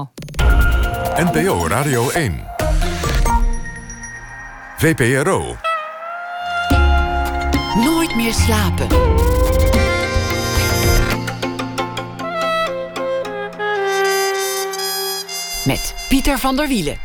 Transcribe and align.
Journaal. 0.00 0.12
NPO 1.32 1.66
Radio 1.66 2.10
1. 2.10 2.44
VPRO. 4.76 5.56
Nooit 7.74 8.16
meer 8.16 8.32
slapen. 8.32 8.86
Met 15.64 15.94
Pieter 16.08 16.38
van 16.38 16.56
der 16.56 16.68
Wielen. 16.68 16.96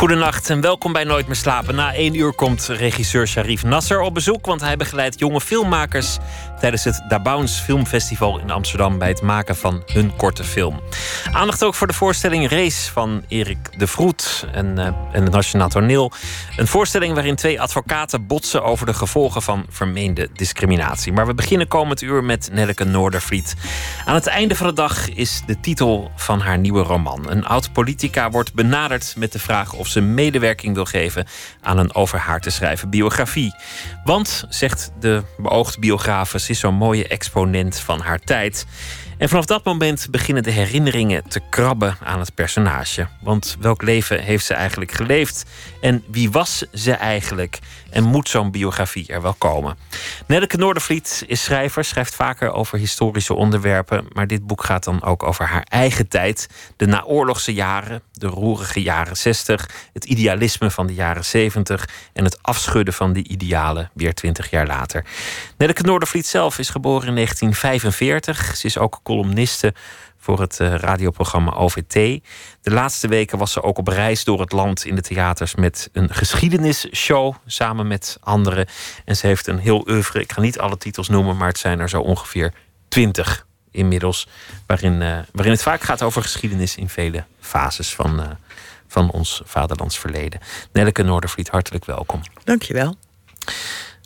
Goedenacht 0.00 0.50
en 0.50 0.60
welkom 0.60 0.92
bij 0.92 1.04
Nooit 1.04 1.26
meer 1.26 1.36
slapen. 1.36 1.74
Na 1.74 1.94
één 1.94 2.14
uur 2.14 2.32
komt 2.32 2.66
regisseur 2.66 3.28
Sharif 3.28 3.62
Nasser 3.62 4.00
op 4.00 4.14
bezoek, 4.14 4.46
want 4.46 4.60
hij 4.60 4.76
begeleidt 4.76 5.18
jonge 5.18 5.40
filmmakers 5.40 6.18
tijdens 6.60 6.84
het 6.84 7.02
Dabounce 7.08 7.62
Filmfestival 7.62 8.38
in 8.38 8.50
Amsterdam 8.50 8.98
bij 8.98 9.08
het 9.08 9.22
maken 9.22 9.56
van 9.56 9.82
hun 9.86 10.16
korte 10.16 10.44
film. 10.44 10.80
Aandacht 11.32 11.64
ook 11.64 11.74
voor 11.74 11.86
de 11.86 11.92
voorstelling 11.92 12.48
Race 12.48 12.92
van 12.92 13.24
Erik 13.28 13.78
de 13.78 13.86
Vroet 13.86 14.46
en, 14.52 14.78
uh, 14.78 14.88
het 15.10 15.30
Nationaal 15.30 15.68
Toneel. 15.68 16.12
Een 16.56 16.66
voorstelling 16.66 17.14
waarin 17.14 17.36
twee 17.36 17.60
advocaten 17.60 18.26
botsen 18.26 18.64
over 18.64 18.86
de 18.86 18.94
gevolgen 18.94 19.42
van 19.42 19.66
vermeende 19.68 20.28
discriminatie. 20.32 21.12
Maar 21.12 21.26
we 21.26 21.34
beginnen 21.34 21.68
komend 21.68 22.02
uur 22.02 22.24
met 22.24 22.48
Nelleke 22.52 22.84
Noordervliet. 22.84 23.54
Aan 24.04 24.14
het 24.14 24.26
einde 24.26 24.56
van 24.56 24.66
de 24.66 24.72
dag 24.72 25.08
is 25.08 25.42
de 25.46 25.60
titel 25.60 26.10
van 26.16 26.40
haar 26.40 26.58
nieuwe 26.58 26.82
roman. 26.82 27.30
Een 27.30 27.46
oud 27.46 27.72
politica 27.72 28.30
wordt 28.30 28.54
benaderd 28.54 29.14
met 29.16 29.32
de 29.32 29.38
vraag 29.38 29.72
of 29.72 29.86
ze 29.86 30.00
medewerking 30.00 30.74
wil 30.74 30.84
geven 30.84 31.26
aan 31.60 31.78
een 31.78 31.94
over 31.94 32.18
haar 32.18 32.40
te 32.40 32.50
schrijven 32.50 32.90
biografie. 32.90 33.54
Want, 34.04 34.44
zegt 34.48 34.90
de 35.00 35.22
beoogd 35.36 35.78
biograaf, 35.78 36.34
is 36.50 36.58
zo'n 36.58 36.74
mooie 36.74 37.08
exponent 37.08 37.78
van 37.78 38.00
haar 38.00 38.20
tijd. 38.20 38.66
En 39.20 39.28
vanaf 39.28 39.44
dat 39.44 39.64
moment 39.64 40.08
beginnen 40.10 40.42
de 40.42 40.50
herinneringen 40.50 41.28
te 41.28 41.40
krabben 41.50 41.96
aan 42.04 42.18
het 42.18 42.34
personage. 42.34 43.08
Want 43.22 43.56
welk 43.60 43.82
leven 43.82 44.20
heeft 44.20 44.44
ze 44.44 44.54
eigenlijk 44.54 44.92
geleefd? 44.92 45.44
En 45.80 46.04
wie 46.10 46.30
was 46.30 46.64
ze 46.72 46.92
eigenlijk? 46.92 47.58
En 47.90 48.04
moet 48.04 48.28
zo'n 48.28 48.50
biografie 48.50 49.06
er 49.06 49.22
wel 49.22 49.34
komen? 49.34 49.76
Nelleke 50.26 50.56
Noordervliet 50.56 51.24
is 51.26 51.42
schrijver, 51.42 51.84
schrijft 51.84 52.14
vaker 52.14 52.52
over 52.52 52.78
historische 52.78 53.34
onderwerpen. 53.34 54.06
Maar 54.12 54.26
dit 54.26 54.46
boek 54.46 54.64
gaat 54.64 54.84
dan 54.84 55.02
ook 55.02 55.22
over 55.22 55.44
haar 55.44 55.66
eigen 55.68 56.08
tijd. 56.08 56.48
De 56.76 56.86
naoorlogse 56.86 57.54
jaren, 57.54 58.02
de 58.12 58.26
roerige 58.26 58.82
jaren 58.82 59.16
60, 59.16 59.70
het 59.92 60.04
idealisme 60.04 60.70
van 60.70 60.86
de 60.86 60.94
jaren 60.94 61.24
70 61.24 61.88
en 62.12 62.24
het 62.24 62.42
afschudden 62.42 62.94
van 62.94 63.12
die 63.12 63.28
idealen 63.28 63.90
weer 63.94 64.14
20 64.14 64.50
jaar 64.50 64.66
later. 64.66 65.04
Nelleke 65.56 65.82
Noordervliet 65.82 66.26
zelf 66.26 66.58
is 66.58 66.70
geboren 66.70 67.08
in 67.08 67.14
1945. 67.14 68.56
Ze 68.56 68.66
is 68.66 68.78
ook 68.78 69.00
columniste 69.10 69.74
voor 70.18 70.40
het 70.40 70.60
eh, 70.60 70.74
radioprogramma 70.74 71.52
OVT. 71.52 71.92
De 72.62 72.70
laatste 72.70 73.08
weken 73.08 73.38
was 73.38 73.52
ze 73.52 73.62
ook 73.62 73.78
op 73.78 73.88
reis 73.88 74.24
door 74.24 74.40
het 74.40 74.52
land 74.52 74.84
in 74.84 74.94
de 74.94 75.00
theaters 75.00 75.54
met 75.54 75.88
een 75.92 76.14
geschiedenisshow 76.14 77.34
samen 77.46 77.86
met 77.86 78.18
anderen. 78.20 78.66
En 79.04 79.16
ze 79.16 79.26
heeft 79.26 79.46
een 79.46 79.58
heel 79.58 79.88
oeuvre. 79.88 80.20
Ik 80.20 80.32
ga 80.32 80.40
niet 80.40 80.58
alle 80.58 80.76
titels 80.76 81.08
noemen, 81.08 81.36
maar 81.36 81.48
het 81.48 81.58
zijn 81.58 81.80
er 81.80 81.88
zo 81.88 82.00
ongeveer 82.00 82.52
twintig 82.88 83.46
inmiddels. 83.70 84.28
Waarin, 84.66 84.92
uh, 84.92 85.18
waarin 85.32 85.52
het 85.52 85.62
vaak 85.62 85.82
gaat 85.82 86.02
over 86.02 86.22
geschiedenis 86.22 86.76
in 86.76 86.88
vele 86.88 87.24
fases 87.40 87.94
van, 87.94 88.20
uh, 88.20 88.26
van 88.88 89.10
ons 89.10 89.42
vaderlands 89.44 89.98
verleden. 89.98 90.40
Nelleke 90.72 91.02
Noordervliet, 91.02 91.48
hartelijk 91.48 91.84
welkom. 91.84 92.20
Dankjewel. 92.44 92.96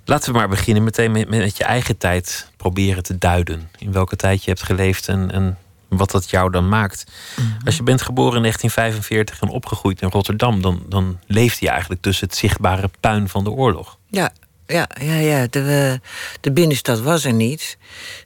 Laten 0.04 0.32
we 0.32 0.38
maar 0.38 0.48
beginnen 0.48 0.84
meteen 0.84 1.12
met, 1.12 1.28
met 1.28 1.56
je 1.56 1.64
eigen 1.64 1.96
tijd 1.96 2.52
proberen 2.64 3.02
te 3.02 3.18
duiden. 3.18 3.70
In 3.78 3.92
welke 3.92 4.16
tijd 4.16 4.44
je 4.44 4.50
hebt 4.50 4.62
geleefd 4.62 5.08
en, 5.08 5.30
en 5.30 5.58
wat 5.88 6.10
dat 6.10 6.30
jou 6.30 6.50
dan 6.50 6.68
maakt. 6.68 7.04
-hmm. 7.34 7.56
Als 7.64 7.76
je 7.76 7.82
bent 7.82 8.02
geboren 8.02 8.36
in 8.36 8.42
1945 8.42 9.40
en 9.40 9.48
opgegroeid 9.48 10.00
in 10.00 10.08
Rotterdam, 10.08 10.62
dan, 10.62 10.82
dan 10.88 11.18
leeft 11.26 11.58
je 11.58 11.68
eigenlijk 11.68 12.02
tussen 12.02 12.26
het 12.26 12.36
zichtbare 12.36 12.90
puin 13.00 13.28
van 13.28 13.44
de 13.44 13.50
oorlog. 13.50 13.98
Ja, 14.10 14.32
ja, 14.66 14.88
ja, 15.00 15.14
ja. 15.14 15.46
De, 15.50 16.00
de 16.40 16.52
binnenstad 16.52 17.00
was 17.00 17.24
er 17.24 17.32
niet. 17.32 17.78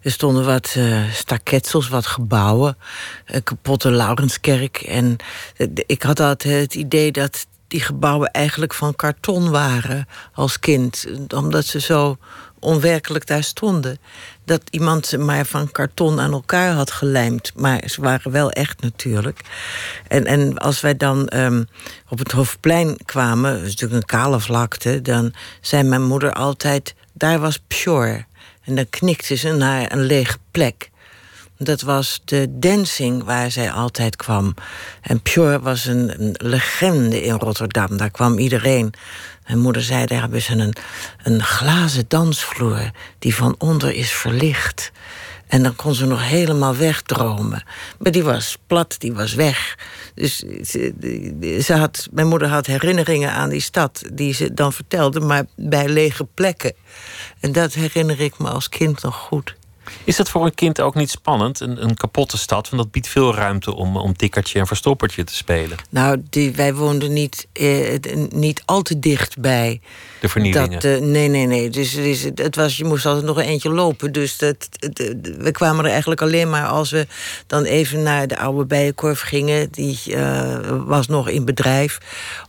Er 0.03 0.11
stonden 0.11 0.45
wat 0.45 0.75
uh, 0.77 1.13
staketsels, 1.13 1.89
wat 1.89 2.07
gebouwen, 2.07 2.77
een 3.27 3.43
kapotte 3.43 3.91
Laurenskerk. 3.91 4.77
En 4.77 5.17
ik 5.87 6.03
had 6.03 6.21
altijd 6.21 6.61
het 6.61 6.75
idee 6.75 7.13
dat 7.13 7.47
die 7.69 7.81
gebouwen 7.81 8.31
eigenlijk 8.31 8.75
van 8.75 8.97
karton 8.97 9.51
waren 9.51 10.09
als 10.33 10.59
kind, 10.59 11.07
omdat 11.35 11.65
ze 11.65 11.81
zo 11.81 12.17
onwerkelijk 12.61 13.27
daar 13.27 13.43
stonden. 13.43 13.99
Dat 14.45 14.63
iemand 14.71 15.07
ze 15.07 15.19
maar 15.19 15.47
van 15.47 15.71
karton 15.71 16.21
aan 16.21 16.33
elkaar 16.33 16.73
had 16.73 16.91
gelijmd. 16.91 17.53
Maar 17.57 17.83
ze 17.87 18.01
waren 18.01 18.31
wel 18.31 18.51
echt 18.51 18.81
natuurlijk. 18.81 19.41
En, 20.09 20.25
en 20.25 20.59
als 20.59 20.81
wij 20.81 20.97
dan 20.97 21.31
um, 21.35 21.69
op 22.09 22.19
het 22.19 22.33
Hoofdplein 22.33 22.97
kwamen, 23.05 23.53
dat 23.53 23.63
is 23.63 23.71
natuurlijk 23.71 24.01
een 24.01 24.19
kale 24.19 24.41
vlakte, 24.41 25.03
dan 25.03 25.35
zei 25.61 25.83
mijn 25.83 26.05
moeder 26.05 26.33
altijd: 26.33 26.95
daar 27.13 27.39
was 27.39 27.59
Pjor. 27.67 28.27
En 28.65 28.75
dan 28.75 28.87
knikte 28.91 29.35
ze 29.35 29.53
naar 29.53 29.93
een 29.93 30.03
lege 30.03 30.39
plek. 30.51 30.91
Dat 31.59 31.81
was 31.81 32.21
de 32.25 32.47
dancing 32.51 33.25
waar 33.25 33.51
zij 33.51 33.71
altijd 33.71 34.17
kwam. 34.17 34.55
En 35.01 35.21
Pjor 35.21 35.61
was 35.61 35.85
een, 35.85 36.21
een 36.21 36.35
legende 36.37 37.23
in 37.23 37.35
Rotterdam. 37.35 37.97
Daar 37.97 38.11
kwam 38.11 38.39
iedereen. 38.39 38.95
Mijn 39.49 39.61
moeder 39.61 39.83
zei, 39.83 40.07
daar 40.07 40.21
hebben 40.21 40.43
ze 40.43 40.53
een, 40.53 40.75
een 41.23 41.43
glazen 41.43 42.05
dansvloer... 42.09 42.91
die 43.19 43.35
van 43.35 43.55
onder 43.59 43.95
is 43.95 44.11
verlicht. 44.11 44.93
En 45.47 45.63
dan 45.63 45.77
kon 45.77 45.95
ze 45.95 46.07
nog 46.07 46.29
helemaal 46.29 46.77
wegdromen. 46.77 47.63
Maar 47.99 48.13
die 48.13 48.23
was 48.23 48.59
plat, 48.67 48.95
die 48.99 49.13
was 49.13 49.35
weg. 49.35 49.79
Dus 50.15 50.37
ze, 50.63 51.61
ze 51.63 51.75
had, 51.75 52.09
mijn 52.11 52.27
moeder 52.27 52.49
had 52.49 52.67
herinneringen 52.67 53.33
aan 53.33 53.49
die 53.49 53.61
stad... 53.61 54.03
die 54.13 54.35
ze 54.35 54.55
dan 54.55 54.73
vertelde, 54.73 55.21
maar 55.21 55.45
bij 55.57 55.89
lege 55.89 56.25
plekken. 56.25 56.73
En 57.41 57.53
dat 57.53 57.75
herinner 57.75 58.21
ik 58.21 58.39
me 58.39 58.49
als 58.49 58.69
kind 58.69 59.03
nog 59.03 59.17
goed. 59.17 59.58
Is 60.05 60.17
dat 60.17 60.29
voor 60.29 60.45
een 60.45 60.55
kind 60.55 60.81
ook 60.81 60.95
niet 60.95 61.11
spannend, 61.11 61.61
een, 61.61 61.83
een 61.83 61.97
kapotte 61.97 62.39
stad? 62.39 62.69
Want 62.69 62.83
dat 62.83 62.93
biedt 62.93 63.09
veel 63.09 63.35
ruimte 63.35 63.75
om, 63.75 63.97
om 63.97 64.17
tikkertje 64.17 64.59
en 64.59 64.67
verstoppertje 64.67 65.25
te 65.25 65.35
spelen. 65.35 65.79
Nou, 65.91 66.23
die, 66.31 66.53
wij 66.53 66.75
woonden 66.75 67.13
niet, 67.13 67.47
eh, 67.53 67.99
niet 68.31 68.63
al 68.65 68.83
te 68.83 68.99
dicht 68.99 69.39
bij. 69.39 69.81
De 70.21 70.29
vernielingen? 70.29 70.81
Dat, 70.81 70.85
uh, 70.85 70.99
nee, 70.99 71.29
nee, 71.29 71.47
nee. 71.47 71.71
Dus, 71.71 71.95
dus, 71.95 72.23
het 72.35 72.57
was, 72.57 72.77
je 72.77 72.85
moest 72.85 73.07
altijd 73.07 73.25
nog 73.25 73.37
een 73.37 73.45
eentje 73.45 73.71
lopen. 73.71 74.13
Dus 74.13 74.39
dat, 74.39 74.69
we 75.39 75.51
kwamen 75.53 75.85
er 75.85 75.91
eigenlijk 75.91 76.23
alleen 76.23 76.51
maar 76.51 76.67
als 76.67 76.91
we 76.91 77.07
dan 77.47 77.65
even 77.65 78.03
naar 78.03 78.27
de 78.29 78.39
oude 78.39 78.65
bijenkorf 78.65 79.21
gingen. 79.21 79.69
Die 79.71 80.01
uh, 80.07 80.57
was 80.87 81.07
nog 81.07 81.29
in 81.29 81.45
bedrijf. 81.45 81.99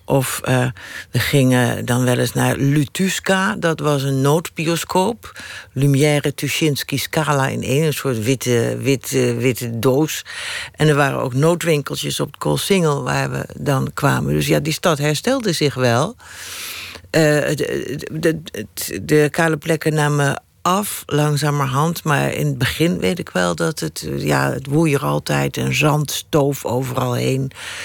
Of 0.10 0.42
uh, 0.48 0.68
we 1.12 1.20
gingen 1.20 1.86
dan 1.86 2.04
wel 2.04 2.18
eens 2.18 2.34
naar 2.34 2.56
Lutuska. 2.58 3.56
Dat 3.56 3.80
was 3.80 4.04
een 4.04 4.22
noodbioscoop. 4.22 5.42
Lumière, 5.74 6.34
Tuschinski, 6.34 6.98
Scala 6.98 7.48
in 7.48 7.64
één. 7.64 7.86
Een 7.86 7.94
soort 7.94 8.24
witte, 8.24 8.78
witte, 8.80 9.36
witte 9.36 9.80
doos. 9.80 10.26
En 10.76 10.88
er 10.88 10.96
waren 10.96 11.20
ook 11.20 11.34
noodwinkeltjes 11.34 12.20
op 12.20 12.28
het 12.28 12.38
Koolsingel 12.38 13.04
waar 13.04 13.32
we 13.32 13.46
dan 13.58 13.92
kwamen. 13.94 14.34
Dus 14.34 14.48
ja, 14.48 14.60
die 14.60 14.74
stad 14.74 14.98
herstelde 14.98 15.52
zich 15.52 15.74
wel. 15.74 16.16
De, 17.10 17.54
de, 18.12 18.42
de, 18.44 19.02
de, 19.02 19.28
kale 19.32 19.58
plekken 19.58 19.94
namen 19.94 20.44
af, 20.62 21.04
langzamerhand. 21.06 22.04
Maar 22.04 22.34
in 22.34 22.46
het 22.46 22.58
begin 22.58 23.00
weet 23.00 23.20
ik 23.20 23.30
wel 23.30 23.56
dat 23.56 23.80
het... 23.80 24.10
Ja, 24.18 24.52
het 24.52 24.68
woei 24.68 24.94
er 24.94 25.04
altijd 25.04 25.58
en 25.58 25.76
zand 25.76 26.12
stoof 26.12 26.66
overal 26.66 27.14
heen. 27.14 27.42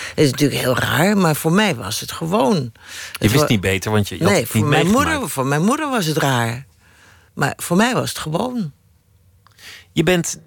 Het 0.08 0.24
is 0.24 0.30
natuurlijk 0.30 0.60
heel 0.60 0.76
raar, 0.76 1.16
maar 1.16 1.36
voor 1.36 1.52
mij 1.52 1.74
was 1.74 2.00
het 2.00 2.12
gewoon. 2.12 2.56
Je 2.56 3.18
het 3.18 3.32
wist 3.32 3.48
niet 3.48 3.60
beter, 3.60 3.90
want 3.90 4.08
je, 4.08 4.18
je 4.18 4.24
nee, 4.24 4.32
had 4.32 4.40
het 4.40 4.50
voor 4.50 4.60
niet 4.60 4.68
mijn, 4.68 4.86
moeder, 4.86 5.28
voor 5.28 5.46
mijn 5.46 5.64
moeder 5.64 5.90
was 5.90 6.06
het 6.06 6.16
raar. 6.16 6.66
Maar 7.34 7.52
voor 7.56 7.76
mij 7.76 7.94
was 7.94 8.08
het 8.08 8.18
gewoon. 8.18 8.72
Je 9.92 10.02
bent 10.02 10.40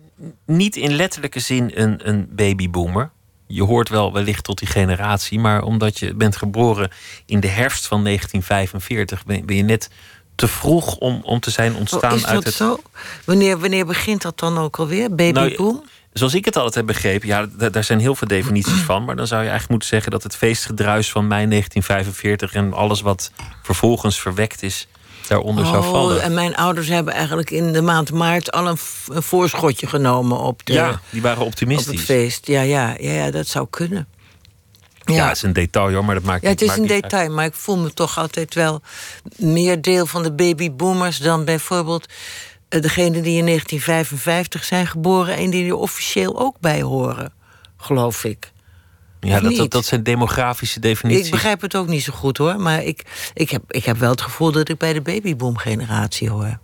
niet 0.46 0.76
in 0.76 0.96
letterlijke 0.96 1.40
zin 1.40 1.72
een, 1.74 2.08
een 2.08 2.30
babyboomer. 2.32 3.12
Je 3.48 3.64
hoort 3.64 3.90
wel 3.90 4.14
wellicht 4.14 4.44
tot 4.44 4.60
die 4.60 4.68
generatie, 4.68 5.40
maar 5.40 5.62
omdat 5.62 6.00
je 6.00 6.14
bent 6.14 6.36
geboren 6.36 6.90
in 7.26 7.40
de 7.40 7.48
herfst 7.48 7.88
van 7.88 8.04
1945, 8.04 9.26
ben, 9.26 9.46
ben 9.46 9.56
je 9.56 9.64
net 9.64 9.90
te 10.38 10.48
vroeg 10.48 10.96
om, 10.96 11.20
om 11.24 11.40
te 11.40 11.50
zijn 11.52 11.76
ontstaan 11.76 12.12
oh, 12.12 12.16
is 12.18 12.22
dat 12.24 12.32
uit 12.32 12.44
het. 12.44 12.54
zo? 12.54 12.80
Wanneer, 13.26 13.60
wanneer 13.60 13.86
begint 13.86 14.22
dat 14.22 14.40
dan 14.40 14.58
ook 14.58 14.78
alweer? 14.80 15.16
Babyboom? 15.16 15.74
Nou, 15.76 15.86
zoals 16.14 16.34
ik 16.34 16.46
het 16.46 16.56
altijd 16.56 16.76
heb 16.76 16.86
begrepen, 16.86 17.28
ja, 17.28 17.48
daar 17.72 17.84
zijn 17.84 18.00
heel 18.00 18.16
veel 18.16 18.28
definities 18.28 18.82
van. 18.82 19.06
Maar 19.06 19.16
dan 19.16 19.28
zou 19.28 19.40
je 19.42 19.50
eigenlijk 19.50 19.70
moeten 19.72 19.90
zeggen 19.90 20.12
dat 20.12 20.24
het 20.24 20.36
feestgedruis 20.36 21.12
van 21.12 21.28
mei 21.28 21.48
1945 21.48 22.54
en 22.54 22.74
alles 22.74 23.02
wat 23.02 23.32
vervolgens 23.64 24.20
verwekt 24.22 24.64
is, 24.64 24.88
daaronder 25.28 25.66
zou 25.66 25.78
Oh, 25.78 25.92
vallen. 25.92 26.22
en 26.22 26.34
mijn 26.34 26.56
ouders 26.56 26.88
hebben 26.88 27.14
eigenlijk 27.14 27.52
in 27.52 27.74
de 27.74 27.82
maand 27.82 28.12
maart 28.12 28.52
al 28.52 28.68
een, 28.68 28.78
een 29.08 29.24
voorschotje 29.24 29.88
genomen 29.88 30.38
op, 30.40 30.66
de, 30.66 30.74
Ja, 30.74 31.00
die 31.10 31.22
waren 31.22 31.38
op 31.40 31.46
het 31.46 31.54
optimistisch. 31.54 32.02
feest. 32.04 32.48
Ja, 32.48 32.62
ja, 32.62 32.96
ja, 33.00 33.12
ja, 33.12 33.32
dat 33.32 33.48
zou 33.48 33.68
kunnen. 33.70 34.08
Ja, 35.16 35.28
het 35.28 35.36
is 35.36 35.42
een 35.42 35.54
detail 35.54 35.94
hoor, 35.94 36.06
maar 36.06 36.16
dat 36.16 36.24
maakt 36.24 36.44
Ja, 36.44 36.50
het 36.50 36.62
is 36.62 36.76
een 36.76 36.80
uit. 36.80 37.02
detail, 37.02 37.32
maar 37.32 37.46
ik 37.46 37.54
voel 37.54 37.78
me 37.78 37.94
toch 37.94 38.18
altijd 38.18 38.54
wel 38.54 38.82
meer 39.36 39.82
deel 39.82 40.06
van 40.06 40.24
de 40.24 40.32
babyboomers 40.32 41.18
dan 41.18 41.46
bijvoorbeeld 41.46 42.06
eh, 42.70 42.82
degene 42.82 43.22
die 43.22 43.38
in 43.38 43.46
1955 43.46 44.64
zijn 44.64 44.88
geboren 44.88 45.36
en 45.36 45.50
die 45.50 45.68
er 45.68 45.76
officieel 45.76 46.40
ook 46.40 46.56
bij 46.60 46.82
horen, 46.82 47.34
geloof 47.78 48.24
ik. 48.24 48.52
Ja, 49.20 49.40
dat, 49.40 49.56
dat, 49.56 49.72
dat, 49.72 49.86
zijn 49.86 50.04
demografische 50.04 50.80
definities. 50.80 51.26
Ik 51.26 51.32
begrijp 51.32 51.62
het 51.62 51.76
ook 51.76 51.88
niet 51.88 52.04
zo 52.04 52.14
goed 52.14 52.38
hoor, 52.38 52.60
maar 52.60 52.84
ik, 52.84 53.32
ik, 53.34 53.50
heb, 53.50 53.62
ik 53.68 53.86
heb 53.86 53.98
wel 53.98 54.10
het 54.10 54.22
gevoel 54.22 54.52
dat 54.52 54.70
ik 54.70 54.78
bij 54.78 54.94
de 54.94 55.02
babyboom-generatie 55.02 56.30
hoor. 56.30 56.60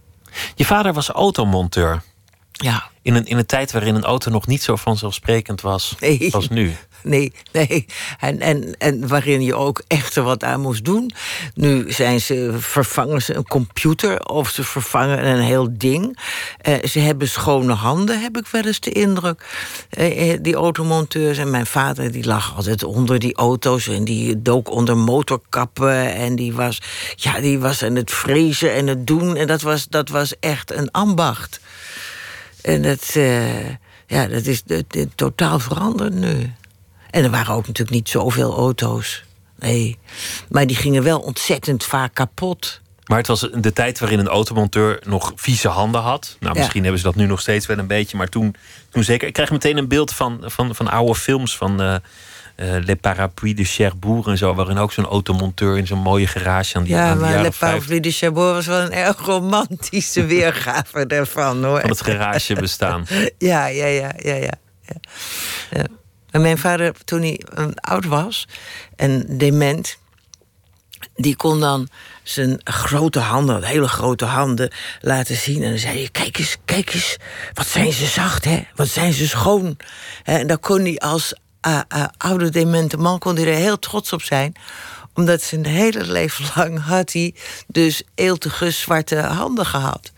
Je 0.55 0.65
vader 0.65 0.93
was 0.93 1.09
automonteur. 1.09 2.01
Ja. 2.51 2.89
In 3.01 3.15
een, 3.15 3.25
in 3.25 3.37
een 3.37 3.45
tijd 3.45 3.71
waarin 3.71 3.95
een 3.95 4.03
auto 4.03 4.31
nog 4.31 4.47
niet 4.47 4.63
zo 4.63 4.75
vanzelfsprekend 4.75 5.61
was 5.61 5.95
nee. 5.99 6.33
als 6.33 6.49
nu. 6.49 6.75
Nee, 7.03 7.33
nee. 7.51 7.85
En, 8.19 8.39
en, 8.39 8.75
en 8.77 9.07
waarin 9.07 9.41
je 9.41 9.55
ook 9.55 9.81
echt 9.87 10.15
wat 10.15 10.43
aan 10.43 10.61
moest 10.61 10.85
doen. 10.85 11.11
Nu 11.55 11.91
zijn 11.91 12.21
ze, 12.21 12.53
vervangen 12.57 13.21
ze 13.21 13.35
een 13.35 13.47
computer 13.47 14.25
of 14.25 14.49
ze 14.49 14.63
vervangen 14.63 15.27
een 15.27 15.41
heel 15.41 15.67
ding. 15.71 16.19
Eh, 16.61 16.83
ze 16.83 16.99
hebben 16.99 17.27
schone 17.27 17.73
handen, 17.73 18.21
heb 18.21 18.37
ik 18.37 18.47
wel 18.47 18.63
eens 18.63 18.79
de 18.79 18.91
indruk. 18.91 19.45
Eh, 19.89 20.31
eh 20.31 20.39
die 20.41 20.55
automonteurs. 20.55 21.37
En 21.37 21.49
mijn 21.49 21.65
vader 21.65 22.11
die 22.11 22.25
lag 22.25 22.55
altijd 22.55 22.83
onder 22.83 23.19
die 23.19 23.35
auto's 23.35 23.87
en 23.87 24.03
die 24.03 24.41
dook 24.41 24.71
onder 24.71 24.97
motorkappen. 24.97 26.13
En 26.13 26.35
die 26.35 26.53
was, 26.53 26.81
ja, 27.15 27.39
die 27.39 27.59
was 27.59 27.83
aan 27.83 27.95
het 27.95 28.11
frezen 28.11 28.73
en 28.73 28.87
het 28.87 29.07
doen. 29.07 29.35
En 29.35 29.47
dat 29.47 29.61
was, 29.61 29.87
dat 29.87 30.09
was 30.09 30.39
echt 30.39 30.71
een 30.71 30.91
ambacht. 30.91 31.59
En 32.61 32.81
dat, 32.81 33.13
ja, 34.07 34.27
dat 34.27 34.45
is 34.45 34.63
de, 34.63 34.85
totaal 35.15 35.59
veranderd 35.59 36.13
nu. 36.13 36.53
En 37.13 37.23
er 37.23 37.29
waren 37.29 37.53
ook 37.53 37.67
natuurlijk 37.67 37.95
niet 37.95 38.09
zoveel 38.09 38.55
auto's. 38.55 39.23
Nee. 39.59 39.97
Maar 40.49 40.67
die 40.67 40.75
gingen 40.75 41.03
wel 41.03 41.19
ontzettend 41.19 41.83
vaak 41.83 42.13
kapot. 42.13 42.81
Maar 43.05 43.17
het 43.17 43.27
was 43.27 43.49
de 43.53 43.73
tijd 43.73 43.99
waarin 43.99 44.19
een 44.19 44.27
automonteur 44.27 44.99
nog 45.05 45.31
vieze 45.35 45.67
handen 45.67 46.01
had. 46.01 46.37
Nou, 46.39 46.57
misschien 46.57 46.81
hebben 46.81 46.99
ze 46.99 47.05
dat 47.05 47.15
nu 47.15 47.25
nog 47.25 47.41
steeds 47.41 47.65
wel 47.65 47.77
een 47.77 47.87
beetje. 47.87 48.17
Maar 48.17 48.27
toen, 48.27 48.55
toen 48.89 49.03
zeker. 49.03 49.27
Ik 49.27 49.33
krijg 49.33 49.51
meteen 49.51 49.77
een 49.77 49.87
beeld 49.87 50.13
van, 50.13 50.39
van, 50.45 50.75
van 50.75 50.87
oude 50.87 51.15
films 51.15 51.57
van. 51.57 51.81
Uh, 51.81 51.95
uh, 52.55 52.75
Le 52.85 52.95
Parapluie 52.95 53.55
de 53.55 53.63
Cherbourg 53.63 54.27
en 54.27 54.37
zo, 54.37 54.53
waarin 54.53 54.77
ook 54.77 54.91
zo'n 54.91 55.05
automonteur 55.05 55.77
in 55.77 55.87
zo'n 55.87 55.99
mooie 55.99 56.27
garage 56.27 56.77
aan 56.77 56.83
die 56.83 56.93
Ja, 56.93 57.09
aan 57.09 57.19
maar 57.19 57.41
Le 57.41 57.51
Parapluie 57.59 58.01
de 58.01 58.11
Cherbourg 58.11 58.53
was 58.53 58.65
wel 58.65 58.81
een 58.81 58.93
erg 58.93 59.25
romantische 59.25 60.25
weergave 60.35 61.07
daarvan 61.07 61.63
hoor. 61.63 61.79
Van 61.79 61.89
het 61.89 62.03
garage 62.03 62.53
bestaan. 62.53 63.05
ja, 63.37 63.65
ja, 63.65 63.85
ja, 63.85 64.11
ja, 64.17 64.35
ja. 64.35 64.53
ja. 65.69 65.85
En 66.33 66.41
mijn 66.41 66.57
vader, 66.57 66.93
toen 67.05 67.21
hij 67.21 67.41
oud 67.75 68.05
was 68.05 68.47
en 68.95 69.37
dement, 69.37 69.97
die 71.15 71.35
kon 71.35 71.59
dan 71.59 71.87
zijn 72.23 72.61
grote 72.63 73.19
handen, 73.19 73.63
hele 73.63 73.87
grote 73.87 74.25
handen, 74.25 74.71
laten 75.01 75.35
zien. 75.35 75.63
En 75.63 75.69
dan 75.69 75.79
zei 75.79 75.97
hij: 75.97 76.09
Kijk 76.11 76.37
eens, 76.37 76.57
kijk 76.65 76.93
eens, 76.93 77.17
wat 77.53 77.67
zijn 77.67 77.93
ze 77.93 78.05
zacht, 78.05 78.45
hè? 78.45 78.63
Wat 78.75 78.87
zijn 78.87 79.13
ze 79.13 79.27
schoon. 79.27 79.77
En 80.23 80.47
dan 80.47 80.59
kon 80.59 80.81
hij 80.81 80.97
als 80.97 81.33
uh, 81.67 81.79
uh, 81.95 82.05
oude 82.17 82.49
demente 82.49 82.97
man 82.97 83.19
kon 83.19 83.35
hij 83.35 83.47
er 83.47 83.55
heel 83.55 83.79
trots 83.79 84.13
op 84.13 84.21
zijn 84.21 84.55
omdat 85.13 85.41
zijn 85.41 85.65
hele 85.65 86.11
leven 86.11 86.45
lang 86.55 86.83
had 86.83 87.13
hij 87.13 87.35
dus 87.67 88.03
eeltige 88.15 88.71
zwarte 88.71 89.19
handen 89.19 89.65
gehad. 89.65 90.11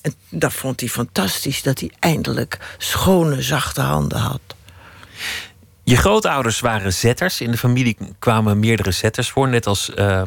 En 0.00 0.14
dat 0.28 0.52
vond 0.52 0.80
hij 0.80 0.88
fantastisch, 0.88 1.62
dat 1.62 1.80
hij 1.80 1.90
eindelijk 1.98 2.58
schone, 2.78 3.42
zachte 3.42 3.80
handen 3.80 4.18
had. 4.18 4.40
Je 5.92 5.98
grootouders 5.98 6.60
waren 6.60 6.92
zetters. 6.92 7.40
In 7.40 7.50
de 7.50 7.58
familie 7.58 7.96
kwamen 8.18 8.60
meerdere 8.60 8.90
zetters 8.90 9.30
voor. 9.30 9.48
Net 9.48 9.66
als 9.66 9.90
uh, 9.98 10.22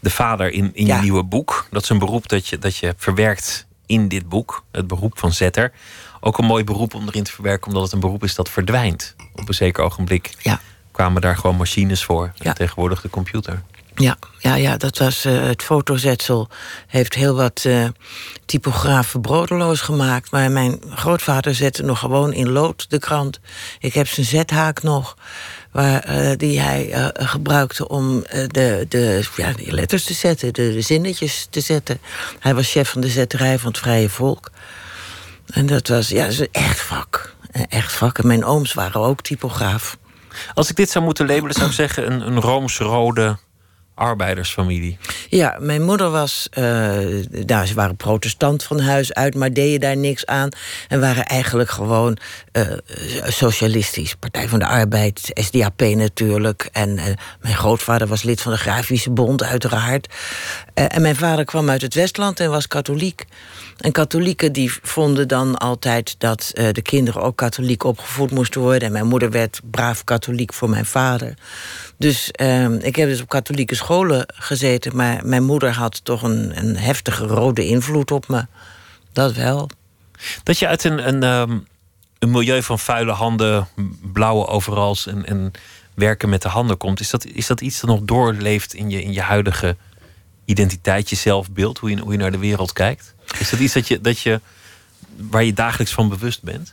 de 0.00 0.10
vader 0.10 0.52
in, 0.52 0.70
in 0.74 0.86
je 0.86 0.94
nieuwe 0.94 1.22
boek. 1.22 1.66
Dat 1.70 1.82
is 1.82 1.88
een 1.88 1.98
beroep 1.98 2.28
dat 2.28 2.48
je, 2.48 2.58
dat 2.58 2.76
je 2.76 2.94
verwerkt 2.96 3.66
in 3.86 4.08
dit 4.08 4.28
boek. 4.28 4.64
Het 4.72 4.86
beroep 4.86 5.18
van 5.18 5.32
zetter. 5.32 5.72
Ook 6.20 6.38
een 6.38 6.44
mooi 6.44 6.64
beroep 6.64 6.94
om 6.94 7.08
erin 7.08 7.22
te 7.22 7.32
verwerken, 7.32 7.66
omdat 7.66 7.82
het 7.82 7.92
een 7.92 8.00
beroep 8.00 8.24
is 8.24 8.34
dat 8.34 8.48
verdwijnt. 8.48 9.14
Op 9.34 9.48
een 9.48 9.54
zeker 9.54 9.84
ogenblik 9.84 10.34
ja. 10.38 10.60
kwamen 10.92 11.22
daar 11.22 11.36
gewoon 11.36 11.56
machines 11.56 12.04
voor. 12.04 12.32
Ja. 12.34 12.52
Tegenwoordig 12.52 13.00
de 13.00 13.10
computer. 13.10 13.62
Ja, 13.98 14.16
ja, 14.38 14.54
ja 14.54 14.76
dat 14.76 14.98
was 14.98 15.26
uh, 15.26 15.46
het 15.46 15.62
fotozetsel. 15.62 16.48
Heeft 16.86 17.14
heel 17.14 17.34
wat 17.34 17.64
uh, 17.66 17.88
typografen 18.46 19.20
brodeloos 19.20 19.80
gemaakt. 19.80 20.30
Maar 20.30 20.50
mijn 20.50 20.80
grootvader 20.90 21.54
zette 21.54 21.82
nog 21.82 21.98
gewoon 21.98 22.32
in 22.32 22.48
lood 22.50 22.90
de 22.90 22.98
krant. 22.98 23.40
Ik 23.78 23.94
heb 23.94 24.08
zijn 24.08 24.26
zethaak 24.26 24.82
nog. 24.82 25.16
Waar, 25.72 26.10
uh, 26.10 26.36
die 26.36 26.60
hij 26.60 27.10
gebruikte 27.14 27.88
om 27.88 28.20
de, 28.20 28.86
de, 28.88 29.28
ja, 29.36 29.52
de 29.52 29.72
letters 29.72 30.04
te 30.04 30.14
zetten, 30.14 30.52
de, 30.52 30.80
zinnetjes 30.80 31.46
te 31.50 31.60
zetten. 31.60 32.00
Hij 32.38 32.54
was 32.54 32.70
chef 32.70 32.90
van 32.90 33.00
de 33.00 33.08
zetterij 33.08 33.58
van 33.58 33.70
het 33.70 33.78
Vrije 33.78 34.08
Volk. 34.08 34.50
En 35.46 35.66
dat 35.66 35.88
was, 35.88 36.08
ja, 36.08 36.28
echt 36.52 36.80
vak. 36.80 37.34
Echt 37.68 37.92
vak. 37.92 38.18
En 38.18 38.26
mijn 38.26 38.44
ooms 38.44 38.72
waren 38.74 39.00
ook 39.00 39.22
typograaf. 39.22 39.96
Als 40.54 40.70
ik 40.70 40.76
dit 40.76 40.90
zou 40.90 41.04
moeten 41.04 41.26
labelen, 41.26 41.54
zou 41.54 41.66
ik 41.66 41.74
zeggen 41.74 42.12
een, 42.12 42.26
een 42.26 42.40
rooms-rode 42.40 43.38
arbeidersfamilie. 43.98 44.98
Ja, 45.28 45.56
mijn 45.60 45.82
moeder 45.82 46.10
was, 46.10 46.48
uh, 46.58 46.64
ze 47.64 47.72
waren 47.74 47.96
protestant 47.96 48.62
van 48.62 48.80
huis 48.80 49.14
uit, 49.14 49.34
maar 49.34 49.52
deden 49.52 49.80
daar 49.80 49.96
niks 49.96 50.26
aan. 50.26 50.48
En 50.88 51.00
waren 51.00 51.26
eigenlijk 51.26 51.70
gewoon 51.70 52.16
uh, 52.52 52.62
socialistisch. 53.26 54.14
Partij 54.14 54.48
van 54.48 54.58
de 54.58 54.66
Arbeid, 54.66 55.30
SDAP 55.34 55.80
natuurlijk. 55.80 56.68
En 56.72 56.96
uh, 56.96 57.04
mijn 57.40 57.56
grootvader 57.56 58.06
was 58.06 58.22
lid 58.22 58.40
van 58.40 58.52
de 58.52 58.58
Grafische 58.58 59.10
Bond, 59.10 59.42
uiteraard. 59.42 60.14
en 60.74 61.02
mijn 61.02 61.16
vader 61.16 61.44
kwam 61.44 61.70
uit 61.70 61.82
het 61.82 61.94
Westland 61.94 62.40
en 62.40 62.50
was 62.50 62.66
katholiek. 62.66 63.24
En 63.78 63.92
katholieken 63.92 64.52
die 64.52 64.72
vonden 64.82 65.28
dan 65.28 65.56
altijd 65.56 66.14
dat 66.18 66.50
de 66.72 66.82
kinderen 66.82 67.22
ook 67.22 67.36
katholiek 67.36 67.84
opgevoed 67.84 68.30
moesten 68.30 68.60
worden. 68.60 68.82
En 68.82 68.92
mijn 68.92 69.06
moeder 69.06 69.30
werd 69.30 69.60
braaf 69.70 70.04
katholiek 70.04 70.52
voor 70.52 70.70
mijn 70.70 70.86
vader. 70.86 71.34
Dus 71.98 72.30
uh, 72.40 72.84
ik 72.84 72.96
heb 72.96 73.08
dus 73.08 73.20
op 73.20 73.28
katholieke 73.28 73.74
scholen 73.74 74.24
gezeten. 74.26 74.96
Maar 74.96 75.26
mijn 75.26 75.44
moeder 75.44 75.72
had 75.72 76.04
toch 76.04 76.22
een, 76.22 76.58
een 76.58 76.76
heftige 76.76 77.26
rode 77.26 77.66
invloed 77.66 78.10
op 78.10 78.28
me. 78.28 78.46
Dat 79.12 79.32
wel. 79.32 79.70
Dat 80.42 80.58
je 80.58 80.66
uit 80.66 80.84
een, 80.84 81.08
een, 81.08 81.22
um, 81.22 81.66
een 82.18 82.30
milieu 82.30 82.62
van 82.62 82.78
vuile 82.78 83.12
handen, 83.12 83.68
blauwe 84.12 84.46
overals 84.46 85.06
en, 85.06 85.26
en 85.26 85.52
werken 85.94 86.28
met 86.28 86.42
de 86.42 86.48
handen 86.48 86.76
komt. 86.76 87.00
Is 87.00 87.10
dat, 87.10 87.24
is 87.24 87.46
dat 87.46 87.60
iets 87.60 87.80
dat 87.80 87.90
nog 87.90 88.00
doorleeft 88.02 88.74
in 88.74 88.90
je, 88.90 89.02
in 89.02 89.12
je 89.12 89.20
huidige 89.20 89.76
identiteit, 90.44 91.10
je 91.10 91.16
zelfbeeld, 91.16 91.78
hoe 91.78 91.90
je, 91.90 91.98
hoe 91.98 92.12
je 92.12 92.18
naar 92.18 92.32
de 92.32 92.38
wereld 92.38 92.72
kijkt? 92.72 93.14
Is 93.38 93.50
dat 93.50 93.60
iets 93.60 93.72
dat 93.72 93.88
je, 93.88 94.00
dat 94.00 94.20
je, 94.20 94.40
waar 95.16 95.44
je 95.44 95.52
dagelijks 95.52 95.92
van 95.92 96.08
bewust 96.08 96.42
bent? 96.42 96.72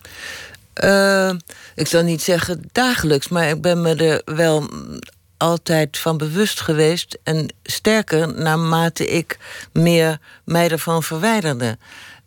Uh, 0.84 1.32
ik 1.76 1.88
zal 1.88 2.04
niet 2.04 2.22
zeggen 2.22 2.64
dagelijks, 2.72 3.28
maar 3.28 3.50
ik 3.50 3.62
ben 3.62 3.82
me 3.82 3.96
er 3.96 4.36
wel 4.36 4.70
altijd 5.38 5.98
van 5.98 6.18
bewust 6.18 6.62
geweest. 6.62 7.18
En 7.24 7.54
sterker, 7.64 8.36
naarmate 8.36 9.08
ik 9.08 9.38
meer 9.74 10.20
mij 10.44 10.70
ervan 10.70 11.04
verwijderde. 11.04 11.78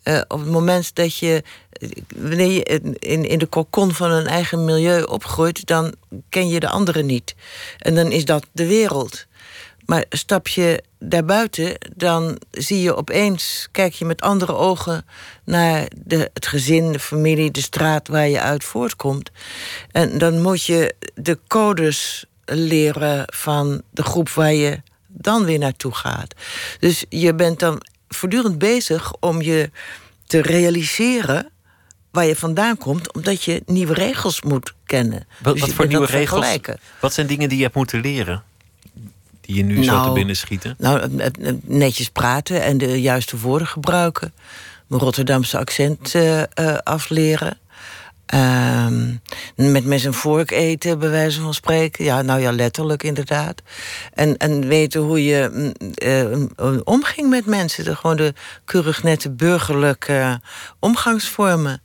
Uh, 0.03 0.21
op 0.27 0.39
het 0.39 0.49
moment 0.49 0.95
dat 0.95 1.17
je, 1.17 1.43
wanneer 2.15 2.51
je 2.51 2.63
in, 2.99 3.23
in 3.23 3.39
de 3.39 3.45
kokon 3.45 3.93
van 3.93 4.11
een 4.11 4.27
eigen 4.27 4.65
milieu 4.65 5.03
opgroeit, 5.03 5.65
dan 5.65 5.93
ken 6.29 6.49
je 6.49 6.59
de 6.59 6.69
anderen 6.69 7.05
niet. 7.05 7.35
En 7.77 7.95
dan 7.95 8.11
is 8.11 8.25
dat 8.25 8.45
de 8.51 8.67
wereld. 8.67 9.27
Maar 9.89 10.05
stap 10.09 10.47
je 10.47 10.83
daarbuiten, 10.99 11.77
dan 11.95 12.37
zie 12.51 12.81
je 12.81 12.95
opeens, 12.95 13.67
kijk 13.71 13.93
je 13.93 14.05
met 14.05 14.21
andere 14.21 14.55
ogen 14.55 15.05
naar 15.43 15.87
de, 15.95 16.29
het 16.33 16.47
gezin, 16.47 16.91
de 16.91 16.99
familie, 16.99 17.51
de 17.51 17.61
straat 17.61 18.07
waar 18.07 18.27
je 18.27 18.39
uit 18.39 18.63
voortkomt. 18.63 19.31
En 19.91 20.17
dan 20.17 20.41
moet 20.41 20.65
je 20.65 20.95
de 21.15 21.39
codes 21.47 22.25
leren 22.51 23.23
van 23.25 23.81
de 23.91 24.03
groep 24.03 24.29
waar 24.29 24.53
je 24.53 24.81
dan 25.07 25.43
weer 25.43 25.59
naartoe 25.59 25.95
gaat. 25.95 26.33
Dus 26.79 27.05
je 27.09 27.35
bent 27.35 27.59
dan 27.59 27.81
voortdurend 28.07 28.57
bezig 28.57 29.13
om 29.19 29.41
je 29.41 29.69
te 30.25 30.41
realiseren 30.41 31.49
waar 32.11 32.25
je 32.25 32.35
vandaan 32.35 32.77
komt, 32.77 33.13
omdat 33.13 33.43
je 33.43 33.63
nieuwe 33.65 33.93
regels 33.93 34.41
moet 34.41 34.73
kennen. 34.85 35.27
Wat, 35.39 35.53
dus 35.53 35.61
wat 35.61 35.73
voor 35.73 35.87
nieuwe 35.87 36.05
regels? 36.05 36.57
Wat 36.99 37.13
zijn 37.13 37.27
dingen 37.27 37.49
die 37.49 37.57
je 37.57 37.63
hebt 37.63 37.75
moeten 37.75 38.01
leren? 38.01 38.43
Die 39.41 39.55
je 39.55 39.63
nu 39.63 39.73
nou, 39.73 39.85
zo 39.85 39.91
te 39.91 39.97
nou, 39.97 40.13
binnen 40.13 40.35
schieten? 40.35 40.75
Nou, 40.77 41.21
netjes 41.63 42.09
praten 42.09 42.63
en 42.63 42.77
de 42.77 43.01
juiste 43.01 43.37
woorden 43.37 43.67
gebruiken. 43.67 44.33
Mijn 44.87 45.01
Rotterdamse 45.01 45.57
accent 45.57 46.13
uh, 46.13 46.37
uh, 46.37 46.43
afleren. 46.83 47.57
Uh, 48.33 48.87
met 49.55 50.05
en 50.05 50.13
vork 50.13 50.51
eten, 50.51 50.99
bij 50.99 51.09
wijze 51.09 51.41
van 51.41 51.53
spreken. 51.53 52.05
Ja, 52.05 52.21
nou 52.21 52.41
ja, 52.41 52.51
letterlijk 52.51 53.03
inderdaad. 53.03 53.61
En, 54.13 54.37
en 54.37 54.67
weten 54.67 55.01
hoe 55.01 55.25
je 55.25 55.73
uh, 56.03 56.77
omging 56.83 57.29
met 57.29 57.45
mensen. 57.45 57.83
De, 57.83 57.95
gewoon 57.95 58.15
de 58.15 58.33
keurig 58.65 59.03
nette 59.03 59.31
burgerlijke 59.31 60.41
omgangsvormen. 60.79 61.81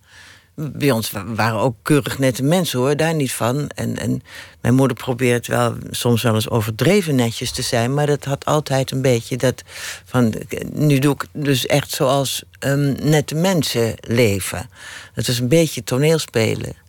Bij 0.54 0.90
ons 0.90 1.12
waren 1.26 1.58
ook 1.58 1.76
keurig 1.82 2.18
nette 2.18 2.42
mensen 2.42 2.78
hoor, 2.78 2.96
daar 2.96 3.14
niet 3.14 3.32
van. 3.32 3.68
En, 3.68 3.99
en 3.99 4.23
mijn 4.61 4.75
moeder 4.75 4.96
probeert 4.96 5.46
wel 5.46 5.75
soms 5.90 6.23
wel 6.23 6.34
eens 6.34 6.49
overdreven 6.49 7.14
netjes 7.14 7.50
te 7.50 7.62
zijn, 7.62 7.94
maar 7.94 8.06
dat 8.06 8.25
had 8.25 8.44
altijd 8.44 8.90
een 8.90 9.02
beetje 9.02 9.37
dat 9.37 9.62
van. 10.04 10.34
Nu 10.73 10.99
doe 10.99 11.14
ik 11.14 11.26
dus 11.32 11.66
echt 11.66 11.90
zoals 11.90 12.42
um, 12.61 12.96
nette 13.00 13.34
mensen 13.34 13.94
leven. 14.00 14.70
Het 15.12 15.28
is 15.28 15.38
een 15.38 15.49
beetje 15.49 15.84
toneelspelen. 15.84 16.82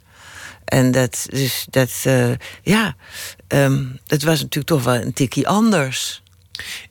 En 0.66 0.92
dat, 0.92 1.26
dus 1.30 1.66
dat, 1.70 2.04
uh, 2.08 2.32
ja, 2.62 2.96
um, 3.48 4.00
dat 4.06 4.22
was 4.22 4.40
natuurlijk 4.40 4.68
toch 4.68 4.84
wel 4.84 4.96
een 4.96 5.14
tikkie 5.14 5.48
anders. 5.48 6.24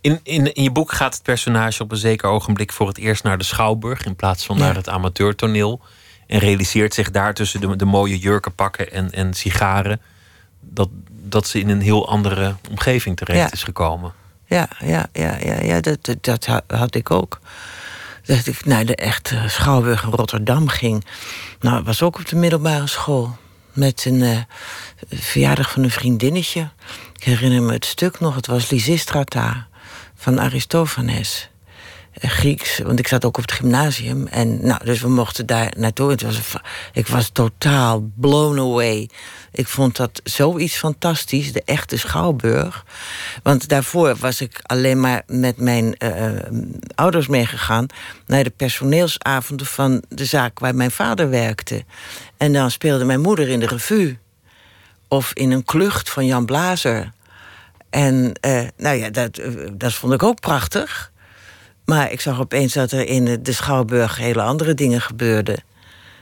In, 0.01 0.21
in, 0.23 0.55
in 0.55 0.63
je 0.63 0.71
boek 0.71 0.93
gaat 0.93 1.15
het 1.15 1.23
personage 1.23 1.83
op 1.83 1.91
een 1.91 1.97
zeker 1.97 2.29
ogenblik 2.29 2.73
voor 2.73 2.89
het 2.89 2.99
eerst 2.99 3.23
naar 3.23 3.39
de 3.39 3.45
schouwburg 3.45 4.05
in 4.05 4.17
plaats 4.17 4.45
van 4.45 4.59
naar 4.59 4.75
het 4.75 4.89
amateurtoneel. 4.89 5.81
En 6.27 6.39
realiseert 6.39 6.95
zich 6.95 7.11
daar 7.11 7.35
tussen 7.35 7.61
de, 7.61 7.77
de 7.77 7.85
mooie 7.85 8.19
jurkenpakken 8.19 8.93
en, 8.93 9.13
en 9.13 9.35
sigaren 9.35 10.01
dat, 10.61 10.89
dat 11.09 11.47
ze 11.49 11.59
in 11.59 11.69
een 11.69 11.81
heel 11.81 12.09
andere 12.09 12.55
omgeving 12.71 13.17
terecht 13.17 13.53
is 13.53 13.63
gekomen. 13.63 14.13
Ja, 14.47 14.69
ja, 14.85 15.07
ja, 15.13 15.37
ja, 15.45 15.61
ja 15.61 15.81
dat, 15.81 16.17
dat, 16.21 16.47
had 16.67 16.95
ik 16.95 17.11
ook. 17.11 17.41
Dat 18.25 18.47
ik 18.47 18.65
naar 18.65 18.85
de 18.85 18.97
echte 18.97 19.43
Schouwburg 19.47 20.03
in 20.03 20.11
Rotterdam 20.11 20.69
ging. 20.69 21.05
Nou, 21.61 21.83
was 21.83 22.03
ook 22.03 22.19
op 22.19 22.27
de 22.27 22.37
middelbare 22.37 22.87
school. 22.87 23.37
Met 23.73 24.05
een 24.05 24.21
uh, 24.21 24.39
verjaardag 25.11 25.71
van 25.71 25.83
een 25.83 25.91
vriendinnetje. 25.91 26.69
Ik 27.17 27.25
herinner 27.25 27.63
me 27.63 27.73
het 27.73 27.85
stuk 27.85 28.21
nog. 28.21 28.35
Het 28.35 28.47
was 28.47 28.71
Lysistrata 28.71 29.67
van 30.15 30.41
Aristophanes. 30.41 31.49
Eh, 32.15 32.31
Grieks, 32.31 32.79
want 32.79 32.99
ik 32.99 33.09
zat 33.09 33.25
ook 33.25 33.37
op 33.37 33.43
het 33.43 33.53
gymnasium. 33.53 34.27
En 34.27 34.67
nou, 34.67 34.85
dus 34.85 35.01
we 35.01 35.09
mochten 35.09 35.47
daar 35.47 35.73
naartoe. 35.77 36.11
Het 36.11 36.23
was, 36.23 36.41
ik 36.93 37.07
was 37.07 37.29
totaal 37.29 38.11
blown 38.15 38.59
away. 38.59 39.09
Ik 39.53 39.69
vond 39.69 39.97
dat 39.97 40.21
zoiets 40.25 40.77
fantastisch, 40.77 41.53
de 41.53 41.63
echte 41.65 41.99
Schouwburg. 41.99 42.85
Want 43.43 43.69
daarvoor 43.69 44.17
was 44.17 44.41
ik 44.41 44.61
alleen 44.63 45.01
maar 45.01 45.23
met 45.27 45.57
mijn 45.57 45.97
uh, 45.99 46.33
ouders 46.95 47.27
meegegaan... 47.27 47.87
naar 48.27 48.45
de 48.45 48.51
personeelsavonden 48.51 49.67
van 49.67 50.03
de 50.09 50.25
zaak 50.25 50.59
waar 50.59 50.75
mijn 50.75 50.91
vader 50.91 51.31
werkte. 51.31 51.85
En 52.37 52.53
dan 52.53 52.71
speelde 52.71 53.05
mijn 53.05 53.21
moeder 53.21 53.49
in 53.49 53.61
de 53.61 53.67
revue. 53.67 54.19
Of 55.09 55.33
in 55.33 55.51
een 55.51 55.65
klucht 55.65 56.11
van 56.11 56.27
Jan 56.27 56.47
Blazer. 56.47 57.13
En 57.91 58.33
nou 58.77 58.97
ja, 58.97 59.11
dat, 59.11 59.41
dat 59.73 59.93
vond 59.93 60.13
ik 60.13 60.23
ook 60.23 60.41
prachtig... 60.41 61.13
Maar 61.85 62.13
ik 62.13 62.21
zag 62.21 62.41
opeens 62.41 62.73
dat 62.73 62.93
er 62.93 63.07
in 63.07 63.43
de 63.43 63.53
Schouwburg 63.53 64.17
hele 64.17 64.43
andere 64.43 64.75
dingen 64.75 65.01
gebeurden. 65.01 65.63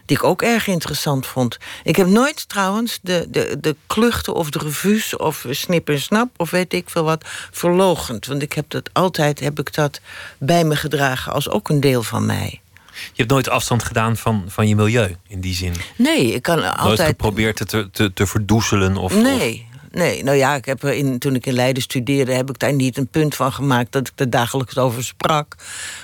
Die 0.06 0.16
ik 0.16 0.24
ook 0.24 0.42
erg 0.42 0.66
interessant 0.66 1.26
vond. 1.26 1.58
Ik 1.82 1.96
heb 1.96 2.06
nooit 2.06 2.48
trouwens 2.48 2.98
de, 3.02 3.26
de, 3.30 3.56
de 3.60 3.76
kluchten 3.86 4.34
of 4.34 4.50
de 4.50 4.58
revues 4.58 5.16
of 5.16 5.46
snip 5.50 5.88
en 5.88 6.00
snap 6.00 6.28
of 6.36 6.50
weet 6.50 6.72
ik 6.72 6.90
veel 6.90 7.04
wat 7.04 7.24
verlogend. 7.50 8.26
Want 8.26 8.42
ik 8.42 8.52
heb 8.52 8.64
dat 8.70 8.90
altijd 8.92 9.40
heb 9.40 9.58
ik 9.58 9.74
dat 9.74 10.00
bij 10.38 10.64
me 10.64 10.76
gedragen 10.76 11.32
als 11.32 11.48
ook 11.48 11.68
een 11.68 11.80
deel 11.80 12.02
van 12.02 12.26
mij. 12.26 12.60
Je 12.92 12.98
hebt 13.16 13.30
nooit 13.30 13.48
afstand 13.48 13.84
gedaan 13.84 14.16
van, 14.16 14.44
van 14.48 14.68
je 14.68 14.76
milieu 14.76 15.16
in 15.28 15.40
die 15.40 15.54
zin. 15.54 15.74
Nee, 15.96 16.34
ik 16.34 16.42
kan 16.42 16.62
altijd. 16.62 16.84
Nooit 16.84 17.00
geprobeerd 17.00 17.58
het 17.58 17.68
te, 17.68 17.90
te, 17.92 18.12
te 18.12 18.26
verdoezelen 18.26 18.96
of. 18.96 19.14
Nee, 19.14 19.66
Nee, 19.92 20.24
nou 20.24 20.36
ja, 20.36 20.54
ik 20.54 20.64
heb 20.64 20.84
in, 20.84 21.18
toen 21.18 21.34
ik 21.34 21.46
in 21.46 21.52
Leiden 21.52 21.82
studeerde, 21.82 22.32
heb 22.32 22.50
ik 22.50 22.58
daar 22.58 22.72
niet 22.72 22.96
een 22.96 23.08
punt 23.08 23.34
van 23.34 23.52
gemaakt 23.52 23.92
dat 23.92 24.08
ik 24.08 24.12
er 24.16 24.30
dagelijks 24.30 24.78
over 24.78 25.04
sprak. 25.04 25.54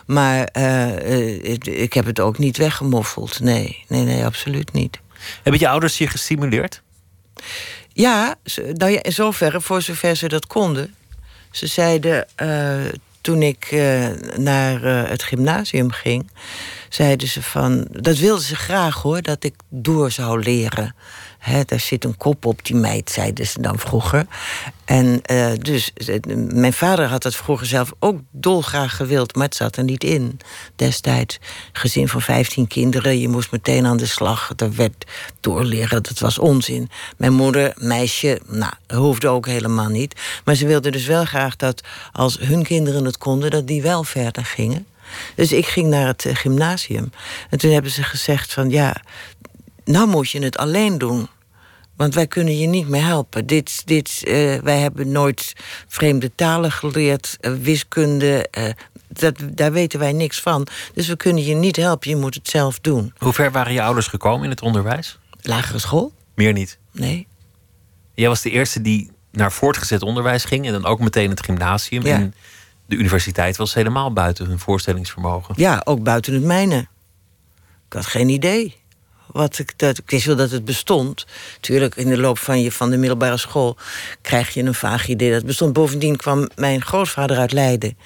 Maar 0.07 0.49
uh, 0.57 1.45
ik 1.63 1.93
heb 1.93 2.05
het 2.05 2.21
ook 2.21 2.39
niet 2.39 2.57
weggemoffeld. 2.57 3.41
Nee, 3.41 3.85
nee, 3.89 4.03
nee, 4.03 4.25
absoluut 4.25 4.73
niet. 4.73 4.99
Hebben 5.43 5.61
je 5.61 5.69
ouders 5.69 5.99
je 5.99 6.07
gestimuleerd? 6.07 6.83
Ja, 7.93 8.35
nou 8.73 8.93
ja, 8.93 9.03
in 9.03 9.13
zoverre, 9.13 9.61
voor 9.61 9.83
zover 9.83 10.17
ze 10.17 10.29
dat 10.29 10.47
konden. 10.47 10.95
Ze 11.51 11.67
zeiden 11.67 12.27
uh, 12.43 12.77
toen 13.21 13.43
ik 13.43 13.71
uh, 13.73 14.09
naar 14.37 14.83
het 15.09 15.23
gymnasium 15.23 15.91
ging, 15.91 16.31
zeiden 16.89 17.29
ze 17.29 17.43
van. 17.43 17.87
Dat 17.91 18.19
wilden 18.19 18.45
ze 18.45 18.57
graag 18.57 19.03
hoor, 19.03 19.23
dat 19.23 19.45
ik 19.45 19.55
door 19.69 20.11
zou 20.11 20.43
leren. 20.43 20.95
Daar 21.67 21.81
zit 21.81 22.05
een 22.05 22.17
kop 22.17 22.45
op 22.45 22.65
die 22.65 22.77
meid, 22.77 23.11
zeiden 23.11 23.47
ze 23.47 23.61
dan 23.61 23.79
vroeger. 23.79 24.27
En 24.85 25.23
uh, 25.31 25.53
dus, 25.59 25.93
mijn 26.37 26.73
vader 26.73 27.07
had 27.07 27.23
het 27.23 27.37
vroeger 27.37 27.67
zelf 27.67 27.93
ook 27.99 28.21
dolgraag 28.31 28.97
gewild, 28.97 29.35
maar 29.35 29.45
het 29.45 29.55
zat 29.55 29.77
er 29.77 29.85
niet 29.85 30.05
in. 30.05 30.41
Destijds, 30.77 31.39
gezin 31.73 32.09
van 32.09 32.21
15 32.21 32.67
kinderen, 32.67 33.19
je 33.19 33.29
moest 33.29 33.51
meteen 33.51 33.87
aan 33.87 33.97
de 33.97 34.07
slag. 34.07 34.53
Er 34.57 34.75
werd 34.75 35.05
doorleren, 35.41 36.03
dat 36.03 36.19
was 36.19 36.39
onzin. 36.39 36.91
Mijn 37.17 37.33
moeder, 37.33 37.73
meisje, 37.77 38.41
nou, 38.47 38.73
hoefde 38.87 39.29
ook 39.29 39.47
helemaal 39.47 39.89
niet. 39.89 40.21
Maar 40.45 40.55
ze 40.55 40.67
wilde 40.67 40.91
dus 40.91 41.07
wel 41.07 41.25
graag 41.25 41.57
dat 41.57 41.83
als 42.13 42.39
hun 42.39 42.63
kinderen 42.63 43.05
het 43.05 43.19
konden, 43.19 43.51
dat 43.51 43.67
die 43.67 43.83
wel 43.83 44.05
verder 44.05 44.45
gingen. 44.45 44.87
Dus 45.35 45.53
ik 45.53 45.67
ging 45.67 45.87
naar 45.89 46.07
het 46.07 46.25
eh, 46.25 46.35
gymnasium. 46.35 47.11
En 47.51 47.59
toen 47.59 47.73
hebben 47.73 47.91
ze 47.91 48.03
gezegd 48.03 48.53
van 48.53 48.71
ja, 48.71 48.97
nou 49.89 50.09
moet 50.09 50.31
je 50.31 50.43
het 50.43 50.57
alleen 50.57 50.99
doen. 50.99 51.29
Want 51.97 52.15
wij 52.15 52.27
kunnen 52.27 52.59
je 52.59 52.67
niet 52.67 52.89
meer 52.89 53.05
helpen. 53.05 53.47
Dit, 53.47 53.87
dit, 53.87 54.23
uh, 54.25 54.59
wij 54.59 54.79
hebben 54.79 55.13
nooit 55.13 55.53
vreemde 55.89 56.35
talen 56.35 56.73
geleerd, 56.73 57.37
uh, 57.41 57.53
wiskunde. 57.53 58.49
Uh, 58.59 58.71
dat, 59.09 59.35
daar 59.53 59.73
weten 59.73 59.99
wij 59.99 60.13
niks 60.13 60.41
van. 60.41 60.67
Dus 60.95 61.09
we 61.09 61.17
kunnen 61.17 61.45
je 61.45 61.55
niet 61.55 61.77
helpen, 61.77 62.11
je 62.11 62.17
moet 62.17 62.35
het 62.35 62.49
zelf 62.49 62.81
doen. 62.81 63.15
Hoe 63.19 63.33
ver 63.33 63.51
waren 63.51 63.73
je 63.73 63.83
ouders 63.83 64.07
gekomen 64.07 64.45
in 64.45 64.51
het 64.51 64.63
onderwijs? 64.63 65.19
Lagere 65.41 65.79
school. 65.79 66.13
Meer 66.35 66.53
niet? 66.53 66.79
Nee. 66.93 67.27
Jij 68.15 68.29
was 68.29 68.43
de 68.43 68.51
eerste 68.51 68.81
die 68.81 69.11
naar 69.33 69.53
voortgezet 69.53 70.03
onderwijs 70.03 70.45
ging... 70.45 70.67
en 70.67 70.73
dan 70.73 70.85
ook 70.85 71.01
meteen 71.01 71.31
het 71.31 71.45
gymnasium. 71.45 72.07
Ja. 72.07 72.15
En 72.15 72.35
de 72.87 72.97
universiteit 72.97 73.57
was 73.57 73.75
helemaal 73.75 74.13
buiten 74.13 74.47
hun 74.47 74.59
voorstellingsvermogen. 74.59 75.55
Ja, 75.59 75.81
ook 75.85 76.03
buiten 76.03 76.35
het 76.35 76.43
mijne. 76.45 76.79
Ik 77.87 77.93
had 77.93 78.07
geen 78.07 78.29
idee 78.29 78.78
wat 79.39 79.59
ik, 79.59 79.73
dat, 79.77 79.99
ik 79.99 80.11
wist 80.11 80.27
wel 80.27 80.37
dat 80.37 80.51
het 80.51 80.65
bestond. 80.65 81.27
Tuurlijk, 81.61 81.97
in 81.97 82.09
de 82.09 82.19
loop 82.19 82.39
van, 82.39 82.61
je, 82.61 82.73
van 82.73 82.91
de 82.91 82.97
middelbare 82.97 83.37
school 83.37 83.77
krijg 84.23 84.55
je 84.55 84.63
een 84.63 84.75
vaag 84.75 85.09
idee 85.09 85.29
dat 85.29 85.37
het 85.37 85.47
bestond. 85.47 85.73
Bovendien 85.73 86.17
kwam 86.17 86.49
mijn 86.55 86.83
grootvader 86.83 87.39
uit 87.39 87.53
Leiden. 87.53 87.97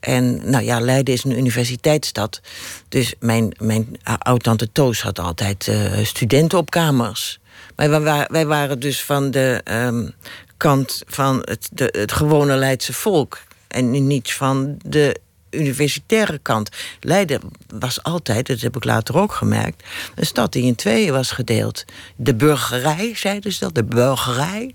En 0.00 0.50
nou 0.50 0.64
ja, 0.64 0.80
Leiden 0.80 1.14
is 1.14 1.24
een 1.24 1.38
universiteitsstad. 1.38 2.40
Dus 2.88 3.14
mijn, 3.20 3.54
mijn 3.58 4.00
oud-tante 4.18 4.72
Toos 4.72 5.02
had 5.02 5.18
altijd 5.18 5.66
uh, 5.66 6.04
studenten 6.04 6.58
op 6.58 6.70
kamers. 6.70 7.38
Maar 7.76 8.02
wij, 8.02 8.26
wij, 8.30 8.46
waren 8.46 8.78
dus 8.78 9.02
van 9.02 9.30
de 9.30 9.60
um, 9.70 10.14
kant 10.56 11.02
van 11.06 11.42
het, 11.44 11.68
de, 11.72 11.94
het 11.98 12.12
gewone 12.12 12.56
Leidse 12.56 12.92
volk. 12.92 13.40
En 13.68 14.06
niet 14.06 14.32
van 14.32 14.76
de 14.84 15.20
universitaire 15.58 16.38
kant. 16.38 16.70
Leiden 17.00 17.40
was 17.68 18.02
altijd, 18.02 18.46
dat 18.46 18.60
heb 18.60 18.76
ik 18.76 18.84
later 18.84 19.16
ook 19.16 19.32
gemerkt, 19.32 19.82
een 20.14 20.26
stad 20.26 20.52
die 20.52 20.64
in 20.64 20.74
tweeën 20.74 21.12
was 21.12 21.30
gedeeld. 21.30 21.84
De 22.16 22.34
burgerij, 22.34 23.12
zeiden 23.14 23.52
ze 23.52 23.58
dat, 23.58 23.74
de 23.74 23.84
burgerij 23.84 24.74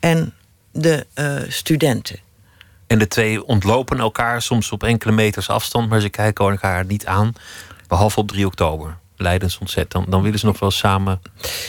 en 0.00 0.34
de 0.72 1.06
uh, 1.14 1.36
studenten. 1.48 2.18
En 2.86 2.98
de 2.98 3.08
twee 3.08 3.44
ontlopen 3.44 3.98
elkaar 3.98 4.42
soms 4.42 4.72
op 4.72 4.82
enkele 4.82 5.12
meters 5.12 5.48
afstand, 5.48 5.88
maar 5.88 6.00
ze 6.00 6.08
kijken 6.08 6.50
elkaar 6.50 6.84
niet 6.84 7.06
aan, 7.06 7.32
behalve 7.88 8.20
op 8.20 8.28
3 8.28 8.46
oktober. 8.46 9.00
Leidens 9.22 9.58
ontzet. 9.58 9.90
Dan, 9.90 10.04
dan 10.08 10.22
willen 10.22 10.38
ze 10.38 10.46
nog 10.46 10.58
wel 10.58 10.70
samen. 10.70 11.22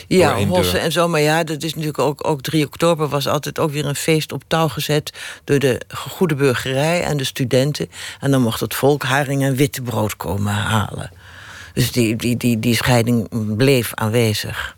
Ja, 0.07 0.45
hossen 0.45 0.81
en 0.81 0.91
zo. 0.91 1.07
Maar 1.07 1.21
ja, 1.21 1.43
dat 1.43 1.63
is 1.63 1.71
natuurlijk 1.71 1.99
ook, 1.99 2.27
ook 2.27 2.41
3 2.41 2.65
oktober 2.65 3.07
was 3.07 3.27
altijd 3.27 3.59
ook 3.59 3.71
weer 3.71 3.85
een 3.85 3.95
feest 3.95 4.31
op 4.31 4.43
touw 4.47 4.67
gezet 4.67 5.13
door 5.43 5.59
de 5.59 5.81
goede 5.87 6.35
burgerij 6.35 7.03
en 7.03 7.17
de 7.17 7.23
studenten. 7.23 7.89
En 8.19 8.31
dan 8.31 8.41
mocht 8.41 8.59
het 8.59 8.75
volk 8.75 9.03
haring 9.03 9.43
en 9.43 9.55
wittebrood 9.55 10.17
komen 10.17 10.53
halen. 10.53 11.11
Dus 11.73 11.91
die, 11.91 12.15
die, 12.15 12.37
die, 12.37 12.59
die 12.59 12.75
scheiding 12.75 13.27
bleef 13.57 13.93
aanwezig. 13.93 14.75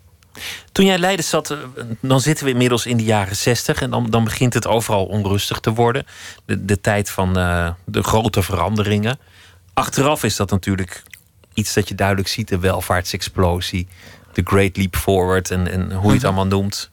Toen 0.72 0.84
jij 0.84 0.98
Leiden 0.98 1.24
zat, 1.24 1.50
eh, 1.50 1.58
dan 2.00 2.20
zitten 2.20 2.44
we 2.44 2.50
inmiddels 2.50 2.86
in 2.86 2.96
de 2.96 3.04
jaren 3.04 3.36
zestig. 3.36 3.80
En 3.80 3.90
dan, 3.90 4.10
dan 4.10 4.24
begint 4.24 4.54
het 4.54 4.66
overal 4.66 5.04
onrustig 5.04 5.60
te 5.60 5.72
worden. 5.72 6.06
De, 6.44 6.64
de 6.64 6.80
tijd 6.80 7.10
van 7.10 7.38
uh, 7.38 7.70
de 7.84 8.02
grote 8.02 8.42
veranderingen. 8.42 9.18
Achteraf 9.74 10.24
is 10.24 10.36
dat 10.36 10.50
natuurlijk 10.50 11.02
iets 11.56 11.74
dat 11.74 11.88
je 11.88 11.94
duidelijk 11.94 12.28
ziet: 12.28 12.48
de 12.48 12.58
welvaartsexplosie, 12.58 13.88
de 14.32 14.42
Great 14.44 14.76
Leap 14.76 14.96
Forward 14.96 15.50
en, 15.50 15.70
en 15.70 15.92
hoe 15.92 16.06
je 16.06 16.12
het 16.12 16.16
mhm. 16.16 16.26
allemaal 16.26 16.46
noemt. 16.46 16.90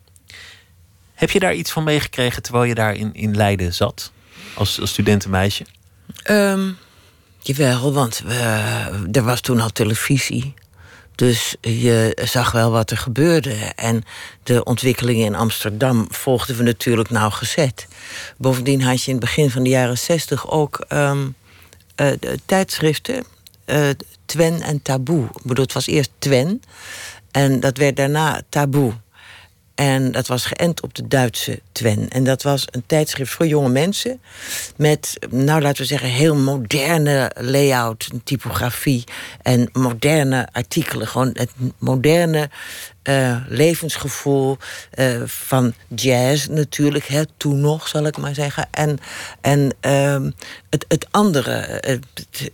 Heb 1.14 1.30
je 1.30 1.40
daar 1.40 1.54
iets 1.54 1.72
van 1.72 1.84
meegekregen 1.84 2.42
terwijl 2.42 2.66
je 2.66 2.76
daar 2.76 2.96
in, 2.96 3.14
in 3.14 3.36
Leiden 3.36 3.74
zat, 3.74 4.12
als, 4.54 4.80
als 4.80 4.90
studentenmeisje? 4.90 5.66
Um, 6.30 6.78
jawel, 7.40 7.94
want 7.94 8.22
we, 8.26 9.10
er 9.12 9.24
was 9.24 9.42
toen 9.42 9.60
al 9.60 9.70
televisie. 9.70 10.54
Dus 11.16 11.56
je 11.62 12.18
zag 12.24 12.52
wel 12.52 12.72
wat 12.72 12.92
er 12.92 12.98
gebeurde. 12.98 13.54
En 13.76 14.04
de 14.44 14.64
ontwikkelingen 14.64 15.26
in 15.26 15.36
Amsterdam 15.36 16.08
volgden 16.10 16.58
we 16.58 16.64
natuurlijk 16.64 17.10
nauwgezet. 17.10 17.88
Bovendien 18.38 18.82
had 18.82 19.04
je 19.04 19.12
in 19.12 19.18
het 19.18 19.26
begin 19.26 19.50
van 19.50 19.64
de 19.64 19.70
jaren 19.70 19.98
zestig 19.98 20.50
ook 20.50 20.86
um, 20.90 21.36
uh, 22.02 22.12
tijdschriften. 22.46 23.24
Uh, 23.66 23.90
Twen 24.26 24.62
en 24.62 24.82
Taboe. 24.82 25.24
Ik 25.24 25.44
bedoel, 25.44 25.64
het 25.64 25.74
was 25.74 25.88
eerst 25.88 26.12
Twen. 26.18 26.62
En 27.32 27.60
dat 27.60 27.78
werd 27.78 27.96
daarna 27.96 28.42
taboe. 28.50 28.94
En 29.76 30.12
dat 30.12 30.28
was 30.28 30.46
geënt 30.46 30.82
op 30.82 30.94
de 30.94 31.08
Duitse 31.08 31.60
Twen. 31.72 32.10
En 32.10 32.24
dat 32.24 32.44
was 32.44 32.66
een 32.72 32.84
tijdschrift 32.86 33.32
voor 33.32 33.48
jonge 33.48 33.70
mensen. 33.70 34.22
Met, 34.76 35.18
nou 35.30 35.62
laten 35.62 35.82
we 35.82 35.88
zeggen, 35.88 36.10
heel 36.10 36.36
moderne 36.36 37.32
layout, 37.40 38.10
typografie. 38.24 39.04
En 39.42 39.70
moderne 39.72 40.48
artikelen. 40.52 41.08
Gewoon 41.08 41.30
het 41.34 41.50
moderne 41.78 42.50
uh, 43.04 43.38
levensgevoel 43.48 44.58
uh, 44.96 45.22
van 45.26 45.74
jazz 45.96 46.48
natuurlijk. 46.48 47.06
Hè, 47.06 47.22
toen 47.38 47.62
nog, 47.62 47.88
zal 47.88 48.06
ik 48.06 48.18
maar 48.18 48.36
zeggen. 48.36 48.68
En, 48.72 48.98
en 49.42 49.76
uh, 49.86 50.32
het, 50.70 50.86
het 50.88 51.08
andere, 51.12 51.80
het, 51.80 52.50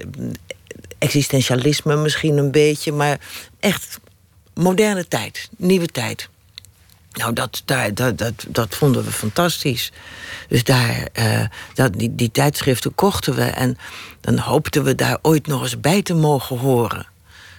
existentialisme 0.99 1.95
misschien 1.95 2.37
een 2.37 2.51
beetje. 2.51 2.91
Maar 2.91 3.19
echt 3.59 3.99
moderne 4.53 5.07
tijd, 5.07 5.49
nieuwe 5.57 5.87
tijd. 5.87 6.29
Nou, 7.11 7.33
dat, 7.33 7.61
dat, 7.65 8.17
dat, 8.17 8.45
dat 8.47 8.75
vonden 8.75 9.03
we 9.03 9.11
fantastisch. 9.11 9.91
Dus 10.47 10.63
daar, 10.63 11.07
uh, 11.19 11.41
dat, 11.73 11.93
die, 11.93 12.15
die 12.15 12.31
tijdschriften 12.31 12.95
kochten 12.95 13.35
we. 13.35 13.43
En 13.43 13.77
dan 14.21 14.37
hoopten 14.37 14.83
we 14.83 14.95
daar 14.95 15.17
ooit 15.21 15.47
nog 15.47 15.61
eens 15.61 15.79
bij 15.79 16.01
te 16.01 16.13
mogen 16.13 16.57
horen. 16.57 17.07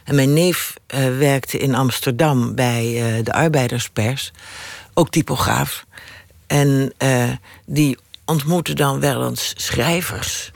En 0.05 0.15
mijn 0.15 0.33
neef 0.33 0.75
uh, 0.95 1.19
werkte 1.19 1.59
in 1.59 1.75
Amsterdam 1.75 2.55
bij 2.55 2.85
uh, 2.85 3.25
de 3.25 3.33
arbeiderspers. 3.33 4.33
Ook 4.95 5.11
typograaf. 5.11 5.87
En 6.47 6.93
die 7.67 7.99
ontmoette 8.25 8.75
dan 8.75 9.01
wel 9.01 9.29
eens 9.29 9.53
schrijvers. 9.57 10.51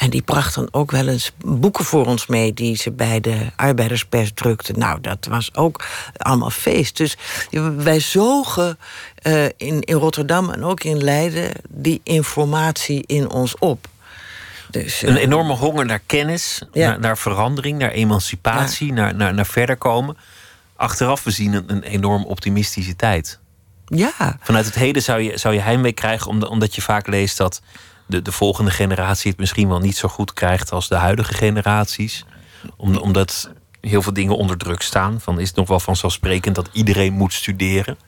En 0.00 0.10
die 0.10 0.22
bracht 0.22 0.54
dan 0.54 0.68
ook 0.70 0.90
wel 0.90 1.08
eens 1.08 1.32
boeken 1.44 1.84
voor 1.84 2.06
ons 2.06 2.26
mee 2.26 2.54
die 2.54 2.76
ze 2.76 2.90
bij 2.90 3.20
de 3.20 3.50
arbeiderspers 3.56 4.30
drukten. 4.34 4.78
Nou, 4.78 5.00
dat 5.00 5.26
was 5.30 5.54
ook 5.54 5.84
allemaal 6.16 6.50
feest. 6.50 6.96
Dus 6.96 7.16
wij 7.76 8.00
zogen 8.00 8.78
uh, 9.22 9.44
in, 9.44 9.80
in 9.80 9.94
Rotterdam 9.94 10.50
en 10.50 10.64
ook 10.64 10.82
in 10.82 11.02
Leiden 11.02 11.52
die 11.68 12.00
informatie 12.04 13.04
in 13.06 13.30
ons 13.30 13.58
op. 13.58 13.86
Dus, 14.70 15.02
uh, 15.02 15.10
een 15.10 15.16
enorme 15.16 15.52
honger 15.52 15.86
naar 15.86 16.02
kennis, 16.06 16.62
ja. 16.72 16.88
naar, 16.88 17.00
naar, 17.00 17.18
verandering, 17.18 17.78
naar 17.78 17.90
emancipatie, 17.90 18.86
ja. 18.86 18.94
naar, 18.94 19.14
naar, 19.14 19.34
naar 19.34 19.46
verder 19.46 19.76
komen. 19.76 20.16
Achteraf 20.76 21.24
we 21.24 21.30
zien 21.30 21.52
een, 21.52 21.64
een 21.66 21.82
enorm 21.82 22.24
optimistische 22.24 22.96
tijd. 22.96 23.38
Ja. 23.84 24.38
Vanuit 24.40 24.66
het 24.66 24.74
heden 24.74 25.02
zou 25.02 25.20
je, 25.20 25.38
zou 25.38 25.54
je 25.54 25.60
heimwee 25.60 25.92
krijgen, 25.92 26.48
omdat 26.48 26.74
je 26.74 26.82
vaak 26.82 27.06
leest 27.06 27.36
dat 27.36 27.62
de, 28.10 28.22
de 28.22 28.32
volgende 28.32 28.70
generatie 28.70 29.30
het 29.30 29.40
misschien 29.40 29.68
wel 29.68 29.78
niet 29.78 29.96
zo 29.96 30.08
goed 30.08 30.32
krijgt 30.32 30.72
als 30.72 30.88
de 30.88 30.94
huidige 30.94 31.34
generaties. 31.34 32.24
Om, 32.76 32.96
omdat 32.96 33.50
heel 33.80 34.02
veel 34.02 34.12
dingen 34.12 34.36
onder 34.36 34.56
druk 34.56 34.82
staan. 34.82 35.20
Van 35.20 35.40
is 35.40 35.48
het 35.48 35.56
nog 35.56 35.68
wel 35.68 35.80
vanzelfsprekend 35.80 36.54
dat 36.54 36.68
iedereen 36.72 37.12
moet 37.12 37.32
studeren? 37.32 37.98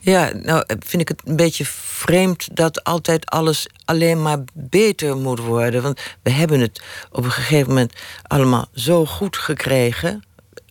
Ja, 0.00 0.30
nou 0.34 0.64
vind 0.78 1.02
ik 1.02 1.08
het 1.08 1.22
een 1.24 1.36
beetje 1.36 1.64
vreemd 1.66 2.56
dat 2.56 2.84
altijd 2.84 3.26
alles 3.26 3.66
alleen 3.84 4.22
maar 4.22 4.38
beter 4.52 5.16
moet 5.16 5.40
worden. 5.40 5.82
Want 5.82 6.00
we 6.22 6.30
hebben 6.30 6.60
het 6.60 6.82
op 7.10 7.24
een 7.24 7.30
gegeven 7.30 7.68
moment 7.68 7.94
allemaal 8.22 8.66
zo 8.72 9.06
goed 9.06 9.36
gekregen 9.36 10.22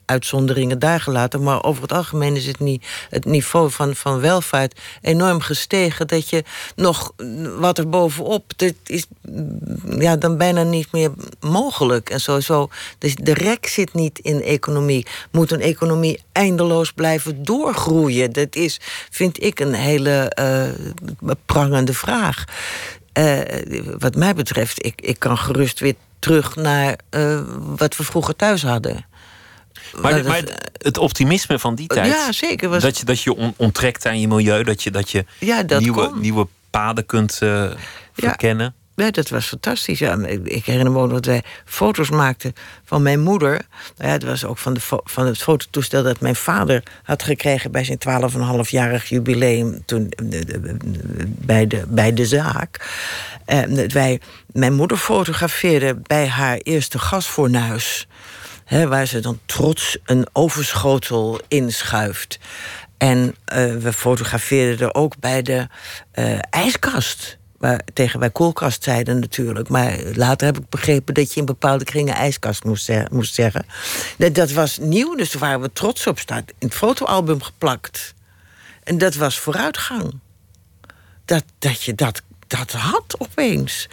uitzonderingen 0.07 0.79
daar 0.79 0.99
gelaten. 0.99 1.43
Maar 1.43 1.63
over 1.63 1.81
het 1.81 1.91
algemeen 1.91 2.35
is 2.35 2.45
het, 2.45 2.59
niet, 2.59 2.85
het 3.09 3.25
niveau 3.25 3.71
van, 3.71 3.95
van 3.95 4.19
welvaart 4.19 4.79
enorm 5.01 5.39
gestegen. 5.39 6.07
Dat 6.07 6.29
je 6.29 6.43
nog 6.75 7.11
wat 7.57 7.77
er 7.77 7.89
bovenop. 7.89 8.53
Dat 8.55 8.73
is 8.85 9.05
ja, 9.99 10.15
dan 10.15 10.37
bijna 10.37 10.63
niet 10.63 10.91
meer 10.91 11.11
mogelijk. 11.39 12.09
En 12.09 12.19
sowieso. 12.19 12.69
Dus 12.97 13.15
de 13.15 13.33
rek 13.33 13.67
zit 13.67 13.93
niet 13.93 14.19
in 14.19 14.41
economie. 14.41 15.05
Moet 15.31 15.51
een 15.51 15.61
economie 15.61 16.21
eindeloos 16.31 16.91
blijven 16.91 17.43
doorgroeien? 17.43 18.33
Dat 18.33 18.55
is, 18.55 18.79
vind 19.09 19.43
ik, 19.43 19.59
een 19.59 19.73
hele 19.73 20.31
uh, 20.39 21.31
prangende 21.45 21.93
vraag. 21.93 22.43
Uh, 23.13 23.39
wat 23.97 24.15
mij 24.15 24.33
betreft, 24.33 24.85
ik, 24.85 25.01
ik 25.01 25.19
kan 25.19 25.37
gerust 25.37 25.79
weer 25.79 25.95
terug 26.19 26.55
naar 26.55 26.95
uh, 27.09 27.41
wat 27.57 27.97
we 27.97 28.03
vroeger 28.03 28.35
thuis 28.35 28.63
hadden. 28.63 29.05
Maar, 30.01 30.23
maar, 30.23 30.43
het 30.77 30.97
optimisme 30.97 31.59
van 31.59 31.75
die 31.75 31.87
tijd. 31.87 32.07
Ja, 32.07 32.31
zeker. 32.31 32.69
Was... 32.69 32.81
Dat 32.81 32.97
je, 32.97 33.05
dat 33.05 33.21
je 33.21 33.53
onttrekt 33.57 34.05
aan 34.05 34.19
je 34.19 34.27
milieu, 34.27 34.63
dat 34.63 34.83
je, 34.83 34.91
dat 34.91 35.11
je 35.11 35.25
ja, 35.39 35.63
dat 35.63 35.79
nieuwe, 35.79 36.11
nieuwe 36.15 36.47
paden 36.69 37.05
kunt 37.05 37.39
uh, 37.43 37.71
verkennen. 38.13 38.75
Ja, 38.95 39.11
dat 39.11 39.29
was 39.29 39.47
fantastisch. 39.47 39.99
Ja, 39.99 40.17
ik 40.43 40.65
herinner 40.65 40.91
me 40.91 40.99
ook 40.99 41.09
dat 41.09 41.25
wij 41.25 41.43
foto's 41.65 42.09
maakten 42.09 42.53
van 42.83 43.01
mijn 43.01 43.19
moeder. 43.19 43.49
Nou 43.49 43.61
ja, 43.97 44.07
het 44.07 44.23
was 44.23 44.45
ook 44.45 44.57
van, 44.57 44.73
de 44.73 44.79
van 45.03 45.25
het 45.25 45.37
fototoestel 45.37 46.03
dat 46.03 46.19
mijn 46.19 46.35
vader 46.35 46.83
had 47.03 47.23
gekregen 47.23 47.71
bij 47.71 47.83
zijn 47.83 47.99
12,5-jarig 48.65 49.09
jubileum 49.09 49.85
toen, 49.85 50.11
bij, 51.27 51.67
de, 51.67 51.83
bij 51.87 52.13
de 52.13 52.25
zaak. 52.25 52.89
En 53.45 53.75
dat 53.75 53.91
wij 53.91 54.21
mijn 54.51 54.73
moeder 54.73 54.97
fotografeerden 54.97 56.01
bij 56.03 56.27
haar 56.27 56.57
eerste 56.57 56.99
gasfornuis 56.99 58.07
waar 58.67 59.05
ze 59.05 59.19
dan 59.19 59.39
trots 59.45 59.97
een 60.05 60.27
overschotel 60.33 61.39
inschuift. 61.47 62.39
En 62.97 63.19
uh, 63.19 63.75
we 63.75 63.93
fotografeerden 63.93 64.87
er 64.87 64.93
ook 64.93 65.19
bij 65.19 65.41
de 65.41 65.67
uh, 66.13 66.39
ijskast. 66.49 67.37
Waar, 67.57 67.81
tegen 67.93 68.19
wij 68.19 68.29
koelkast 68.29 68.83
zeiden 68.83 69.19
natuurlijk. 69.19 69.69
Maar 69.69 69.99
later 70.13 70.45
heb 70.45 70.57
ik 70.57 70.69
begrepen 70.69 71.13
dat 71.13 71.33
je 71.33 71.39
in 71.39 71.45
bepaalde 71.45 71.83
kringen 71.83 72.13
ijskast 72.13 72.63
moest, 72.63 72.91
moest 73.11 73.33
zeggen. 73.33 73.65
Dat, 74.17 74.35
dat 74.35 74.51
was 74.51 74.77
nieuw, 74.77 75.15
dus 75.15 75.31
daar 75.31 75.41
waren 75.41 75.61
we 75.61 75.73
trots 75.73 76.07
op. 76.07 76.19
Staat 76.19 76.49
in 76.49 76.67
het 76.67 76.75
fotoalbum 76.75 77.41
geplakt. 77.41 78.13
En 78.83 78.97
dat 78.97 79.15
was 79.15 79.39
vooruitgang. 79.39 80.19
Dat, 81.25 81.43
dat 81.59 81.83
je 81.83 81.95
dat, 81.95 82.21
dat 82.47 82.71
had 82.71 83.15
opeens. 83.17 83.87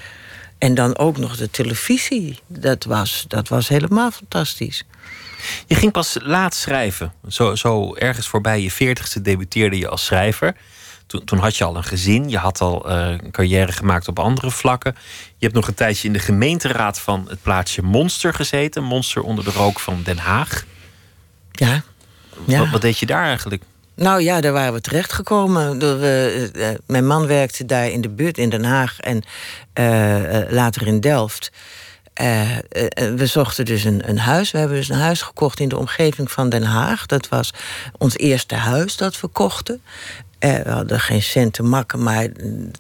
En 0.64 0.74
dan 0.74 0.96
ook 0.98 1.16
nog 1.16 1.37
de 1.37 1.50
televisie. 1.50 2.38
Dat 2.46 2.85
was, 2.85 3.24
dat 3.29 3.48
was 3.48 3.68
helemaal 3.68 4.11
fantastisch. 4.11 4.85
Je 5.66 5.74
ging 5.74 5.92
pas 5.92 6.16
laat 6.22 6.55
schrijven. 6.55 7.12
Zo, 7.29 7.55
zo 7.55 7.94
ergens 7.94 8.29
voorbij 8.29 8.61
je 8.61 8.70
veertigste 8.70 9.22
debuteerde 9.22 9.79
je 9.79 9.88
als 9.88 10.05
schrijver. 10.05 10.57
Toen, 11.07 11.24
toen, 11.24 11.38
had 11.38 11.57
je 11.57 11.64
al 11.64 11.77
een 11.77 11.85
gezin. 11.85 12.29
Je 12.29 12.38
had 12.38 12.61
al 12.61 12.90
uh, 12.90 13.09
een 13.09 13.31
carrière 13.31 13.72
gemaakt 13.72 14.09
op 14.09 14.18
andere 14.18 14.50
vlakken. 14.50 14.96
Je 15.37 15.44
hebt 15.44 15.55
nog 15.55 15.68
een 15.68 15.74
tijdje 15.74 16.07
in 16.07 16.12
de 16.12 16.18
gemeenteraad 16.18 17.00
van 17.00 17.27
het 17.29 17.42
plaatsje 17.42 17.83
Monster 17.83 18.35
gezeten. 18.35 18.83
Monster 18.83 19.22
onder 19.22 19.44
de 19.44 19.50
rook 19.50 19.81
van 19.81 20.00
Den 20.03 20.18
Haag. 20.18 20.64
Ja. 21.53 21.83
ja. 22.46 22.59
Wat, 22.59 22.70
wat 22.70 22.81
deed 22.81 22.98
je 22.98 23.07
daar 23.07 23.24
eigenlijk? 23.24 23.62
Nou 23.96 24.22
ja, 24.22 24.40
daar 24.40 24.52
waren 24.52 24.72
we 24.72 24.80
terechtgekomen. 24.80 25.83
Uh, 25.83 26.42
uh, 26.42 26.68
mijn 26.87 27.07
man 27.07 27.26
werkte 27.26 27.64
daar 27.64 27.88
in 27.88 28.00
de 28.00 28.09
buurt 28.09 28.38
in 28.38 28.48
Den 28.48 28.64
Haag 28.64 29.00
en 29.00 29.22
later 30.48 30.87
in 30.87 31.00
Delft. 31.00 31.52
we 32.94 33.26
zochten 33.26 33.64
dus 33.64 33.85
een, 33.85 34.09
een, 34.09 34.18
huis. 34.18 34.50
We 34.50 34.59
hebben 34.59 34.76
dus 34.76 34.88
een 34.88 34.98
huis 34.98 35.22
gekocht 35.22 35.61
in 35.61 35.68
de 35.68 35.78
omgeving 35.78 36.30
van 36.30 36.48
Den 36.48 36.62
Haag. 36.62 37.07
Dat 37.07 37.28
was 37.28 37.52
ons 37.98 38.16
eerste 38.16 38.54
huis 38.54 38.96
dat 38.96 39.20
we 39.20 39.26
kochten. 39.26 39.83
we 40.38 40.62
hadden 40.66 41.00
geen 41.00 41.22
cent 41.22 41.52
te 41.52 41.62
makken, 41.62 42.02
maar 42.02 42.28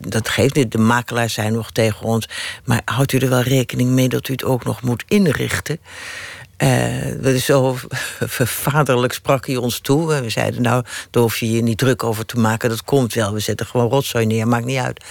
dat 0.00 0.28
geeft 0.28 0.54
niet. 0.54 0.72
De 0.72 0.78
makelaars 0.78 1.34
zijn 1.34 1.52
nog 1.52 1.70
tegen 1.70 2.06
ons. 2.06 2.28
Maar 2.64 2.82
houdt 2.84 3.12
u 3.12 3.18
er 3.18 3.28
wel 3.28 3.42
rekening 3.42 3.90
mee 3.90 4.08
dat 4.08 4.28
u 4.28 4.32
het 4.32 4.44
ook 4.44 4.64
nog 4.64 4.82
moet 4.82 5.04
inrichten? 5.08 5.78
Uh, 6.58 7.36
zo 7.36 7.76
vaderlijk 8.64 9.12
sprak 9.12 9.46
hij 9.46 9.56
ons 9.56 9.78
toe. 9.78 10.20
We 10.20 10.30
zeiden, 10.30 10.62
nou, 10.62 10.84
daar 11.10 11.22
hoef 11.22 11.38
je 11.38 11.50
je 11.50 11.62
niet 11.62 11.78
druk 11.78 12.04
over 12.04 12.26
te 12.26 12.38
maken. 12.38 12.68
Dat 12.68 12.84
komt 12.84 13.14
wel. 13.14 13.32
We 13.32 13.40
zetten 13.40 13.66
gewoon 13.66 13.88
rotzooi 13.88 14.26
neer, 14.26 14.48
maakt 14.48 14.64
niet 14.64 14.78
uit. 14.78 15.04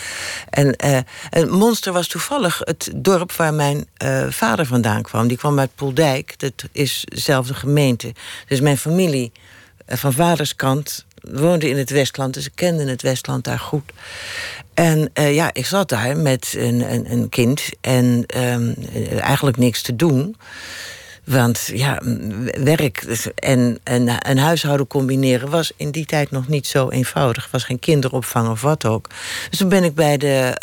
En 0.49 0.75
uh, 0.85 1.49
Monster 1.49 1.93
was 1.93 2.07
toevallig 2.07 2.61
het 2.63 2.91
dorp 2.95 3.31
waar 3.31 3.53
mijn 3.53 3.87
uh, 4.03 4.25
vader 4.29 4.65
vandaan 4.65 5.01
kwam. 5.01 5.27
Die 5.27 5.37
kwam 5.37 5.59
uit 5.59 5.75
Poeldijk. 5.75 6.39
Dat 6.39 6.63
is 6.71 7.05
dezelfde 7.05 7.53
gemeente. 7.53 8.13
Dus 8.47 8.59
mijn 8.59 8.77
familie 8.77 9.31
van 9.87 10.13
vaderskant 10.13 11.05
woonde 11.21 11.69
in 11.69 11.77
het 11.77 11.89
Westland. 11.89 12.33
Dus 12.33 12.45
ik 12.45 12.55
kende 12.55 12.89
het 12.89 13.01
Westland 13.01 13.43
daar 13.43 13.59
goed. 13.59 13.91
En 14.73 15.09
ja, 15.13 15.53
ik 15.53 15.65
zat 15.65 15.89
daar 15.89 16.17
met 16.17 16.53
een, 16.57 16.93
een, 16.93 17.11
een 17.11 17.29
kind 17.29 17.69
en 17.81 18.25
um, 18.37 18.75
eigenlijk 19.19 19.57
niks 19.57 19.81
te 19.81 19.95
doen. 19.95 20.35
Want 21.23 21.69
ja, 21.73 22.01
werk 22.63 23.01
en, 23.35 23.79
en 23.83 24.29
een 24.29 24.37
huishouden 24.37 24.87
combineren 24.87 25.49
was 25.49 25.71
in 25.75 25.91
die 25.91 26.05
tijd 26.05 26.31
nog 26.31 26.47
niet 26.47 26.67
zo 26.67 26.89
eenvoudig. 26.89 27.47
Was 27.51 27.63
geen 27.63 27.79
kinderopvang 27.79 28.49
of 28.49 28.61
wat 28.61 28.85
ook. 28.85 29.09
Dus 29.49 29.59
toen 29.59 29.69
ben 29.69 29.83
ik 29.83 29.95
bij 29.95 30.17
de 30.17 30.57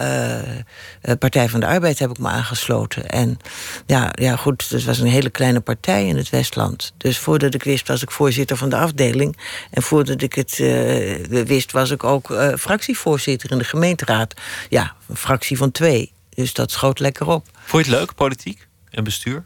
uh, 1.03 1.15
Partij 1.19 1.49
van 1.49 1.61
de 1.61 1.67
Arbeid 1.67 1.99
heb 1.99 2.11
ik 2.11 2.19
me 2.19 2.29
aangesloten. 2.29 3.09
En 3.09 3.39
ja, 3.87 4.09
ja, 4.13 4.37
goed, 4.37 4.69
het 4.69 4.85
was 4.85 4.99
een 4.99 5.07
hele 5.07 5.31
kleine 5.31 5.61
partij 5.61 6.07
in 6.07 6.17
het 6.17 6.31
Westland. 6.31 6.93
Dus 6.97 7.19
voordat 7.19 7.55
ik 7.55 7.63
wist, 7.63 7.89
was 7.89 8.03
ik 8.03 8.11
voorzitter 8.11 8.57
van 8.57 8.69
de 8.69 8.77
afdeling. 8.77 9.37
En 9.71 9.83
voordat 9.83 10.23
ik 10.23 10.35
het 10.35 10.59
uh, 10.59 11.45
wist, 11.45 11.73
was 11.73 11.91
ik 11.91 12.05
ook 12.05 12.27
fractievoorzitter 12.59 13.51
in 13.51 13.59
de 13.59 13.65
gemeenteraad. 13.65 14.35
Ja, 14.69 14.95
een 15.09 15.17
fractie 15.17 15.57
van 15.57 15.71
twee. 15.71 16.13
Dus 16.35 16.53
dat 16.53 16.71
schoot 16.71 16.99
lekker 16.99 17.27
op. 17.27 17.47
Vond 17.65 17.85
je 17.85 17.91
het 17.91 18.01
leuk, 18.01 18.15
politiek 18.15 18.67
en 18.91 19.05
bestuur? 19.05 19.45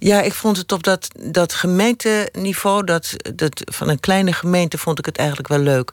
Ja, 0.00 0.20
ik 0.20 0.32
vond 0.32 0.56
het 0.56 0.72
op 0.72 0.82
dat, 0.82 1.08
dat 1.20 1.52
gemeenteniveau, 1.52 2.84
dat, 2.84 3.16
dat, 3.34 3.62
van 3.64 3.88
een 3.88 4.00
kleine 4.00 4.32
gemeente, 4.32 4.78
vond 4.78 4.98
ik 4.98 5.06
het 5.06 5.16
eigenlijk 5.16 5.48
wel 5.48 5.58
leuk. 5.58 5.92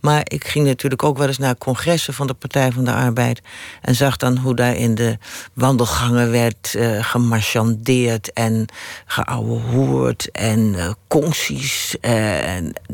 Maar 0.00 0.20
ik 0.24 0.46
ging 0.46 0.66
natuurlijk 0.66 1.02
ook 1.02 1.18
wel 1.18 1.26
eens 1.26 1.38
naar 1.38 1.58
congressen 1.58 2.14
van 2.14 2.26
de 2.26 2.34
Partij 2.34 2.72
van 2.72 2.84
de 2.84 2.92
Arbeid. 2.92 3.40
En 3.82 3.94
zag 3.94 4.16
dan 4.16 4.36
hoe 4.36 4.54
daar 4.54 4.76
in 4.76 4.94
de 4.94 5.18
wandelgangen 5.52 6.30
werd 6.30 6.74
uh, 6.76 7.04
gemarchandeerd 7.04 8.32
en 8.32 8.66
geouwehoerd 9.06 10.30
en 10.30 10.74
uh, 10.74 10.90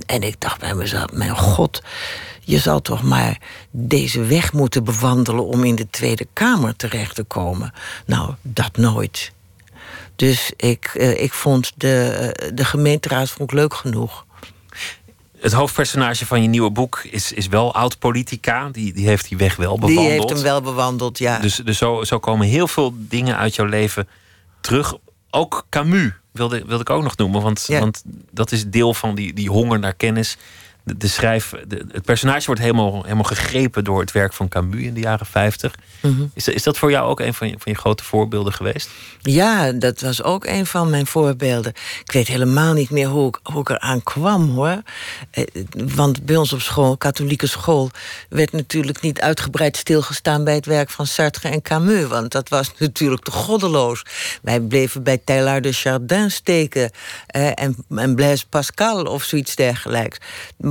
en 0.07 0.22
ik 0.22 0.40
dacht 0.40 0.61
bij 0.61 0.75
mezelf, 0.75 1.12
mijn 1.12 1.37
god 1.37 1.83
je 2.44 2.59
zal 2.59 2.81
toch 2.81 3.03
maar 3.03 3.38
deze 3.70 4.25
weg 4.25 4.53
moeten 4.53 4.85
bewandelen 4.85 5.46
om 5.46 5.64
in 5.64 5.75
de 5.75 5.90
Tweede 5.90 6.27
Kamer 6.33 6.77
terecht 6.77 7.14
te 7.14 7.22
komen. 7.22 7.72
Nou, 8.07 8.35
dat 8.42 8.77
nooit. 8.77 9.33
Dus 10.23 10.53
ik, 10.57 10.95
uh, 10.95 11.23
ik 11.23 11.33
vond 11.33 11.73
de, 11.77 12.33
uh, 12.43 12.51
de 12.55 12.65
gemeenteraad 12.65 13.31
vond 13.31 13.51
ik 13.51 13.57
leuk 13.57 13.75
genoeg. 13.75 14.27
Het 15.39 15.53
hoofdpersonage 15.53 16.27
van 16.27 16.43
je 16.43 16.49
nieuwe 16.49 16.71
boek 16.71 17.05
is, 17.11 17.33
is 17.33 17.47
wel 17.47 17.75
oud-politica. 17.75 18.69
Die, 18.69 18.93
die 18.93 19.07
heeft 19.07 19.29
die 19.29 19.39
weg 19.39 19.57
wel 19.57 19.79
bewandeld. 19.79 20.07
Die 20.07 20.19
heeft 20.19 20.29
hem 20.29 20.43
wel 20.43 20.61
bewandeld, 20.61 21.19
ja. 21.19 21.39
Dus, 21.39 21.57
dus 21.57 21.79
zo, 21.79 22.05
zo 22.05 22.19
komen 22.19 22.47
heel 22.47 22.69
veel 22.69 22.95
dingen 22.97 23.37
uit 23.37 23.55
jouw 23.55 23.67
leven 23.67 24.09
terug. 24.61 24.95
Ook 25.31 25.67
Camus 25.71 26.13
wilde, 26.33 26.65
wilde 26.67 26.83
ik 26.83 26.91
ook 26.91 27.03
nog 27.03 27.17
noemen. 27.17 27.43
Want, 27.43 27.65
ja. 27.67 27.79
want 27.79 28.03
dat 28.31 28.53
is 28.53 28.67
deel 28.67 28.95
van 28.95 29.15
die, 29.15 29.33
die 29.33 29.49
honger 29.49 29.79
naar 29.79 29.95
kennis 29.95 30.37
de, 30.85 30.97
de 30.97 31.09
schrijf, 31.09 31.55
de, 31.68 31.85
het 31.92 32.05
personage 32.05 32.47
wordt 32.47 32.61
helemaal, 32.61 33.03
helemaal 33.03 33.25
gegrepen 33.25 33.85
door 33.85 34.01
het 34.01 34.12
werk 34.12 34.33
van 34.33 34.49
Camus 34.49 34.83
in 34.83 34.95
de 34.95 35.01
jaren 35.01 35.27
50. 35.27 35.75
Mhm. 36.01 36.23
is, 36.35 36.49
is 36.49 36.62
dat 36.62 36.79
voor 36.79 36.90
jou 36.90 37.09
ook 37.09 37.21
een 37.21 37.35
van 37.35 37.49
je, 37.49 37.55
van 37.59 37.73
je 37.73 37.79
grote 37.79 38.05
voorbeelden 38.05 38.53
geweest? 38.53 38.90
Ja, 39.21 39.73
dat 39.73 40.01
was 40.01 40.23
ook 40.23 40.45
een 40.47 40.66
van 40.66 40.90
mijn 40.90 41.07
voorbeelden. 41.07 41.73
Ik 42.05 42.12
weet 42.12 42.29
helemaal 42.29 42.73
niet 42.73 42.90
meer 42.90 43.07
hoe 43.07 43.29
ik, 43.29 43.38
hoe 43.42 43.61
ik 43.61 43.68
eraan 43.68 44.03
kwam 44.03 44.51
hoor. 44.51 44.83
Eh, 45.31 45.45
want 45.73 46.25
bij 46.25 46.37
ons 46.37 46.53
op 46.53 46.61
school, 46.61 46.97
katholieke 46.97 47.47
school, 47.47 47.90
werd 48.29 48.53
natuurlijk 48.53 49.01
niet 49.01 49.21
uitgebreid 49.21 49.77
stilgestaan 49.77 50.45
bij 50.45 50.55
het 50.55 50.66
werk 50.66 50.90
van 50.90 51.07
Sartre 51.07 51.49
en 51.49 51.62
Camus. 51.62 52.07
Want 52.07 52.33
dat 52.33 52.49
was 52.49 52.71
natuurlijk 52.79 53.23
te 53.23 53.31
goddeloos. 53.31 54.05
Wij 54.42 54.61
bleven 54.61 55.03
bij 55.03 55.21
Teilhard 55.25 55.62
de 55.62 55.73
Chardin 55.73 56.31
steken 56.31 56.90
eh, 57.27 57.51
en, 57.55 57.77
en 57.88 58.14
Blaise 58.14 58.47
Pascal 58.49 59.03
of 59.03 59.23
zoiets 59.23 59.57
dergelijks. 59.57 60.18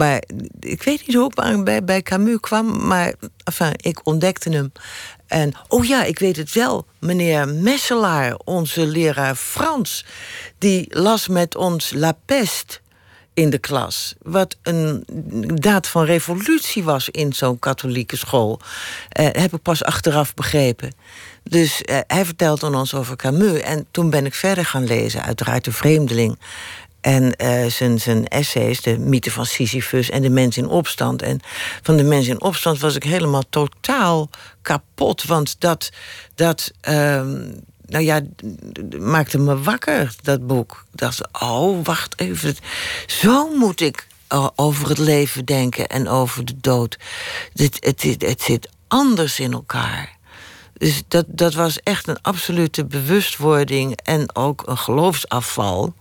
Maar 0.02 0.24
ik 0.60 0.84
weet 0.84 1.08
niet 1.08 1.16
hoe 1.16 1.32
ik 1.36 1.64
bij, 1.64 1.84
bij 1.84 2.02
Camus 2.02 2.40
kwam, 2.40 2.88
maar 2.88 3.14
enfin, 3.44 3.74
ik 3.76 4.00
ontdekte 4.04 4.50
hem. 4.50 4.72
En, 5.28 5.54
oh 5.68 5.86
ja, 5.86 6.04
ik 6.04 6.20
weet 6.20 6.36
het 6.36 6.54
wel. 6.54 6.86
Meneer 7.00 7.48
Messelaar, 7.48 8.36
onze 8.44 8.86
leraar 8.86 9.36
Frans, 9.36 10.06
die 10.58 10.86
las 10.90 11.28
met 11.28 11.56
ons 11.56 11.92
La 11.94 12.18
Peste 12.26 12.80
in 13.34 13.50
de 13.50 13.58
klas. 13.58 14.16
Wat 14.22 14.58
een 14.62 15.04
daad 15.56 15.88
van 15.88 16.06
revolutie 16.06 16.84
was 16.84 17.10
in 17.10 17.34
zo'n 17.34 17.60
katholieke 17.60 18.18
school. 18.18 18.60
Uh, 19.20 19.28
heb 19.32 19.54
ik 19.54 19.62
pas 19.62 19.84
achteraf 19.84 20.34
begrepen. 20.34 20.94
Dus 21.44 21.82
uh, 21.86 22.00
hij 22.08 22.26
vertelde 22.26 22.78
ons 22.78 22.94
over 22.94 23.16
Camus. 23.16 23.62
En 23.62 23.88
toen 23.92 24.10
ben 24.10 24.26
ik 24.26 24.34
verder 24.34 24.66
gaan 24.66 24.86
lezen, 24.86 25.24
uiteraard 25.24 25.64
De 25.64 25.72
Vreemdeling. 25.72 26.40
En 27.02 27.34
uh, 27.38 27.66
zijn, 27.98 28.28
essays, 28.28 28.82
de 28.82 28.98
mythe 28.98 29.32
van 29.32 29.46
Sisyphus 29.46 30.10
en 30.10 30.22
de 30.22 30.30
mens 30.30 30.58
in 30.58 30.68
opstand. 30.68 31.22
En 31.22 31.40
van 31.82 31.98
de 31.98 32.04
mens 32.04 32.28
in 32.28 32.42
opstand 32.42 32.80
was 32.80 32.96
ik 32.96 33.04
helemaal 33.04 33.44
totaal 33.50 34.30
kapot. 34.62 35.24
Want 35.24 35.56
dat, 35.60 35.90
dat 36.36 36.72
uh, 36.90 37.24
nou 37.86 38.04
ja, 38.04 38.22
maakte 39.00 39.38
me 39.38 39.62
wakker, 39.62 40.16
dat 40.22 40.48
boek. 40.48 40.86
Ik 40.92 41.00
dacht, 41.00 41.42
oh, 41.42 41.86
wacht 41.86 42.20
even. 42.20 42.56
Zo 43.06 43.56
moet 43.58 43.82
ik 43.82 44.08
over 44.56 44.90
het 44.90 44.98
leven 44.98 45.46
denken 45.46 45.88
en 45.88 46.08
over 46.08 46.46
de 46.46 46.56
dood. 46.58 46.98
Het, 47.54 47.78
het, 47.80 48.02
het, 48.02 48.22
het 48.22 48.42
zit 48.42 48.70
anders 48.88 49.40
in 49.40 49.54
elkaar. 49.54 50.20
Dus 50.74 51.04
dat, 51.08 51.26
dat 51.28 51.54
was 51.54 51.80
echt 51.80 52.08
een 52.08 52.22
absolute 52.22 52.86
bewustwording 52.86 54.00
en 54.04 54.36
ook 54.36 54.64
een 54.66 54.78
geloofsafval 54.78 55.94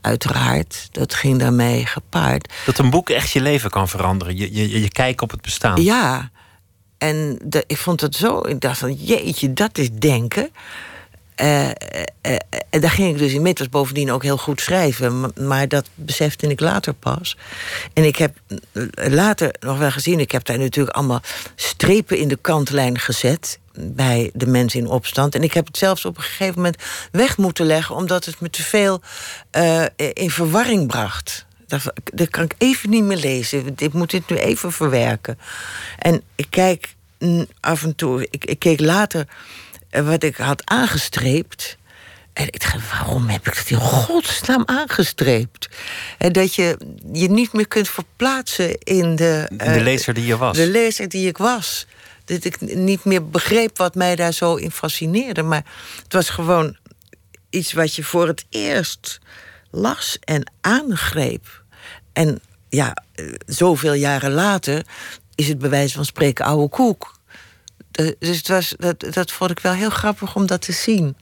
uiteraard. 0.00 0.88
Dat 0.92 1.14
ging 1.14 1.38
daarmee 1.38 1.86
gepaard. 1.86 2.52
Dat 2.66 2.78
een 2.78 2.90
boek 2.90 3.10
echt 3.10 3.30
je 3.30 3.40
leven 3.40 3.70
kan 3.70 3.88
veranderen. 3.88 4.36
Je, 4.36 4.54
je, 4.54 4.80
je 4.80 4.88
kijk 4.88 5.20
op 5.20 5.30
het 5.30 5.40
bestaan. 5.40 5.82
Ja. 5.82 6.30
En 6.98 7.38
de, 7.44 7.64
ik 7.66 7.76
vond 7.76 8.00
het 8.00 8.16
zo. 8.16 8.40
Ik 8.40 8.60
dacht 8.60 8.78
van 8.78 8.92
jeetje, 8.92 9.52
dat 9.52 9.78
is 9.78 9.90
denken. 9.92 10.50
Uh, 11.40 11.66
uh, 11.66 12.36
daar 12.70 12.90
ging 12.90 13.12
ik 13.12 13.18
dus 13.18 13.32
in 13.32 13.42
mee. 13.42 13.54
was 13.56 13.68
bovendien 13.68 14.10
ook 14.10 14.22
heel 14.22 14.36
goed 14.36 14.60
schrijven. 14.60 15.32
Maar 15.36 15.68
dat 15.68 15.88
besefte 15.94 16.46
ik 16.46 16.60
later 16.60 16.92
pas. 16.92 17.36
En 17.92 18.04
ik 18.04 18.16
heb 18.16 18.36
later 18.94 19.54
nog 19.60 19.78
wel 19.78 19.90
gezien... 19.90 20.20
ik 20.20 20.32
heb 20.32 20.44
daar 20.44 20.58
natuurlijk 20.58 20.96
allemaal 20.96 21.22
strepen 21.54 22.18
in 22.18 22.28
de 22.28 22.38
kantlijn 22.40 22.98
gezet 22.98 23.58
bij 23.72 24.30
de 24.34 24.46
mensen 24.46 24.80
in 24.80 24.86
opstand. 24.86 25.34
En 25.34 25.42
ik 25.42 25.52
heb 25.52 25.66
het 25.66 25.76
zelfs 25.76 26.04
op 26.04 26.16
een 26.16 26.22
gegeven 26.22 26.54
moment 26.54 26.76
weg 27.12 27.36
moeten 27.36 27.66
leggen, 27.66 27.94
omdat 27.94 28.24
het 28.24 28.40
me 28.40 28.50
te 28.50 28.62
veel 28.62 29.00
in 29.96 30.30
verwarring 30.30 30.86
bracht. 30.86 31.46
Dat, 31.66 31.92
dat, 32.14 32.28
kan 32.28 32.44
ik 32.44 32.54
even 32.58 32.90
niet 32.90 33.02
meer 33.02 33.16
lezen. 33.16 33.74
Ik 33.76 33.92
moet 33.92 34.10
dit 34.10 34.30
nu 34.30 34.36
even 34.36 34.72
verwerken. 34.72 35.38
En 35.98 36.22
ik 36.34 36.46
kijk 36.50 36.96
af 37.60 37.82
en 37.82 37.94
toe, 37.94 38.26
ik, 38.30 38.44
ik 38.44 38.58
keek 38.58 38.80
later 38.80 39.26
wat 39.90 40.22
ik 40.22 40.36
had 40.36 40.62
aangestreept. 40.64 41.76
En 42.32 42.46
ik 42.46 42.60
dacht, 42.60 42.90
waarom 42.90 43.28
heb 43.28 43.46
ik 43.46 43.54
dat 43.54 43.70
in 43.70 43.76
godsnaam 43.76 44.62
aangestreept? 44.66 45.68
En 46.18 46.32
dat 46.32 46.54
je 46.54 46.76
je 47.12 47.30
niet 47.30 47.52
meer 47.52 47.68
kunt 47.68 47.88
verplaatsen 47.88 48.78
in 48.78 49.16
de... 49.16 49.50
Uh, 49.52 49.72
de 49.72 49.80
lezer 49.80 50.14
die 50.14 50.26
je 50.26 50.36
was. 50.36 50.56
De 50.56 50.66
lezer 50.66 51.08
die 51.08 51.28
ik 51.28 51.38
was 51.38 51.86
dat 52.28 52.44
ik 52.44 52.60
niet 52.60 53.04
meer 53.04 53.28
begreep 53.28 53.78
wat 53.78 53.94
mij 53.94 54.16
daar 54.16 54.32
zo 54.32 54.54
in 54.54 54.70
fascineerde. 54.70 55.42
Maar 55.42 55.64
het 56.02 56.12
was 56.12 56.28
gewoon 56.28 56.76
iets 57.50 57.72
wat 57.72 57.94
je 57.94 58.04
voor 58.04 58.26
het 58.26 58.44
eerst 58.50 59.18
las 59.70 60.18
en 60.24 60.52
aangreep. 60.60 61.62
En 62.12 62.40
ja, 62.68 63.04
zoveel 63.46 63.92
jaren 63.92 64.32
later 64.32 64.86
is 65.34 65.48
het 65.48 65.58
bij 65.58 65.70
wijze 65.70 65.94
van 65.94 66.04
spreken 66.04 66.44
oude 66.44 66.68
koek. 66.68 67.17
Dus 68.18 68.36
het 68.36 68.48
was, 68.48 68.74
dat, 68.76 69.06
dat 69.10 69.32
vond 69.32 69.50
ik 69.50 69.60
wel 69.60 69.72
heel 69.72 69.90
grappig 69.90 70.34
om 70.34 70.46
dat 70.46 70.60
te 70.60 70.72
zien. 70.72 71.16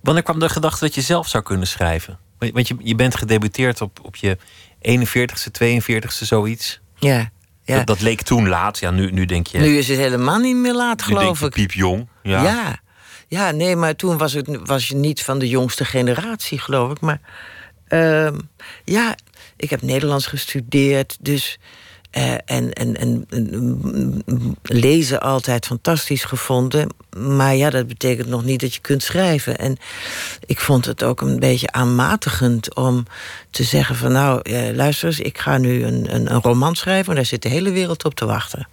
Wanneer 0.00 0.22
kwam 0.22 0.38
de 0.38 0.48
gedachte 0.48 0.84
dat 0.84 0.94
je 0.94 1.00
zelf 1.00 1.28
zou 1.28 1.42
kunnen 1.42 1.66
schrijven? 1.66 2.18
Want 2.38 2.68
je, 2.68 2.76
je 2.78 2.94
bent 2.94 3.16
gedebuteerd 3.16 3.80
op, 3.80 3.98
op 4.02 4.16
je 4.16 4.38
41ste, 4.82 5.50
42ste, 5.62 6.24
zoiets. 6.24 6.80
Ja. 6.94 7.30
Ja. 7.62 7.76
Dat, 7.76 7.86
dat, 7.86 8.00
leek 8.00 8.22
toen 8.22 8.48
laat. 8.48 8.78
Ja, 8.78 8.90
nu, 8.90 9.10
nu 9.10 9.26
denk 9.26 9.46
je. 9.46 9.58
Nu 9.58 9.78
is 9.78 9.88
het 9.88 9.98
helemaal 9.98 10.38
niet 10.38 10.56
meer 10.56 10.74
laat, 10.74 11.02
geloof 11.02 11.42
ik. 11.42 11.50
Piepjong. 11.50 12.08
Ja. 12.22 12.42
ja. 12.42 12.78
Ja, 13.28 13.50
nee, 13.50 13.76
maar 13.76 13.96
toen 13.96 14.18
was, 14.18 14.32
het, 14.32 14.58
was 14.64 14.88
je 14.88 14.94
niet 14.94 15.22
van 15.22 15.38
de 15.38 15.48
jongste 15.48 15.84
generatie, 15.84 16.58
geloof 16.58 16.90
ik. 16.90 17.00
Maar 17.00 17.20
uh, 17.88 18.38
ja, 18.84 19.16
ik 19.56 19.70
heb 19.70 19.82
Nederlands 19.82 20.26
gestudeerd. 20.26 21.16
Dus 21.20 21.58
uh, 22.12 22.32
en, 22.32 22.72
en, 22.72 22.96
en, 22.96 23.26
en, 23.28 24.56
lezen 24.62 25.20
altijd 25.20 25.66
fantastisch 25.66 26.24
gevonden. 26.24 26.88
Maar 27.16 27.54
ja, 27.54 27.70
dat 27.70 27.86
betekent 27.86 28.28
nog 28.28 28.44
niet 28.44 28.60
dat 28.60 28.74
je 28.74 28.80
kunt 28.80 29.02
schrijven. 29.02 29.58
En 29.58 29.76
ik 30.46 30.60
vond 30.60 30.84
het 30.84 31.02
ook 31.02 31.20
een 31.20 31.38
beetje 31.38 31.72
aanmatigend 31.72 32.74
om 32.74 33.06
te 33.50 33.64
zeggen 33.64 33.96
van... 33.96 34.12
nou, 34.12 34.40
uh, 34.42 34.70
luister 34.74 35.08
eens, 35.08 35.20
ik 35.20 35.38
ga 35.38 35.58
nu 35.58 35.84
een, 35.84 36.14
een, 36.14 36.32
een 36.32 36.42
roman 36.42 36.76
schrijven... 36.76 37.08
en 37.08 37.14
daar 37.14 37.26
zit 37.26 37.42
de 37.42 37.48
hele 37.48 37.70
wereld 37.70 38.04
op 38.04 38.14
te 38.14 38.26
wachten. 38.26 38.68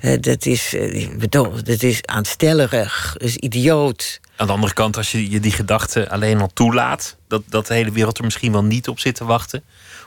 Uh, 0.00 0.20
dat, 0.20 0.46
is, 0.46 0.76
bedoel, 1.18 1.62
dat 1.64 1.82
is 1.82 2.04
aanstellerig, 2.04 3.16
is 3.18 3.36
idioot. 3.36 4.20
Aan 4.36 4.46
de 4.46 4.52
andere 4.52 4.72
kant, 4.72 4.96
als 4.96 5.12
je 5.12 5.30
je 5.30 5.40
die 5.40 5.52
gedachte 5.52 6.10
alleen 6.10 6.40
al 6.40 6.50
toelaat... 6.52 7.16
Dat, 7.28 7.42
dat 7.48 7.66
de 7.66 7.74
hele 7.74 7.92
wereld 7.92 8.18
er 8.18 8.24
misschien 8.24 8.52
wel 8.52 8.64
niet 8.64 8.88
op 8.88 8.98
zit 8.98 9.14
te 9.14 9.24
wachten... 9.24 9.62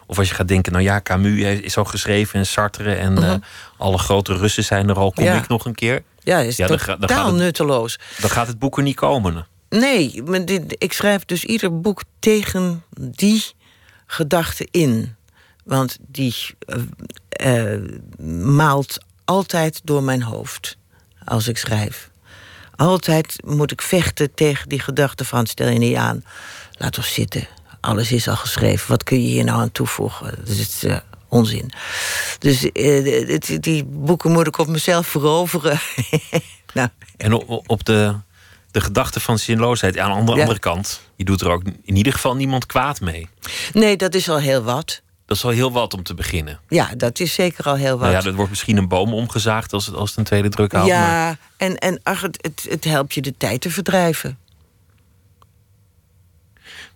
Of 0.05 0.17
als 0.17 0.29
je 0.29 0.35
gaat 0.35 0.47
denken, 0.47 0.71
nou 0.71 0.83
ja, 0.83 1.01
Camus 1.01 1.59
is 1.59 1.77
al 1.77 1.85
geschreven 1.85 2.39
en 2.39 2.45
Sartre 2.45 2.93
en 2.93 3.17
uh 3.17 3.33
alle 3.77 3.97
grote 3.97 4.37
Russen 4.37 4.63
zijn 4.63 4.89
er 4.89 4.95
al, 4.95 5.11
kom 5.11 5.25
ik 5.25 5.47
nog 5.47 5.65
een 5.65 5.75
keer. 5.75 6.03
Ja, 6.23 6.39
is 6.39 6.57
ja, 6.57 6.67
totaal 6.67 6.97
dan, 6.99 7.25
het, 7.25 7.35
nutteloos. 7.35 7.99
Dan 8.19 8.29
gaat 8.29 8.47
het 8.47 8.59
boek 8.59 8.77
er 8.77 8.83
niet 8.83 8.95
komen. 8.95 9.47
Nee, 9.69 10.23
ik 10.67 10.93
schrijf 10.93 11.25
dus 11.25 11.43
ieder 11.43 11.81
boek 11.81 12.03
tegen 12.19 12.83
die 12.99 13.43
gedachte 14.05 14.67
in. 14.71 15.15
Want 15.63 15.97
die 16.07 16.35
uh, 17.41 17.73
uh, 17.73 17.89
maalt 18.55 18.97
altijd 19.25 19.81
door 19.83 20.03
mijn 20.03 20.21
hoofd 20.21 20.77
als 21.25 21.47
ik 21.47 21.57
schrijf. 21.57 22.09
Altijd 22.75 23.35
moet 23.45 23.71
ik 23.71 23.81
vechten 23.81 24.33
tegen 24.33 24.69
die 24.69 24.79
gedachte 24.79 25.25
van 25.25 25.45
stel 25.45 25.67
je 25.67 25.79
niet 25.79 25.95
aan. 25.95 26.23
Laat 26.71 26.97
ons 26.97 27.13
zitten 27.13 27.47
alles 27.85 28.11
is 28.11 28.27
al 28.27 28.35
geschreven. 28.35 28.89
Wat 28.89 29.03
kun 29.03 29.21
je 29.21 29.27
hier 29.27 29.43
nou 29.43 29.59
aan 29.61 29.71
toevoegen? 29.71 30.35
Dat 30.39 30.47
is 30.55 30.83
uh, 30.83 30.97
onzin. 31.27 31.71
Dus 32.39 32.69
uh, 32.73 33.37
die 33.59 33.83
boeken 33.83 34.31
moet 34.31 34.47
ik 34.47 34.57
op 34.57 34.67
mezelf 34.67 35.07
veroveren. 35.07 35.79
nou. 36.73 36.89
En 37.17 37.33
op, 37.33 37.63
op 37.69 37.85
de 37.85 38.15
de 38.71 38.81
gedachte 38.81 39.19
van 39.19 39.39
zinloosheid. 39.39 39.97
Aan 39.97 40.09
de 40.09 40.15
andere, 40.15 40.37
Ja. 40.37 40.43
andere 40.43 40.59
kant, 40.59 41.01
je 41.15 41.23
doet 41.25 41.41
er 41.41 41.49
ook 41.49 41.61
in 41.83 41.95
ieder 41.95 42.13
geval 42.13 42.35
niemand 42.35 42.65
kwaad 42.65 43.01
mee. 43.01 43.27
Nee, 43.73 43.97
dat 43.97 44.13
is 44.15 44.29
al 44.29 44.37
heel 44.37 44.61
wat. 44.63 45.01
Dat 45.25 45.37
is 45.37 45.43
al 45.43 45.49
heel 45.49 45.71
wat 45.71 45.93
om 45.93 46.03
te 46.03 46.13
beginnen. 46.13 46.59
Ja, 46.69 46.89
dat 46.97 47.19
is 47.19 47.33
zeker 47.33 47.65
al 47.65 47.75
heel 47.75 47.91
wat. 47.97 48.09
Nou 48.11 48.21
ja, 48.23 48.29
er 48.29 48.33
wordt 48.35 48.49
misschien 48.49 48.77
een 48.77 48.87
boom 48.87 49.13
omgezaagd 49.13 49.73
als 49.73 49.85
het, 49.85 49.95
als 49.95 50.09
het 50.09 50.17
een 50.17 50.23
tweede 50.23 50.49
druk 50.49 50.71
haalt. 50.71 50.87
maar- 50.89 50.97
Ja, 50.97 51.37
en, 51.57 51.77
en 51.77 51.99
ach, 52.03 52.21
het, 52.21 52.37
het, 52.41 52.65
het 52.69 52.83
helpt 52.83 53.13
je 53.13 53.21
de 53.21 53.33
tijd 53.37 53.61
te 53.61 53.69
verdrijven. 53.69 54.37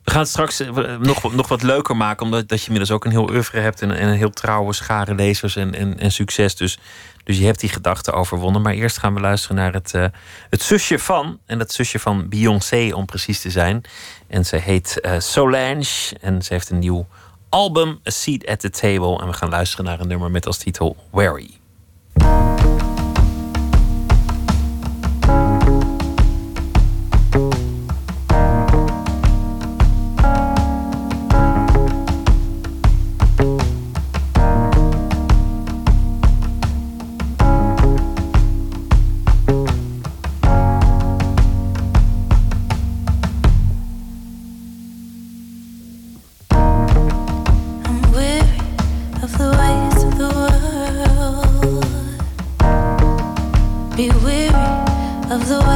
We 0.09 0.15
gaan 0.15 0.23
het 0.23 0.33
straks 0.33 0.59
eh, 0.59 0.97
nog, 0.97 1.33
nog 1.33 1.47
wat 1.47 1.61
leuker 1.61 1.97
maken, 1.97 2.25
omdat 2.25 2.47
dat 2.47 2.59
je 2.59 2.65
inmiddels 2.65 2.91
ook 2.91 3.05
een 3.05 3.11
heel 3.11 3.29
oeuvre 3.29 3.59
hebt 3.59 3.81
en, 3.81 3.91
en 3.91 4.07
een 4.07 4.17
heel 4.17 4.29
trouwe 4.29 4.73
schare 4.73 5.15
lezers 5.15 5.55
en, 5.55 5.99
en, 5.99 6.11
succes. 6.11 6.55
Dus, 6.55 6.79
dus 7.23 7.37
je 7.37 7.45
hebt 7.45 7.59
die 7.59 7.69
gedachten 7.69 8.13
overwonnen. 8.13 8.61
Maar 8.61 8.73
eerst 8.73 8.97
gaan 8.97 9.13
we 9.13 9.19
luisteren 9.19 9.55
naar 9.55 9.73
het, 9.73 9.93
eh, 9.93 10.05
het 10.49 10.61
zusje 10.61 10.99
van, 10.99 11.39
en 11.45 11.57
dat 11.57 11.71
zusje 11.71 11.99
van 11.99 12.29
Beyoncé 12.29 12.91
om 12.93 13.05
precies 13.05 13.41
te 13.41 13.49
zijn. 13.49 13.81
En 14.27 14.45
ze 14.45 14.55
heet 14.55 14.99
eh, 14.99 15.19
Solange 15.19 16.17
en 16.21 16.41
ze 16.41 16.53
heeft 16.53 16.69
een 16.69 16.79
nieuw 16.79 17.07
album, 17.49 17.99
A 18.07 18.09
Seat 18.09 18.47
at 18.47 18.59
the 18.59 18.69
Table. 18.69 19.21
En 19.21 19.27
we 19.27 19.33
gaan 19.33 19.49
luisteren 19.49 19.85
naar 19.85 19.99
een 19.99 20.07
nummer 20.07 20.31
met 20.31 20.45
als 20.45 20.57
titel 20.57 20.97
Wary. 21.11 21.49
Of 55.41 55.47
the 55.47 55.68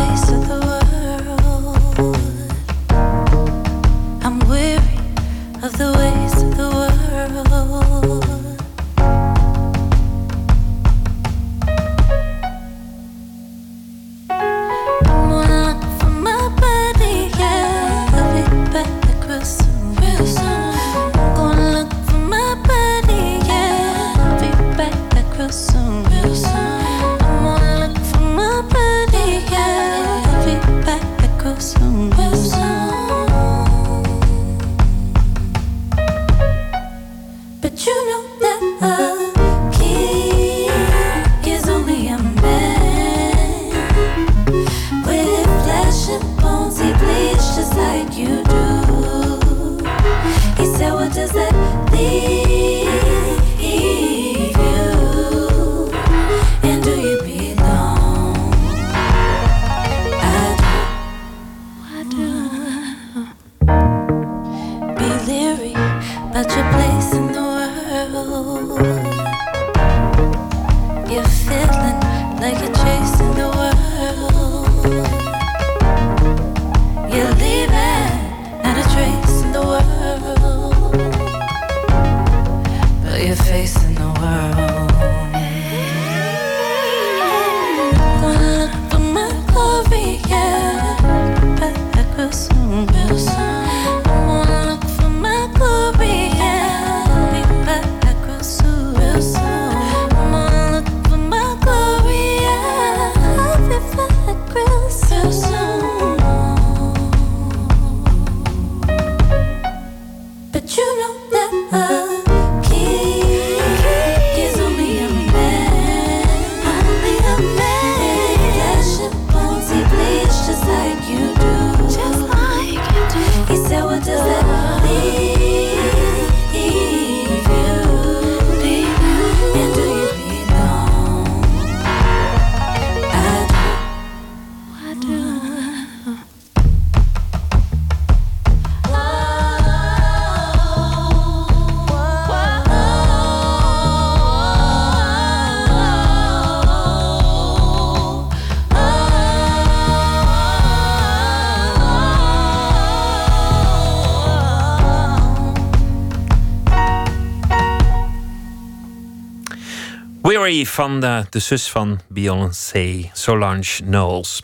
Van 160.61 160.99
de, 160.99 161.25
de 161.29 161.39
zus 161.39 161.69
van 161.69 161.99
Beyoncé, 162.07 163.09
Solange 163.13 163.81
Knowles. 163.83 164.41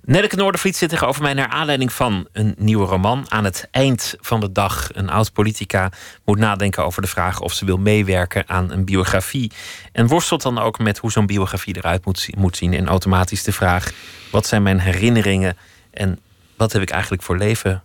Nelleke 0.00 0.36
Noordervliet 0.36 0.76
zit 0.76 0.88
tegenover 0.88 1.22
mij 1.22 1.34
naar 1.34 1.48
aanleiding 1.48 1.92
van 1.92 2.28
een 2.32 2.54
nieuwe 2.58 2.86
roman. 2.86 3.26
Aan 3.28 3.44
het 3.44 3.68
eind 3.70 4.14
van 4.20 4.40
de 4.40 4.52
dag 4.52 4.88
een 4.92 5.10
oud-politica 5.10 5.90
moet 6.24 6.38
nadenken 6.38 6.84
over 6.84 7.02
de 7.02 7.08
vraag 7.08 7.40
of 7.40 7.52
ze 7.52 7.64
wil 7.64 7.76
meewerken 7.76 8.48
aan 8.48 8.70
een 8.70 8.84
biografie. 8.84 9.52
En 9.92 10.06
worstelt 10.06 10.42
dan 10.42 10.58
ook 10.58 10.78
met 10.78 10.98
hoe 10.98 11.12
zo'n 11.12 11.26
biografie 11.26 11.76
eruit 11.76 12.04
moet 12.36 12.56
zien. 12.56 12.74
En 12.74 12.86
automatisch 12.86 13.42
de 13.42 13.52
vraag: 13.52 13.92
wat 14.30 14.46
zijn 14.46 14.62
mijn 14.62 14.80
herinneringen 14.80 15.56
en 15.90 16.18
wat 16.56 16.72
heb 16.72 16.82
ik 16.82 16.90
eigenlijk 16.90 17.22
voor 17.22 17.38
leven 17.38 17.82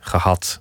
gehad? 0.00 0.60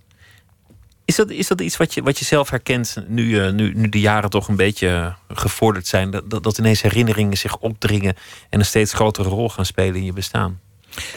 Is 1.11 1.17
dat, 1.17 1.29
is 1.29 1.65
iets 1.65 1.77
wat 1.77 1.93
je, 1.93 2.03
wat 2.03 2.19
je 2.19 2.25
zelf 2.25 2.49
herkent 2.49 2.95
nu, 3.07 3.39
eh, 3.39 3.51
nu, 3.51 3.73
nu 3.75 3.89
de 3.89 3.99
jaren 3.99 4.29
toch 4.29 4.47
een 4.47 4.55
beetje 4.55 4.87
eh, 4.87 5.37
gevorderd 5.37 5.87
zijn? 5.87 6.11
Dat, 6.11 6.43
dat 6.43 6.57
ineens 6.57 6.81
herinneringen 6.81 7.37
zich 7.37 7.57
opdringen 7.57 8.15
en 8.49 8.59
een 8.59 8.65
steeds 8.65 8.93
grotere 8.93 9.29
rol 9.29 9.49
gaan 9.49 9.65
spelen 9.65 9.95
in 9.95 10.05
je 10.05 10.13
bestaan? 10.13 10.59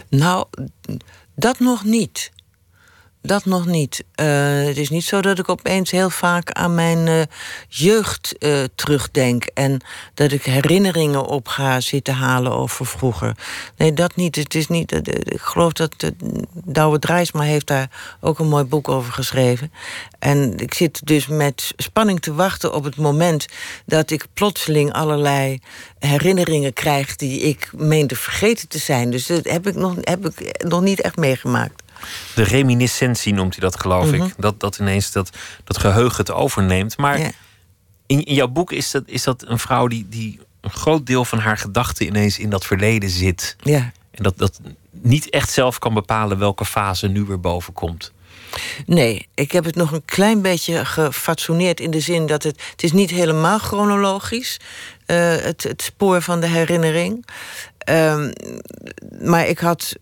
Nou, 0.09 0.47
dat 1.35 1.59
nog 1.59 1.85
niet. 1.85 2.33
Dat 3.27 3.45
nog 3.45 3.67
niet. 3.67 4.05
Uh, 4.21 4.27
het 4.67 4.77
is 4.77 4.91
niet 4.91 5.05
zo 5.05 5.21
dat 5.21 5.39
ik 5.39 5.49
opeens 5.49 5.91
heel 5.91 6.11
vaak 6.11 6.51
aan 6.51 6.75
mijn 6.75 7.07
uh, 7.07 7.23
jeugd 7.69 8.35
uh, 8.39 8.65
terugdenk. 8.75 9.45
En 9.45 9.81
dat 10.15 10.33
ik 10.33 10.45
herinneringen 10.45 11.27
op 11.27 11.49
ga 11.49 11.81
zitten 11.81 12.15
halen 12.15 12.53
over 12.53 12.87
vroeger. 12.87 13.37
Nee, 13.77 13.93
dat 13.93 14.17
niet. 14.17 14.37
Het 14.37 14.55
is 14.55 14.69
niet 14.69 14.93
ik 15.33 15.41
geloof 15.41 15.73
dat 15.73 16.13
Douwe 16.65 16.99
Drijsma 16.99 17.43
heeft 17.43 17.67
daar 17.67 18.17
ook 18.21 18.39
een 18.39 18.49
mooi 18.49 18.65
boek 18.65 18.89
over 18.89 19.13
geschreven. 19.13 19.73
En 20.19 20.57
ik 20.57 20.75
zit 20.75 21.07
dus 21.07 21.27
met 21.27 21.73
spanning 21.77 22.21
te 22.21 22.35
wachten 22.35 22.75
op 22.75 22.85
het 22.85 22.97
moment 22.97 23.47
dat 23.87 24.11
ik 24.11 24.27
plotseling 24.35 24.93
allerlei 24.93 25.61
herinneringen 25.99 26.73
krijg 26.73 27.17
die 27.17 27.41
ik 27.41 27.71
meende 27.77 28.17
vergeten 28.17 28.69
te 28.69 28.79
zijn. 28.79 29.11
Dus 29.11 29.27
dat 29.27 29.45
heb 29.45 29.67
ik 29.67 29.75
nog, 29.75 29.95
heb 30.01 30.27
ik 30.27 30.65
nog 30.65 30.81
niet 30.81 31.01
echt 31.01 31.17
meegemaakt. 31.17 31.84
De 32.35 32.43
reminiscentie 32.43 33.35
noemt 33.35 33.53
hij 33.53 33.61
dat, 33.61 33.81
geloof 33.81 34.13
ik. 34.13 34.21
Mhm. 34.21 34.31
Dat, 34.37 34.61
dat 34.61 34.79
ineens 34.79 35.13
dat, 35.13 35.31
dat 35.65 35.79
geheugen 35.79 36.17
het 36.17 36.31
overneemt. 36.31 36.97
Maar 36.97 37.19
in, 38.07 38.25
in 38.25 38.35
jouw 38.35 38.49
boek 38.49 38.73
is 38.73 38.91
dat, 38.91 39.03
is 39.07 39.23
dat 39.23 39.45
een 39.47 39.59
vrouw 39.59 39.87
die, 39.87 40.07
die 40.09 40.41
een 40.61 40.71
groot 40.71 41.07
deel 41.07 41.25
van 41.25 41.39
haar 41.39 41.59
gedachten 41.59 42.07
ineens 42.07 42.39
in 42.39 42.51
dat 42.51 42.67
verleden 42.67 43.11
zit. 43.11 43.57
Ja. 43.63 43.93
En 44.11 44.23
dat, 44.23 44.39
dat 44.39 44.61
niet 44.91 45.31
echt 45.31 45.51
zelf 45.51 45.79
kan 45.79 45.95
bepalen 45.95 46.39
welke 46.39 46.65
fase 46.65 47.09
nu 47.09 47.25
weer 47.25 47.41
boven 47.41 47.73
komt. 47.73 48.13
Nee, 48.87 49.29
ik 49.35 49.53
heb 49.53 49.65
het 49.65 49.75
nog 49.75 49.93
een 49.93 50.05
klein 50.05 50.43
beetje 50.43 50.85
gefatsoeneerd 50.85 51.81
in 51.81 51.91
de 51.91 52.01
zin 52.01 52.27
dat 52.27 52.43
het. 52.43 52.63
Het 52.71 52.83
is 52.83 52.93
niet 52.93 53.11
helemaal 53.11 53.59
chronologisch, 53.59 54.61
uh, 55.07 55.17
het, 55.37 55.63
het 55.63 55.83
spoor 55.83 56.23
van 56.23 56.41
de 56.41 56.47
herinnering. 56.47 57.27
Um, 57.89 58.33
maar 59.21 59.47
ik 59.47 59.59
had 59.59 59.95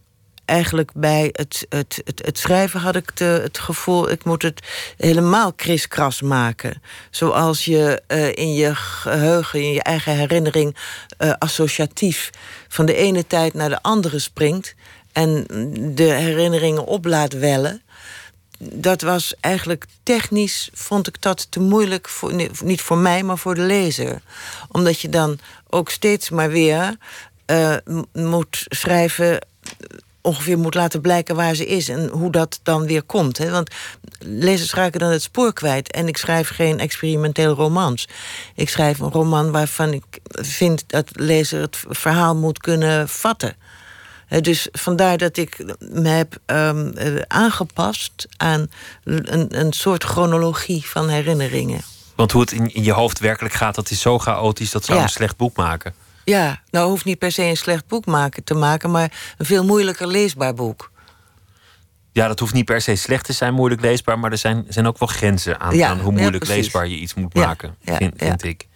eigenlijk 0.45 0.91
bij 0.95 1.29
het, 1.33 1.67
het, 1.69 2.01
het, 2.05 2.23
het 2.25 2.39
schrijven 2.39 2.81
had 2.81 2.97
ik 2.97 3.11
het 3.15 3.59
gevoel... 3.59 4.11
ik 4.11 4.25
moet 4.25 4.43
het 4.43 4.63
helemaal 4.97 5.53
kriskras 5.53 6.21
maken. 6.21 6.83
Zoals 7.11 7.65
je 7.65 8.03
uh, 8.09 8.37
in 8.37 8.55
je 8.55 8.75
geheugen, 8.75 9.63
in 9.63 9.73
je 9.73 9.83
eigen 9.83 10.17
herinnering... 10.17 10.77
Uh, 11.19 11.33
associatief 11.39 12.31
van 12.69 12.87
de 12.87 12.95
ene 12.95 13.27
tijd 13.27 13.55
naar 13.55 13.69
de 13.69 13.83
andere 13.83 14.19
springt... 14.19 14.75
en 15.13 15.45
de 15.95 16.13
herinneringen 16.13 16.85
op 16.85 17.05
laat 17.05 17.33
wellen 17.33 17.83
dat 18.71 19.01
was 19.01 19.35
eigenlijk 19.41 19.87
technisch, 20.03 20.71
vond 20.73 21.07
ik 21.07 21.23
dat 21.23 21.51
te 21.51 21.61
moeilijk, 21.61 22.09
voor, 22.09 22.33
niet 22.65 22.81
voor 22.81 22.99
mij, 22.99 23.23
maar 23.23 23.39
voor 23.39 23.55
de 23.55 23.61
lezer. 23.61 24.23
Omdat 24.69 25.01
je 25.01 25.09
dan 25.09 25.39
ook 25.69 25.91
steeds 25.91 26.31
maar 26.31 26.51
weer 26.51 26.97
uh, 27.47 27.77
moet 28.13 28.65
schrijven 28.69 29.47
ongeveer 30.23 30.59
moet 30.59 30.75
laten 30.75 31.01
blijken 31.01 31.37
waar 31.37 31.55
ze 31.55 31.67
is 31.67 31.89
en 31.89 32.09
hoe 32.09 32.31
dat 32.31 32.61
dan 32.63 32.87
weer 32.87 33.03
komt. 33.03 33.39
Hè? 33.39 33.51
Want 33.51 33.71
lezers 34.19 34.75
raken 34.75 35.01
dan 35.01 35.11
het 35.11 35.23
spoor 35.23 35.53
kwijt. 35.53 35.91
En 35.91 36.09
ik 36.09 36.17
schrijf 36.17 36.49
geen 36.49 36.79
experimenteel 36.79 37.55
romans. 37.55 38.09
Ik 38.55 38.69
schrijf 38.69 38.99
een 38.99 39.11
roman 39.11 39.51
waarvan 39.51 39.93
ik 39.93 40.05
vind 40.31 40.85
dat 40.87 41.09
lezer 41.13 41.61
het 41.61 41.85
verhaal 41.89 42.37
moet 42.37 42.59
kunnen 42.59 43.09
vatten. 43.09 43.57
Dus 44.41 44.69
vandaar 44.73 45.17
dat 45.17 45.37
ik 45.37 45.77
me 45.79 46.09
heb 46.09 46.39
um, 46.47 46.93
aangepast 47.27 48.27
aan 48.37 48.71
een, 49.05 49.59
een 49.59 49.73
soort 49.73 50.05
chronologie 50.05 50.87
van 50.87 51.09
herinneringen. 51.09 51.81
Want 52.17 52.33
hoe 52.33 52.41
het 52.41 52.53
in, 52.53 52.75
in 52.75 52.85
je 52.85 52.93
hoofd 52.93 53.19
werkelijk 53.19 53.55
gaat, 53.55 53.75
dat 53.75 53.91
is 53.91 54.01
zo 54.01 54.19
chaotisch, 54.19 54.71
dat 54.71 54.85
zou 54.85 55.01
een 55.01 55.09
slecht 55.09 55.37
boek 55.37 55.57
maken. 55.57 55.95
Ja, 56.25 56.63
nou 56.71 56.89
hoeft 56.89 57.05
niet 57.05 57.19
per 57.19 57.33
se 57.33 57.43
een 57.43 57.57
slecht 57.57 57.87
boek 57.87 58.07
maken, 58.07 58.45
te 58.45 58.55
maken, 58.55 58.91
maar 58.91 59.35
een 59.39 59.47
veel 59.47 59.65
moeilijker 59.65 60.07
leesbaar 60.07 60.55
boek. 60.55 60.91
Ja, 62.13 62.29
dat 62.29 62.39
hoeft 62.39 62.55
niet 62.55 62.65
per 62.65 62.81
se 62.81 62.95
slecht 62.97 63.25
te 63.25 63.33
zijn, 63.33 63.55
moeilijk 63.55 63.81
leesbaar, 63.81 64.19
maar 64.19 64.31
er 64.31 64.39
zijn, 64.39 64.65
zijn 64.69 64.87
ook 64.87 64.99
wel 64.99 65.09
grenzen 65.09 65.61
aan, 65.61 65.85
aan 65.85 66.01
hoe 66.01 66.13
moeilijk 66.13 66.47
leesbaar 66.47 66.89
je 66.89 66.97
iets 66.97 67.15
moet 67.15 67.35
maken, 67.35 67.77
vind, 67.85 68.15
vind 68.17 68.45
ik. 68.45 68.67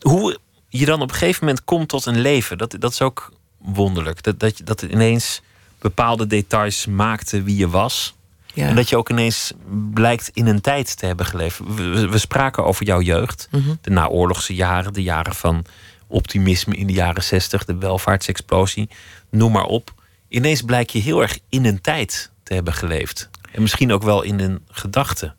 Hoe 0.00 0.38
je 0.68 0.86
dan 0.86 1.02
op 1.02 1.08
een 1.08 1.14
gegeven 1.14 1.44
moment 1.44 1.64
komt 1.64 1.88
tot 1.88 2.06
een 2.06 2.20
leven, 2.20 2.58
dat, 2.58 2.76
dat 2.78 2.92
is 2.92 3.02
ook 3.02 3.32
wonderlijk. 3.58 4.22
Dat, 4.22 4.40
dat, 4.40 4.60
dat 4.64 4.82
ineens 4.82 5.42
bepaalde 5.78 6.26
details 6.26 6.86
maakte 6.86 7.42
wie 7.42 7.56
je 7.56 7.68
was. 7.68 8.14
Ja. 8.56 8.68
En 8.68 8.74
dat 8.74 8.88
je 8.88 8.96
ook 8.96 9.10
ineens 9.10 9.52
blijkt 9.94 10.30
in 10.32 10.46
een 10.46 10.60
tijd 10.60 10.98
te 10.98 11.06
hebben 11.06 11.26
geleefd. 11.26 11.60
We, 11.74 12.08
we 12.08 12.18
spraken 12.18 12.64
over 12.64 12.84
jouw 12.84 13.00
jeugd, 13.00 13.48
mhm. 13.50 13.74
de 13.80 13.90
naoorlogse 13.90 14.54
jaren, 14.54 14.92
de 14.92 15.02
jaren 15.02 15.34
van 15.34 15.64
optimisme 16.06 16.76
in 16.76 16.86
de 16.86 16.92
jaren 16.92 17.22
zestig, 17.22 17.64
de 17.64 17.78
welvaartsexplosie, 17.78 18.88
noem 19.30 19.52
maar 19.52 19.64
op. 19.64 19.94
Ineens 20.28 20.62
blijk 20.62 20.90
je 20.90 20.98
heel 20.98 21.22
erg 21.22 21.38
in 21.48 21.64
een 21.64 21.80
tijd 21.80 22.30
te 22.42 22.54
hebben 22.54 22.72
geleefd. 22.72 23.30
En 23.52 23.62
misschien 23.62 23.92
ook 23.92 24.02
wel 24.02 24.22
in 24.22 24.40
een 24.40 24.64
gedachte 24.70 25.34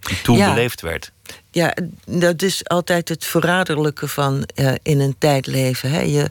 die 0.00 0.22
toen 0.22 0.38
beleefd 0.38 0.80
werd. 0.80 1.12
Ja, 1.50 1.74
dat 2.04 2.42
is 2.42 2.68
altijd 2.68 3.08
het 3.08 3.24
verraderlijke 3.24 4.08
van 4.08 4.48
uh, 4.54 4.72
in 4.82 5.00
een 5.00 5.14
tijd 5.18 5.46
leven. 5.46 5.90
Hè? 5.90 6.00
Je, 6.00 6.30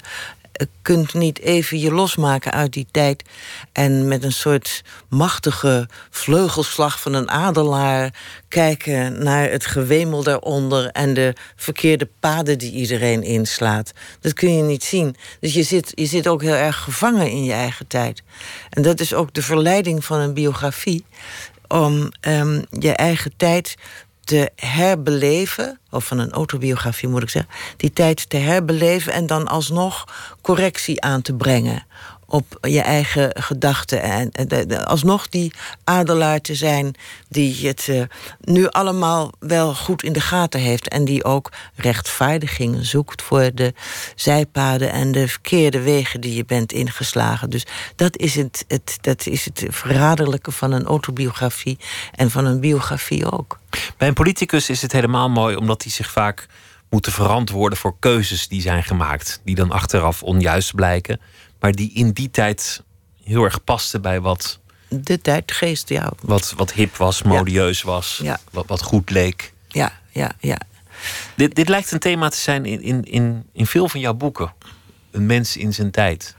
kunt 0.82 1.14
niet 1.14 1.40
even 1.40 1.80
je 1.80 1.92
losmaken 1.92 2.52
uit 2.52 2.74
die 2.74 2.88
tijd 2.92 3.24
en 3.72 4.08
met 4.08 4.24
een 4.24 4.32
soort 4.32 4.84
machtige 5.10 5.90
vleugelslag 6.10 7.02
van 7.02 7.14
een 7.14 7.30
adelaar 7.30 8.14
kijken 8.48 9.24
naar 9.24 9.50
het 9.50 9.66
gewemel 9.66 10.24
daaronder 10.24 10.88
en 10.88 11.14
de 11.14 11.34
verkeerde 11.56 12.10
paden 12.20 12.58
die 12.58 12.72
iedereen 12.72 13.24
inslaat. 13.24 13.92
Dat 14.20 14.34
kun 14.34 14.56
je 14.58 14.64
niet 14.64 14.84
zien. 14.84 15.16
Dus 15.40 15.54
je 15.54 15.64
zit, 15.64 15.92
je 15.96 16.06
zit 16.06 16.28
ook 16.28 16.42
heel 16.42 16.54
erg 16.54 16.78
gevangen 16.78 17.30
in 17.30 17.44
je 17.44 17.54
eigen 17.54 17.88
tijd. 17.88 18.24
En 18.70 18.82
dat 18.82 19.00
is 19.00 19.14
ook 19.14 19.34
de 19.34 19.42
verleiding 19.42 20.06
van 20.06 20.20
een 20.20 20.34
biografie 20.34 21.06
om 21.68 22.12
um, 22.22 22.66
je 22.70 22.92
eigen 22.92 23.32
tijd 23.38 23.76
te 24.32 24.52
herbeleven, 24.56 25.80
of 25.90 26.06
van 26.06 26.20
een 26.20 26.32
autobiografie 26.32 27.10
moet 27.10 27.22
ik 27.22 27.30
zeggen, 27.30 27.52
die 27.78 27.94
tijd 27.94 28.30
te 28.30 28.38
herbeleven 28.38 29.14
en 29.14 29.28
dan 29.28 29.48
alsnog 29.48 30.06
correctie 30.42 31.02
aan 31.02 31.22
te 31.22 31.34
brengen 31.34 31.86
op 32.32 32.58
je 32.62 32.82
eigen 32.82 33.30
gedachten. 33.34 34.02
En, 34.02 34.32
alsnog 34.86 35.30
die 35.30 35.54
adelaar 35.84 36.42
te 36.42 36.56
zijn 36.56 36.96
die 37.30 37.68
het 37.68 37.88
uh, 37.90 38.02
nu 38.42 38.68
allemaal 38.68 39.32
wel 39.40 39.76
goed 39.76 40.04
in 40.04 40.14
de 40.14 40.22
gaten 40.22 40.60
heeft. 40.60 40.88
En 40.88 41.06
die 41.06 41.24
ook 41.24 41.52
rechtvaardiging 41.76 42.86
zoekt 42.86 43.22
voor 43.22 43.52
de 43.54 43.74
zijpaden 44.16 44.92
en 44.92 45.12
de 45.12 45.28
verkeerde 45.28 45.82
wegen 45.82 46.22
die 46.22 46.36
je 46.36 46.46
bent 46.46 46.72
ingeslagen. 46.72 47.50
Dus 47.50 47.66
dat 47.96 48.18
is 48.18 48.36
het, 48.36 48.66
het, 48.68 48.98
dat 49.02 49.26
is 49.26 49.46
het 49.46 49.66
verraderlijke 49.70 50.52
van 50.52 50.72
een 50.72 50.86
autobiografie 50.86 51.80
en 52.12 52.32
van 52.32 52.46
een 52.46 52.60
biografie 52.60 53.32
ook. 53.32 53.60
Bij 53.98 54.08
een 54.08 54.14
politicus 54.14 54.70
is 54.70 54.82
het 54.82 54.92
helemaal 54.92 55.30
mooi 55.30 55.56
omdat 55.56 55.84
hij 55.84 55.92
zich 55.92 56.12
vaak 56.12 56.48
moet 56.90 57.08
verantwoorden 57.12 57.78
voor 57.78 57.96
keuzes 58.00 58.48
die 58.48 58.62
zijn 58.62 58.84
gemaakt, 58.84 59.42
die 59.44 59.56
dan 59.56 59.72
achteraf 59.72 60.24
onjuist 60.24 60.76
blijken 60.76 61.20
maar 61.62 61.72
die 61.72 61.92
in 61.94 62.12
die 62.12 62.32
tijd 62.32 62.84
heel 63.24 63.44
erg 63.44 63.64
paste 63.64 64.00
bij 64.00 64.22
wat. 64.22 64.60
De 64.88 65.22
tijdgeest, 65.22 65.90
ja. 65.90 66.12
Wat, 66.22 66.54
wat 66.58 66.74
hip 66.74 66.96
was, 66.96 67.22
modieus 67.22 67.82
was, 67.82 68.20
ja. 68.24 68.40
Wat, 68.52 68.68
wat 68.68 68.82
goed 68.82 69.10
leek. 69.10 69.54
Ja, 69.68 70.00
ja, 70.10 70.32
ja. 70.40 70.58
Dit, 71.36 71.56
dit 71.56 71.70
lijkt 71.70 71.92
een 71.92 72.00
thema 72.00 72.30
te 72.30 72.38
zijn 72.38 72.66
in, 72.66 72.82
in, 72.82 73.04
in, 73.04 73.46
in 73.54 73.66
veel 73.68 73.90
van 73.90 74.00
jouw 74.00 74.14
boeken. 74.14 74.54
Een 75.12 75.26
mens 75.26 75.58
in 75.58 75.74
zijn 75.74 75.92
tijd. 75.92 76.36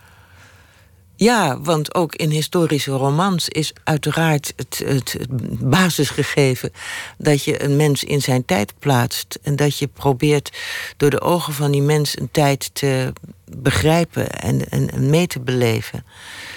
Ja, 1.22 1.60
want 1.60 1.94
ook 1.94 2.14
in 2.14 2.30
historische 2.30 2.90
romans 2.90 3.48
is 3.48 3.72
uiteraard 3.84 4.52
het, 4.56 4.82
het, 4.84 5.16
basisgegeven 5.60 6.72
dat 7.18 7.44
je 7.44 7.62
een 7.62 7.76
mens 7.76 8.04
in 8.04 8.22
zijn 8.22 8.44
tijd 8.44 8.74
plaatst. 8.78 9.38
En 9.42 9.56
dat 9.56 9.78
je 9.78 9.86
probeert 9.86 10.58
door 10.96 11.10
de 11.10 11.20
ogen 11.20 11.52
van 11.52 11.70
die 11.70 11.82
mens 11.82 12.18
een 12.18 12.30
tijd 12.30 12.70
te 12.74 13.12
begrijpen 13.44 14.30
en, 14.30 14.68
en, 14.68 15.10
mee 15.10 15.26
te 15.26 15.40
beleven. 15.40 16.04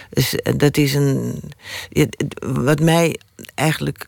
Dus 0.10 0.36
eh, 0.36 0.54
dat 0.58 0.78
is 0.78 0.94
een. 0.94 1.42
Wat 2.40 2.80
mij 2.80 3.20
eigenlijk 3.56 4.08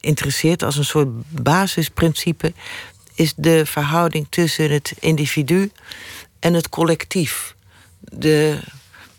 interesseert 0.00 0.62
als 0.62 0.76
een 0.76 0.84
soort 0.84 1.42
basisprincipe, 1.42 2.52
is 3.14 3.32
de 3.36 3.66
verhouding 3.66 4.26
tussen 4.28 4.70
het 4.70 4.92
individu 5.00 5.70
en 6.38 6.54
het 6.54 6.68
collectief. 6.68 7.54
De, 8.00 8.60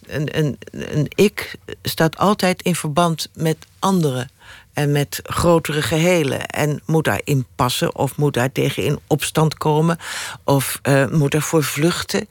een, 0.10 0.38
een, 0.38 0.58
een 0.72 1.06
ik 1.16 1.56
staat 1.82 2.18
altijd 2.18 2.62
in 2.62 2.76
verband 2.76 3.30
met 3.34 3.58
anderen 3.80 4.30
en 4.74 4.92
met 4.92 5.20
grotere 5.24 5.82
gehelen. 5.82 6.46
En 6.46 6.82
moet 6.86 7.06
daarin 7.06 7.46
passen 7.56 7.96
of 7.96 8.18
moet 8.18 8.34
daar 8.34 8.52
tegen 8.52 8.84
in 8.84 9.00
opstand 9.08 9.58
komen 9.58 9.98
of 10.44 10.80
uh, 10.84 11.08
moet 11.08 11.34
ervoor 11.34 11.64
vluchten 11.64 12.30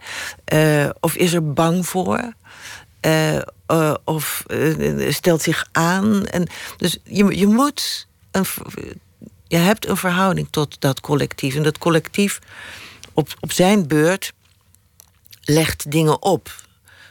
uh, 0.53 0.89
of 1.01 1.15
is 1.15 1.33
er 1.33 1.53
bang 1.53 1.87
voor. 1.87 2.33
Uh, 3.01 3.41
of 4.05 4.45
stelt 5.09 5.43
zich 5.43 5.69
aan. 5.73 6.27
En 6.27 6.49
dus 6.77 6.99
je, 7.05 7.39
je 7.39 7.47
moet 7.47 8.07
een, 8.31 8.45
je 9.47 9.57
hebt 9.57 9.87
een 9.87 9.97
verhouding 9.97 10.49
tot 10.51 10.81
dat 10.81 11.01
collectief. 11.01 11.55
En 11.55 11.63
dat 11.63 11.79
collectief 11.79 12.39
op, 13.13 13.29
op 13.41 13.53
zijn 13.53 13.87
beurt 13.87 14.33
legt 15.43 15.91
dingen 15.91 16.23
op. 16.23 16.67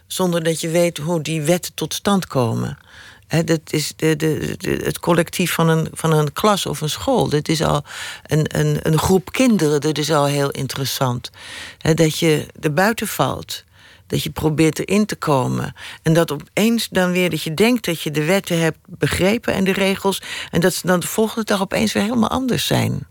Zonder 0.08 0.43
dat 0.43 0.62
je 0.62 0.70
weet 0.70 0.98
hoe 0.98 1.22
die 1.22 1.41
wetten 1.41 1.74
tot 1.74 1.93
stand 1.93 2.28
komen. 2.28 2.78
Hè, 3.27 3.44
dat 3.44 3.60
is 3.65 3.94
de, 3.96 4.15
de, 4.15 4.56
het 4.84 5.00
collectief 5.00 5.54
van 5.54 5.69
een, 5.69 5.88
van 5.94 6.13
een 6.13 6.34
klas 6.34 6.65
of 6.65 6.81
een 6.81 6.90
school. 6.90 7.29
Dat 7.29 7.48
is 7.48 7.63
al 7.63 7.84
een, 8.23 8.60
een, 8.60 8.77
een 8.81 8.98
groep 8.98 9.31
kinderen. 9.31 9.81
Dat 9.81 9.98
is 9.98 10.12
al 10.12 10.25
heel 10.25 10.52
interessant. 10.52 11.29
Hè, 11.77 11.94
dat 11.94 12.19
je 12.19 12.46
er 12.60 12.73
buiten 12.73 13.08
valt. 13.08 13.63
Dat 14.08 14.23
je 14.23 14.29
probeert 14.29 14.79
erin 14.79 15.06
te 15.06 15.15
komen. 15.15 15.73
En 16.02 16.13
dat 16.13 16.31
opeens 16.31 16.88
dan 16.90 17.12
weer 17.12 17.29
dat 17.29 17.42
je 17.42 17.54
denkt 17.54 17.86
dat 17.86 18.02
je 18.02 18.12
de 18.12 18.23
wetten 18.23 18.60
hebt 18.60 18.77
begrepen 18.86 19.54
en 19.54 19.63
de 19.63 19.73
regels. 19.73 20.21
En 20.52 20.62
dat 20.62 20.73
ze 20.73 20.88
dan 20.88 21.00
de 21.00 21.08
volgende 21.08 21.46
dag 21.46 21.62
opeens 21.62 21.94
weer 21.94 22.04
helemaal 22.04 22.29
anders 22.29 22.65
zijn. 22.65 23.08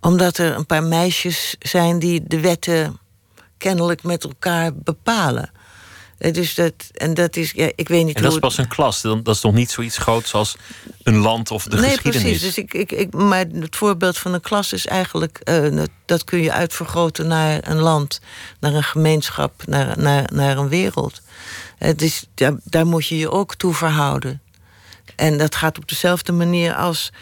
Omdat 0.00 0.38
er 0.38 0.56
een 0.56 0.66
paar 0.66 0.84
meisjes 0.84 1.56
zijn 1.58 1.98
die 1.98 2.22
de 2.26 2.40
wetten 2.40 2.98
kennelijk 3.58 4.02
met 4.02 4.24
elkaar 4.24 4.74
bepalen. 4.74 5.50
Eh, 6.24 6.32
Dus 6.32 6.54
dat, 6.54 6.72
en 6.92 7.14
dat 7.14 7.36
is, 7.36 7.50
ja, 7.50 7.70
ik 7.74 7.88
weet 7.88 8.04
niet 8.04 8.16
En 8.16 8.22
dat 8.22 8.32
is 8.32 8.38
hoe. 8.38 8.48
pas 8.48 8.58
een 8.58 8.68
klas. 8.68 9.00
Dat 9.02 9.28
is 9.28 9.40
nog 9.40 9.52
niet 9.54 9.70
zoiets 9.70 9.96
groots 9.98 10.32
als 10.34 10.56
een 11.02 11.16
land 11.16 11.50
of 11.50 11.64
de 11.64 11.76
nee, 11.76 11.90
geschiedenis. 11.90 12.22
precies. 12.22 12.40
Dus 12.42 12.58
ik, 12.58 12.74
ik, 12.74 12.92
ik, 12.92 13.12
maar 13.14 13.44
het 13.52 13.76
voorbeeld 13.76 14.18
van 14.18 14.34
een 14.34 14.40
klas 14.40 14.72
is 14.72 14.86
eigenlijk. 14.86 15.38
eh, 15.38 15.76
dat, 15.76 15.88
dat 16.04 16.24
kun 16.24 16.42
je 16.42 16.52
uitvergroten 16.52 17.26
naar 17.26 17.68
een 17.68 17.76
land, 17.80 18.20
naar 18.60 18.74
een 18.74 18.82
gemeenschap, 18.84 19.66
naar, 19.66 19.98
naar, 19.98 20.30
naar 20.32 20.56
een 20.56 20.68
wereld. 20.68 21.20
Het 21.78 22.02
is, 22.02 22.24
daar, 22.34 22.54
daar 22.64 22.86
moet 22.86 23.06
je 23.06 23.18
je 23.18 23.30
ook 23.30 23.54
toe 23.54 23.74
verhouden. 23.74 24.42
En 25.16 25.38
dat 25.38 25.54
gaat 25.56 25.78
op 25.78 25.88
dezelfde 25.88 26.32
manier 26.32 26.74
als 26.74 27.12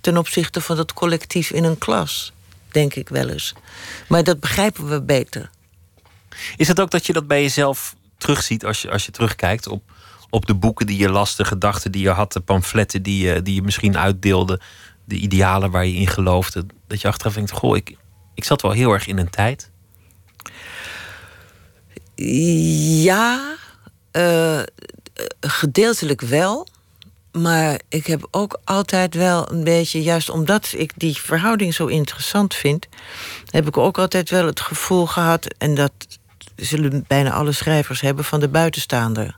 ten 0.00 0.16
opzichte 0.16 0.60
van 0.60 0.78
het 0.78 0.92
collectief 0.92 1.50
in 1.50 1.64
een 1.64 1.78
klas, 1.78 2.32
denk 2.70 2.94
ik 2.94 3.08
wel 3.08 3.28
eens. 3.28 3.54
Maar 4.08 4.24
dat 4.24 4.40
begrijpen 4.40 4.88
we 4.88 5.02
beter. 5.02 5.50
Is 6.56 6.68
het 6.68 6.80
ook 6.80 6.90
dat 6.90 7.06
je 7.06 7.12
dat 7.12 7.26
bij 7.26 7.42
jezelf 7.42 7.94
terugziet 8.22 8.64
als 8.64 8.82
je, 8.82 8.90
als 8.90 9.04
je 9.04 9.12
terugkijkt 9.12 9.66
op, 9.66 9.82
op 10.30 10.46
de 10.46 10.54
boeken 10.54 10.86
die 10.86 10.98
je 10.98 11.10
las, 11.10 11.36
de 11.36 11.44
gedachten 11.44 11.92
die 11.92 12.02
je 12.02 12.10
had, 12.10 12.32
de 12.32 12.40
pamfletten 12.40 13.02
die 13.02 13.26
je, 13.26 13.42
die 13.42 13.54
je 13.54 13.62
misschien 13.62 13.98
uitdeelde, 13.98 14.60
de 15.04 15.16
idealen 15.16 15.70
waar 15.70 15.86
je 15.86 15.94
in 15.94 16.06
geloofde? 16.06 16.66
Dat 16.86 17.00
je 17.00 17.08
achteraf 17.08 17.34
denkt: 17.34 17.50
Goh, 17.50 17.76
ik, 17.76 17.96
ik 18.34 18.44
zat 18.44 18.62
wel 18.62 18.70
heel 18.70 18.92
erg 18.92 19.06
in 19.06 19.18
een 19.18 19.30
tijd. 19.30 19.70
Ja, 23.04 23.56
eh, 24.10 24.60
gedeeltelijk 25.40 26.20
wel. 26.20 26.66
Maar 27.32 27.80
ik 27.88 28.06
heb 28.06 28.28
ook 28.30 28.60
altijd 28.64 29.14
wel 29.14 29.52
een 29.52 29.64
beetje, 29.64 30.02
juist 30.02 30.30
omdat 30.30 30.72
ik 30.76 30.92
die 30.96 31.16
verhouding 31.16 31.74
zo 31.74 31.86
interessant 31.86 32.54
vind, 32.54 32.88
heb 33.50 33.66
ik 33.66 33.76
ook 33.76 33.98
altijd 33.98 34.30
wel 34.30 34.46
het 34.46 34.60
gevoel 34.60 35.06
gehad, 35.06 35.46
en 35.58 35.74
dat 35.74 35.92
zullen 36.56 37.04
bijna 37.06 37.32
alle 37.32 37.52
schrijvers 37.52 38.00
hebben, 38.00 38.24
van 38.24 38.40
de 38.40 38.48
buitenstaander. 38.48 39.36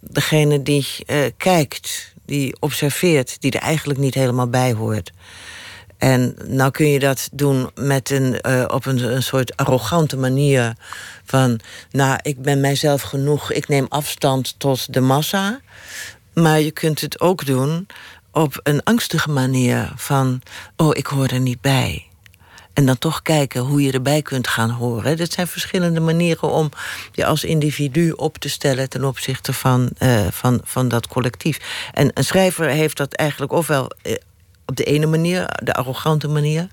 Degene 0.00 0.62
die 0.62 0.86
eh, 1.06 1.18
kijkt, 1.36 2.14
die 2.26 2.56
observeert, 2.60 3.40
die 3.40 3.50
er 3.50 3.60
eigenlijk 3.60 3.98
niet 3.98 4.14
helemaal 4.14 4.48
bij 4.48 4.72
hoort. 4.72 5.12
En 5.98 6.34
nou 6.44 6.70
kun 6.70 6.88
je 6.88 6.98
dat 6.98 7.28
doen 7.32 7.70
met 7.74 8.10
een, 8.10 8.40
eh, 8.40 8.64
op 8.68 8.86
een, 8.86 9.12
een 9.12 9.22
soort 9.22 9.56
arrogante 9.56 10.16
manier. 10.16 10.72
Van, 11.24 11.60
nou, 11.90 12.18
ik 12.22 12.42
ben 12.42 12.60
mijzelf 12.60 13.02
genoeg, 13.02 13.52
ik 13.52 13.68
neem 13.68 13.86
afstand 13.88 14.54
tot 14.58 14.92
de 14.92 15.00
massa. 15.00 15.60
Maar 16.34 16.60
je 16.60 16.70
kunt 16.70 17.00
het 17.00 17.20
ook 17.20 17.46
doen 17.46 17.86
op 18.32 18.60
een 18.62 18.82
angstige 18.82 19.30
manier. 19.30 19.92
Van, 19.96 20.42
oh, 20.76 20.90
ik 20.96 21.06
hoor 21.06 21.26
er 21.26 21.40
niet 21.40 21.60
bij. 21.60 22.06
En 22.76 22.86
dan 22.86 22.98
toch 22.98 23.22
kijken 23.22 23.60
hoe 23.60 23.82
je 23.82 23.92
erbij 23.92 24.22
kunt 24.22 24.48
gaan 24.48 24.70
horen. 24.70 25.16
Dat 25.16 25.32
zijn 25.32 25.46
verschillende 25.46 26.00
manieren 26.00 26.50
om 26.50 26.70
je 27.12 27.26
als 27.26 27.44
individu 27.44 28.10
op 28.10 28.38
te 28.38 28.48
stellen 28.48 28.88
ten 28.88 29.04
opzichte 29.04 29.52
van, 29.52 29.90
eh, 29.98 30.26
van, 30.30 30.60
van 30.64 30.88
dat 30.88 31.08
collectief. 31.08 31.88
En 31.92 32.10
een 32.14 32.24
schrijver 32.24 32.68
heeft 32.68 32.96
dat 32.96 33.12
eigenlijk 33.12 33.52
ofwel 33.52 33.90
eh, 34.02 34.14
op 34.66 34.76
de 34.76 34.84
ene 34.84 35.06
manier, 35.06 35.60
de 35.62 35.74
arrogante 35.74 36.28
manier, 36.28 36.68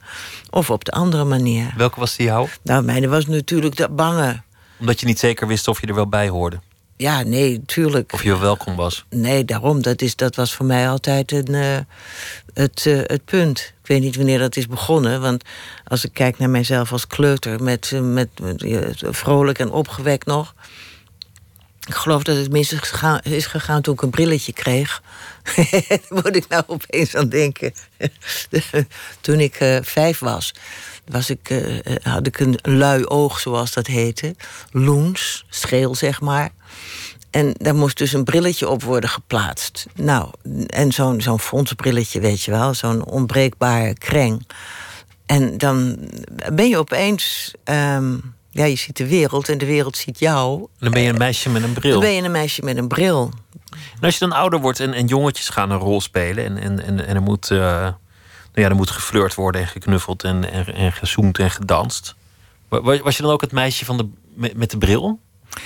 of 0.50 0.70
op 0.70 0.86
de 0.86 0.92
andere 0.92 1.24
manier. 1.24 1.74
Welke 1.78 2.00
was 2.00 2.16
die 2.16 2.26
jou? 2.26 2.48
Nou, 2.64 2.84
mijne 2.84 3.08
was 3.08 3.26
natuurlijk 3.26 3.76
de 3.76 3.90
bange. 3.90 4.42
Omdat 4.80 5.00
je 5.00 5.06
niet 5.06 5.20
zeker 5.20 5.48
wist 5.48 5.68
of 5.68 5.82
je 5.82 5.88
er 5.88 5.96
wel 5.96 6.08
bij 6.08 6.30
hoorde. 6.30 6.60
Ja, 6.98 7.22
nee, 7.22 7.66
tuurlijk. 7.66 8.14
Of 8.14 8.24
je 8.24 8.30
wel 8.30 8.40
welkom 8.40 8.76
was. 8.76 9.06
Nee, 9.10 9.46
daarom. 9.46 9.82
Dat, 9.82 10.02
is, 10.02 10.16
dat 10.16 10.36
was 10.36 10.54
voor 10.54 10.66
mij 10.66 10.90
altijd 10.90 11.32
een, 11.32 11.54
eh, 11.54 11.78
het, 12.54 12.84
het 12.84 13.26
punt. 13.26 13.73
Ik 13.84 13.90
weet 13.90 14.02
niet 14.02 14.16
wanneer 14.16 14.40
dat 14.40 14.56
is 14.56 14.68
begonnen. 14.68 15.22
Want 15.22 15.44
als 15.84 16.06
ik 16.06 16.14
kijk 16.14 16.38
naar 16.38 16.50
mijzelf 16.50 16.92
als 16.92 17.08
kleuter... 17.08 17.64
met, 17.64 17.92
eh, 17.94 18.00
met, 18.00 18.30
vrolijk 19.00 19.60
en 19.60 19.72
opgewekt 19.72 20.26
nog... 20.26 20.54
Ik 21.88 21.94
geloof 21.94 22.24
dat 22.24 22.38
het 22.38 22.52
mis 22.52 22.74
is 23.24 23.46
gegaan, 23.46 23.82
toen 23.82 23.94
ik 23.94 24.02
een 24.02 24.10
brilletje 24.10 24.54
kreeg. 24.54 25.02
Moet 26.10 26.36
ik 26.36 26.48
nou 26.48 26.64
opeens 26.68 27.16
aan 27.16 27.30
denken. 27.30 27.74
toen 29.22 29.40
ik 29.40 29.56
eh, 29.56 29.78
vijf 29.82 30.20
was, 30.20 30.54
was 31.06 31.30
ik, 31.30 31.50
eh, 31.50 31.96
had 32.04 32.28
ik 32.28 32.40
een 32.40 32.60
lui 32.62 33.06
oog, 33.06 33.40
zoals 33.40 33.74
dat 33.74 33.88
heette. 33.88 34.36
Loens, 34.72 35.46
scheel 35.50 35.96
zeg 35.96 36.22
maar. 36.22 36.50
En 37.34 37.54
daar 37.58 37.76
moest 37.76 37.98
dus 37.98 38.14
een 38.14 38.24
brilletje 38.24 38.70
op 38.70 38.84
worden 38.84 39.10
geplaatst. 39.10 39.86
Nou, 39.96 40.30
en 40.68 40.92
zo'n 40.92 41.22
zo'n 41.22 41.40
fondsbrilletje, 41.40 42.20
weet 42.20 42.42
je 42.42 42.52
wel, 42.52 42.74
zo'n 42.74 43.06
onbreekbare 43.06 43.94
kreng. 43.94 44.48
En 45.26 45.58
dan 45.58 45.98
ben 46.54 46.70
je 46.70 46.78
opeens, 46.78 47.54
ehm, 47.64 48.14
ja, 48.50 48.66
je 48.66 48.76
ziet 48.76 48.98
de 48.98 49.08
wereld 49.08 49.50
en 49.50 49.58
de 49.58 49.66
wereld 49.66 49.98
ziet 49.98 50.20
jou. 50.20 50.68
Dan 50.80 50.92
ben 50.92 51.02
je 51.02 51.10
een 51.10 51.18
meisje 51.18 51.50
met 51.50 51.64
een 51.64 51.74
bril. 51.74 51.92
Dan 51.92 52.02
ben 52.02 52.12
je 52.14 52.22
een 52.22 52.32
meisje 52.32 52.64
met 52.64 52.78
een 52.78 52.88
bril. 52.88 53.32
En 53.72 54.02
als 54.02 54.14
je 54.18 54.20
dan 54.28 54.38
ouder 54.38 54.60
wordt 54.60 54.80
en, 54.80 54.94
en 54.94 55.08
jongetjes 55.08 55.50
gaan 55.50 55.70
een 55.70 55.78
rol 55.80 56.02
spelen 56.02 56.46
en, 56.46 56.58
en, 56.58 56.84
en, 56.86 57.06
en 57.08 57.16
er, 57.16 57.22
moet, 57.22 57.52
eh, 57.52 57.58
nou 57.60 57.94
ja, 58.54 58.70
er 58.70 58.76
moet 58.76 58.92
geflirt 58.92 59.36
worden 59.36 59.62
en 59.62 59.68
geknuffeld 59.68 60.24
en, 60.24 60.52
en, 60.52 60.66
en 60.76 60.92
gezoend 60.92 61.40
en 61.40 61.52
gedanst. 61.52 62.16
Wa- 62.68 62.82
wa- 62.82 63.02
Was 63.02 63.18
je 63.18 63.24
dan 63.24 63.32
ook 63.32 63.42
het 63.42 63.52
meisje 63.52 63.86
van 63.86 63.98
de, 63.98 64.08
met, 64.36 64.54
met 64.58 64.72
de 64.72 64.78
bril? 64.78 65.20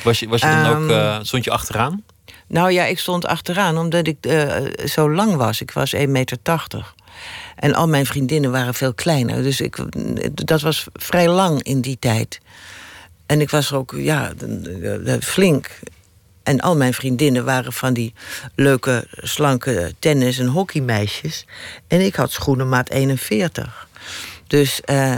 Was 0.03 0.19
je, 0.19 0.27
was 0.27 0.41
je 0.41 0.47
dan 0.47 0.83
ook, 0.83 0.89
eh, 0.89 1.17
stond 1.21 1.43
je 1.43 1.51
achteraan? 1.51 2.03
Nou 2.47 2.71
ja, 2.71 2.85
ik 2.85 2.99
stond 2.99 3.25
achteraan 3.25 3.77
omdat 3.77 4.07
ik 4.07 4.25
eh, 4.25 4.65
zo 4.85 5.11
lang 5.11 5.35
was. 5.35 5.61
Ik 5.61 5.71
was 5.71 5.95
1,80 5.95 6.07
meter. 6.07 6.38
En 7.55 7.73
al 7.73 7.88
mijn 7.88 8.05
vriendinnen 8.05 8.51
waren 8.51 8.73
veel 8.73 8.93
kleiner. 8.93 9.43
Dus 9.43 9.61
ik, 9.61 9.77
dat 10.45 10.61
was 10.61 10.85
vrij 10.93 11.29
lang 11.29 11.63
in 11.63 11.81
die 11.81 11.97
tijd. 11.99 12.39
En 13.25 13.41
ik 13.41 13.49
was 13.49 13.73
ook, 13.73 13.93
ja, 13.97 14.33
flink. 15.19 15.79
En 16.43 16.59
al 16.59 16.75
mijn 16.75 16.93
vriendinnen 16.93 17.45
waren 17.45 17.73
van 17.73 17.93
die 17.93 18.13
leuke, 18.55 19.07
slanke 19.11 19.93
tennis- 19.99 20.39
en 20.39 20.47
hockeymeisjes. 20.47 21.45
En 21.88 22.01
ik 22.01 22.15
had 22.15 22.31
schoenenmaat 22.31 22.89
41. 22.89 23.88
Dus 24.47 24.81
eh, 24.81 25.15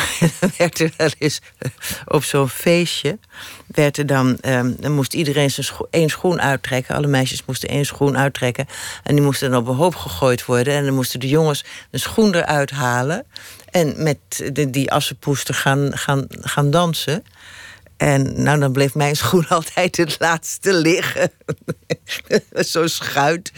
dan 0.40 0.50
werd 0.56 0.78
er 0.78 0.92
wel 0.96 1.10
eens 1.18 1.40
eh, 1.58 1.70
op 2.04 2.24
zo'n 2.24 2.48
feestje... 2.48 3.18
Werd 3.66 3.98
er 3.98 4.06
dan, 4.06 4.38
ehm, 4.40 4.72
dan 4.78 4.92
moest 4.92 5.14
iedereen 5.14 5.50
zijn 5.50 5.66
één 5.90 6.08
schoen 6.08 6.40
uittrekken. 6.40 6.94
Alle 6.94 7.06
meisjes 7.06 7.44
moesten 7.44 7.68
één 7.68 7.84
schoen 7.84 8.18
uittrekken. 8.18 8.66
En 9.02 9.14
die 9.14 9.24
moesten 9.24 9.50
dan 9.50 9.60
op 9.60 9.68
een 9.68 9.74
hoop 9.74 9.94
gegooid 9.94 10.44
worden. 10.44 10.74
En 10.74 10.84
dan 10.84 10.94
moesten 10.94 11.20
de 11.20 11.28
jongens 11.28 11.64
een 11.90 12.00
schoen 12.00 12.34
eruit 12.34 12.70
halen... 12.70 13.26
en 13.70 14.02
met 14.02 14.18
de, 14.52 14.70
die 14.70 14.92
assenpoester 14.92 15.54
gaan, 15.54 15.90
gaan, 15.98 16.26
gaan 16.28 16.70
dansen... 16.70 17.24
En 17.96 18.42
nou, 18.42 18.60
dan 18.60 18.72
bleef 18.72 18.94
mijn 18.94 19.16
schoen 19.22 19.48
altijd 19.48 19.96
het 19.96 20.16
laatste 20.18 20.74
liggen. 20.74 21.30
Zo 22.72 22.86
schuit. 22.86 23.52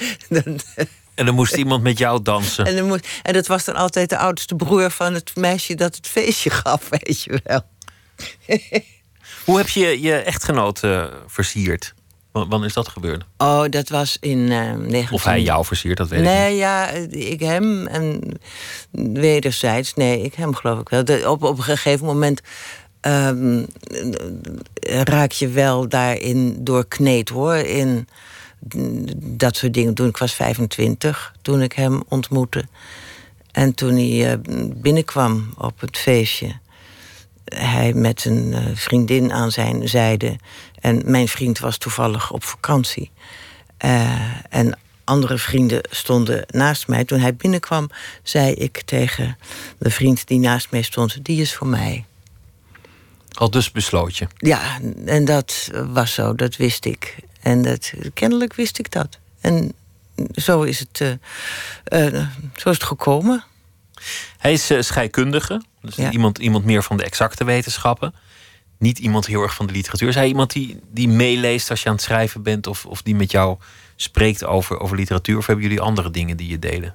En 1.14 1.26
dan 1.26 1.34
moest 1.34 1.54
iemand 1.62 1.82
met 1.82 1.98
jou 1.98 2.22
dansen. 2.22 2.64
en, 2.66 2.76
dan 2.76 2.86
moest, 2.86 3.06
en 3.22 3.32
dat 3.32 3.46
was 3.46 3.64
dan 3.64 3.74
altijd 3.74 4.08
de 4.10 4.18
oudste 4.18 4.54
broer 4.54 4.90
van 4.90 5.14
het 5.14 5.36
meisje 5.36 5.74
dat 5.74 5.96
het 5.96 6.06
feestje 6.06 6.50
gaf, 6.64 6.88
weet 6.88 7.22
je 7.22 7.40
wel. 7.44 7.60
Hoe 9.44 9.56
heb 9.56 9.68
je 9.68 10.00
je 10.00 10.14
echtgenoot 10.14 10.80
versierd? 11.26 11.94
W- 12.32 12.48
Wanneer 12.48 12.68
is 12.68 12.74
dat 12.74 12.88
gebeurd? 12.88 13.24
Oh, 13.38 13.64
dat 13.70 13.88
was 13.88 14.16
in 14.20 14.44
19... 14.44 15.08
Of 15.10 15.24
hij 15.24 15.40
jou 15.42 15.64
versierd, 15.64 15.96
dat 15.96 16.08
weet 16.08 16.18
ik 16.20 16.24
niet. 16.26 16.34
Nee, 16.34 16.56
ja, 16.56 16.88
ik 17.10 17.40
hem 17.40 17.86
en 17.86 18.20
wederzijds. 19.12 19.94
Nee, 19.94 20.20
ik 20.22 20.34
hem 20.34 20.54
geloof 20.54 20.80
ik 20.80 20.88
wel. 20.88 21.04
De- 21.04 21.30
op, 21.30 21.42
op 21.42 21.56
een 21.58 21.64
gegeven 21.64 22.06
moment 22.06 22.40
ehm, 23.00 23.64
raak 25.04 25.32
je 25.32 25.48
wel 25.48 25.88
daarin 25.88 26.56
doorkneed 26.64 27.28
hoor. 27.28 27.54
In 27.56 28.08
dat 29.16 29.56
soort 29.56 29.74
dingen. 29.74 29.94
Toen 29.94 30.08
ik 30.08 30.16
was 30.16 30.34
25, 30.34 31.34
toen 31.42 31.62
ik 31.62 31.72
hem 31.72 32.02
ontmoette. 32.08 32.64
En 33.52 33.74
toen 33.74 33.94
hij 33.94 34.32
eh, 34.32 34.38
binnenkwam 34.76 35.54
op 35.58 35.80
het 35.80 35.98
feestje. 35.98 36.58
Hij 37.44 37.92
met 37.92 38.24
een 38.24 38.52
eh, 38.52 38.62
vriendin 38.74 39.32
aan 39.32 39.50
zijn 39.50 39.88
zijde. 39.88 40.36
En 40.80 41.02
mijn 41.04 41.28
vriend 41.28 41.58
was 41.58 41.78
toevallig 41.78 42.30
op 42.30 42.44
vakantie. 42.44 43.10
Eh, 43.76 44.10
en 44.48 44.78
andere 45.04 45.38
vrienden 45.38 45.80
stonden 45.90 46.44
naast 46.46 46.88
mij. 46.88 47.04
Toen 47.04 47.20
hij 47.20 47.34
binnenkwam, 47.34 47.90
zei 48.22 48.52
ik 48.52 48.82
tegen 48.82 49.36
de 49.78 49.90
vriend 49.90 50.26
die 50.26 50.38
naast 50.38 50.70
mij 50.70 50.82
stond: 50.82 51.24
Die 51.24 51.40
is 51.40 51.54
voor 51.54 51.66
mij. 51.66 52.04
Al 53.32 53.50
dus 53.50 53.70
besloot 53.70 54.16
je. 54.16 54.26
Ja, 54.36 54.78
en 55.04 55.24
dat 55.24 55.70
was 55.86 56.14
zo, 56.14 56.34
dat 56.34 56.56
wist 56.56 56.84
ik. 56.84 57.16
En 57.44 57.62
dat, 57.62 57.92
kennelijk 58.14 58.54
wist 58.54 58.78
ik 58.78 58.92
dat. 58.92 59.18
En 59.40 59.72
zo 60.34 60.62
is 60.62 60.78
het, 60.78 61.00
eh, 61.00 62.06
eh, 62.06 62.26
zo 62.56 62.68
is 62.70 62.74
het 62.74 62.84
gekomen. 62.84 63.44
Hij 64.38 64.52
is 64.52 64.70
eh, 64.70 64.80
scheikundige, 64.80 65.62
dus 65.80 65.94
Ja. 65.96 66.10
iemand, 66.10 66.38
iemand 66.38 66.64
meer 66.64 66.82
van 66.82 66.96
de 66.96 67.04
exacte 67.04 67.44
wetenschappen. 67.44 68.14
Niet 68.78 68.98
iemand 68.98 69.26
heel 69.26 69.42
erg 69.42 69.54
van 69.54 69.66
de 69.66 69.72
literatuur. 69.72 70.08
Is 70.08 70.14
hij 70.14 70.26
iemand 70.26 70.52
die, 70.52 70.80
die 70.90 71.08
meeleest 71.08 71.70
als 71.70 71.82
je 71.82 71.88
aan 71.88 71.94
het 71.94 72.04
schrijven 72.04 72.42
bent, 72.42 72.66
of, 72.66 72.86
of 72.86 73.02
die 73.02 73.14
met 73.14 73.30
jou 73.30 73.58
spreekt 73.96 74.44
over, 74.44 74.80
over 74.80 74.96
literatuur? 74.96 75.36
Of 75.36 75.46
hebben 75.46 75.64
jullie 75.64 75.80
andere 75.80 76.10
dingen 76.10 76.36
die 76.36 76.48
je 76.48 76.58
delen? 76.58 76.94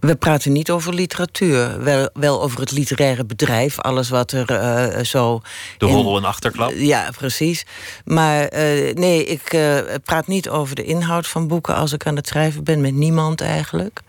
We 0.00 0.16
praten 0.16 0.52
niet 0.52 0.70
over 0.70 0.94
literatuur, 0.94 1.82
wel, 1.82 2.08
wel 2.12 2.42
over 2.42 2.60
het 2.60 2.70
literaire 2.70 3.24
bedrijf, 3.24 3.78
alles 3.78 4.08
wat 4.08 4.32
er 4.32 4.50
eh, 4.50 5.04
zo. 5.04 5.40
De 5.78 5.86
roddel 5.86 6.16
en 6.16 6.24
achterklap? 6.24 6.72
Ja, 6.74 7.10
precies. 7.16 7.66
Maar 8.04 8.44
eh, 8.44 8.94
nee, 8.94 9.24
ik 9.24 9.52
eh, 9.52 9.76
praat 10.04 10.26
niet 10.26 10.48
over 10.48 10.74
de 10.74 10.84
inhoud 10.84 11.26
van 11.26 11.48
boeken 11.48 11.74
als 11.74 11.92
ik 11.92 12.06
aan 12.06 12.16
het 12.16 12.26
schrijven 12.26 12.64
ben, 12.64 12.80
met 12.80 12.94
niemand 12.94 13.40
eigenlijk. 13.40 14.00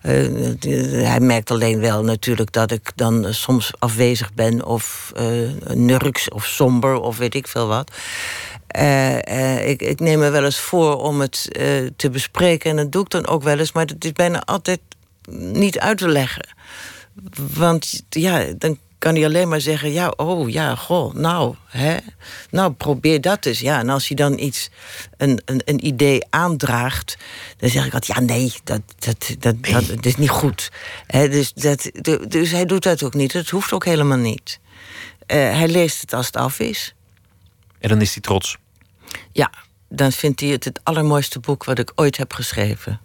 Hij 0.00 1.20
merkt 1.20 1.50
alleen 1.50 1.80
wel 1.80 2.04
natuurlijk 2.04 2.52
dat 2.52 2.70
ik 2.70 2.92
dan 2.94 3.26
soms 3.30 3.72
afwezig 3.78 4.34
ben 4.34 4.64
of 4.64 5.12
nurks 5.74 6.28
of 6.28 6.46
somber 6.46 7.00
of 7.00 7.18
weet 7.18 7.34
ik 7.34 7.48
veel 7.48 7.66
wat. 7.66 7.90
Ik, 9.64 9.82
ik 9.82 10.00
neem 10.00 10.18
me 10.18 10.30
wel 10.30 10.44
eens 10.44 10.60
voor 10.60 10.96
om 10.96 11.20
het 11.20 11.48
te 11.96 12.10
bespreken 12.10 12.70
en 12.70 12.76
dat 12.76 12.92
doe 12.92 13.02
ik 13.02 13.10
dan 13.10 13.26
ook 13.26 13.42
wel 13.42 13.58
eens, 13.58 13.72
maar 13.72 13.86
het 13.86 14.04
is 14.04 14.12
bijna 14.12 14.42
altijd 14.44 14.80
niet 15.30 15.78
uit 15.78 15.98
te 15.98 16.08
leggen. 16.08 16.48
Want 17.52 18.02
ja, 18.08 18.44
dan 18.58 18.78
kan 19.00 19.14
hij 19.14 19.24
alleen 19.24 19.48
maar 19.48 19.60
zeggen: 19.60 19.92
Ja, 19.92 20.12
oh 20.16 20.50
ja, 20.50 20.74
goh, 20.74 21.14
nou, 21.14 21.54
hè, 21.66 21.96
nou 22.50 22.72
probeer 22.72 23.20
dat 23.20 23.46
eens. 23.46 23.60
Ja, 23.60 23.78
en 23.78 23.88
als 23.88 24.08
hij 24.08 24.16
dan 24.16 24.38
iets, 24.38 24.70
een, 25.16 25.42
een, 25.44 25.62
een 25.64 25.86
idee 25.86 26.26
aandraagt, 26.30 27.16
dan 27.56 27.70
zeg 27.70 27.86
ik 27.86 27.94
altijd: 27.94 28.18
Ja, 28.18 28.24
nee, 28.24 28.52
dat, 28.64 28.80
dat, 28.98 29.34
dat, 29.38 29.64
dat, 29.64 29.86
dat 29.86 30.06
is 30.06 30.16
niet 30.16 30.30
goed. 30.30 30.70
Hè, 31.06 31.28
dus, 31.28 31.52
dat, 31.52 31.90
dus 32.28 32.50
hij 32.50 32.64
doet 32.64 32.82
dat 32.82 33.02
ook 33.02 33.14
niet. 33.14 33.32
Dat 33.32 33.48
hoeft 33.48 33.72
ook 33.72 33.84
helemaal 33.84 34.18
niet. 34.18 34.60
Eh, 35.26 35.36
hij 35.36 35.68
leest 35.68 36.00
het 36.00 36.12
als 36.12 36.26
het 36.26 36.36
af 36.36 36.58
is. 36.58 36.94
En 37.78 37.88
dan 37.88 38.00
is 38.00 38.12
hij 38.12 38.22
trots. 38.22 38.56
Ja, 39.32 39.50
dan 39.88 40.12
vindt 40.12 40.40
hij 40.40 40.48
het 40.48 40.64
het 40.64 40.80
allermooiste 40.82 41.40
boek 41.40 41.64
wat 41.64 41.78
ik 41.78 41.92
ooit 41.94 42.16
heb 42.16 42.32
geschreven. 42.32 43.00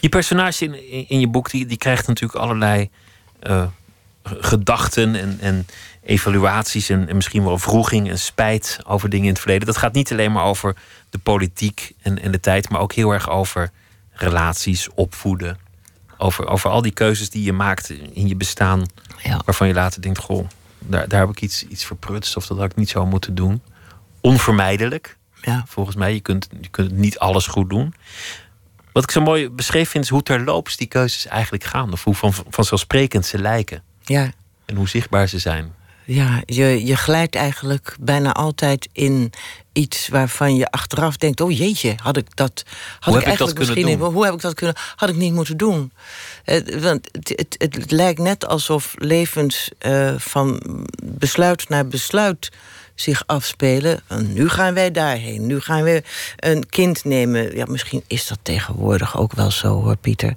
Je 0.00 0.08
personage 0.08 0.64
in, 0.64 0.90
in, 0.90 1.04
in 1.08 1.20
je 1.20 1.28
boek 1.28 1.50
die, 1.50 1.66
die 1.66 1.76
krijgt 1.78 2.06
natuurlijk 2.06 2.38
allerlei 2.40 2.90
eh, 3.40 3.66
gedachten 4.22 5.14
en, 5.14 5.36
en 5.40 5.66
evaluaties 6.02 6.88
en, 6.88 7.08
en 7.08 7.16
misschien 7.16 7.44
wel 7.44 7.58
vroeging 7.58 8.10
en 8.10 8.18
spijt 8.18 8.78
over 8.86 9.08
dingen 9.08 9.24
in 9.26 9.32
het 9.32 9.40
verleden. 9.40 9.66
Dat 9.66 9.76
gaat 9.76 9.92
niet 9.94 10.12
alleen 10.12 10.32
maar 10.32 10.44
over 10.44 10.76
de 11.10 11.18
politiek 11.18 11.92
en, 12.02 12.22
en 12.22 12.32
de 12.32 12.40
tijd, 12.40 12.68
maar 12.68 12.80
ook 12.80 12.92
heel 12.92 13.12
erg 13.12 13.30
over 13.30 13.70
relaties, 14.12 14.88
opvoeden. 14.94 15.58
Over, 16.18 16.46
over 16.48 16.70
al 16.70 16.82
die 16.82 16.92
keuzes 16.92 17.30
die 17.30 17.42
je 17.42 17.52
maakt 17.52 17.90
in 17.90 18.28
je 18.28 18.36
bestaan, 18.36 18.86
Ja. 19.22 19.40
waarvan 19.44 19.68
je 19.68 19.74
later 19.74 20.02
denkt: 20.02 20.18
Goh, 20.18 20.48
daar, 20.78 21.08
daar 21.08 21.20
heb 21.20 21.28
ik 21.30 21.40
iets, 21.40 21.62
iets 21.62 21.84
verprutst 21.84 22.36
of 22.36 22.46
dat 22.46 22.58
had 22.58 22.70
ik 22.70 22.76
niet 22.76 22.88
zo 22.90 23.06
moeten 23.06 23.34
doen. 23.34 23.62
Onvermijdelijk, 24.20 25.16
Ja. 25.42 25.64
volgens 25.68 25.96
mij. 25.96 26.12
Je 26.14 26.20
kunt, 26.20 26.48
je 26.60 26.68
kunt 26.68 26.90
niet 26.92 27.18
alles 27.18 27.46
goed 27.46 27.70
doen. 27.70 27.94
Wat 28.96 29.04
ik 29.04 29.10
zo 29.10 29.20
mooi 29.20 29.50
beschreven 29.50 29.90
vind, 29.90 30.04
is 30.04 30.10
hoe 30.10 30.22
terloops 30.22 30.76
die 30.76 30.86
keuzes 30.86 31.26
eigenlijk 31.26 31.64
gaan. 31.64 31.92
Of 31.92 32.04
hoe 32.04 32.14
van, 32.14 32.34
vanzelfsprekend 32.48 33.26
ze 33.26 33.38
lijken. 33.38 33.82
Ja, 34.04 34.32
En 34.64 34.76
hoe 34.76 34.88
zichtbaar 34.88 35.28
ze 35.28 35.38
zijn. 35.38 35.74
Ja, 36.04 36.42
je, 36.46 36.86
je 36.86 36.96
glijdt 36.96 37.34
eigenlijk 37.34 37.96
bijna 38.00 38.32
altijd 38.32 38.88
in 38.92 39.32
iets 39.72 40.08
waarvan 40.08 40.56
je 40.56 40.70
achteraf 40.70 41.16
denkt: 41.16 41.40
oh 41.40 41.56
jeetje, 41.56 41.94
had 42.02 42.16
ik 42.16 42.36
dat. 42.36 42.62
Had 42.98 43.12
Hoe 43.12 43.18
ik 43.18 43.24
heb 43.24 43.32
ik 43.32 43.38
dat 43.38 43.48
eigenlijk 43.48 43.56
kunnen 43.56 43.74
misschien 43.74 43.98
doen? 43.98 44.12
Hoe 44.12 44.24
heb 44.24 44.34
ik 44.34 44.40
dat 44.40 44.54
kunnen? 44.54 44.76
Had 44.96 45.08
ik 45.08 45.16
niet 45.16 45.32
moeten 45.32 45.56
doen. 45.56 45.92
Eh, 46.44 46.80
want 46.80 47.08
het, 47.12 47.28
het, 47.28 47.72
het 47.74 47.90
lijkt 47.90 48.20
net 48.20 48.46
alsof 48.46 48.94
levens 48.98 49.70
eh, 49.78 50.14
van 50.18 50.60
besluit 51.02 51.68
naar 51.68 51.86
besluit 51.86 52.50
zich 52.96 53.22
afspelen. 53.26 54.00
En 54.06 54.32
nu 54.32 54.48
gaan 54.48 54.74
wij 54.74 54.90
daarheen. 54.90 55.46
Nu 55.46 55.60
gaan 55.60 55.82
we 55.82 56.02
een 56.36 56.68
kind 56.68 57.04
nemen. 57.04 57.56
Ja, 57.56 57.64
misschien 57.68 58.04
is 58.06 58.26
dat 58.26 58.38
tegenwoordig 58.42 59.18
ook 59.18 59.32
wel 59.32 59.50
zo 59.50 59.82
hoor, 59.82 59.96
Pieter. 59.96 60.34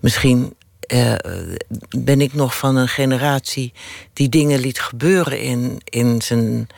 Misschien 0.00 0.54
eh, 0.78 1.14
ben 1.98 2.20
ik 2.20 2.34
nog 2.34 2.56
van 2.56 2.76
een 2.76 2.88
generatie 2.88 3.72
die 4.12 4.28
dingen 4.28 4.60
liet 4.60 4.80
gebeuren 4.80 5.40
in, 5.40 5.80
in 5.84 6.22
zijn 6.22 6.68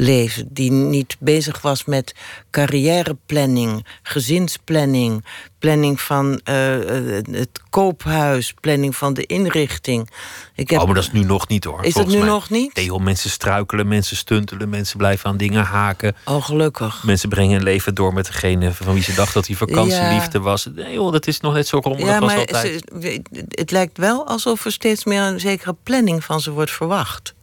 leven. 0.00 0.48
Die 0.50 0.70
niet 0.70 1.16
bezig 1.18 1.60
was 1.60 1.84
met 1.84 2.14
carrièreplanning, 2.50 3.86
gezinsplanning, 4.02 5.24
planning 5.58 6.00
van 6.00 6.40
eh, 6.44 7.16
eh, 7.18 7.24
het 7.30 7.60
koophuis, 7.70 8.54
planning 8.60 8.96
van 8.96 9.14
de 9.14 9.26
inrichting. 9.26 10.10
Ik 10.54 10.70
heb, 10.70 10.80
Oh, 10.80 10.86
maar 10.86 10.94
dat 10.94 11.04
is 11.04 11.12
nu 11.12 11.24
nog 11.24 11.48
niet 11.48 11.64
hoor. 11.64 11.78
Is 11.78 11.82
dat 11.84 11.92
volgens 11.92 12.14
nu 12.14 12.20
mij. 12.20 12.28
nog 12.30 12.50
niet? 12.50 12.74
Nee, 12.74 12.84
joh, 12.84 13.00
mensen 13.00 13.30
struikelen, 13.30 13.88
mensen 13.88 14.16
stuntelen, 14.16 14.68
mensen 14.68 14.96
blijven 14.98 15.30
aan 15.30 15.36
dingen 15.36 15.64
haken. 15.64 16.16
Oh, 16.24 16.44
gelukkig. 16.44 17.02
Mensen 17.04 17.28
brengen 17.28 17.52
hun 17.54 17.62
leven 17.62 17.94
door 17.94 18.12
met 18.12 18.26
degene 18.26 18.72
van 18.72 18.94
wie 18.94 19.02
ze 19.02 19.14
dachten 19.14 19.34
dat 19.34 19.44
die 19.46 19.56
vakantieliefde 19.56 20.38
was. 20.40 20.68
Nee 20.74 20.92
joh, 20.92 21.12
dat 21.12 21.26
is 21.26 21.40
nog 21.40 21.52
net 21.54 21.66
zo 21.68 21.78
rommelig 21.82 22.08
Ja, 22.08 22.18
als 22.18 22.26
maar 22.32 22.38
altijd. 22.38 22.82
ze- 23.00 23.22
het 23.48 23.70
lijkt 23.70 23.98
wel 23.98 24.26
alsof 24.26 24.64
er 24.64 24.72
steeds 24.72 25.04
meer 25.04 25.22
een 25.22 25.40
zekere 25.40 25.76
planning 25.82 26.24
van 26.24 26.40
ze 26.40 26.50
wordt 26.50 26.70
verwacht. 26.70 27.34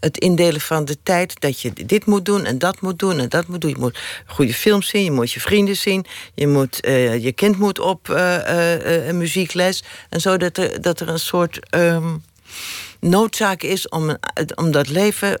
Het 0.00 0.18
indelen 0.18 0.60
van 0.60 0.84
de 0.84 0.96
tijd 1.02 1.40
dat 1.40 1.60
je 1.60 1.72
dit 1.72 2.06
moet 2.06 2.24
doen 2.24 2.44
en 2.44 2.58
dat 2.58 2.80
moet 2.80 2.98
doen 2.98 3.18
en 3.18 3.28
dat 3.28 3.46
moet 3.46 3.60
doen. 3.60 3.70
Je 3.70 3.78
moet 3.78 3.98
goede 4.26 4.54
films 4.54 4.88
zien, 4.88 5.04
je 5.04 5.10
moet 5.10 5.32
je 5.32 5.40
vrienden 5.40 5.76
zien, 5.76 6.04
je, 6.34 6.46
moet, 6.46 6.80
eh, 6.80 7.24
je 7.24 7.32
kind 7.32 7.58
moet 7.58 7.78
op 7.78 8.08
een 8.08 9.18
muziekles. 9.18 9.84
En 10.08 10.20
zo 10.20 10.36
dat 10.36 10.56
er, 10.56 10.80
dat 10.80 11.00
er 11.00 11.08
een 11.08 11.18
soort 11.18 11.70
ehm, 11.70 12.16
noodzaak 13.00 13.62
is 13.62 13.88
om, 13.88 14.16
om 14.54 14.70
dat 14.70 14.88
leven 14.88 15.40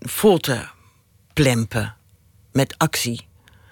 vol 0.00 0.38
te 0.38 0.66
plempen 1.32 1.94
met 2.52 2.74
actie. 2.76 3.27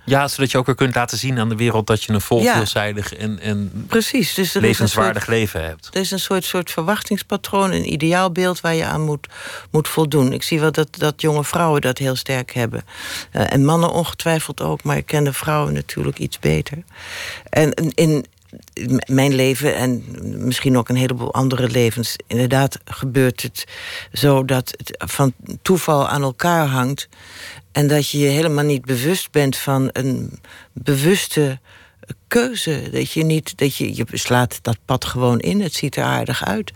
Ja, 0.06 0.28
zodat 0.28 0.50
je 0.50 0.58
ook 0.58 0.66
weer 0.66 0.74
kunt 0.74 0.94
laten 0.94 1.18
zien 1.18 1.38
aan 1.38 1.48
de 1.48 1.56
wereld 1.56 1.86
dat 1.86 2.04
je 2.04 2.12
een 2.12 2.20
vol 2.20 2.42
Ja. 2.42 2.54
veelzijdig 2.54 3.14
en, 3.14 3.38
en 3.40 3.84
Precies. 3.88 4.34
Dus 4.34 4.50
soort- 4.50 4.64
levenswaardig 4.64 5.26
leven 5.26 5.64
hebt. 5.64 5.88
Er 5.92 6.00
is 6.00 6.10
een 6.10 6.18
soort, 6.18 6.44
soort 6.44 6.70
verwachtingspatroon, 6.70 7.72
een 7.72 7.92
ideaalbeeld 7.92 8.60
waar 8.60 8.74
je 8.74 8.84
aan 8.84 9.00
moet, 9.04 9.26
moet 9.70 9.88
voldoen. 9.88 10.32
Ik 10.32 10.42
zie 10.42 10.60
wel 10.60 10.72
dat, 10.72 10.88
dat 10.98 11.20
jonge 11.20 11.44
vrouwen 11.44 11.80
dat 11.80 11.98
heel 11.98 12.16
sterk 12.16 12.52
hebben. 12.52 12.84
Eh, 13.30 13.52
en 13.52 13.64
mannen 13.64 13.90
ongetwijfeld 13.92 14.60
ook, 14.60 14.82
maar 14.82 14.96
ik 14.96 15.06
ken 15.06 15.24
de 15.24 15.32
vrouwen 15.32 15.72
natuurlijk 15.72 16.18
iets 16.18 16.38
beter. 16.38 16.78
En 17.50 17.72
in, 17.74 17.92
in 17.94 18.26
mijn 19.06 19.34
leven 19.34 19.76
en 19.76 20.04
misschien 20.46 20.78
ook 20.78 20.88
een 20.88 20.96
heleboel 20.96 21.34
andere 21.34 21.68
levens, 21.68 22.16
inderdaad 22.26 22.78
gebeurt 22.84 23.42
het 23.42 23.64
zo 24.12 24.44
dat 24.44 24.74
het 24.76 25.04
van 25.10 25.32
toeval 25.62 26.08
aan 26.08 26.22
elkaar 26.22 26.66
hangt. 26.66 27.08
En 27.76 27.86
dat 27.86 28.08
je 28.10 28.18
je 28.18 28.28
helemaal 28.28 28.64
niet 28.64 28.84
bewust 28.84 29.30
bent 29.30 29.56
van 29.56 29.88
een 29.92 30.40
bewuste 30.72 31.58
keuze. 32.28 32.88
Dat 32.90 33.12
je 33.12 33.24
niet, 33.24 33.58
dat 33.58 33.76
je, 33.76 33.96
je 33.96 34.06
slaat 34.12 34.58
dat 34.62 34.78
pad 34.84 35.04
gewoon 35.04 35.40
in, 35.40 35.60
het 35.60 35.74
ziet 35.74 35.96
er 35.96 36.04
aardig 36.04 36.44
uit. 36.44 36.72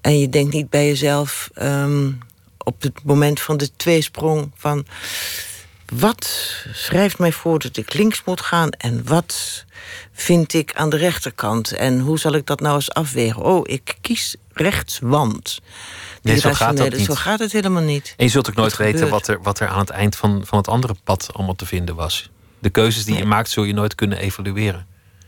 En 0.00 0.18
je 0.18 0.28
denkt 0.28 0.52
niet 0.52 0.70
bij 0.70 0.86
jezelf 0.86 1.50
ehm, 1.54 2.10
op 2.58 2.82
het 2.82 3.02
moment 3.02 3.40
van 3.40 3.56
de 3.56 3.70
tweesprong 3.76 4.50
van 4.54 4.86
wat 5.94 6.54
schrijft 6.72 7.18
mij 7.18 7.32
voor 7.32 7.58
dat 7.58 7.76
ik 7.76 7.94
links 7.94 8.22
moet 8.24 8.40
gaan 8.40 8.70
en 8.70 9.06
wat 9.06 9.64
vind 10.12 10.54
ik 10.54 10.74
aan 10.74 10.90
de 10.90 10.96
rechterkant 10.96 11.72
en 11.72 12.00
hoe 12.00 12.18
zal 12.18 12.32
ik 12.32 12.46
dat 12.46 12.60
nou 12.60 12.74
eens 12.74 12.92
afwegen? 12.92 13.42
Oh, 13.42 13.60
ik 13.62 13.96
kies 14.00 14.36
rechts, 14.54 14.98
want. 15.02 15.60
Nee, 16.22 16.38
zo 16.38 16.52
gaat 16.52 16.76
dat 16.76 16.92
niet. 16.92 17.04
Zo 17.04 17.14
gaat 17.14 17.38
het 17.38 17.52
helemaal 17.52 17.82
niet. 17.82 18.14
En 18.16 18.24
je 18.24 18.30
zult 18.30 18.48
ook 18.48 18.54
nooit 18.54 18.76
weten 18.76 18.98
gebeurt. 18.98 19.10
wat 19.10 19.28
er, 19.28 19.42
wat 19.42 19.60
er 19.60 19.68
aan 19.68 19.78
het 19.78 19.90
eind 19.90 20.16
van, 20.16 20.42
van 20.44 20.58
het 20.58 20.68
andere 20.68 20.94
pad 21.04 21.30
allemaal 21.32 21.54
te 21.54 21.66
vinden 21.66 21.94
was. 21.94 22.30
De 22.58 22.70
keuzes 22.70 23.04
die 23.04 23.16
je 23.16 23.24
maakt, 23.24 23.50
zul 23.50 23.64
je 23.64 23.72
nooit 23.72 23.94
kunnen 23.94 24.18
evalueren. 24.18 24.86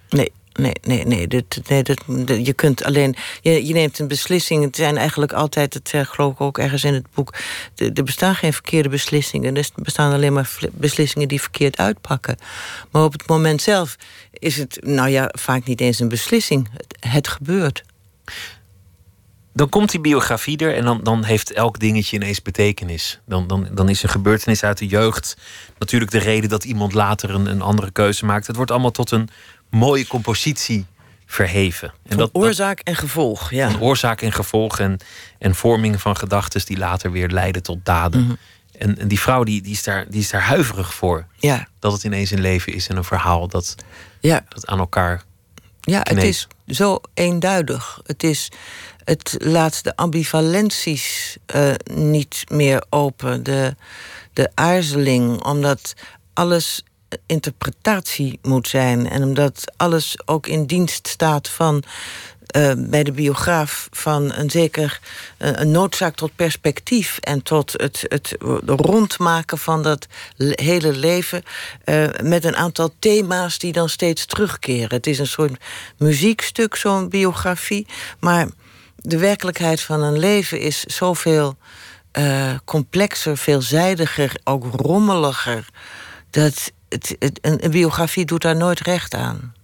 Nee, 0.09 0.33
nee, 0.53 0.75
nee, 0.83 1.05
nee. 1.05 1.29
Dit, 1.29 1.61
nee 1.69 1.83
dit, 1.83 2.03
je 2.47 2.53
kunt 2.53 2.85
alleen. 2.85 3.17
Je, 3.41 3.67
je 3.67 3.73
neemt 3.73 3.99
een 3.99 4.09
beslissing. 4.09 4.65
Het 4.65 4.77
zijn 4.77 4.97
eigenlijk 4.97 5.33
altijd, 5.33 5.75
het 5.75 5.89
zeg, 5.89 6.09
geloof 6.09 6.33
ik 6.33 6.41
ook 6.41 6.59
ergens 6.59 6.85
in 6.85 6.95
het 6.95 7.07
boek. 7.15 7.35
Er 7.77 8.05
bestaan 8.05 8.35
geen 8.35 8.53
verkeerde 8.53 8.89
beslissingen. 8.89 9.57
Er 9.57 9.69
bestaan 9.75 10.13
alleen 10.13 10.33
maar 10.33 10.59
beslissingen 10.73 11.29
die 11.29 11.41
verkeerd 11.41 11.77
uitpakken. 11.77 12.37
Maar 12.91 13.05
op 13.05 13.13
het 13.13 13.29
moment 13.29 13.63
zelf 13.63 13.97
is 14.33 14.57
het, 14.57 14.79
nou 14.81 15.09
ja, 15.09 15.29
vaak 15.39 15.65
niet 15.65 15.81
eens 15.81 16.01
een 16.01 16.09
beslissing. 16.09 16.69
Het, 16.73 16.97
het 17.01 17.29
gebeurt. 17.29 17.83
Dan 19.55 19.69
komt 19.69 19.91
die 19.91 20.01
biografie 20.01 20.59
er 20.59 20.75
en 20.75 20.85
dan, 20.85 21.01
dan 21.03 21.25
heeft 21.25 21.53
elk 21.53 21.79
dingetje 21.79 22.17
ineens 22.17 22.43
betekenis. 22.43 23.21
Dan, 23.27 23.47
dan, 23.47 23.69
dan 23.73 23.89
is 23.89 24.03
een 24.03 24.09
gebeurtenis 24.09 24.63
uit 24.65 24.79
de 24.79 24.87
jeugd 24.87 25.37
natuurlijk 25.79 26.11
de 26.11 26.19
reden 26.19 26.49
dat 26.51 26.65
iemand 26.65 26.93
later 26.93 27.31
een, 27.31 27.47
een 27.47 27.63
andere 27.63 27.91
keuze 27.91 28.25
maakt. 28.25 28.47
Het 28.47 28.57
wordt 28.57 28.71
allemaal 28.71 28.91
tot 28.91 29.11
een 29.11 29.29
mooie 29.71 30.07
compositie 30.07 30.87
verheven. 31.27 31.89
En 31.89 31.95
Van 32.09 32.17
dat, 32.17 32.33
dat- 32.33 32.43
oorzaak 32.43 32.79
en 32.81 32.97
gevolg, 32.97 33.51
ja. 33.51 33.71
van 33.71 33.81
oorzaak 33.81 34.23
en 34.23 34.33
gevolg 34.33 34.79
en, 34.79 34.99
en 35.39 35.55
vorming 35.55 36.01
van 36.01 36.17
gedachten 36.17 36.67
die 36.67 36.79
later 36.79 37.11
weer 37.13 37.29
leiden 37.29 37.63
tot 37.63 37.79
daden. 37.85 38.23
Mhm. 38.25 38.35
En, 38.79 38.99
en 38.99 39.09
die 39.09 39.21
vrouw 39.21 39.45
die, 39.45 39.63
die, 39.63 39.73
is 39.73 39.83
daar, 39.83 40.05
die 40.09 40.21
is 40.21 40.31
daar 40.31 40.43
huiverig 40.43 40.95
voor. 40.95 41.27
Ja, 41.37 41.67
Dat 41.79 41.93
het 41.93 42.05
ineens 42.05 42.31
een 42.31 42.41
leven 42.41 42.73
is 42.73 42.89
en 42.89 42.97
een 42.97 43.05
verhaal 43.05 43.49
dat, 43.49 43.75
ja. 44.21 44.45
dat 44.49 44.67
aan 44.67 44.79
elkaar. 44.79 45.23
Ja, 45.85 46.01
het 46.03 46.23
is 46.23 46.49
zo 46.67 47.01
eenduidig. 47.15 48.01
Het, 48.07 48.23
is, 48.23 48.49
het 49.05 49.37
laat 49.39 49.85
de 49.85 49.97
ambivalenties 49.97 51.37
eh, 51.47 51.75
niet 51.95 52.45
meer 52.49 52.85
open. 52.91 53.43
De, 53.43 53.77
de 54.33 54.51
aarzeling, 54.55 55.45
omdat 55.45 55.95
alles 56.33 56.85
interpretatie 57.27 58.39
moet 58.43 58.69
zijn. 58.69 59.09
En 59.11 59.23
omdat 59.23 59.65
alles 59.77 60.17
ook 60.25 60.47
in 60.47 60.67
dienst 60.67 61.09
staat 61.09 61.49
van. 61.49 61.83
eh, 62.47 62.73
bij 62.77 63.03
de 63.05 63.13
biograaf 63.13 63.89
van 63.91 64.33
een 64.33 64.51
zeker 64.51 65.01
eh, 65.39 65.51
een 65.55 65.71
noodzaak 65.71 66.15
tot 66.15 66.37
perspectief 66.37 67.19
en 67.19 67.43
tot 67.43 67.73
het, 67.73 68.05
het 68.09 68.37
rondmaken 68.67 69.59
van 69.59 69.83
dat 69.83 70.07
le- 70.37 70.53
hele 70.55 70.93
leven 70.93 71.43
eh, 71.85 72.07
met 72.23 72.45
een 72.45 72.57
aantal 72.57 72.91
thema's 72.99 73.59
die 73.59 73.73
dan 73.73 73.89
steeds 73.89 74.27
terugkeren. 74.27 74.97
Het 74.97 75.07
is 75.07 75.19
een 75.19 75.27
soort 75.27 75.53
muziekstuk, 75.99 76.75
zo'n 76.77 77.09
biografie, 77.09 77.87
maar 78.21 78.49
de 78.97 79.19
werkelijkheid 79.19 79.81
van 79.81 80.03
een 80.03 80.19
leven 80.19 80.61
is 80.61 80.81
zoveel 80.85 81.57
complexer, 82.65 83.37
veelzijdiger, 83.39 84.37
ook 84.45 84.65
rommeliger. 84.75 85.69
Dat 86.31 86.73
het, 86.95 87.17
het- 87.19 87.39
een, 87.43 87.65
een 87.65 87.71
biografie 87.71 88.25
doet 88.25 88.43
daar 88.43 88.57
nooit 88.57 88.81
recht 88.81 89.15
aan. 89.15 89.55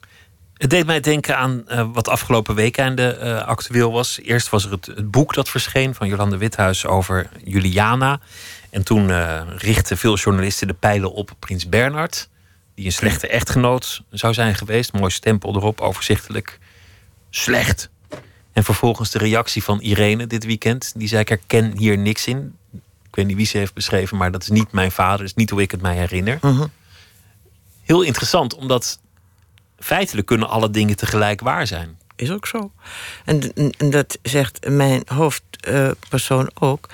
Het 0.57 0.71
deed 0.71 0.87
mij 0.87 1.01
denken 1.01 1.37
aan 1.37 1.69
eh, 1.69 1.89
wat 1.93 2.09
afgelopen 2.09 2.55
weekende 2.55 3.11
eh 3.17 3.43
actueel 3.47 3.93
was. 3.93 4.19
Eerst 4.23 4.49
was 4.49 4.65
er 4.65 4.71
het, 4.71 4.87
het 4.87 5.11
boek 5.11 5.35
dat 5.35 5.49
verscheen 5.49 5.95
van 5.95 6.09
Jolande 6.09 6.37
Withuis 6.37 6.87
over 6.87 7.29
Juliana. 7.45 8.21
En 8.71 8.83
toen 8.85 9.11
eh, 9.11 9.41
richtten 9.57 9.99
veel 9.99 10.17
journalisten 10.17 10.67
de 10.67 10.75
pijlen 10.75 11.13
op 11.13 11.31
prins 11.39 11.69
Bernhard. 11.69 12.29
Die 12.75 12.85
een 12.85 12.93
slechte 12.93 13.29
echtgenoot 13.29 14.03
zou 14.11 14.35
zijn 14.35 14.55
geweest. 14.55 14.93
Mooi 14.93 15.11
stempel 15.11 15.55
erop, 15.57 15.81
overzichtelijk. 15.81 16.59
Slecht. 17.31 17.91
En 18.53 18.65
vervolgens 18.65 19.11
de 19.11 19.19
reactie 19.19 19.63
van 19.63 19.81
Irene 19.81 20.27
dit 20.27 20.45
weekend. 20.45 20.93
Die 20.97 21.09
zei: 21.09 21.21
Ik 21.21 21.29
herken 21.29 21.77
hier 21.79 21.99
niks 21.99 22.27
in. 22.27 22.57
Ik 23.09 23.15
weet 23.17 23.27
niet 23.27 23.37
wie 23.37 23.47
ze 23.47 23.59
heeft 23.59 23.75
beschreven, 23.75 24.17
maar 24.17 24.31
dat 24.31 24.43
is 24.43 24.49
niet 24.49 24.73
mijn 24.73 24.91
vader. 24.93 25.19
Dat 25.19 25.27
is 25.27 25.35
niet 25.35 25.51
hoe 25.51 25.63
ik 25.63 25.71
het 25.71 25.81
mij 25.83 25.97
herinner. 25.97 26.39
Mhm. 26.43 26.67
Heel 27.91 28.03
interessant, 28.03 28.55
omdat 28.55 28.99
feitelijk 29.79 30.27
kunnen 30.27 30.49
alle 30.49 30.71
dingen 30.71 30.97
tegelijk 30.97 31.41
waar 31.41 31.67
zijn. 31.67 31.99
Is 32.17 32.31
ook 32.31 32.47
zo. 32.47 32.73
En, 33.25 33.53
en 33.79 33.91
dat 33.91 34.19
zegt 34.23 34.69
mijn 34.69 35.03
hoofdpersoon 35.07 36.51
ook. 36.55 36.89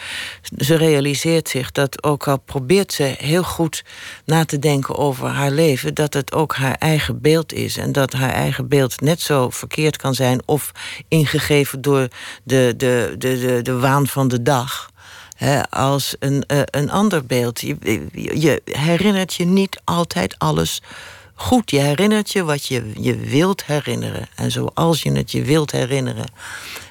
Ze 0.59 0.75
realiseert 0.75 1.49
zich 1.49 1.73
dat 1.73 2.03
ook 2.03 2.29
al 2.29 2.39
probeert 2.39 2.93
ze 2.93 3.15
heel 3.19 3.43
goed 3.43 3.85
na 4.25 4.45
te 4.45 4.59
denken 4.59 4.97
over 4.97 5.29
haar 5.29 5.51
leven, 5.51 5.95
dat 5.95 6.15
het 6.15 6.33
ook 6.33 6.55
haar 6.55 6.75
eigen 6.75 7.21
beeld 7.21 7.53
is. 7.53 7.77
En 7.77 7.93
dat 7.93 8.13
haar 8.13 8.33
eigen 8.33 8.69
beeld 8.69 9.01
net 9.01 9.21
zo 9.21 9.51
verkeerd 9.51 9.97
kan 9.97 10.15
zijn 10.15 10.43
of 10.45 10.73
ingegeven 11.09 11.81
door 11.81 12.09
de, 12.43 12.75
de, 12.77 13.15
de, 13.19 13.39
de, 13.39 13.63
de 13.63 13.79
waan 13.79 14.07
van 14.07 14.29
de 14.29 14.43
dag. 14.43 14.91
Als 15.71 16.17
een, 16.19 16.45
eh, 16.47 16.61
een 16.65 16.91
ander 16.91 17.27
beeld. 17.27 17.61
Je, 17.61 18.07
je 18.13 18.63
herinnert 18.65 19.35
je 19.35 19.45
niet 19.45 19.81
altijd 19.85 20.39
alles 20.39 20.83
goed. 21.35 21.71
Je 21.71 21.79
herinnert 21.79 22.33
je 22.33 22.45
wat 22.45 22.67
je 22.67 22.93
je 23.01 23.17
wilt 23.17 23.65
herinneren. 23.65 24.29
En 24.35 24.51
zoals 24.51 25.03
je 25.03 25.13
het 25.13 25.33
je 25.33 25.43
wilt 25.43 25.71
herinneren. 25.71 26.27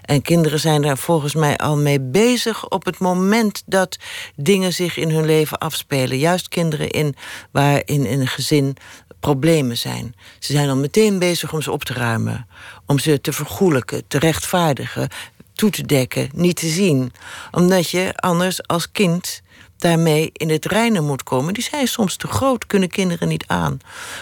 En 0.02 0.22
kinderen 0.22 0.60
zijn 0.60 0.82
daar 0.82 0.98
volgens 0.98 1.34
mij 1.34 1.58
al 1.58 1.78
mee 1.78 2.00
bezig 2.00 2.70
op 2.70 2.86
het 2.86 3.00
moment 3.00 3.64
dat 3.66 3.98
dingen 4.36 4.74
zich 4.74 4.98
in 4.98 5.10
hun 5.10 5.26
leven 5.26 5.58
afspelen. 5.58 6.18
Juist 6.18 6.48
kinderen 6.48 6.90
in, 6.90 7.16
waar 7.52 7.82
in, 7.86 8.06
in 8.06 8.20
een 8.20 8.28
gezin 8.28 8.78
problemen 9.20 9.78
zijn. 9.78 10.16
Ze 10.40 10.52
zijn 10.52 10.70
al 10.70 10.76
meteen 10.76 11.20
bezig 11.20 11.54
om 11.54 11.62
ze 11.62 11.72
op 11.72 11.84
te 11.84 11.94
ruimen. 11.94 12.48
Om 12.86 13.00
ze 13.00 13.22
te 13.22 13.34
vergoelijken, 13.34 14.04
te 14.08 14.20
rechtvaardigen, 14.20 15.10
toe 15.56 15.70
te 15.70 15.86
dekken, 15.86 16.30
niet 16.34 16.56
te 16.56 16.68
zien. 16.68 17.14
Omdat 17.52 17.90
je 17.90 18.12
anders 18.16 18.68
als 18.68 18.92
kind 18.92 19.42
daarmee 19.78 20.30
in 20.34 20.50
het 20.50 20.66
reinen 20.66 21.06
moet 21.06 21.24
komen. 21.24 21.54
Die 21.54 21.64
zijn 21.64 21.88
soms 21.88 22.16
te 22.16 22.28
groot, 22.28 22.66
kunnen 22.68 22.90
kinderen 22.90 23.28
niet 23.28 23.44
aan. 23.48 23.80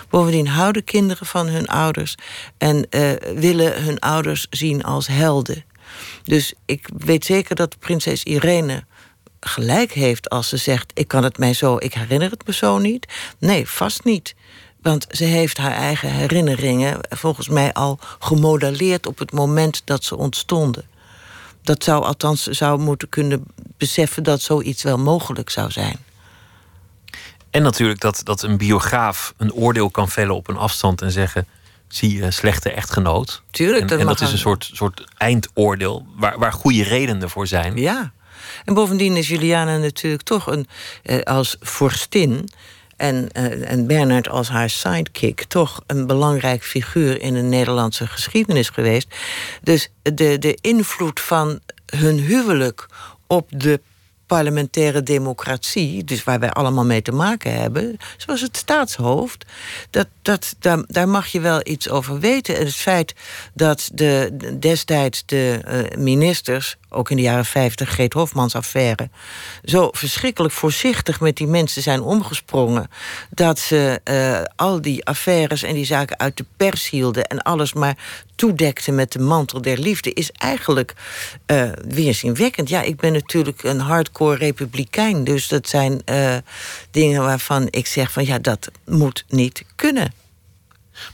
Bovendien 0.09 0.47
houden 0.47 0.84
kinderen 0.84 1.27
van 1.27 1.47
hun 1.47 1.67
ouders 1.67 2.15
en 2.57 2.89
eh, 2.89 3.11
willen 3.36 3.84
hun 3.84 3.99
ouders 3.99 4.47
zien 4.49 4.84
als 4.84 5.07
helden. 5.07 5.63
Dus 6.23 6.53
ik 6.65 6.89
weet 6.97 7.25
zeker 7.25 7.55
dat 7.55 7.79
prinses 7.79 8.23
Irene 8.23 8.84
gelijk 9.39 9.91
heeft 9.91 10.29
als 10.29 10.49
ze 10.49 10.57
zegt: 10.57 10.91
Ik 10.93 11.07
kan 11.07 11.23
het 11.23 11.38
mij 11.38 11.53
zo, 11.53 11.77
ik 11.79 11.93
herinner 11.93 12.31
het 12.31 12.47
me 12.47 12.53
zo 12.53 12.77
niet. 12.77 13.07
Nee, 13.39 13.69
vast 13.69 14.03
niet. 14.03 14.36
Want 14.81 15.05
ze 15.09 15.23
heeft 15.23 15.57
haar 15.57 15.75
eigen 15.75 16.09
herinneringen 16.09 16.99
volgens 17.09 17.47
mij 17.47 17.73
al 17.73 17.99
gemodelleerd 18.19 19.05
op 19.05 19.19
het 19.19 19.31
moment 19.31 19.81
dat 19.86 20.03
ze 20.03 20.17
ontstonden. 20.17 20.86
Dat 21.64 21.84
zou 21.84 22.03
althans 22.03 22.43
zou 22.43 22.80
moeten 22.80 23.09
kunnen 23.09 23.43
beseffen 23.78 24.24
dat 24.24 24.41
zoiets 24.41 24.84
wel 24.84 24.97
mogelijk 24.97 25.49
zou 25.49 25.72
zijn. 25.72 25.97
En 27.49 27.61
natuurlijk 27.61 27.99
dat, 27.99 28.22
dat 28.24 28.41
een 28.41 28.57
biograaf 28.57 29.34
een 29.38 29.53
oordeel 29.53 29.89
kan 29.89 30.09
vellen 30.09 30.36
op 30.36 30.47
een 30.47 30.57
afstand 30.57 31.01
en 31.01 31.11
zeggen: 31.11 31.47
zie 31.88 32.18
je, 32.18 32.32
slechte 32.32 32.72
echtgenoot. 32.72 33.41
Tuurlijk, 33.51 33.82
en 33.82 33.88
dat 33.88 33.99
en 33.99 34.05
dat 34.05 34.22
is 34.22 34.32
een 34.32 34.38
soort, 34.38 34.70
soort 34.74 35.03
eindoordeel 35.18 36.05
waar, 36.16 36.39
waar 36.39 36.53
goede 36.53 36.84
redenen 36.84 37.30
voor 37.30 37.47
zijn. 37.47 37.78
Ja. 37.78 38.11
En 38.66 38.74
bovendien 38.74 39.18
is 39.18 39.28
Juliana 39.28 39.78
natuurlijk 39.78 40.24
toch 40.24 40.47
een, 40.47 40.68
eh, 41.03 41.22
als 41.22 41.55
vorstin. 41.59 42.49
En, 43.03 43.31
eh, 43.31 43.71
en 43.71 43.87
Bernard 43.87 44.29
als 44.29 44.49
haar 44.49 44.69
sidekick 44.69 45.43
toch 45.43 45.81
een 45.87 46.07
belangrijk 46.07 46.63
figuur 46.63 47.21
in 47.21 47.33
de 47.33 47.41
Nederlandse 47.41 48.07
geschiedenis 48.07 48.69
geweest. 48.69 49.07
Dus 49.61 49.89
de, 50.01 50.39
de 50.39 50.57
invloed 50.61 51.19
van 51.19 51.59
hun 51.85 52.19
huwelijk 52.19 52.87
op 53.27 53.47
de 53.49 53.79
parlementaire 54.27 55.03
democratie, 55.03 56.03
dus 56.03 56.23
waar 56.23 56.39
wij 56.39 56.51
allemaal 56.51 56.85
mee 56.85 57.01
te 57.01 57.11
maken 57.11 57.53
hebben, 57.53 57.97
zoals 58.17 58.41
het 58.41 58.57
staatshoofd, 58.57 59.45
dat, 59.89 60.07
dat, 60.21 60.55
daar, 60.59 60.83
daar 60.87 61.09
mag 61.09 61.27
je 61.27 61.39
wel 61.39 61.59
iets 61.63 61.89
over 61.89 62.19
weten. 62.19 62.57
En 62.57 62.65
het 62.65 62.75
feit 62.75 63.13
dat 63.53 63.89
de, 63.93 64.29
de- 64.33 64.59
destijds 64.59 65.23
de 65.25 65.59
eh, 65.63 65.97
ministers, 65.97 66.77
ook 66.93 67.09
in 67.09 67.15
de 67.15 67.21
jaren 67.21 67.45
50, 67.45 67.89
Greet 67.89 68.13
Hofmans 68.13 68.55
affaire, 68.55 69.09
zo 69.63 69.89
verschrikkelijk 69.91 70.53
voorzichtig 70.53 71.19
met 71.19 71.37
die 71.37 71.47
mensen 71.47 71.81
zijn 71.81 72.01
omgesprongen, 72.01 72.89
dat 73.29 73.59
ze 73.59 74.01
eh, 74.03 74.41
al 74.55 74.81
die 74.81 75.05
affaires 75.05 75.63
en 75.63 75.73
die 75.73 75.85
zaken 75.85 76.19
uit 76.19 76.37
de 76.37 76.45
pers 76.57 76.89
hielden 76.89 77.27
en 77.27 77.41
alles 77.41 77.73
maar 77.73 77.97
toedekten 78.35 78.95
met 78.95 79.11
de 79.11 79.19
mantel 79.19 79.61
der 79.61 79.79
liefde, 79.79 80.13
is 80.13 80.31
eigenlijk 80.31 80.93
eh 81.45 81.69
weerzinwekkend. 81.87 82.69
Ja, 82.69 82.81
ik 82.81 82.97
ben 82.97 83.13
natuurlijk 83.13 83.63
een 83.63 83.79
hardcore 83.79 84.37
republikein, 84.37 85.23
dus 85.23 85.47
dat 85.47 85.69
zijn 85.69 86.01
eh, 86.05 86.35
dingen 86.91 87.23
waarvan 87.23 87.67
ik 87.69 87.87
zeg 87.87 88.11
van 88.11 88.25
ja, 88.25 88.39
dat 88.39 88.71
moet 88.85 89.25
niet 89.27 89.63
kunnen. 89.75 90.22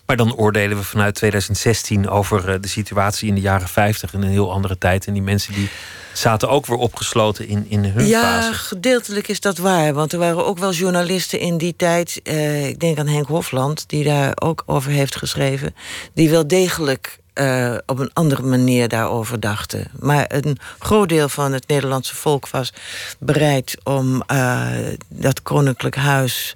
Maar 0.05 0.17
dan 0.17 0.35
oordelen 0.35 0.77
we 0.77 0.83
vanuit 0.83 1.15
2016 1.15 2.09
over 2.09 2.49
eh, 2.49 2.55
de 2.61 2.67
situatie 2.67 3.27
in 3.27 3.35
de 3.35 3.41
jaren 3.41 3.67
50 3.67 4.13
in 4.13 4.21
een 4.21 4.29
heel 4.29 4.51
andere 4.51 4.77
tijd. 4.77 5.05
En 5.07 5.13
die 5.13 5.21
mensen 5.21 5.53
die 5.53 5.69
zaten 6.13 6.49
ook 6.49 6.65
weer 6.65 6.77
opgesloten 6.77 7.47
in, 7.47 7.65
in 7.69 7.83
hun 7.83 8.07
ja, 8.07 8.21
fase. 8.21 8.53
gedeeltelijk 8.53 9.27
is 9.27 9.39
dat 9.39 9.57
waar. 9.57 9.93
Want 9.93 10.13
er 10.13 10.19
waren 10.19 10.45
ook 10.45 10.57
wel 10.57 10.71
journalisten 10.71 11.39
in 11.39 11.57
die 11.57 11.73
tijd. 11.77 12.19
eh, 12.23 12.67
ik 12.67 12.79
denk 12.79 12.99
aan 12.99 13.07
Henk 13.07 13.27
Hofland, 13.27 13.83
die 13.87 14.03
daar 14.03 14.31
ook 14.35 14.63
over 14.65 14.91
heeft 14.91 15.15
geschreven. 15.15 15.75
Die 16.13 16.29
wel 16.29 16.47
degelijk 16.47 17.19
eh, 17.39 17.77
op 17.85 17.99
een 17.99 18.13
andere 18.13 18.41
manier 18.41 18.87
daarover 18.87 19.39
dachten. 19.39 19.87
Maar 19.99 20.25
een 20.27 20.57
groot 20.79 21.09
deel 21.09 21.29
van 21.29 21.51
het 21.53 21.67
Nederlandse 21.67 22.15
volk 22.15 22.49
was 22.49 22.73
bereid 23.19 23.77
om 23.83 24.21
eh, 24.21 24.67
dat 25.07 25.41
koninklijk 25.41 25.95
huis 25.95 26.55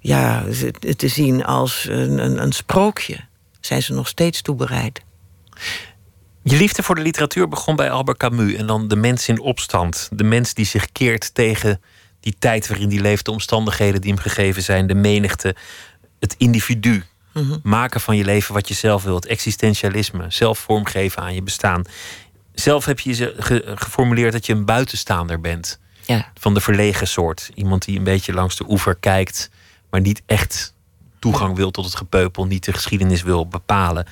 ja, 0.00 0.44
te- 0.96 1.08
zien 1.08 1.44
als 1.44 1.86
een, 1.90 2.18
een, 2.18 2.42
een 2.42 2.52
sprookje. 2.52 3.16
Zijn 3.60 3.82
ze 3.82 3.92
nog 3.92 4.08
steeds 4.08 4.42
toe 4.42 4.54
bereid? 4.54 5.00
Je 6.42 6.56
liefde 6.56 6.82
voor 6.82 6.94
de 6.94 7.02
literatuur 7.02 7.48
begon 7.48 7.76
bij 7.76 7.90
Albert 7.90 8.18
Camus. 8.18 8.54
En 8.54 8.66
dan 8.66 8.88
de 8.88 8.96
mens 8.96 9.28
in 9.28 9.40
opstand. 9.40 10.08
De 10.12 10.24
mens 10.24 10.54
die 10.54 10.66
zich 10.66 10.92
keert 10.92 11.34
tegen 11.34 11.80
die 12.20 12.36
tijd 12.38 12.68
waarin 12.68 12.88
die 12.88 13.00
leeft, 13.00 13.24
de 13.24 13.30
omstandigheden 13.30 14.00
die 14.00 14.12
hem 14.12 14.20
gegeven 14.22 14.62
zijn, 14.62 14.86
de 14.86 14.94
menigte, 14.94 15.54
het 16.20 16.34
individu. 16.38 17.04
Maken 17.62 18.00
van 18.00 18.16
je 18.16 18.24
leven 18.24 18.54
wat 18.54 18.68
je 18.68 18.74
zelf 18.74 19.02
wilt. 19.02 19.26
Existentialisme. 19.26 20.24
Zelf 20.28 20.58
vormgeven 20.58 21.22
aan 21.22 21.34
je 21.34 21.42
bestaan. 21.42 21.82
Zelf 22.54 22.84
heb 22.84 23.00
je 23.00 23.34
ge- 23.38 23.72
geformuleerd 23.74 24.32
dat 24.32 24.46
je 24.46 24.52
een 24.52 24.64
buitenstaander 24.64 25.40
bent. 25.40 25.78
Ja. 26.06 26.32
Van 26.34 26.54
de 26.54 26.60
verlegen 26.60 27.06
soort. 27.08 27.50
Iemand 27.54 27.84
die 27.84 27.98
een 27.98 28.04
beetje 28.04 28.32
langs 28.32 28.56
de 28.56 28.64
oever 28.68 28.94
kijkt, 28.94 29.50
maar 29.90 30.00
niet 30.00 30.22
echt 30.26 30.74
toegang 31.18 31.56
wil 31.56 31.70
tot 31.70 31.84
het 31.84 31.96
gepeupel, 31.96 32.44
niet 32.46 32.64
de 32.64 32.72
geschiedenis 32.72 33.22
wil 33.22 33.46
bepalen. 33.48 34.06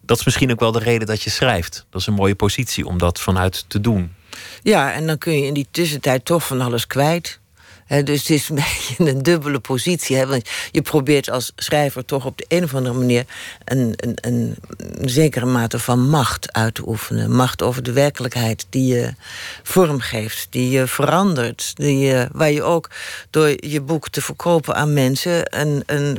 Dat 0.00 0.18
is 0.18 0.24
misschien 0.24 0.50
ook 0.50 0.60
wel 0.60 0.72
de 0.72 0.78
reden 0.78 1.06
dat 1.06 1.22
je 1.22 1.30
schrijft. 1.30 1.86
Dat 1.90 2.00
is 2.00 2.06
een 2.06 2.14
mooie 2.14 2.34
positie 2.34 2.86
om 2.86 2.98
dat 2.98 3.20
vanuit 3.20 3.64
te 3.68 3.80
doen. 3.80 4.14
Ja, 4.62 4.92
en 4.92 5.06
dan 5.06 5.18
kun 5.18 5.32
je 5.38 5.46
in 5.46 5.54
die 5.54 5.66
tussentijd 5.70 6.24
toch 6.24 6.46
van 6.46 6.60
alles 6.60 6.86
kwijt. 6.86 7.40
Dus 8.00 8.20
het 8.20 8.30
is 8.30 8.48
een 8.48 8.54
beetje 8.64 9.10
een 9.10 9.22
dubbele 9.22 9.60
positie. 9.60 10.16
Hè? 10.16 10.26
Want 10.26 10.48
je 10.70 10.82
probeert 10.82 11.30
als 11.30 11.52
schrijver 11.56 12.04
toch 12.04 12.26
op 12.26 12.38
de 12.38 12.44
een 12.48 12.64
of 12.64 12.74
andere 12.74 12.98
manier 12.98 13.24
een, 13.64 13.94
een, 13.96 14.16
een, 14.20 14.56
zekere 15.00 15.46
mate 15.46 15.78
van 15.78 16.08
macht 16.08 16.52
uit 16.52 16.74
te 16.74 16.88
oefenen. 16.88 17.34
Macht 17.34 17.62
over 17.62 17.82
de 17.82 17.92
werkelijkheid 17.92 18.66
die 18.70 18.94
je 18.94 19.14
vormgeeft, 19.62 20.46
die 20.50 20.70
je 20.70 20.86
verandert. 20.86 21.76
Die 21.76 21.98
je, 21.98 22.28
waar 22.32 22.50
je 22.50 22.62
ook 22.62 22.90
door 23.30 23.48
je 23.66 23.80
boek 23.80 24.08
te 24.08 24.22
verkopen 24.22 24.74
aan 24.74 24.92
mensen. 24.92 25.46
En, 25.46 25.82
en, 25.86 26.16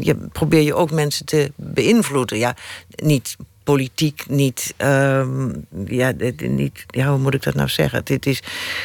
je 0.00 0.14
probeer 0.32 0.62
je 0.62 0.74
ook 0.74 0.90
mensen 0.90 1.26
te 1.26 1.52
beïnvloeden. 1.56 2.38
Ja, 2.38 2.56
niet 2.88 3.36
politiek 3.64 4.24
niet, 4.28 4.74
ehm, 4.76 5.50
ja, 5.86 6.12
niet. 6.36 6.84
Ja, 6.86 7.08
hoe 7.08 7.18
moet 7.18 7.34
ik 7.34 7.42
dat 7.42 7.54
nou 7.54 7.68
zeggen? 7.68 8.02
Het 8.04 8.26
is, 8.26 8.42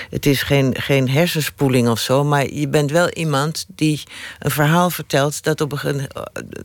het 0.09 0.25
is 0.25 0.41
geen, 0.41 0.75
geen 0.79 1.09
hersenspoeling 1.09 1.89
of 1.89 1.99
zo, 1.99 2.23
maar 2.23 2.53
je 2.53 2.67
bent 2.67 2.91
wel 2.91 3.09
iemand 3.09 3.65
die 3.75 4.03
een 4.39 4.51
verhaal 4.51 4.89
vertelt 4.89 5.43
dat 5.43 5.61
op 5.61 5.83
een, 5.83 6.07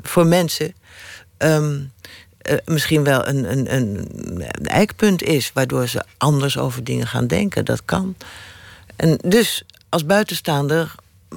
voor 0.02 0.26
mensen. 0.26 0.74
Ehm, 1.36 1.80
eh, 2.38 2.56
misschien 2.64 3.04
wel 3.04 3.26
een, 3.26 3.52
een, 3.52 3.74
een, 3.74 4.66
eikpunt 4.66 5.22
is, 5.22 5.50
waardoor 5.54 5.86
ze 5.86 6.04
anders 6.18 6.58
over 6.58 6.84
dingen 6.84 7.06
gaan 7.06 7.26
denken. 7.26 7.64
Dat 7.64 7.84
kan. 7.84 8.16
En 8.96 9.18
dus 9.24 9.64
als 9.88 10.06
buitenstaander 10.06 10.94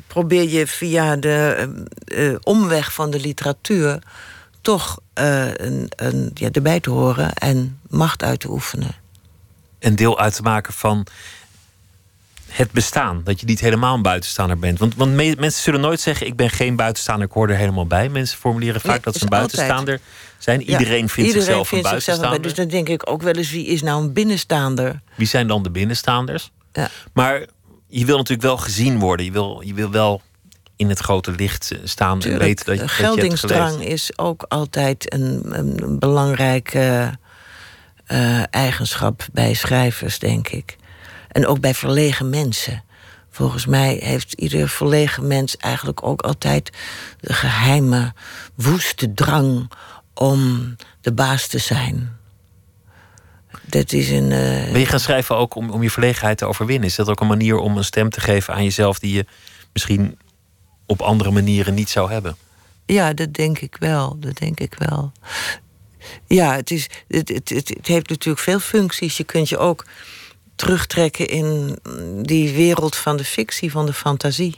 probeer 0.07 0.49
je 0.49 0.67
via 0.67 1.15
de 1.15 1.69
uh, 2.05 2.36
omweg 2.43 2.93
van 2.93 3.11
de 3.11 3.19
literatuur 3.19 3.99
toch 4.66 4.99
uh, 5.20 5.53
een, 5.53 5.91
een, 5.95 6.32
ja, 6.34 6.49
erbij 6.51 6.80
te 6.80 6.89
horen 6.89 7.34
en 7.34 7.80
macht 7.89 8.24
uit 8.24 8.39
te 8.39 8.49
oefenen. 8.49 8.91
Een 9.80 9.95
deel 9.95 10.20
uit 10.20 10.36
te 10.36 10.41
maken 10.41 10.74
van 10.74 11.07
het 12.47 12.72
bestaan. 12.72 13.22
Dat 13.24 13.39
je 13.39 13.45
niet 13.45 13.59
helemaal 13.59 13.95
een 13.95 14.01
buitenstaander 14.01 14.59
bent. 14.59 14.80
Want, 14.80 14.95
want 14.95 15.16
mensen 15.16 15.63
zullen 15.63 15.82
nooit 15.82 15.99
zeggen: 15.99 16.28
Ik 16.28 16.36
ben 16.36 16.49
geen 16.49 16.76
buitenstaander, 16.76 17.28
ik 17.28 17.34
hoor 17.34 17.49
er 17.49 17.55
helemaal 17.55 17.88
bij. 17.88 18.09
Mensen 18.09 18.38
formuleren 18.38 18.82
vaak 18.82 19.03
dat 19.03 19.16
ze 19.16 19.24
een 19.24 19.30
buitenstaander 19.30 19.99
zijn. 20.38 20.61
Iedereen 20.61 21.09
vindt 21.09 21.32
zichzelf 21.32 21.72
een 21.72 21.82
buitenstaander. 21.82 22.41
dus 22.41 22.53
dan 22.53 22.68
denk 22.68 22.89
ik 22.89 23.09
ook 23.09 23.22
wel 23.22 23.34
eens: 23.34 23.51
wie 23.51 23.66
is 23.66 23.82
nou 23.82 24.03
een 24.03 24.13
binnenstaander? 24.13 25.01
Wie 25.16 25.28
zijn 25.28 25.47
dan 25.47 25.63
de 25.63 25.72
binnenstaanders? 25.72 26.51
Ja. 26.74 26.89
Maar 27.13 27.45
je 27.88 28.05
wil 28.05 28.18
natuurlijk 28.18 28.47
wel 28.47 28.57
gezien 28.57 28.99
worden. 28.99 29.26
Je 29.26 29.32
wil, 29.32 29.61
je 29.66 29.74
wil 29.74 29.91
wel 29.91 30.22
in 30.76 30.89
het 30.89 30.99
grote 30.99 31.32
licht 31.32 31.71
staan 31.84 32.21
en 32.21 32.38
weten 32.38 32.65
dat 32.65 32.80
je. 32.80 32.88
Geldingsdrang 32.88 33.84
is 33.84 34.17
ook 34.17 34.45
altijd 34.47 35.13
een, 35.13 35.41
een 35.57 35.99
belangrijke 35.99 37.13
uh, 38.07 38.43
eigenschap 38.49 39.28
bij 39.32 39.53
schrijvers, 39.53 40.19
denk 40.19 40.47
ik. 40.47 40.76
En 41.28 41.47
ook 41.47 41.59
bij 41.59 41.73
verlegen 41.73 42.30
mensen. 42.30 42.84
Volgens 43.30 43.65
mij 43.65 43.99
heeft 44.01 44.34
ieder 44.34 44.69
verlegen 44.69 45.28
mens 45.28 45.57
eigenlijk 45.57 46.03
ook 46.03 46.21
altijd 46.21 46.69
de 47.19 47.34
geheime, 47.34 48.13
woeste 48.55 49.13
drang 49.13 49.71
om 50.13 50.76
de 51.01 51.13
baas 51.13 51.47
te 51.47 51.57
zijn. 51.57 52.17
Dat 53.63 53.91
is 53.91 54.09
een. 54.09 54.32
Uh... 54.32 54.71
Ben 54.71 54.80
je 54.80 54.86
gaan 54.86 54.99
schrijven 54.99 55.38
ook 55.38 55.55
om, 55.55 55.69
om 55.69 55.84
je 55.84 55.91
verlegenheid 55.91 56.38
te 56.38 56.45
overwinnen? 56.45 56.88
Is 56.88 56.95
dat 56.95 57.09
ook 57.09 57.19
een 57.19 57.28
manier 57.28 57.57
om 57.57 57.78
een 57.78 57.84
stem 57.84 58.09
te 58.09 58.21
geven 58.21 58.53
aan 58.53 58.63
jezelf 58.63 58.99
die 58.99 59.13
je 59.13 59.26
misschien 59.73 60.17
op 60.86 61.01
andere 61.01 61.31
manieren 61.31 61.73
niet 61.73 61.89
zou 61.89 62.11
hebben. 62.11 62.36
Ja, 62.86 63.13
dat 63.13 63.33
denk 63.33 63.59
ik 63.59 63.75
wel. 63.79 64.17
Dat 64.19 64.38
denk 64.38 64.59
ik 64.59 64.75
wel. 64.77 65.11
Ja, 66.27 66.55
het, 66.55 66.71
is, 66.71 66.89
het, 67.07 67.29
het, 67.29 67.49
het, 67.49 67.88
heeft 67.88 68.09
natuurlijk 68.09 68.43
veel 68.43 68.59
functies. 68.59 69.17
Je 69.17 69.23
kunt 69.23 69.49
je 69.49 69.57
ook 69.57 69.86
terugtrekken 70.55 71.27
in 71.27 71.77
die 72.21 72.53
wereld 72.53 72.95
van 72.95 73.17
de 73.17 73.23
fictie, 73.23 73.71
van 73.71 73.86
de 73.86 73.93
fantasie. 73.93 74.55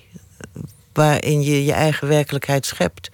Waarin 0.94 1.42
je 1.44 1.66
je 1.66 1.74
eigen 1.74 2.08
werkelijkheid 2.08 2.66
schept. 2.66 3.10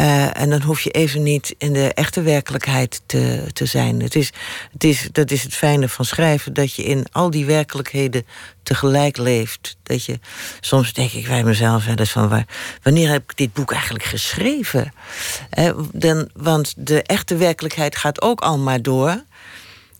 Uh, 0.00 0.40
en 0.40 0.50
dan 0.50 0.62
hoef 0.62 0.80
je 0.80 0.90
even 0.90 1.22
niet 1.22 1.54
in 1.58 1.72
de 1.72 1.94
echte 1.94 2.22
werkelijkheid 2.22 3.02
te, 3.06 3.44
te 3.52 3.66
zijn. 3.66 4.02
Het 4.02 4.14
is, 4.14 4.32
het 4.72 4.84
is, 4.84 5.08
dat 5.12 5.30
is 5.30 5.42
het 5.42 5.54
fijne 5.54 5.88
van 5.88 6.04
schrijven, 6.04 6.52
dat 6.52 6.74
je 6.74 6.82
in 6.82 7.06
al 7.12 7.30
die 7.30 7.44
werkelijkheden 7.44 8.26
tegelijk 8.62 9.16
leeft. 9.16 9.76
Dat 9.82 10.04
je, 10.04 10.18
soms 10.60 10.92
denk 10.92 11.12
ik 11.12 11.26
bij 11.26 11.44
mezelf 11.44 11.84
wel 11.84 11.94
eens 11.94 12.10
van... 12.10 12.46
Wanneer 12.82 13.10
heb 13.10 13.22
ik 13.22 13.36
dit 13.36 13.52
boek 13.52 13.72
eigenlijk 13.72 14.04
geschreven? 14.04 14.92
Eh, 15.50 15.78
dan, 15.92 16.28
want 16.34 16.74
de 16.76 17.02
echte 17.02 17.36
werkelijkheid 17.36 17.96
gaat 17.96 18.22
ook 18.22 18.40
al 18.40 18.58
maar 18.58 18.82
door... 18.82 19.26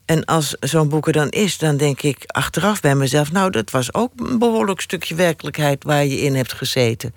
En 0.08 0.24
als 0.24 0.56
zo'n 0.60 0.88
boek 0.88 1.06
er 1.06 1.12
dan 1.12 1.28
is, 1.28 1.58
dan 1.58 1.76
denk 1.76 2.02
ik 2.02 2.24
achteraf 2.26 2.80
bij 2.80 2.94
mezelf... 2.94 3.32
nou, 3.32 3.50
dat 3.50 3.70
was 3.70 3.94
ook 3.94 4.12
een 4.16 4.38
behoorlijk 4.38 4.80
stukje 4.80 5.14
werkelijkheid 5.14 5.84
waar 5.84 6.04
je 6.04 6.20
in 6.20 6.34
hebt 6.34 6.52
gezeten. 6.52 7.14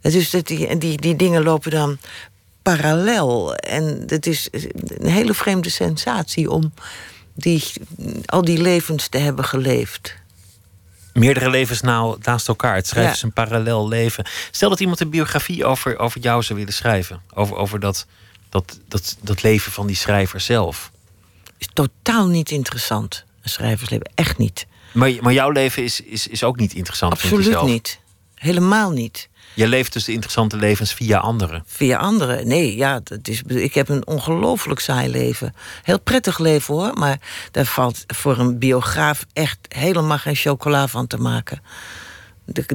Dus 0.00 0.30
dat 0.30 0.46
die, 0.46 0.78
die, 0.78 0.96
die 0.96 1.16
dingen 1.16 1.42
lopen 1.42 1.70
dan 1.70 1.98
parallel. 2.62 3.54
En 3.54 4.02
het 4.06 4.26
is 4.26 4.48
een 4.98 5.10
hele 5.10 5.34
vreemde 5.34 5.70
sensatie 5.70 6.50
om 6.50 6.72
die, 7.34 7.72
al 8.24 8.44
die 8.44 8.60
levens 8.60 9.08
te 9.08 9.18
hebben 9.18 9.44
geleefd. 9.44 10.14
Meerdere 11.12 11.50
levens 11.50 11.80
nou 11.80 12.16
naast 12.22 12.48
elkaar. 12.48 12.74
Het 12.74 12.86
schrijven 12.86 13.12
is 13.12 13.22
een 13.22 13.32
parallel 13.32 13.88
leven. 13.88 14.26
Stel 14.50 14.68
dat 14.68 14.80
iemand 14.80 15.00
een 15.00 15.10
biografie 15.10 15.64
over, 15.64 15.98
over 15.98 16.20
jou 16.20 16.42
zou 16.42 16.58
willen 16.58 16.74
schrijven. 16.74 17.20
Over, 17.34 17.56
over 17.56 17.80
dat, 17.80 18.06
dat, 18.48 18.78
dat, 18.88 19.16
dat 19.20 19.42
leven 19.42 19.72
van 19.72 19.86
die 19.86 19.96
schrijver 19.96 20.40
zelf 20.40 20.91
is 21.62 21.68
totaal 21.72 22.26
niet 22.26 22.50
interessant. 22.50 23.24
Een 23.42 23.50
schrijversleven, 23.50 24.10
echt 24.14 24.38
niet. 24.38 24.66
Maar, 24.92 25.12
maar 25.20 25.32
jouw 25.32 25.50
leven 25.50 25.82
is, 25.82 26.00
is, 26.00 26.26
is 26.26 26.44
ook 26.44 26.56
niet 26.56 26.74
interessant, 26.74 27.12
Absoluut 27.12 27.62
niet. 27.62 28.00
Helemaal 28.34 28.90
niet. 28.90 29.28
Je 29.54 29.68
leeft 29.68 29.92
dus 29.92 30.04
de 30.04 30.12
interessante 30.12 30.56
levens 30.56 30.94
via 30.94 31.18
anderen. 31.18 31.62
Via 31.66 31.98
anderen? 31.98 32.46
Nee, 32.48 32.76
ja, 32.76 33.00
dat 33.04 33.28
is, 33.28 33.42
ik 33.42 33.74
heb 33.74 33.88
een 33.88 34.06
ongelooflijk 34.06 34.80
saai 34.80 35.10
leven. 35.10 35.54
Heel 35.82 36.00
prettig 36.00 36.38
leven 36.38 36.74
hoor, 36.74 36.92
maar 36.94 37.18
daar 37.50 37.64
valt 37.64 38.04
voor 38.06 38.38
een 38.38 38.58
biograaf 38.58 39.24
echt 39.32 39.58
helemaal 39.68 40.18
geen 40.18 40.34
chocola 40.34 40.86
van 40.88 41.06
te 41.06 41.16
maken. 41.16 41.62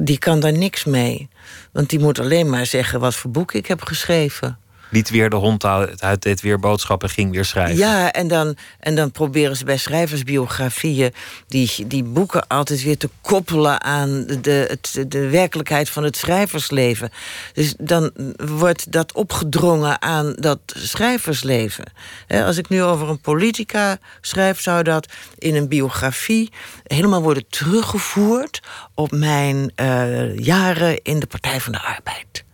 Die 0.02 0.18
kan 0.18 0.40
daar 0.40 0.52
niks 0.52 0.84
mee. 0.84 1.28
Want 1.72 1.90
die 1.90 1.98
moet 1.98 2.20
alleen 2.20 2.50
maar 2.50 2.66
zeggen 2.66 3.00
wat 3.00 3.14
voor 3.14 3.30
boek 3.30 3.52
ik 3.52 3.66
heb 3.66 3.82
geschreven 3.82 4.58
liet 4.90 5.10
weer 5.10 5.30
de 5.30 5.36
hond 5.36 5.64
uit, 5.64 6.22
deed 6.22 6.40
weer 6.40 6.58
boodschappen, 6.58 7.10
ging 7.10 7.32
weer 7.32 7.44
schrijven. 7.44 7.76
Ja, 7.76 8.12
en 8.12 8.28
dan, 8.28 8.56
en 8.80 8.94
dan 8.94 9.10
proberen 9.10 9.56
ze 9.56 9.64
bij 9.64 9.76
schrijversbiografieën 9.76 11.12
die, 11.48 11.86
die 11.86 12.02
boeken 12.02 12.46
altijd 12.46 12.82
weer 12.82 12.98
te 12.98 13.10
koppelen 13.20 13.82
aan 13.82 14.26
de, 14.40 14.66
het, 14.68 15.04
de 15.10 15.28
werkelijkheid 15.28 15.90
van 15.90 16.04
het 16.04 16.16
schrijversleven. 16.16 17.10
Dus 17.52 17.74
dan 17.78 18.10
wordt 18.36 18.92
dat 18.92 19.12
opgedrongen 19.12 20.02
aan 20.02 20.34
dat 20.38 20.58
schrijversleven. 20.66 21.84
Als 22.28 22.56
ik 22.56 22.68
nu 22.68 22.82
over 22.82 23.08
een 23.08 23.20
politica 23.20 23.98
schrijf, 24.20 24.60
zou 24.60 24.82
dat 24.82 25.12
in 25.38 25.54
een 25.54 25.68
biografie 25.68 26.52
helemaal 26.82 27.22
worden 27.22 27.48
teruggevoerd 27.48 28.62
op 28.94 29.10
mijn 29.10 29.72
uh, 29.76 30.36
jaren 30.36 31.02
in 31.02 31.18
de 31.18 31.26
Partij 31.26 31.60
van 31.60 31.72
de 31.72 31.80
Arbeid. 31.82 32.46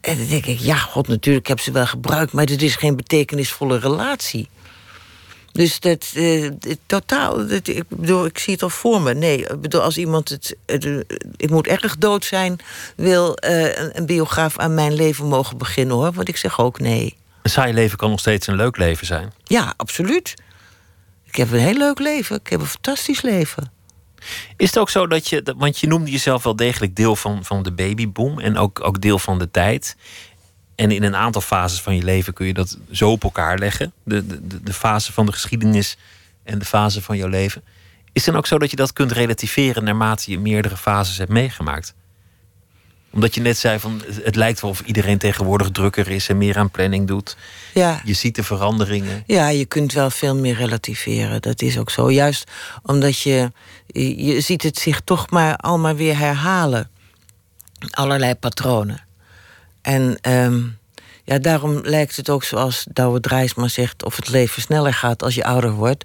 En 0.00 0.16
dan 0.18 0.26
denk 0.26 0.46
ik, 0.46 0.58
ja, 0.58 0.76
god, 0.76 1.08
natuurlijk 1.08 1.46
heb 1.46 1.60
ze 1.60 1.72
wel 1.72 1.86
gebruikt... 1.86 2.32
maar 2.32 2.46
dit 2.46 2.62
is 2.62 2.76
geen 2.76 2.96
betekenisvolle 2.96 3.78
relatie. 3.78 4.48
Dus 5.52 5.80
dat, 5.80 6.12
uh, 6.16 6.50
totaal, 6.86 7.46
dat, 7.46 7.68
ik 7.68 7.84
bedoel, 7.88 8.24
ik 8.24 8.38
zie 8.38 8.52
het 8.52 8.62
al 8.62 8.70
voor 8.70 9.00
me. 9.00 9.14
Nee, 9.14 9.38
ik 9.38 9.60
bedoel, 9.60 9.80
als 9.80 9.98
iemand 9.98 10.28
het, 10.28 10.56
ik 11.36 11.50
moet 11.50 11.66
erg 11.66 11.96
dood 11.98 12.24
zijn, 12.24 12.58
wil 12.96 13.32
een, 13.36 13.98
een, 13.98 14.06
biograaf 14.06 14.58
aan 14.58 14.74
mijn 14.74 14.94
leven 14.94 15.26
mogen 15.26 15.58
beginnen 15.58 15.96
hoor. 15.96 16.12
Want 16.12 16.28
ik 16.28 16.36
zeg 16.36 16.60
ook 16.60 16.80
nee. 16.80 17.16
Een 17.42 17.50
saai 17.50 17.72
leven 17.72 17.98
kan 17.98 18.10
nog 18.10 18.20
steeds 18.20 18.46
een 18.46 18.56
leuk 18.56 18.76
leven 18.76 19.06
zijn. 19.06 19.32
Ja, 19.44 19.74
absoluut. 19.76 20.34
Ik 21.24 21.36
heb 21.36 21.52
een 21.52 21.58
heel 21.58 21.78
leuk 21.78 21.98
leven. 21.98 22.36
Ik 22.36 22.50
heb 22.50 22.60
een 22.60 22.66
fantastisch 22.66 23.22
leven. 23.22 23.72
Is 24.56 24.66
het 24.66 24.78
ook 24.78 24.90
zo 24.90 25.06
dat 25.06 25.28
je, 25.28 25.54
want 25.56 25.78
je 25.78 25.86
noemde 25.86 26.10
jezelf 26.10 26.42
wel 26.42 26.56
degelijk 26.56 26.96
deel 26.96 27.16
van, 27.16 27.44
van 27.44 27.62
de 27.62 27.72
babyboom 27.72 28.38
en 28.38 28.56
ook, 28.56 28.84
ook 28.84 29.00
deel 29.00 29.18
van 29.18 29.38
de 29.38 29.50
tijd. 29.50 29.96
En 30.74 30.90
in 30.90 31.02
een 31.02 31.16
aantal 31.16 31.40
fases 31.40 31.80
van 31.80 31.96
je 31.96 32.02
leven 32.02 32.32
kun 32.32 32.46
je 32.46 32.54
dat 32.54 32.78
zo 32.90 33.10
op 33.10 33.24
elkaar 33.24 33.58
leggen. 33.58 33.92
De, 34.04 34.26
de, 34.26 34.62
de 34.62 34.72
fase 34.72 35.12
van 35.12 35.26
de 35.26 35.32
geschiedenis 35.32 35.96
en 36.42 36.58
de 36.58 36.64
fase 36.64 37.02
van 37.02 37.16
jouw 37.16 37.28
leven. 37.28 37.62
Is 38.12 38.24
het 38.24 38.24
dan 38.24 38.36
ook 38.36 38.46
zo 38.46 38.58
dat 38.58 38.70
je 38.70 38.76
dat 38.76 38.92
kunt 38.92 39.12
relativeren 39.12 39.84
naarmate 39.84 40.30
je 40.30 40.38
meerdere 40.38 40.76
fases 40.76 41.18
hebt 41.18 41.30
meegemaakt? 41.30 41.94
Omdat 43.12 43.34
je 43.34 43.40
net 43.40 43.58
zei 43.58 43.78
van 43.78 44.02
het 44.22 44.36
lijkt 44.36 44.60
wel 44.60 44.70
of 44.70 44.80
iedereen 44.80 45.18
tegenwoordig 45.18 45.70
drukker 45.70 46.08
is 46.08 46.28
en 46.28 46.38
meer 46.38 46.58
aan 46.58 46.70
planning 46.70 47.06
doet. 47.06 47.36
Ja. 47.74 48.00
Je 48.04 48.12
ziet 48.12 48.34
de 48.34 48.42
veranderingen. 48.42 49.22
Ja, 49.26 49.48
je 49.48 49.64
kunt 49.64 49.92
wel 49.92 50.10
veel 50.10 50.36
meer 50.36 50.54
relativeren. 50.54 51.42
Dat 51.42 51.62
is 51.62 51.78
ook 51.78 51.90
zo. 51.90 52.10
Juist 52.10 52.50
omdat 52.82 53.20
je, 53.20 53.52
je 54.16 54.40
ziet 54.40 54.62
het 54.62 54.78
zich 54.78 55.00
toch 55.00 55.30
maar 55.30 55.56
allemaal 55.56 55.94
weer 55.94 56.18
herhalen. 56.18 56.90
Allerlei 57.90 58.34
patronen. 58.34 59.04
En 59.82 60.18
um, 60.28 60.78
ja, 61.30 61.38
daarom 61.38 61.80
lijkt 61.82 62.16
het 62.16 62.30
ook 62.30 62.44
zoals 62.44 62.86
Douwe 62.92 63.20
Drijsma 63.20 63.68
zegt... 63.68 64.04
of 64.04 64.16
het 64.16 64.28
leven 64.28 64.62
sneller 64.62 64.94
gaat 64.94 65.22
als 65.22 65.34
je 65.34 65.44
ouder 65.44 65.72
wordt. 65.72 66.04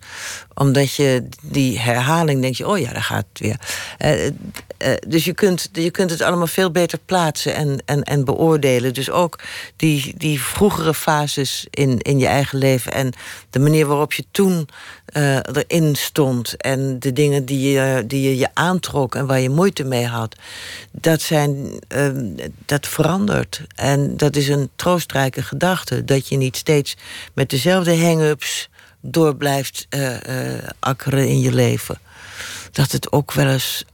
Omdat 0.53 0.93
je 0.93 1.27
die 1.41 1.79
herhaling 1.79 2.41
denk 2.41 2.55
je, 2.55 2.67
oh 2.67 2.77
ja, 2.77 2.93
daar 2.93 3.03
gaat 3.03 3.25
het 3.29 3.39
weer. 3.39 3.59
Eh, 3.97 4.25
eh, 4.27 4.33
dus 5.07 5.25
je 5.25 5.33
kunt, 5.33 5.69
je 5.71 5.91
kunt 5.91 6.09
het 6.09 6.21
allemaal 6.21 6.47
veel 6.47 6.71
beter 6.71 6.99
plaatsen 7.05 7.55
en, 7.55 7.83
en, 7.85 8.03
en 8.03 8.25
beoordelen. 8.25 8.93
Dus 8.93 9.09
ook 9.09 9.39
die, 9.75 10.13
die 10.17 10.41
vroegere 10.41 10.93
fases 10.93 11.67
in, 11.69 11.99
in 11.99 12.19
je 12.19 12.27
eigen 12.27 12.57
leven... 12.57 12.91
en 12.91 13.13
de 13.49 13.59
manier 13.59 13.87
waarop 13.87 14.13
je 14.13 14.25
toen 14.31 14.67
uh, 15.13 15.35
erin 15.35 15.95
stond... 15.95 16.57
en 16.57 16.99
de 16.99 17.13
dingen 17.13 17.45
die 17.45 17.71
je, 17.71 18.03
die 18.07 18.21
je 18.21 18.37
je 18.37 18.49
aantrok 18.53 19.15
en 19.15 19.25
waar 19.25 19.39
je 19.39 19.49
moeite 19.49 19.83
mee 19.83 20.05
had... 20.05 20.35
dat, 20.91 21.21
zijn, 21.21 21.79
uh, 21.95 22.09
dat 22.65 22.87
verandert. 22.87 23.61
En 23.75 24.17
dat 24.17 24.35
is 24.35 24.47
een 24.47 24.69
troostrijke 24.75 25.41
gedachte. 25.41 26.03
Dat 26.03 26.27
je 26.27 26.37
niet 26.37 26.57
steeds 26.57 26.95
met 27.33 27.49
dezelfde 27.49 27.97
hang-ups 27.97 28.69
door 29.01 29.35
blijft 29.35 29.87
uh, 29.89 30.17
akkeren 30.79 31.27
in 31.27 31.39
je 31.39 31.53
leven. 31.53 31.99
Dat 32.71 32.91
het 32.91 33.11
ook 33.11 33.33
wel 33.33 33.47
eens 33.47 33.85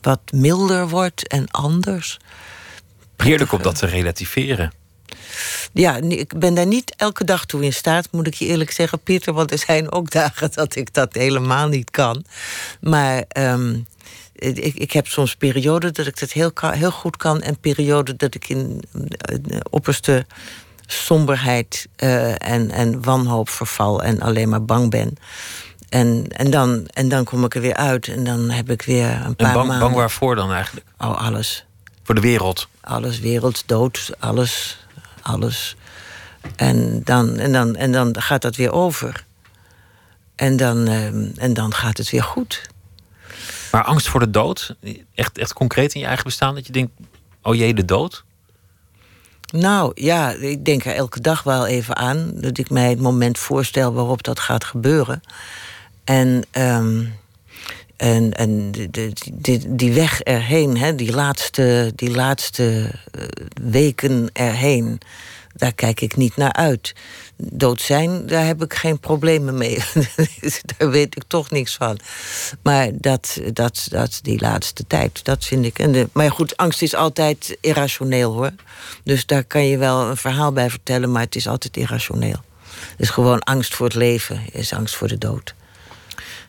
wat 0.00 0.20
milder 0.32 0.88
wordt 0.88 1.28
en 1.28 1.50
anders. 1.50 2.18
Heerlijk 3.16 3.52
om 3.52 3.62
dat 3.62 3.78
te 3.78 3.86
relativeren 3.86 4.72
ja, 5.72 5.96
ik 5.96 6.38
ben 6.38 6.54
daar 6.54 6.66
niet 6.66 6.94
elke 6.96 7.24
dag 7.24 7.44
toe 7.44 7.64
in 7.64 7.72
staat, 7.72 8.08
moet 8.10 8.26
ik 8.26 8.34
je 8.34 8.46
eerlijk 8.46 8.70
zeggen, 8.70 8.98
Pieter. 8.98 9.32
Want 9.32 9.50
er 9.50 9.58
zijn 9.58 9.92
ook 9.92 10.10
dagen 10.20 10.50
dat 10.54 10.76
ik 10.76 10.94
dat 10.94 11.14
helemaal 11.14 11.68
niet 11.68 11.90
kan. 11.90 12.24
Maar 12.80 13.24
um, 13.38 13.86
ik, 14.34 14.74
ik 14.74 14.92
heb 14.92 15.06
soms 15.06 15.36
perioden 15.36 15.94
dat 15.94 16.06
ik 16.06 16.20
dat 16.20 16.32
heel, 16.32 16.50
heel 16.60 16.90
goed 16.90 17.16
kan. 17.16 17.40
En 17.40 17.58
perioden 17.58 18.16
dat 18.16 18.34
ik 18.34 18.48
in 18.48 18.82
de 19.40 19.64
opperste 19.70 20.26
somberheid 20.86 21.88
uh, 21.96 22.30
en, 22.30 22.70
en 22.70 23.02
wanhoop 23.02 23.48
verval 23.48 24.02
en 24.02 24.20
alleen 24.20 24.48
maar 24.48 24.64
bang 24.64 24.90
ben. 24.90 25.16
En, 25.88 26.26
en, 26.28 26.50
dan, 26.50 26.86
en 26.86 27.08
dan 27.08 27.24
kom 27.24 27.44
ik 27.44 27.54
er 27.54 27.60
weer 27.60 27.74
uit 27.74 28.08
en 28.08 28.24
dan 28.24 28.50
heb 28.50 28.70
ik 28.70 28.82
weer 28.82 29.10
een 29.10 29.36
paar 29.36 29.48
en 29.48 29.54
bang, 29.54 29.54
maanden... 29.54 29.78
bang 29.78 29.94
waarvoor 29.94 30.36
dan 30.36 30.52
eigenlijk? 30.52 30.86
Oh, 30.98 31.26
alles. 31.26 31.64
Voor 32.02 32.14
de 32.14 32.20
wereld? 32.20 32.68
Alles, 32.80 33.20
wereld, 33.20 33.62
dood, 33.66 34.10
alles 34.18 34.83
alles. 35.24 35.76
En 36.56 37.00
dan, 37.04 37.38
en 37.38 37.52
dan, 37.52 37.76
en 37.76 37.92
dan 37.92 38.20
gaat 38.20 38.42
dat 38.42 38.56
weer 38.56 38.72
over. 38.72 39.24
En 40.34 40.56
dan, 40.56 40.86
ehm, 40.86 41.28
en 41.36 41.54
dan 41.54 41.74
gaat 41.74 41.98
het 41.98 42.10
weer 42.10 42.22
goed. 42.22 42.68
Maar 43.70 43.84
angst 43.84 44.08
voor 44.08 44.20
de 44.20 44.30
dood? 44.30 44.76
Echt, 45.14 45.38
echt 45.38 45.52
concreet 45.52 45.94
in 45.94 46.00
je 46.00 46.06
eigen 46.06 46.24
bestaan? 46.24 46.54
Dat 46.54 46.66
je 46.66 46.72
denkt, 46.72 46.92
oh 47.42 47.54
jee, 47.54 47.74
de 47.74 47.84
dood? 47.84 48.24
Nou 49.50 49.92
ja, 49.94 50.30
ik 50.30 50.64
denk 50.64 50.84
er 50.84 50.94
elke 50.94 51.20
dag 51.20 51.42
wel 51.42 51.66
even 51.66 51.96
aan. 51.96 52.30
Dat 52.34 52.58
ik 52.58 52.70
mij 52.70 52.90
het 52.90 53.00
moment 53.00 53.38
voorstel 53.38 53.92
waarop 53.92 54.22
dat 54.22 54.40
gaat 54.40 54.64
gebeuren. 54.64 55.20
En, 56.04 56.44
um, 56.52 57.14
en, 57.96 58.32
en 58.32 58.70
die 59.68 59.92
weg 59.92 60.20
erheen, 60.20 60.76
hè, 60.76 60.94
die 60.94 61.12
laatste, 61.12 61.92
die 61.94 62.10
laatste 62.10 62.90
uh, 63.18 63.24
weken 63.62 64.30
erheen, 64.32 65.00
daar 65.52 65.72
kijk 65.72 66.00
ik 66.00 66.16
niet 66.16 66.36
naar 66.36 66.52
uit. 66.52 66.94
Dood 67.36 67.80
zijn, 67.80 68.26
daar 68.26 68.46
heb 68.46 68.62
ik 68.62 68.74
geen 68.74 69.00
problemen 69.00 69.58
mee. 69.58 69.78
daar 70.76 70.90
weet 70.90 71.16
ik 71.16 71.22
toch 71.26 71.50
niks 71.50 71.74
van. 71.74 71.98
Maar 72.62 72.90
dat, 72.92 73.40
dat, 73.52 73.86
dat, 73.90 74.18
die 74.22 74.40
laatste 74.40 74.86
tijd, 74.86 75.24
dat 75.24 75.44
vind 75.44 75.64
ik. 75.64 75.78
En 75.78 76.10
maar 76.12 76.30
goed, 76.30 76.56
angst 76.56 76.82
is 76.82 76.94
altijd 76.94 77.56
irrationeel 77.60 78.32
hoor. 78.32 78.52
Dus 79.04 79.26
daar 79.26 79.44
kan 79.44 79.66
je 79.66 79.78
wel 79.78 80.00
een 80.00 80.16
verhaal 80.16 80.52
bij 80.52 80.70
vertellen, 80.70 81.12
maar 81.12 81.22
het 81.22 81.36
is 81.36 81.48
altijd 81.48 81.76
irrationeel. 81.76 82.42
Dus 82.96 83.10
gewoon 83.10 83.40
angst 83.40 83.74
voor 83.74 83.86
het 83.86 83.94
leven 83.94 84.40
is 84.52 84.72
angst 84.72 84.94
voor 84.94 85.08
de 85.08 85.18
dood. 85.18 85.54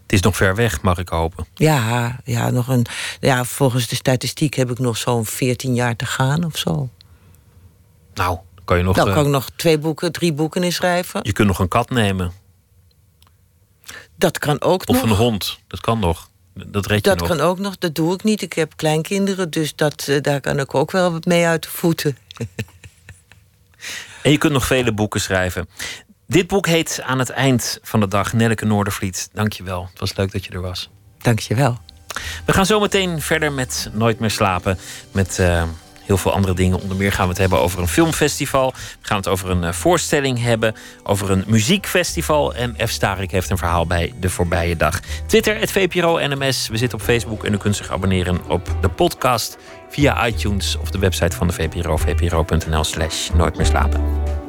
Het 0.06 0.14
is 0.14 0.22
nog 0.22 0.36
ver 0.36 0.56
weg, 0.56 0.82
mag 0.82 0.98
ik 0.98 1.10
hopen. 1.10 1.46
Ja, 1.54 2.20
ja, 2.24 2.50
nog 2.50 2.68
een, 2.68 2.86
ja 3.20 3.44
volgens 3.44 3.88
de 3.88 3.96
statistiek 3.96 4.54
heb 4.54 4.72
ik 4.72 4.80
nog 4.80 4.98
zo'n 4.98 5.26
14 5.26 5.76
jaar 5.76 5.96
te 5.96 6.06
gaan 6.06 6.44
of 6.44 6.58
zo. 6.58 6.90
Nou, 8.14 8.40
kan 8.66 8.78
je 8.78 8.84
nog. 8.84 8.96
Nou, 8.96 9.14
kan 9.14 9.26
ik 9.26 9.32
nog 9.32 9.50
twee 9.56 9.78
boeken, 9.78 10.12
drie 10.12 10.34
boeken 10.34 10.64
inschrijven. 10.64 11.20
Je 11.24 11.34
kunt 11.34 11.48
nog 11.48 11.60
een 11.60 11.68
kat 11.68 11.90
nemen. 11.90 12.32
Dat 14.16 14.40
kan 14.40 14.62
ook 14.62 14.82
of 14.82 14.96
nog. 14.96 15.04
Of 15.04 15.10
een 15.10 15.16
hond, 15.16 15.60
dat 15.68 15.82
kan 15.82 16.00
nog. 16.00 16.30
Dat 16.54 16.86
red 16.86 16.96
je 16.96 17.10
dat 17.10 17.20
nog. 17.20 17.28
kan 17.28 17.40
ook 17.40 17.60
nog, 17.60 17.78
dat 17.78 17.96
doe 17.96 18.14
ik 18.14 18.24
niet. 18.24 18.42
Ik 18.42 18.54
heb 18.54 18.74
kleinkinderen, 18.76 19.50
dus 19.50 19.76
dat, 19.76 20.08
uh, 20.10 20.22
daar 20.22 20.42
kan 20.42 20.60
ik 20.60 20.76
ook 20.76 20.92
wel 20.92 21.20
mee 21.24 21.46
uit 21.46 21.64
de 21.64 21.70
voeten. 21.70 22.18
en 24.24 24.32
je 24.32 24.38
kunt 24.38 24.54
nog 24.54 24.66
vele 24.66 24.94
boeken 24.94 25.22
schrijven. 25.22 25.70
Dit 26.28 26.48
boek 26.48 26.68
heet 26.68 27.02
Aan 27.04 27.20
het 27.20 27.30
eind 27.30 27.80
van 27.82 28.00
de 28.00 28.08
dag. 28.08 28.34
Nelleke 28.34 28.66
Noordervliet, 28.66 29.30
dank 29.34 29.54
je 29.54 29.64
wel. 29.64 29.88
Het 29.90 30.00
was 30.00 30.16
leuk 30.16 30.32
dat 30.32 30.46
je 30.46 30.52
er 30.52 30.62
was. 30.62 30.90
Dank 31.18 31.40
je 31.40 31.56
wel. 31.56 31.78
We 32.46 32.54
gaan 32.54 32.66
zo 32.66 32.80
meteen 32.80 33.22
verder 33.22 33.52
met 33.52 33.90
Nooit 33.94 34.20
meer 34.20 34.32
slapen. 34.32 34.78
Met 35.12 35.38
uh, 35.40 35.64
heel 36.02 36.18
veel 36.18 36.34
andere 36.34 36.54
dingen. 36.54 36.82
Onder 36.82 36.98
meer 36.98 37.12
gaan 37.12 37.24
we 37.24 37.30
het 37.30 37.38
hebben 37.38 37.60
over 37.60 37.80
een 37.80 37.88
filmfestival. 37.88 38.72
We 38.72 39.08
gaan 39.08 39.18
het 39.18 39.28
over 39.28 39.50
een 39.50 39.64
uh, 39.64 39.72
voorstelling 39.72 40.42
hebben. 40.42 40.76
Over 41.04 41.32
een 41.32 41.44
muziekfestival. 41.48 42.56
En 42.56 42.76
F. 42.88 42.90
Starik 42.90 43.32
heeft 43.32 43.50
een 43.50 43.58
verhaal 43.58 43.88
bij 43.88 44.14
de 44.20 44.30
voorbije 44.30 44.78
dag. 44.78 45.00
Twitter, 45.26 45.60
het 45.60 45.72
VPRO 45.72 46.28
NMS. 46.28 46.68
We 46.68 46.78
zitten 46.78 47.00
op 47.00 47.04
Facebook 47.04 47.44
en 47.44 47.54
u 47.54 47.58
kunt 47.58 47.76
zich 47.76 47.92
abonneren 47.92 48.50
op 48.50 48.78
de 48.82 48.90
podcast 48.90 49.58
via 49.90 50.28
iTunes 50.28 50.78
of 50.78 50.92
de 50.92 51.00
website 51.00 51.36
van 51.36 51.48
de 51.48 51.54
VPRO. 51.54 51.98
vpro.nl 51.98 52.84
slash 52.84 53.30
nooit 53.30 53.58
meer 53.58 53.66
slapen. 53.66 54.45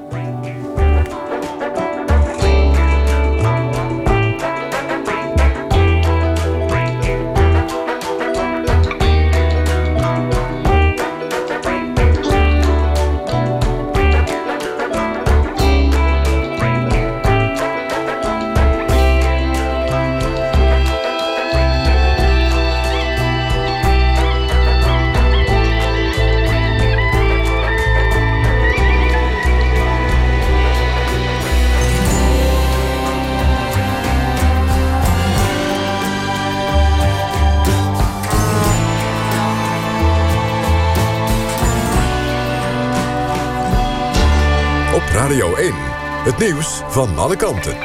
Het 46.27 46.39
nieuws 46.39 46.81
van 46.89 47.19
alle 47.19 47.37
kanten. 47.37 47.77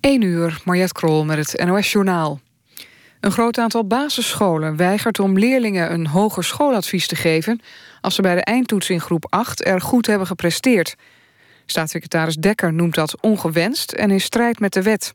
1 0.00 0.22
uur, 0.22 0.60
Mariette 0.64 0.92
Krol 0.92 1.24
met 1.24 1.38
het 1.38 1.64
NOS 1.64 1.92
Journaal. 1.92 2.40
Een 3.20 3.30
groot 3.30 3.58
aantal 3.58 3.86
basisscholen 3.86 4.76
weigert 4.76 5.18
om 5.18 5.38
leerlingen 5.38 5.92
een 5.92 6.06
hoger 6.06 6.44
schooladvies 6.44 7.06
te 7.06 7.16
geven... 7.16 7.60
als 8.00 8.14
ze 8.14 8.22
bij 8.22 8.34
de 8.34 8.44
eindtoets 8.44 8.90
in 8.90 9.00
groep 9.00 9.26
8 9.28 9.66
er 9.66 9.80
goed 9.80 10.06
hebben 10.06 10.26
gepresteerd. 10.26 10.96
Staatssecretaris 11.66 12.36
Dekker 12.36 12.72
noemt 12.72 12.94
dat 12.94 13.20
ongewenst 13.20 13.92
en 13.92 14.10
in 14.10 14.20
strijd 14.20 14.58
met 14.58 14.72
de 14.72 14.82
wet... 14.82 15.12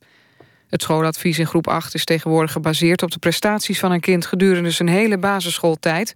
Het 0.76 0.84
schooladvies 0.84 1.40
in 1.40 1.48
groep 1.48 1.68
8 1.68 1.94
is 1.94 2.04
tegenwoordig 2.04 2.52
gebaseerd 2.52 3.04
op 3.04 3.12
de 3.12 3.20
prestaties 3.20 3.80
van 3.80 3.92
een 3.92 4.00
kind 4.00 4.26
gedurende 4.26 4.72
zijn 4.72 4.90
hele 4.90 5.18
basisschooltijd. 5.18 6.16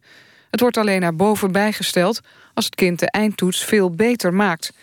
Het 0.51 0.59
wordt 0.59 0.77
alleen 0.77 1.01
naar 1.01 1.15
boven 1.15 1.51
bijgesteld 1.51 2.19
als 2.53 2.65
het 2.65 2.75
kind 2.75 2.99
de 2.99 3.11
eindtoets 3.11 3.63
veel 3.63 3.89
beter 3.89 4.33
maakt. 4.33 4.73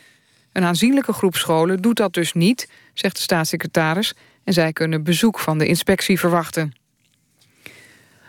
Een 0.53 0.65
aanzienlijke 0.65 1.13
groep 1.13 1.37
scholen 1.37 1.83
doet 1.83 1.97
dat 1.97 2.13
dus 2.13 2.33
niet, 2.33 2.69
zegt 2.95 3.17
de 3.17 3.23
staatssecretaris, 3.23 4.15
en 4.45 4.53
zij 4.53 4.73
kunnen 4.73 5.03
bezoek 5.03 5.39
van 5.39 5.59
de 5.59 5.67
inspectie 5.67 6.19
verwachten. 6.19 6.73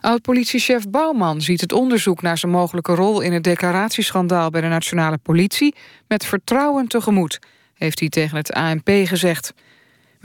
Oud-politiechef 0.01 0.89
Bouwman 0.89 1.41
ziet 1.41 1.61
het 1.61 1.71
onderzoek 1.71 2.21
naar 2.21 2.37
zijn 2.37 2.51
mogelijke 2.51 2.95
rol 2.95 3.21
in 3.21 3.33
het 3.33 3.43
declaratieschandaal 3.43 4.49
bij 4.49 4.61
de 4.61 4.67
nationale 4.67 5.17
politie 5.17 5.75
met 6.07 6.25
vertrouwen 6.25 6.87
tegemoet, 6.87 7.39
heeft 7.73 7.99
hij 7.99 8.09
tegen 8.09 8.37
het 8.37 8.53
ANP 8.53 8.89
gezegd. 9.03 9.53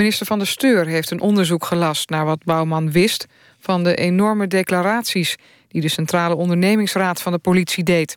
Minister 0.02 0.26
van 0.26 0.38
de 0.38 0.44
Steur 0.44 0.86
heeft 0.86 1.10
een 1.10 1.20
onderzoek 1.20 1.64
gelast 1.64 2.10
naar 2.10 2.24
wat 2.24 2.44
Bouwman 2.44 2.92
wist 2.92 3.26
van 3.58 3.84
de 3.84 3.94
enorme 3.94 4.46
declaraties 4.46 5.36
die 5.68 5.80
de 5.80 5.88
Centrale 5.88 6.34
Ondernemingsraad 6.34 7.22
van 7.22 7.32
de 7.32 7.38
politie 7.38 7.84
deed. 7.84 8.16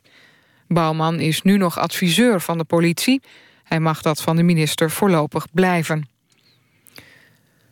Bouwman 0.68 1.20
is 1.20 1.42
nu 1.42 1.58
nog 1.58 1.80
adviseur 1.80 2.42
van 2.42 2.58
de 2.58 2.64
politie. 2.64 3.22
Hij 3.64 3.80
mag 3.80 4.02
dat 4.02 4.22
van 4.22 4.36
de 4.36 4.44
minister 4.44 4.92
voorlopig 4.92 5.46
blijven. 5.52 6.10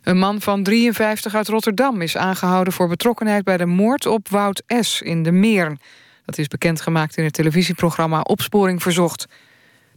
Een 0.03 0.17
man 0.17 0.41
van 0.41 0.63
53 0.63 1.35
uit 1.35 1.47
Rotterdam 1.47 2.01
is 2.01 2.17
aangehouden 2.17 2.73
voor 2.73 2.87
betrokkenheid 2.87 3.43
bij 3.43 3.57
de 3.57 3.65
moord 3.65 4.05
op 4.05 4.29
Wout 4.29 4.63
S. 4.67 5.01
in 5.01 5.23
de 5.23 5.31
Meern. 5.31 5.79
Dat 6.25 6.37
is 6.37 6.47
bekendgemaakt 6.47 7.17
in 7.17 7.23
het 7.23 7.33
televisieprogramma 7.33 8.21
Opsporing 8.21 8.81
Verzocht. 8.81 9.27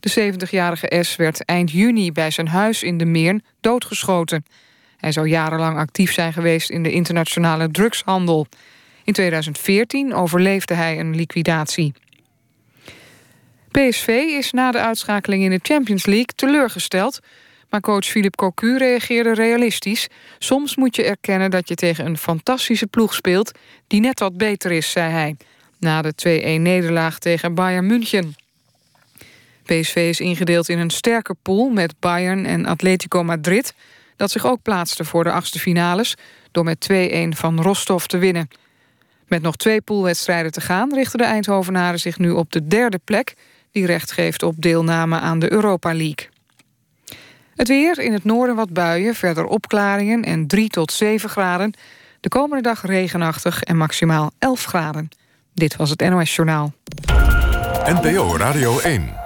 De 0.00 0.32
70-jarige 0.32 1.04
S 1.04 1.16
werd 1.16 1.44
eind 1.44 1.70
juni 1.70 2.12
bij 2.12 2.30
zijn 2.30 2.48
huis 2.48 2.82
in 2.82 2.98
de 2.98 3.04
Meern 3.04 3.44
doodgeschoten. 3.60 4.44
Hij 4.96 5.12
zou 5.12 5.28
jarenlang 5.28 5.78
actief 5.78 6.12
zijn 6.12 6.32
geweest 6.32 6.70
in 6.70 6.82
de 6.82 6.92
internationale 6.92 7.70
drugshandel. 7.70 8.46
In 9.04 9.12
2014 9.12 10.14
overleefde 10.14 10.74
hij 10.74 10.98
een 10.98 11.14
liquidatie. 11.14 11.92
PSV 13.70 14.08
is 14.08 14.52
na 14.52 14.70
de 14.70 14.78
uitschakeling 14.78 15.42
in 15.42 15.50
de 15.50 15.60
Champions 15.62 16.06
League 16.06 16.34
teleurgesteld... 16.34 17.20
maar 17.70 17.80
coach 17.80 18.04
Philippe 18.04 18.36
Cocu 18.36 18.78
reageerde 18.78 19.34
realistisch. 19.34 20.08
Soms 20.38 20.76
moet 20.76 20.96
je 20.96 21.04
erkennen 21.04 21.50
dat 21.50 21.68
je 21.68 21.74
tegen 21.74 22.06
een 22.06 22.18
fantastische 22.18 22.86
ploeg 22.86 23.14
speelt... 23.14 23.58
die 23.86 24.00
net 24.00 24.20
wat 24.20 24.36
beter 24.36 24.72
is, 24.72 24.90
zei 24.90 25.10
hij. 25.10 25.36
Na 25.78 26.02
de 26.02 26.12
2-1-nederlaag 26.60 27.18
tegen 27.18 27.54
Bayern 27.54 27.86
München. 27.86 28.34
PSV 29.66 29.96
is 29.96 30.20
ingedeeld 30.20 30.68
in 30.68 30.78
een 30.78 30.90
sterke 30.90 31.34
pool 31.42 31.68
met 31.68 31.94
Bayern 32.00 32.46
en 32.46 32.66
Atletico 32.66 33.24
Madrid... 33.24 33.74
dat 34.16 34.30
zich 34.30 34.46
ook 34.46 34.62
plaatste 34.62 35.04
voor 35.04 35.24
de 35.24 35.32
achtste 35.32 35.58
finales... 35.58 36.14
door 36.50 36.64
met 36.64 36.88
2-1 36.92 37.28
van 37.28 37.60
Rostov 37.60 38.04
te 38.04 38.18
winnen. 38.18 38.48
Met 39.28 39.42
nog 39.42 39.56
twee 39.56 39.80
poolwedstrijden 39.80 40.52
te 40.52 40.60
gaan... 40.60 40.94
richten 40.94 41.18
de 41.18 41.24
Eindhovenaren 41.24 42.00
zich 42.00 42.18
nu 42.18 42.30
op 42.30 42.52
de 42.52 42.66
derde 42.66 43.00
plek... 43.04 43.34
die 43.70 43.86
recht 43.86 44.12
geeft 44.12 44.42
op 44.42 44.54
deelname 44.58 45.18
aan 45.18 45.38
de 45.38 45.52
Europa 45.52 45.94
League. 45.94 46.28
Het 47.54 47.68
weer, 47.68 47.98
in 47.98 48.12
het 48.12 48.24
noorden 48.24 48.56
wat 48.56 48.72
buien, 48.72 49.14
verder 49.14 49.44
opklaringen... 49.44 50.24
en 50.24 50.46
3 50.46 50.68
tot 50.68 50.92
7 50.92 51.30
graden. 51.30 51.72
De 52.20 52.28
komende 52.28 52.62
dag 52.62 52.82
regenachtig 52.82 53.62
en 53.62 53.76
maximaal 53.76 54.30
11 54.38 54.64
graden. 54.64 55.08
Dit 55.54 55.76
was 55.76 55.90
het 55.90 56.00
NOS 56.00 56.34
Journaal. 56.34 56.72
NPO 57.84 58.36
Radio 58.36 58.78
1. 58.78 59.25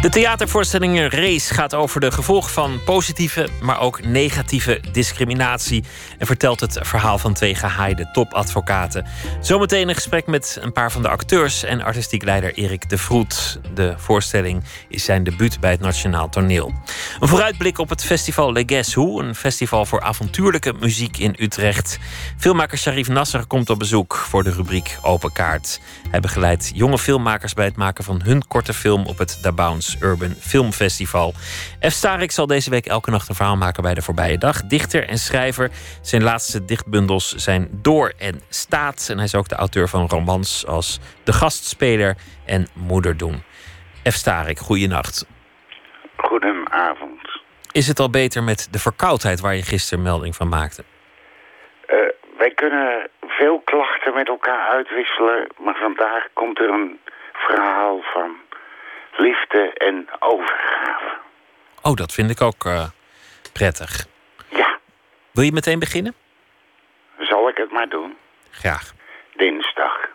De 0.00 0.08
theatervoorstelling 0.08 1.12
Race 1.12 1.54
gaat 1.54 1.74
over 1.74 2.00
de 2.00 2.10
gevolgen 2.10 2.52
van 2.52 2.80
positieve, 2.84 3.48
maar 3.60 3.80
ook 3.80 4.04
negatieve 4.04 4.80
discriminatie. 4.92 5.84
En 6.18 6.26
vertelt 6.26 6.60
het 6.60 6.78
verhaal 6.82 7.18
van 7.18 7.34
twee 7.34 7.54
gehaaide 7.54 8.10
topadvocaten. 8.12 9.06
Zometeen 9.40 9.88
een 9.88 9.94
gesprek 9.94 10.26
met 10.26 10.58
een 10.60 10.72
paar 10.72 10.92
van 10.92 11.02
de 11.02 11.08
acteurs 11.08 11.64
en 11.64 11.82
artistiek 11.82 12.24
leider 12.24 12.54
Erik 12.54 12.88
de 12.88 12.98
Vroet. 12.98 13.60
De 13.74 13.94
voorstelling 13.96 14.64
is 14.88 15.04
zijn 15.04 15.24
debuut 15.24 15.60
bij 15.60 15.70
het 15.70 15.80
Nationaal 15.80 16.28
Toneel. 16.28 16.72
Een 17.20 17.28
vooruitblik 17.28 17.78
op 17.78 17.88
het 17.88 18.04
festival 18.04 18.52
Le 18.52 18.62
Guess 18.66 18.96
een 18.96 19.34
festival 19.34 19.86
voor 19.86 20.00
avontuurlijke 20.00 20.72
muziek 20.80 21.16
in 21.16 21.36
Utrecht. 21.38 21.98
Filmmaker 22.36 22.78
Sharif 22.78 23.08
Nasser 23.08 23.46
komt 23.46 23.70
op 23.70 23.78
bezoek 23.78 24.14
voor 24.14 24.44
de 24.44 24.50
rubriek 24.50 24.98
Open 25.02 25.32
Kaart. 25.32 25.80
Hij 26.10 26.20
begeleidt 26.20 26.70
jonge 26.74 26.98
filmmakers 26.98 27.54
bij 27.54 27.64
het 27.64 27.76
maken 27.76 28.04
van 28.04 28.22
hun 28.22 28.46
korte 28.46 28.74
film 28.74 29.06
op 29.06 29.18
het 29.18 29.38
Da 29.42 29.52
Urban 30.00 30.34
Film 30.40 30.72
Festival. 30.72 31.32
F. 31.80 31.92
Starik 31.92 32.30
zal 32.30 32.46
deze 32.46 32.70
week 32.70 32.86
elke 32.86 33.10
nacht 33.10 33.28
een 33.28 33.34
verhaal 33.34 33.56
maken 33.56 33.82
bij 33.82 33.94
de 33.94 34.02
voorbije 34.02 34.38
dag. 34.38 34.62
Dichter 34.62 35.08
en 35.08 35.18
schrijver. 35.18 35.70
Zijn 36.02 36.22
laatste 36.22 36.64
dichtbundels 36.64 37.34
zijn 37.34 37.68
Door 37.72 38.12
en 38.18 38.40
Staat. 38.48 39.08
En 39.10 39.16
hij 39.16 39.24
is 39.24 39.34
ook 39.34 39.48
de 39.48 39.54
auteur 39.54 39.88
van 39.88 40.06
romans 40.08 40.66
als 40.66 41.00
De 41.24 41.32
Gastspeler 41.32 42.16
en 42.46 42.66
Moeder 42.74 43.16
Doen. 43.16 43.42
F. 44.10 44.14
Starik, 44.14 44.58
goeienacht. 44.58 45.26
Goedenavond. 46.16 47.40
Is 47.72 47.88
het 47.88 47.98
al 47.98 48.10
beter 48.10 48.42
met 48.42 48.68
de 48.70 48.78
verkoudheid 48.78 49.40
waar 49.40 49.54
je 49.54 49.62
gisteren 49.62 50.02
melding 50.02 50.36
van 50.36 50.48
maakte? 50.48 50.84
Uh, 51.86 51.98
wij 52.38 52.50
kunnen 52.54 53.10
veel 53.26 53.60
klachten 53.60 54.14
met 54.14 54.28
elkaar 54.28 54.68
uitwisselen, 54.68 55.46
maar 55.58 55.76
vandaag 55.76 56.26
komt 56.32 56.58
er 56.58 56.68
een 56.70 56.98
verhaal 57.32 58.00
van 58.02 58.30
liefde 59.18 59.72
en 59.72 60.08
overgave. 60.18 61.16
Oh, 61.82 61.94
dat 61.94 62.12
vind 62.12 62.30
ik 62.30 62.40
ook 62.42 62.64
uh, 62.64 62.84
prettig. 63.52 64.06
Ja. 64.48 64.78
Wil 65.32 65.44
je 65.44 65.52
meteen 65.52 65.78
beginnen? 65.78 66.14
Zal 67.18 67.48
ik 67.48 67.56
het 67.56 67.70
maar 67.70 67.88
doen? 67.88 68.16
Graag. 68.50 68.92
Dinsdag. 69.36 70.08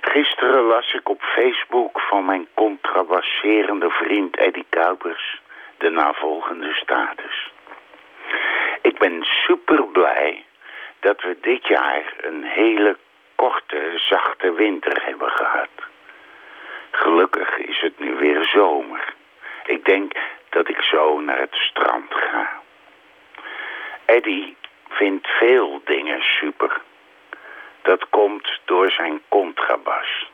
Gisteren 0.00 0.62
las 0.62 0.92
ik 0.92 1.08
op 1.08 1.22
Facebook 1.22 2.00
van 2.00 2.24
mijn 2.24 2.46
contrabasserende 2.54 3.90
vriend 3.90 4.36
Eddie 4.36 4.66
Kuipers 4.68 5.40
de 5.78 5.90
navolgende 5.90 6.74
status. 6.74 7.52
Ik 8.82 8.98
ben 8.98 9.24
super 9.46 9.84
blij 9.84 10.44
dat 11.00 11.22
we 11.22 11.36
dit 11.40 11.66
jaar 11.66 12.14
een 12.20 12.42
hele 12.44 12.96
korte, 13.34 13.92
zachte 13.96 14.52
winter 14.52 15.04
hebben 15.04 15.30
gehad. 15.30 15.68
Gelukkig 16.96 17.56
is 17.58 17.80
het 17.80 17.98
nu 17.98 18.14
weer 18.14 18.44
zomer. 18.44 19.14
Ik 19.66 19.84
denk 19.84 20.12
dat 20.50 20.68
ik 20.68 20.80
zo 20.82 21.20
naar 21.20 21.38
het 21.38 21.54
strand 21.54 22.14
ga. 22.14 22.60
Eddie 24.04 24.56
vindt 24.88 25.26
veel 25.28 25.80
dingen 25.84 26.22
super. 26.22 26.80
Dat 27.82 28.08
komt 28.08 28.60
door 28.64 28.90
zijn 28.90 29.22
contrabas. 29.28 30.30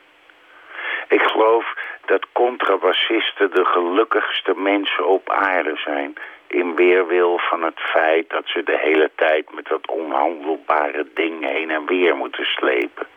Ik 1.07 1.21
geloof 1.21 1.73
dat 2.05 2.25
contrabassisten 2.31 3.51
de 3.51 3.65
gelukkigste 3.65 4.53
mensen 4.55 5.07
op 5.07 5.29
aarde 5.29 5.75
zijn... 5.75 6.13
in 6.47 6.75
weerwil 6.75 7.39
van 7.39 7.63
het 7.63 7.79
feit 7.79 8.29
dat 8.29 8.47
ze 8.47 8.63
de 8.63 8.77
hele 8.77 9.11
tijd 9.15 9.53
met 9.53 9.65
dat 9.65 9.87
onhandelbare 9.87 11.07
ding 11.13 11.45
heen 11.45 11.69
en 11.69 11.85
weer 11.85 12.15
moeten 12.15 12.45
slepen 12.45 13.07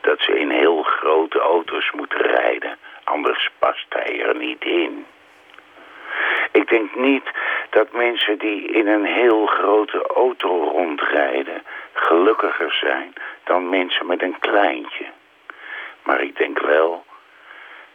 dat 0.00 0.20
ze 0.20 0.38
in 0.38 0.50
heel 0.50 0.82
grote 0.82 1.38
auto's 1.38 1.90
moeten 1.90 2.20
rijden. 2.20 2.78
Anders 3.04 3.50
past 3.58 3.86
hij 3.88 4.20
er 4.22 4.36
niet 4.36 4.64
in. 4.64 5.06
Ik 6.52 6.68
denk 6.68 6.94
niet 6.94 7.30
dat 7.70 7.92
mensen 7.92 8.38
die 8.38 8.62
in 8.62 8.86
een 8.86 9.04
heel 9.04 9.46
grote 9.46 10.02
auto 10.14 10.64
rondrijden 10.64 11.62
gelukkiger 11.92 12.72
zijn 12.72 13.12
dan 13.44 13.68
mensen 13.68 14.06
met 14.06 14.22
een 14.22 14.38
kleintje. 14.38 15.06
Maar 16.02 16.20
ik 16.20 16.36
denk 16.36 16.58
wel 16.58 17.04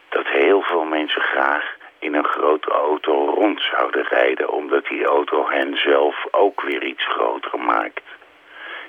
dat 0.09 0.27
heel 0.27 0.61
veel 0.61 0.83
mensen 0.83 1.21
graag 1.21 1.75
in 1.99 2.15
een 2.15 2.27
grote 2.27 2.71
auto 2.71 3.29
rond 3.29 3.61
zouden 3.61 4.05
rijden... 4.09 4.49
omdat 4.49 4.85
die 4.85 5.05
auto 5.05 5.49
hen 5.49 5.77
zelf 5.77 6.25
ook 6.31 6.61
weer 6.61 6.83
iets 6.83 7.05
groter 7.05 7.59
maakt. 7.59 8.03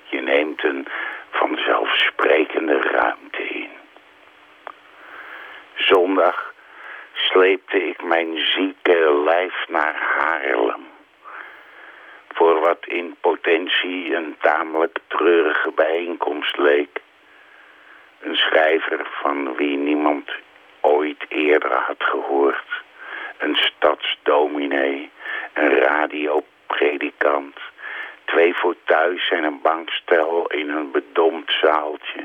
Je 0.04 0.20
neemt 0.20 0.64
een 0.64 0.86
vanzelfsprekende 1.38 2.80
ruimte 2.80 3.42
in. 3.42 3.70
Zondag 5.74 6.54
sleepte 7.12 7.88
ik 7.88 8.02
mijn 8.02 8.38
zieke 8.38 9.22
lijf 9.24 9.64
naar 9.68 9.94
Haarlem. 9.94 10.86
Voor 12.28 12.60
wat 12.60 12.86
in 12.86 13.16
potentie 13.20 14.14
een 14.14 14.36
tamelijk 14.40 14.98
treurige 15.06 15.72
bijeenkomst 15.74 16.56
leek. 16.56 17.00
Een 18.20 18.36
schrijver 18.36 19.06
van 19.22 19.54
wie 19.56 19.76
niemand 19.76 20.30
ooit 20.80 21.24
eerder 21.28 21.76
had 21.76 22.02
gehoord. 22.04 22.82
Een 23.38 23.56
stadsdominee, 23.56 25.10
een 25.52 25.78
radiopredikant 25.78 27.58
Twee 28.36 28.54
fauteuils 28.54 29.28
en 29.30 29.44
een 29.44 29.60
bankstel 29.62 30.46
in 30.46 30.70
een 30.70 30.90
bedompt 30.90 31.52
zaaltje. 31.60 32.24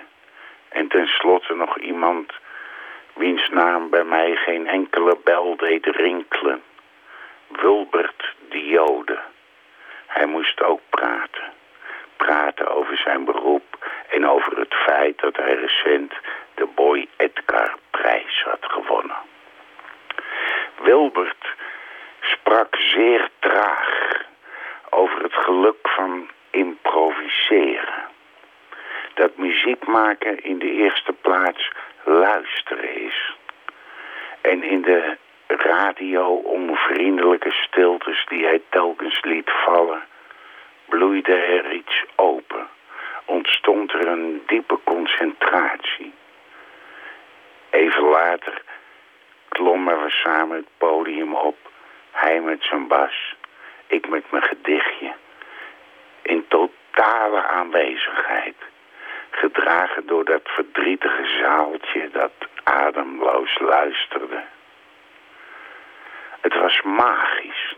En 0.70 0.88
tenslotte 0.88 1.55
nog 1.55 1.78
iemand 1.78 2.34
wiens 3.14 3.49
naam 3.49 3.89
bij 3.89 4.03
mij 4.03 4.36
geen 4.36 4.68
enkele 4.68 5.18
bel 5.24 5.55
deed 5.55 5.86
rinkelen. 5.86 6.64
Wilbert 7.47 8.36
de 8.49 8.66
Jode. 8.66 9.20
Hij 10.05 10.26
moest 10.26 10.62
ook 10.62 10.82
praten. 10.89 11.53
Praten 12.18 12.68
over 12.68 12.97
zijn 12.97 13.26
beroep 13.26 13.91
en 14.09 14.28
over 14.28 14.57
het 14.57 14.74
feit 14.74 15.20
dat 15.20 15.36
hij 15.36 15.53
recent 15.53 16.14
de 16.55 16.66
Boy 16.76 17.07
Edgar 17.18 17.76
prijs 17.91 18.43
had 18.43 18.72
gewonnen. 18.72 19.18
Wilbert 20.82 21.55
sprak 22.22 22.76
zeer 22.76 23.30
traag 23.39 24.30
over 24.92 25.24
het 25.24 25.34
geluk 25.34 25.78
van 25.82 26.30
improviseren. 26.50 28.10
Dat 29.14 29.38
muziek 29.38 29.88
maken 29.88 30.44
in 30.44 30.60
de 30.60 30.72
eerste 30.72 31.14
plaats 31.14 31.72
luisteren 32.04 32.96
is. 32.96 33.36
En 34.42 34.64
in 34.64 34.82
de 34.82 35.18
radio 35.48 36.34
onvriendelijke 36.34 37.52
stiltes 37.52 38.26
die 38.30 38.46
hij 38.46 38.62
telkens 38.70 39.24
liet 39.24 39.52
vallen, 39.66 40.04
bloeide 40.86 41.36
er 41.36 41.72
iets 41.72 42.04
open. 42.16 42.68
Ontstond 43.26 43.94
er 43.94 44.08
een 44.08 44.44
diepe 44.48 44.80
concentratie. 44.84 46.14
Even 47.70 48.04
later 48.04 48.62
klommen 49.50 50.04
we 50.04 50.10
samen 50.10 50.58
het 50.58 50.68
podium 50.78 51.36
op. 51.36 51.58
Hij 52.12 52.42
met 52.42 52.64
zijn 52.64 52.88
bas, 52.88 53.36
ik 53.92 54.10
met 54.10 54.32
mijn 54.32 54.44
gedichtje. 54.44 55.14
In 56.22 56.46
totale 56.48 57.44
aanwezigheid. 57.44 58.56
Gedragen 59.30 60.08
door 60.08 60.26
dat 60.26 60.42
verdrietige 60.44 61.26
zaaltje 61.42 62.10
dat 62.12 62.32
ademloos 62.64 63.60
luisterde. 63.60 64.44
Het 66.42 66.54
was 66.56 66.82
magisch. 66.82 67.76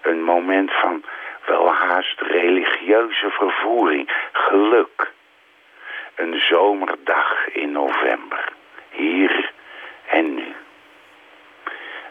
Een 0.00 0.22
moment 0.22 0.72
van 0.72 1.04
welhaast 1.46 2.20
religieuze 2.20 3.30
vervoering, 3.30 4.10
geluk. 4.32 5.12
Een 6.14 6.40
zomerdag 6.40 7.48
in 7.52 7.72
november, 7.72 8.52
hier 8.90 9.52
en 10.06 10.34
nu. 10.34 10.54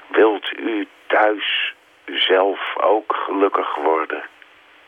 Wilt 0.07 0.57
u 0.57 0.87
thuis 1.07 1.74
zelf 2.05 2.59
ook 2.81 3.15
gelukkig 3.25 3.75
worden? 3.75 4.23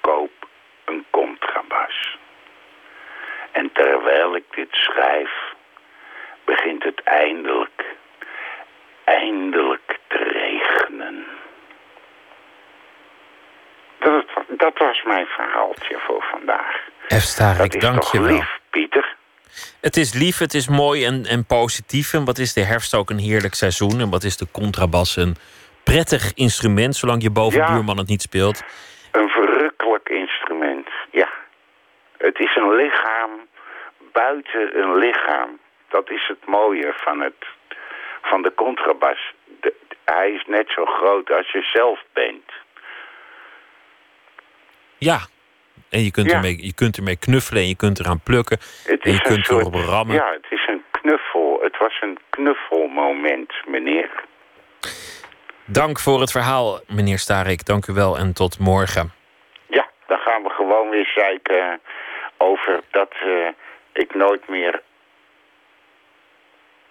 Koop 0.01 0.47
een 0.86 1.05
contrabas. 1.09 2.18
En 3.51 3.72
terwijl 3.74 4.36
ik 4.36 4.43
dit 4.55 4.68
schrijf, 4.72 5.32
begint 6.45 6.84
het 6.84 7.01
eindelijk, 7.03 7.86
eindelijk 9.03 9.99
te 10.07 10.18
regenen. 10.18 11.26
Dat, 13.99 14.26
dat 14.47 14.78
was 14.78 15.03
mijn 15.03 15.26
verhaaltje 15.26 15.97
voor 15.99 16.26
vandaag. 16.32 16.76
F. 16.76 17.07
Dat 17.07 17.22
Starik, 17.22 17.74
is 17.74 17.82
dank 17.82 18.01
toch 18.01 18.11
je 18.11 18.22
wel. 18.22 18.34
lief, 18.36 18.59
Pieter? 18.70 19.15
Het 19.82 19.97
is 19.97 20.13
lief, 20.13 20.38
het 20.38 20.53
is 20.53 20.68
mooi 20.68 21.05
en, 21.05 21.26
en 21.26 21.45
positief. 21.45 22.13
En 22.13 22.26
wat 22.26 22.38
is 22.38 22.53
de 22.53 22.63
herfst 22.63 22.93
ook 22.95 23.09
een 23.09 23.20
heerlijk 23.20 23.53
seizoen? 23.53 23.99
En 23.99 24.09
wat 24.09 24.24
is 24.24 24.38
de 24.38 24.47
contrabas 24.51 25.15
een 25.15 25.36
prettig 25.91 26.33
instrument, 26.33 26.95
zolang 26.95 27.21
je 27.21 27.31
bovenbuurman 27.31 27.97
het 27.97 28.07
niet 28.07 28.21
speelt? 28.21 28.63
Een 29.11 29.29
verrukkelijk 29.29 30.09
instrument, 30.09 30.88
ja. 31.11 31.29
Het 32.17 32.39
is 32.39 32.55
een 32.55 32.75
lichaam 32.75 33.31
buiten 34.11 34.79
een 34.79 34.97
lichaam. 34.97 35.49
Dat 35.89 36.09
is 36.09 36.27
het 36.27 36.45
mooie 36.45 36.93
van, 36.97 37.19
het, 37.21 37.41
van 38.21 38.41
de 38.41 38.53
contrabas. 38.55 39.33
De- 39.61 39.73
hij 40.05 40.31
is 40.31 40.43
net 40.47 40.69
zo 40.75 40.85
groot 40.85 41.31
als 41.31 41.51
je 41.51 41.61
zelf 41.73 41.99
bent. 42.13 42.51
Ja. 44.97 45.19
En 45.89 46.03
je 46.03 46.11
kunt, 46.11 46.29
Ja. 46.29 46.35
ermee, 46.35 46.65
je 46.65 46.73
kunt 46.73 46.97
ermee 46.97 47.17
knuffelen 47.17 47.61
en 47.61 47.67
je 47.67 47.75
kunt 47.75 47.99
eraan 47.99 48.19
plukken. 48.23 48.57
Het 48.83 49.01
en 49.03 49.11
je 49.11 49.21
kunt 49.21 49.45
soort, 49.45 49.61
erop 49.61 49.73
rammen. 49.73 50.15
Ja, 50.15 50.31
het 50.31 50.45
is 50.49 50.67
een 50.67 50.83
knuffel. 50.91 51.59
Het 51.61 51.77
was 51.77 51.97
een 52.01 52.17
knuffelmoment, 52.29 53.53
meneer. 53.67 54.09
Dank 55.70 55.99
voor 55.99 56.20
het 56.20 56.32
verhaal, 56.32 56.80
meneer 56.88 57.18
Starik. 57.18 57.65
Dank 57.65 57.88
u 57.88 57.93
wel 57.93 58.18
en 58.18 58.34
tot 58.34 58.59
morgen. 58.59 59.13
Ja, 59.68 59.88
dan 60.07 60.18
gaan 60.18 60.43
we 60.43 60.49
gewoon 60.49 60.89
weer 60.89 61.11
zeiken 61.15 61.82
over 62.38 62.82
dat 62.91 63.11
eh, 63.11 63.47
ik 63.93 64.15
nooit 64.15 64.47
meer 64.47 64.82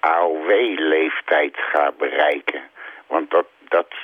AOW-leeftijd 0.01 1.57
ga 1.57 1.93
bereiken. 1.99 2.63
Want 3.07 3.31
dat, 3.31 3.47
dat, 3.69 3.95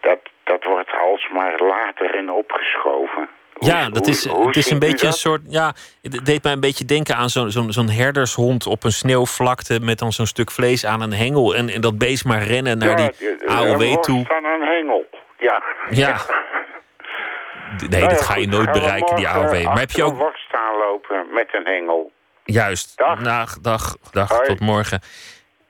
dat, 0.00 0.20
dat 0.44 0.64
wordt 0.64 0.92
alsmaar 0.92 1.60
later 1.60 2.14
en 2.14 2.30
opgeschoven. 2.30 3.28
Hoe- 3.60 3.68
Ja, 3.68 3.88
dat 3.90 4.06
is, 4.06 4.26
hoe 4.26 4.46
het 4.46 4.56
is 4.56 4.70
een 4.70 4.78
beetje 4.78 5.06
een 5.06 5.12
soort. 5.12 5.40
Ja, 5.48 5.74
het 6.02 6.24
deed 6.26 6.42
mij 6.42 6.52
een 6.52 6.60
beetje 6.60 6.84
denken 6.84 7.16
aan 7.16 7.30
zo'n 7.30 7.50
zo'n 7.50 7.72
zo'n 7.72 7.88
herdershond 7.88 8.66
op 8.66 8.84
een 8.84 8.92
sneeuwvlakte. 8.92 9.80
met 9.80 9.98
dan 9.98 10.12
zo'n 10.12 10.26
stuk 10.26 10.50
vlees 10.50 10.84
aan 10.86 11.00
een 11.00 11.12
hengel. 11.12 11.54
En, 11.54 11.68
en 11.68 11.80
dat 11.80 11.98
beest 11.98 12.24
maar 12.24 12.42
rennen 12.42 12.78
naar 12.78 13.00
Ja, 13.00 13.10
die 13.18 13.48
AOW 13.48 14.00
toe. 14.02 14.24
van 14.26 14.44
een 14.44 14.62
hengel. 14.62 15.04
Ja. 15.38 15.62
Ja. 15.90 16.16
Nee, 17.88 18.00
Nou 18.00 18.08
dat 18.12 18.20
ga 18.22 18.36
je 18.36 18.46
nooit 18.48 18.72
bereiken, 18.72 19.16
die 19.16 19.28
AOW. 19.28 19.62
Maar 19.64 19.78
heb 19.78 19.90
je 19.90 20.02
ook. 20.04 20.16
worst 20.16 20.44
staan 20.48 20.76
lopen 20.78 21.26
met 21.34 21.48
een 21.52 21.64
hengel. 21.64 22.12
Juist. 22.44 22.92
Dag. 22.96 23.18
Dag, 23.22 23.58
dag, 23.60 23.96
dag. 24.10 24.40
Tot 24.44 24.60
morgen. 24.60 25.00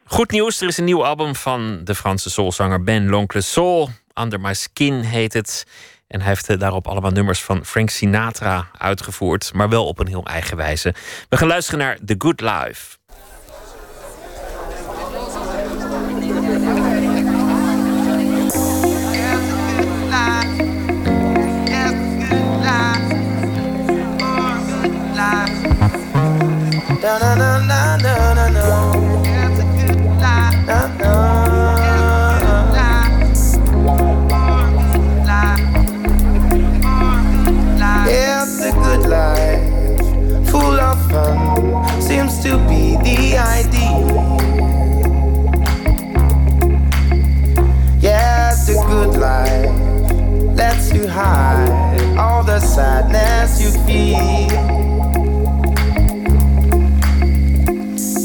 Goed 0.05 0.31
nieuws, 0.31 0.61
er 0.61 0.69
is 0.69 0.79
een 0.79 0.85
nieuw 0.85 1.05
album 1.05 1.35
van 1.35 1.81
de 1.85 1.95
Franse 1.95 2.31
soulzanger 2.31 2.83
Ben 2.83 3.09
L'Oncle 3.09 3.41
Soul. 3.41 3.89
Under 4.21 4.41
My 4.41 4.55
Skin 4.55 5.01
heet 5.01 5.33
het. 5.33 5.67
En 6.11 6.21
hij 6.21 6.29
heeft 6.29 6.49
eh, 6.49 6.59
daarop 6.59 6.89
allemaal 6.89 7.11
nummers 7.11 7.43
van 7.43 7.65
Frank 7.65 7.91
Sinatra 7.91 8.71
uitgevoerd. 8.79 9.51
Maar 9.55 9.69
wel 9.69 9.87
op 9.87 9.99
een 9.99 10.07
heel 10.07 10.27
eigen 10.27 10.57
wijze. 10.57 10.95
We 11.29 11.37
gaan 11.37 11.49
luisteren 11.49 11.81
naar 11.81 11.99
The 12.05 12.15
Good 12.19 12.41
Life. 12.41 12.99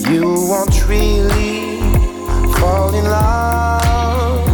You 0.10 0.24
won't 0.50 0.88
really 0.88 1.80
fall 2.60 2.94
in 2.96 3.06
love, 3.06 4.48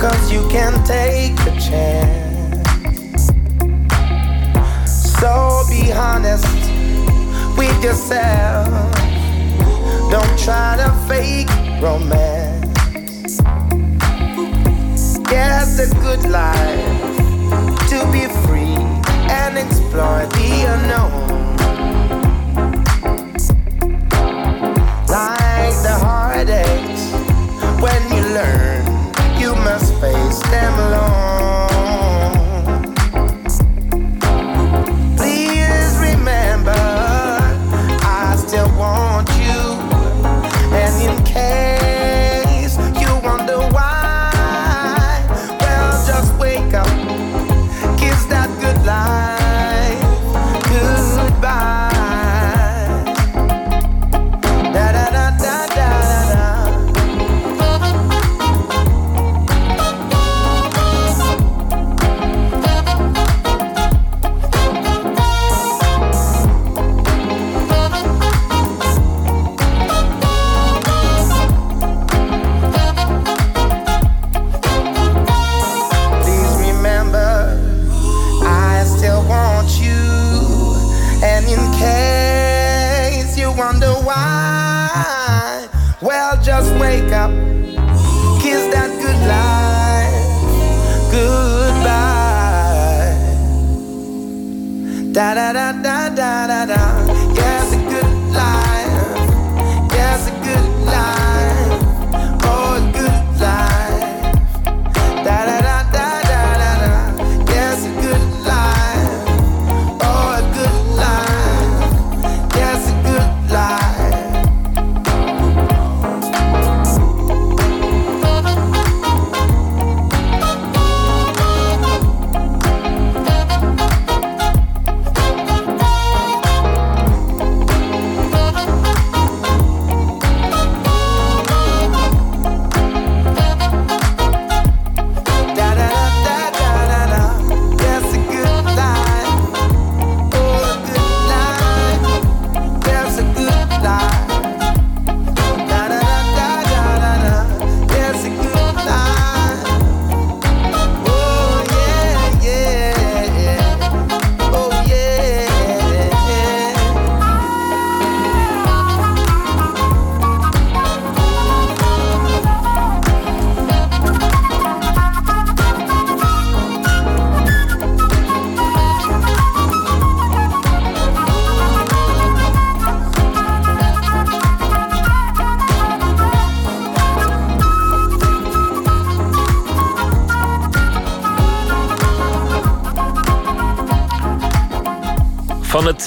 cause 0.00 0.32
you 0.32 0.46
can't 0.48 0.86
take 0.86 1.38
a 1.40 1.52
chance. 1.60 3.30
So 4.86 5.64
be 5.68 5.92
honest 5.92 6.46
with 7.58 7.84
yourself. 7.84 8.68
Don't 10.10 10.38
try 10.38 10.76
to 10.78 10.90
fake 11.06 11.50
romance. 11.82 13.40
Get 15.28 15.66
the 15.76 15.86
good 16.00 16.30
life 16.30 17.88
to 17.90 18.06
be 18.10 18.26
and 19.48 19.56
explore 19.56 20.26
the 20.26 20.48
unknown. 20.74 21.56
like 25.08 25.76
the 25.82 25.96
heartaches 26.04 27.02
when 27.80 28.02
you 28.12 28.22
learn 28.34 28.67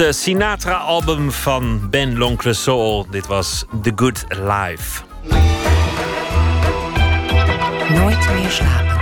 het 0.01 0.15
eh, 0.15 0.21
Sinatra-album 0.21 1.31
van 1.31 1.89
Ben 1.89 2.17
L'Oncle 2.17 2.53
Soul. 2.53 3.07
Dit 3.09 3.27
was 3.27 3.65
The 3.81 3.91
Good 3.95 4.25
Life. 4.29 5.01
Nooit 7.93 8.29
meer 8.33 8.49
slapen. 8.49 8.99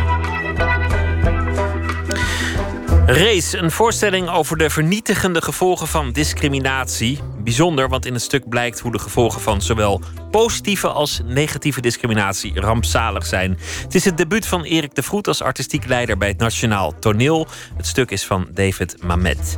Race, 3.06 3.58
een 3.58 3.72
voorstelling 3.72 4.30
over 4.30 4.58
de 4.58 4.70
vernietigende 4.70 5.42
gevolgen 5.42 5.88
van 5.88 6.12
discriminatie. 6.12 7.20
Bijzonder, 7.50 7.90
want 7.90 8.06
in 8.06 8.14
het 8.14 8.22
stuk 8.22 8.50
blijkt 8.50 8.80
hoe 8.80 8.92
de 8.92 9.00
gevolgen 9.00 9.42
van 9.42 9.62
zowel 9.62 10.02
positieve 10.32 10.88
als 10.88 11.22
negatieve 11.26 11.82
discriminatie 11.82 12.60
rampzalig 12.60 13.26
zijn. 13.26 13.58
Het 13.84 13.96
is 13.96 14.06
het 14.06 14.18
debuut 14.18 14.46
van 14.46 14.64
Erik 14.64 14.96
de 14.96 15.04
Vroet 15.04 15.28
als 15.28 15.42
artistiek 15.42 15.86
leider 15.86 16.18
bij 16.18 16.28
het 16.28 16.38
Nationaal 16.38 17.00
Toneel. 17.00 17.48
Het 17.78 17.88
stuk 17.88 18.12
is 18.12 18.26
van 18.26 18.48
David 18.54 19.04
Mamet. 19.04 19.58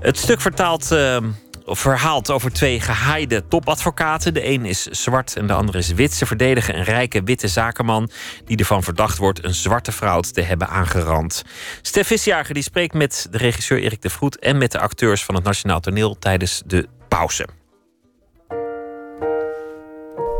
Het 0.00 0.18
stuk 0.18 0.40
vertaalt. 0.40 0.92
eh, 0.92 1.16
verhaalt 1.66 2.30
over 2.30 2.52
twee 2.52 2.80
gehaaide 2.80 3.48
topadvocaten. 3.48 4.34
De 4.34 4.48
een 4.48 4.64
is 4.64 4.82
zwart 4.82 5.36
en 5.36 5.46
de 5.46 5.52
andere 5.52 5.78
is 5.78 5.92
wit. 5.92 6.14
Ze 6.14 6.26
verdedigen 6.26 6.76
een 6.78 6.84
rijke 6.84 7.22
witte 7.22 7.48
zakenman 7.48 8.10
die 8.44 8.56
ervan 8.56 8.82
verdacht 8.82 9.18
wordt 9.18 9.44
een 9.44 9.54
zwarte 9.54 9.92
vrouw 9.92 10.20
te 10.20 10.40
hebben 10.40 10.68
aangerand. 10.68 11.42
Stef 11.82 12.06
Visjager 12.06 12.54
die 12.54 12.62
spreekt 12.62 12.94
met 12.94 13.26
de 13.30 13.38
regisseur 13.38 13.78
Erik 13.78 14.02
de 14.02 14.10
Vroet 14.10 14.38
en 14.38 14.58
met 14.58 14.72
de 14.72 14.78
acteurs 14.78 15.24
van 15.24 15.34
het 15.34 15.44
Nationaal 15.44 15.80
Toneel 15.80 16.18
tijdens 16.18 16.62
de 16.66 16.88
pauze. 17.14 17.46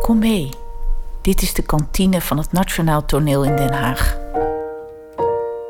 Kom 0.01 0.19
mee. 0.19 0.49
Dit 1.23 1.43
is 1.43 1.55
de 1.55 1.63
kantine 1.63 2.21
van 2.21 2.39
het 2.39 2.53
Nationaal 2.53 3.05
Toneel 3.05 3.45
in 3.45 3.57
Den 3.57 3.73
Haag. 3.73 4.19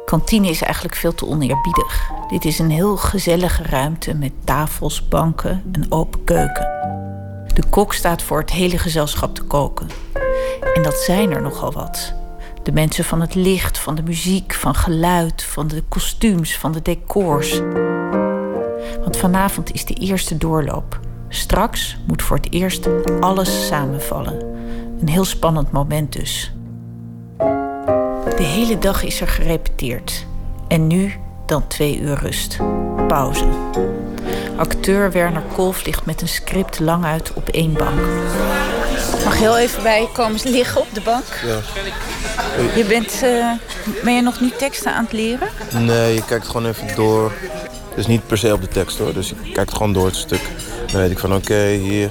Kantine 0.04 0.48
is 0.48 0.62
eigenlijk 0.62 0.94
veel 0.94 1.14
te 1.14 1.26
oneerbiedig. 1.26 2.10
Dit 2.28 2.44
is 2.44 2.58
een 2.58 2.70
heel 2.70 2.96
gezellige 2.96 3.62
ruimte 3.62 4.14
met 4.14 4.32
tafels, 4.44 5.08
banken, 5.08 5.62
een 5.72 5.92
open 5.92 6.24
keuken. 6.24 6.68
De 7.54 7.62
kok 7.70 7.94
staat 7.94 8.22
voor 8.22 8.38
het 8.38 8.50
hele 8.50 8.78
gezelschap 8.78 9.34
te 9.34 9.42
koken. 9.42 9.88
En 10.74 10.82
dat 10.82 10.94
zijn 10.94 11.32
er 11.32 11.42
nogal 11.42 11.72
wat. 11.72 12.14
De 12.62 12.72
mensen 12.72 13.04
van 13.04 13.20
het 13.20 13.34
licht, 13.34 13.78
van 13.78 13.94
de 13.94 14.02
muziek, 14.02 14.54
van 14.54 14.74
geluid, 14.74 15.42
van 15.42 15.68
de 15.68 15.82
kostuums, 15.88 16.58
van 16.58 16.72
de 16.72 16.82
decors. 16.82 17.60
Want 19.02 19.16
vanavond 19.16 19.72
is 19.72 19.84
de 19.84 19.94
eerste 19.94 20.36
doorloop. 20.36 21.00
Straks 21.28 21.96
moet 22.06 22.22
voor 22.22 22.36
het 22.36 22.52
eerst 22.52 22.88
alles 23.20 23.66
samenvallen. 23.66 24.40
Een 25.00 25.08
heel 25.08 25.24
spannend 25.24 25.72
moment 25.72 26.12
dus. 26.12 26.52
De 28.36 28.42
hele 28.42 28.78
dag 28.78 29.02
is 29.02 29.20
er 29.20 29.28
gerepeteerd. 29.28 30.26
En 30.68 30.86
nu 30.86 31.12
dan 31.46 31.66
twee 31.66 32.00
uur 32.00 32.18
rust. 32.18 32.56
Pauze. 33.08 33.44
Acteur 34.56 35.10
Werner 35.10 35.42
Kolf 35.54 35.84
ligt 35.84 36.06
met 36.06 36.20
een 36.20 36.28
script 36.28 36.80
lang 36.80 37.04
uit 37.04 37.32
op 37.32 37.48
één 37.48 37.72
bank. 37.72 38.00
Mag 39.24 39.38
heel 39.38 39.58
even 39.58 39.82
bij 39.82 40.00
je 40.00 40.08
komen 40.12 40.40
liggen 40.44 40.80
op 40.80 40.86
de 40.92 41.00
bank? 41.00 41.24
Ja. 41.46 41.58
Je 42.76 42.84
bent, 42.84 43.22
eh, 43.22 43.50
ben 44.04 44.14
je 44.14 44.22
nog 44.22 44.40
niet 44.40 44.58
teksten 44.58 44.94
aan 44.94 45.04
het 45.04 45.12
leren? 45.12 45.48
Nee, 45.72 46.14
je 46.14 46.24
kijkt 46.24 46.46
gewoon 46.46 46.66
even 46.66 46.94
door. 46.94 47.32
Dus 47.96 48.06
niet 48.06 48.26
per 48.26 48.38
se 48.38 48.52
op 48.52 48.60
de 48.60 48.68
tekst 48.68 48.98
hoor. 48.98 49.12
Dus 49.12 49.32
ik 49.32 49.52
kijk 49.52 49.70
gewoon 49.70 49.92
door 49.92 50.06
het 50.06 50.16
stuk. 50.16 50.50
Dan 50.86 51.00
weet 51.00 51.10
ik 51.10 51.18
van 51.18 51.34
oké, 51.34 51.68
hier 51.68 52.10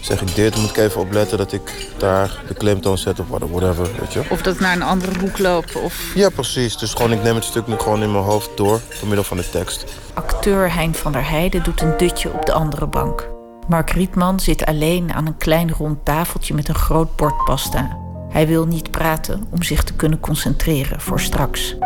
zeg 0.00 0.20
ik 0.20 0.34
dit. 0.34 0.52
Dan 0.52 0.60
moet 0.60 0.70
ik 0.70 0.76
even 0.76 1.00
opletten 1.00 1.38
dat 1.38 1.52
ik 1.52 1.90
daar 1.96 2.42
de 2.48 2.54
klemtoon 2.54 2.98
zet 2.98 3.20
of 3.20 3.26
whatever, 3.28 3.88
weet 4.00 4.12
je. 4.12 4.20
Of 4.30 4.42
dat 4.42 4.52
het 4.52 4.60
naar 4.60 4.76
een 4.76 4.82
andere 4.82 5.18
hoek 5.18 5.38
loopt? 5.38 5.76
Of... 5.76 6.12
Ja, 6.14 6.28
precies. 6.28 6.76
Dus 6.76 6.92
gewoon, 6.92 7.12
ik 7.12 7.22
neem 7.22 7.34
het 7.34 7.44
stuk 7.44 7.66
nu 7.66 7.78
gewoon 7.78 8.02
in 8.02 8.12
mijn 8.12 8.24
hoofd 8.24 8.50
door. 8.56 8.80
Door 8.88 9.06
middel 9.06 9.24
van 9.24 9.36
de 9.36 9.50
tekst. 9.50 9.84
Acteur 10.14 10.74
Hein 10.74 10.94
van 10.94 11.12
der 11.12 11.28
Heijden 11.28 11.62
doet 11.62 11.80
een 11.80 11.96
dutje 11.96 12.32
op 12.32 12.46
de 12.46 12.52
andere 12.52 12.86
bank. 12.86 13.28
Mark 13.68 13.90
Rietman 13.90 14.40
zit 14.40 14.66
alleen 14.66 15.12
aan 15.12 15.26
een 15.26 15.36
klein 15.36 15.72
rond 15.72 16.04
tafeltje 16.04 16.54
met 16.54 16.68
een 16.68 16.74
groot 16.74 17.16
bord 17.16 17.44
pasta. 17.44 17.98
Hij 18.28 18.46
wil 18.46 18.66
niet 18.66 18.90
praten 18.90 19.46
om 19.50 19.62
zich 19.62 19.84
te 19.84 19.94
kunnen 19.94 20.20
concentreren 20.20 21.00
voor 21.00 21.20
straks. 21.20 21.76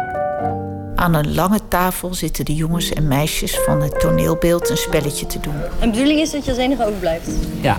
Aan 1.02 1.14
een 1.14 1.34
lange 1.34 1.60
tafel 1.68 2.14
zitten 2.14 2.44
de 2.44 2.54
jongens 2.54 2.92
en 2.92 3.08
meisjes 3.08 3.58
van 3.58 3.82
het 3.82 4.00
toneelbeeld 4.00 4.70
een 4.70 4.76
spelletje 4.76 5.26
te 5.26 5.40
doen. 5.40 5.54
En 5.54 5.80
de 5.80 5.86
bedoeling 5.90 6.20
is 6.20 6.30
dat 6.30 6.44
je 6.44 6.50
als 6.50 6.60
enige 6.60 6.86
overblijft. 6.86 7.30
Ja, 7.60 7.76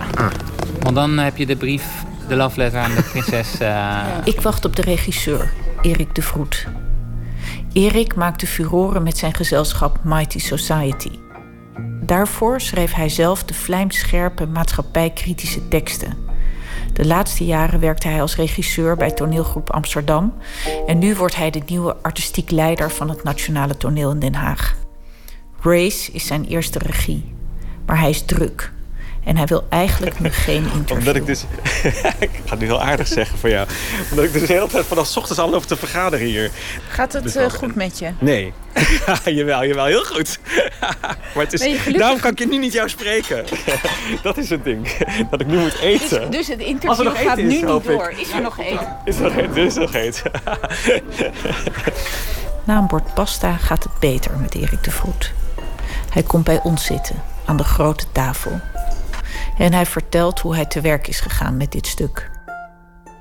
want 0.79 0.95
dan 0.95 1.17
heb 1.17 1.37
je 1.37 1.45
de 1.45 1.55
brief, 1.55 2.03
de 2.27 2.35
love 2.35 2.57
letter 2.57 2.79
aan 2.79 2.95
de 2.95 3.03
prinses. 3.03 3.57
eh, 3.59 4.05
Ik 4.23 4.41
wacht 4.41 4.65
op 4.65 4.75
de 4.75 4.81
regisseur, 4.81 5.53
Erik 5.81 6.15
de 6.15 6.21
Vroet. 6.21 6.67
Erik 7.73 8.15
maakte 8.15 8.47
furoren 8.47 9.03
met 9.03 9.17
zijn 9.17 9.33
gezelschap 9.33 9.99
Mighty 10.03 10.39
Society. 10.39 11.11
Daarvoor 12.05 12.61
schreef 12.61 12.93
hij 12.93 13.09
zelf 13.09 13.43
de 13.43 13.53
vlijmscherpe 13.53 14.47
maatschappijkritische 14.47 15.67
teksten. 15.67 16.17
De 16.93 17.05
laatste 17.05 17.45
jaren 17.45 17.79
werkte 17.79 18.07
hij 18.07 18.21
als 18.21 18.35
regisseur 18.35 18.95
bij 18.95 19.11
toneelgroep 19.11 19.69
Amsterdam 19.69 20.33
en 20.87 20.99
nu 20.99 21.15
wordt 21.15 21.35
hij 21.35 21.49
de 21.49 21.61
nieuwe 21.65 21.95
artistiek 22.01 22.51
leider 22.51 22.91
van 22.91 23.09
het 23.09 23.23
Nationale 23.23 23.77
Toneel 23.77 24.11
in 24.11 24.19
Den 24.19 24.35
Haag. 24.35 24.75
Race 25.61 26.11
is 26.11 26.27
zijn 26.27 26.45
eerste 26.45 26.79
regie, 26.79 27.35
maar 27.85 27.99
hij 27.99 28.09
is 28.09 28.25
druk 28.25 28.72
en 29.25 29.37
hij 29.37 29.45
wil 29.45 29.65
eigenlijk 29.69 30.19
nog 30.19 30.43
geen 30.43 30.63
interview. 30.73 30.97
Omdat 30.97 31.15
ik 31.15 31.25
dus... 31.25 31.45
ik 32.19 32.29
ga 32.45 32.49
het 32.49 32.59
nu 32.59 32.65
heel 32.65 32.81
aardig 32.81 33.07
zeggen 33.07 33.37
voor 33.37 33.49
jou. 33.49 33.67
Omdat 34.09 34.25
ik 34.25 34.33
dus 34.33 34.47
de 34.47 34.53
hele 34.53 34.67
tijd 34.67 34.85
vanaf 34.85 35.07
's 35.07 35.15
ochtends 35.17 35.39
al 35.41 35.49
loop 35.49 35.65
te 35.65 35.75
vergaderen 35.75 36.25
hier. 36.27 36.51
Gaat 36.89 37.13
het 37.13 37.23
Dus 37.23 37.35
eh, 37.35 37.49
goed 37.49 37.75
met 37.75 37.99
je? 37.99 38.11
Nee. 38.19 38.53
Ja, 39.05 39.19
jawel, 39.31 39.65
jawel, 39.65 39.85
heel 39.85 40.03
goed. 40.03 40.39
maar 41.35 41.43
het 41.43 41.53
is, 41.53 41.93
daarom 41.97 42.19
kan 42.19 42.31
ik 42.31 42.39
je 42.39 42.47
nu 42.47 42.57
niet 42.57 42.73
jou 42.73 42.89
spreken. 42.89 43.45
dat 44.23 44.37
is 44.37 44.49
het 44.49 44.63
ding. 44.63 44.87
Dat 45.29 45.41
ik 45.41 45.47
nu 45.47 45.57
moet 45.57 45.79
eten. 45.79 46.31
Dus 46.31 46.47
het 46.47 46.57
Als 46.59 46.67
er 46.67 46.67
interview 46.67 47.03
nog 47.05 47.17
gaat 47.21 47.37
eten 47.37 47.51
is, 47.51 47.61
nu 47.61 47.65
niet 47.71 47.75
ik. 47.75 47.83
door. 47.83 48.13
Is 48.17 48.31
er 48.31 48.41
nog 48.41 48.59
eten? 48.59 48.97
Is 49.05 49.17
nog 49.17 49.33
heet, 49.33 49.55
is 49.55 49.75
nog 49.75 49.91
heet. 49.91 50.21
Na 52.63 52.77
een 52.77 52.87
bord 52.87 53.13
pasta 53.13 53.57
gaat 53.57 53.83
het 53.83 53.99
beter 53.99 54.31
met 54.37 54.55
Erik 54.55 54.83
de 54.83 54.91
Vroet. 54.91 55.31
Hij 56.09 56.23
komt 56.23 56.43
bij 56.43 56.59
ons 56.63 56.85
zitten, 56.85 57.23
aan 57.45 57.57
de 57.57 57.63
grote 57.63 58.05
tafel. 58.11 58.59
En 59.57 59.73
hij 59.73 59.85
vertelt 59.85 60.39
hoe 60.39 60.55
hij 60.55 60.65
te 60.65 60.81
werk 60.81 61.07
is 61.07 61.19
gegaan 61.19 61.57
met 61.57 61.71
dit 61.71 61.87
stuk. 61.87 62.32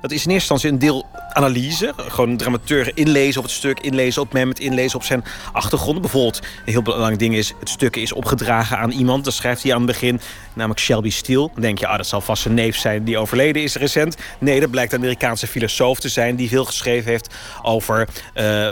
Dat 0.03 0.11
is 0.11 0.25
in 0.25 0.31
eerste 0.31 0.53
instantie 0.53 0.69
een 0.69 0.87
deel 0.87 1.05
analyse. 1.33 1.93
Gewoon 1.97 2.29
een 2.29 2.37
dramaturg 2.37 2.93
inlezen 2.93 3.39
op 3.39 3.45
het 3.45 3.55
stuk, 3.55 3.79
inlezen 3.79 4.21
op 4.21 4.33
Mehmet, 4.33 4.59
inlezen 4.59 4.99
op 4.99 5.03
zijn 5.03 5.23
achtergrond. 5.51 6.01
Bijvoorbeeld, 6.01 6.39
een 6.65 6.71
heel 6.71 6.81
belangrijk 6.81 7.19
ding 7.19 7.35
is... 7.35 7.53
het 7.59 7.69
stuk 7.69 7.95
is 7.95 8.13
opgedragen 8.13 8.77
aan 8.77 8.91
iemand. 8.91 9.23
Dat 9.23 9.33
schrijft 9.33 9.63
hij 9.63 9.71
aan 9.71 9.77
het 9.77 9.87
begin, 9.87 10.19
namelijk 10.53 10.79
Shelby 10.79 11.09
Steele. 11.09 11.49
Dan 11.53 11.61
denk 11.61 11.79
je, 11.79 11.87
ah, 11.87 11.97
dat 11.97 12.07
zal 12.07 12.21
vast 12.21 12.45
een 12.45 12.53
neef 12.53 12.77
zijn 12.77 13.03
die 13.03 13.17
overleden 13.17 13.61
is 13.61 13.75
recent. 13.75 14.17
Nee, 14.39 14.59
dat 14.59 14.71
blijkt 14.71 14.93
een 14.93 14.99
Amerikaanse 14.99 15.47
filosoof 15.47 15.99
te 15.99 16.09
zijn... 16.09 16.35
die 16.35 16.49
veel 16.49 16.65
geschreven 16.65 17.11
heeft 17.11 17.35
over 17.61 18.07
uh, 18.35 18.69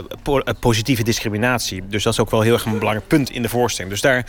positieve 0.60 1.02
discriminatie. 1.02 1.82
Dus 1.88 2.02
dat 2.02 2.12
is 2.12 2.20
ook 2.20 2.30
wel 2.30 2.40
heel 2.40 2.52
erg 2.52 2.64
een 2.64 2.78
belangrijk 2.78 3.08
punt 3.08 3.30
in 3.30 3.42
de 3.42 3.48
voorstelling. 3.48 3.92
Dus 3.92 4.02
daar, 4.02 4.26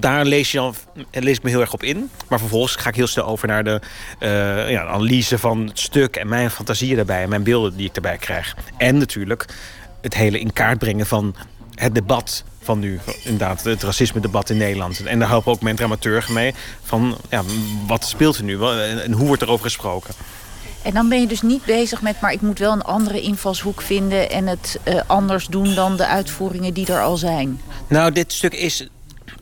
daar 0.00 0.24
lees, 0.24 0.52
je 0.52 0.58
dan, 0.58 0.74
lees 1.10 1.36
ik 1.36 1.42
me 1.42 1.50
heel 1.50 1.60
erg 1.60 1.72
op 1.72 1.82
in. 1.82 2.10
Maar 2.28 2.38
vervolgens 2.38 2.76
ga 2.76 2.88
ik 2.88 2.94
heel 2.94 3.06
snel 3.06 3.26
over 3.26 3.48
naar 3.48 3.64
de, 3.64 3.80
uh, 4.20 4.70
ja, 4.70 4.86
analyse 4.86 5.38
van 5.38 5.66
het 5.66 5.78
stuk... 5.78 6.16
en 6.16 6.28
mijn 6.28 6.41
fantasieën 6.50 6.96
daarbij 6.96 7.22
en 7.22 7.28
mijn 7.28 7.42
beelden 7.42 7.76
die 7.76 7.88
ik 7.88 7.96
erbij 7.96 8.16
krijg. 8.16 8.56
En 8.76 8.98
natuurlijk 8.98 9.46
het 10.00 10.14
hele 10.14 10.40
in 10.40 10.52
kaart 10.52 10.78
brengen 10.78 11.06
van 11.06 11.34
het 11.74 11.94
debat 11.94 12.44
van 12.62 12.78
nu. 12.78 13.00
Inderdaad, 13.22 13.64
het 13.64 13.82
racisme-debat 13.82 14.50
in 14.50 14.56
Nederland. 14.56 15.04
En 15.04 15.18
daar 15.18 15.28
helpen 15.28 15.52
ook 15.52 15.62
mijn 15.62 15.76
dramaturg 15.76 16.28
mee. 16.28 16.54
Van 16.82 17.16
ja, 17.30 17.42
wat 17.86 18.04
speelt 18.04 18.36
er 18.36 18.44
nu 18.44 18.62
en 18.62 19.12
hoe 19.12 19.26
wordt 19.26 19.42
erover 19.42 19.64
gesproken? 19.64 20.14
En 20.82 20.94
dan 20.94 21.08
ben 21.08 21.20
je 21.20 21.26
dus 21.26 21.42
niet 21.42 21.64
bezig 21.64 22.02
met, 22.02 22.20
maar 22.20 22.32
ik 22.32 22.40
moet 22.40 22.58
wel 22.58 22.72
een 22.72 22.82
andere 22.82 23.20
invalshoek 23.20 23.82
vinden 23.82 24.30
en 24.30 24.46
het 24.46 24.78
uh, 24.84 25.00
anders 25.06 25.46
doen 25.46 25.74
dan 25.74 25.96
de 25.96 26.06
uitvoeringen 26.06 26.74
die 26.74 26.92
er 26.92 27.02
al 27.02 27.16
zijn. 27.16 27.60
Nou, 27.86 28.12
dit 28.12 28.32
stuk 28.32 28.54
is 28.54 28.88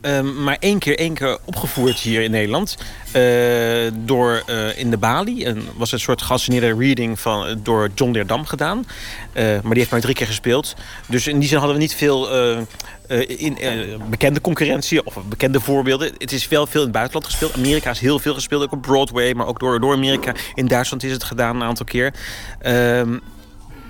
Ehm, 0.01 0.43
maar 0.43 0.57
één 0.61 0.79
keer, 0.79 0.99
één 0.99 1.15
keer 1.15 1.39
opgevoerd 1.45 1.99
hier 1.99 2.23
in 2.23 2.31
Nederland. 2.31 2.77
Uh, 3.17 3.91
door 3.95 4.43
uh, 4.51 4.79
in 4.79 4.91
de 4.91 4.97
Bali. 4.97 5.45
En 5.45 5.63
was 5.77 5.93
een 5.93 6.01
soort 6.01 6.23
geassigneerde 6.23 6.75
reading 6.75 7.21
van, 7.21 7.61
door 7.63 7.91
John 7.95 8.13
Leerdam 8.13 8.47
gedaan. 8.47 8.87
Maar 9.35 9.63
die 9.63 9.79
heeft 9.79 9.91
maar 9.91 10.01
drie 10.01 10.15
keer 10.15 10.27
gespeeld. 10.27 10.75
Dus 11.07 11.27
in 11.27 11.39
die 11.39 11.49
zin 11.49 11.59
hadden 11.59 11.77
we 11.77 11.83
niet 11.83 11.95
veel 11.95 12.29
in, 13.27 13.57
bekende 14.11 14.41
concurrentie 14.41 15.07
of 15.07 15.19
bekende 15.29 15.61
voorbeelden. 15.61 16.13
Het 16.19 16.33
is 16.33 16.49
wel 16.49 16.67
veel 16.67 16.81
in 16.81 16.87
het 16.87 16.97
buitenland 16.97 17.27
gespeeld. 17.27 17.55
Amerika 17.55 17.91
is 17.91 18.01
heel 18.01 18.19
veel 18.19 18.35
gespeeld, 18.35 18.63
ook 18.63 18.73
op 18.73 18.83
Broadway, 18.83 19.33
maar 19.33 19.47
ook 19.47 19.59
door, 19.59 19.81
door 19.81 19.95
Amerika. 19.95 20.35
In 20.55 20.67
Duitsland 20.67 21.03
is 21.03 21.13
het 21.13 21.25
gedaan 21.25 21.57
een 21.57 21.63
aantal 21.63 21.87
keer. 21.87 22.15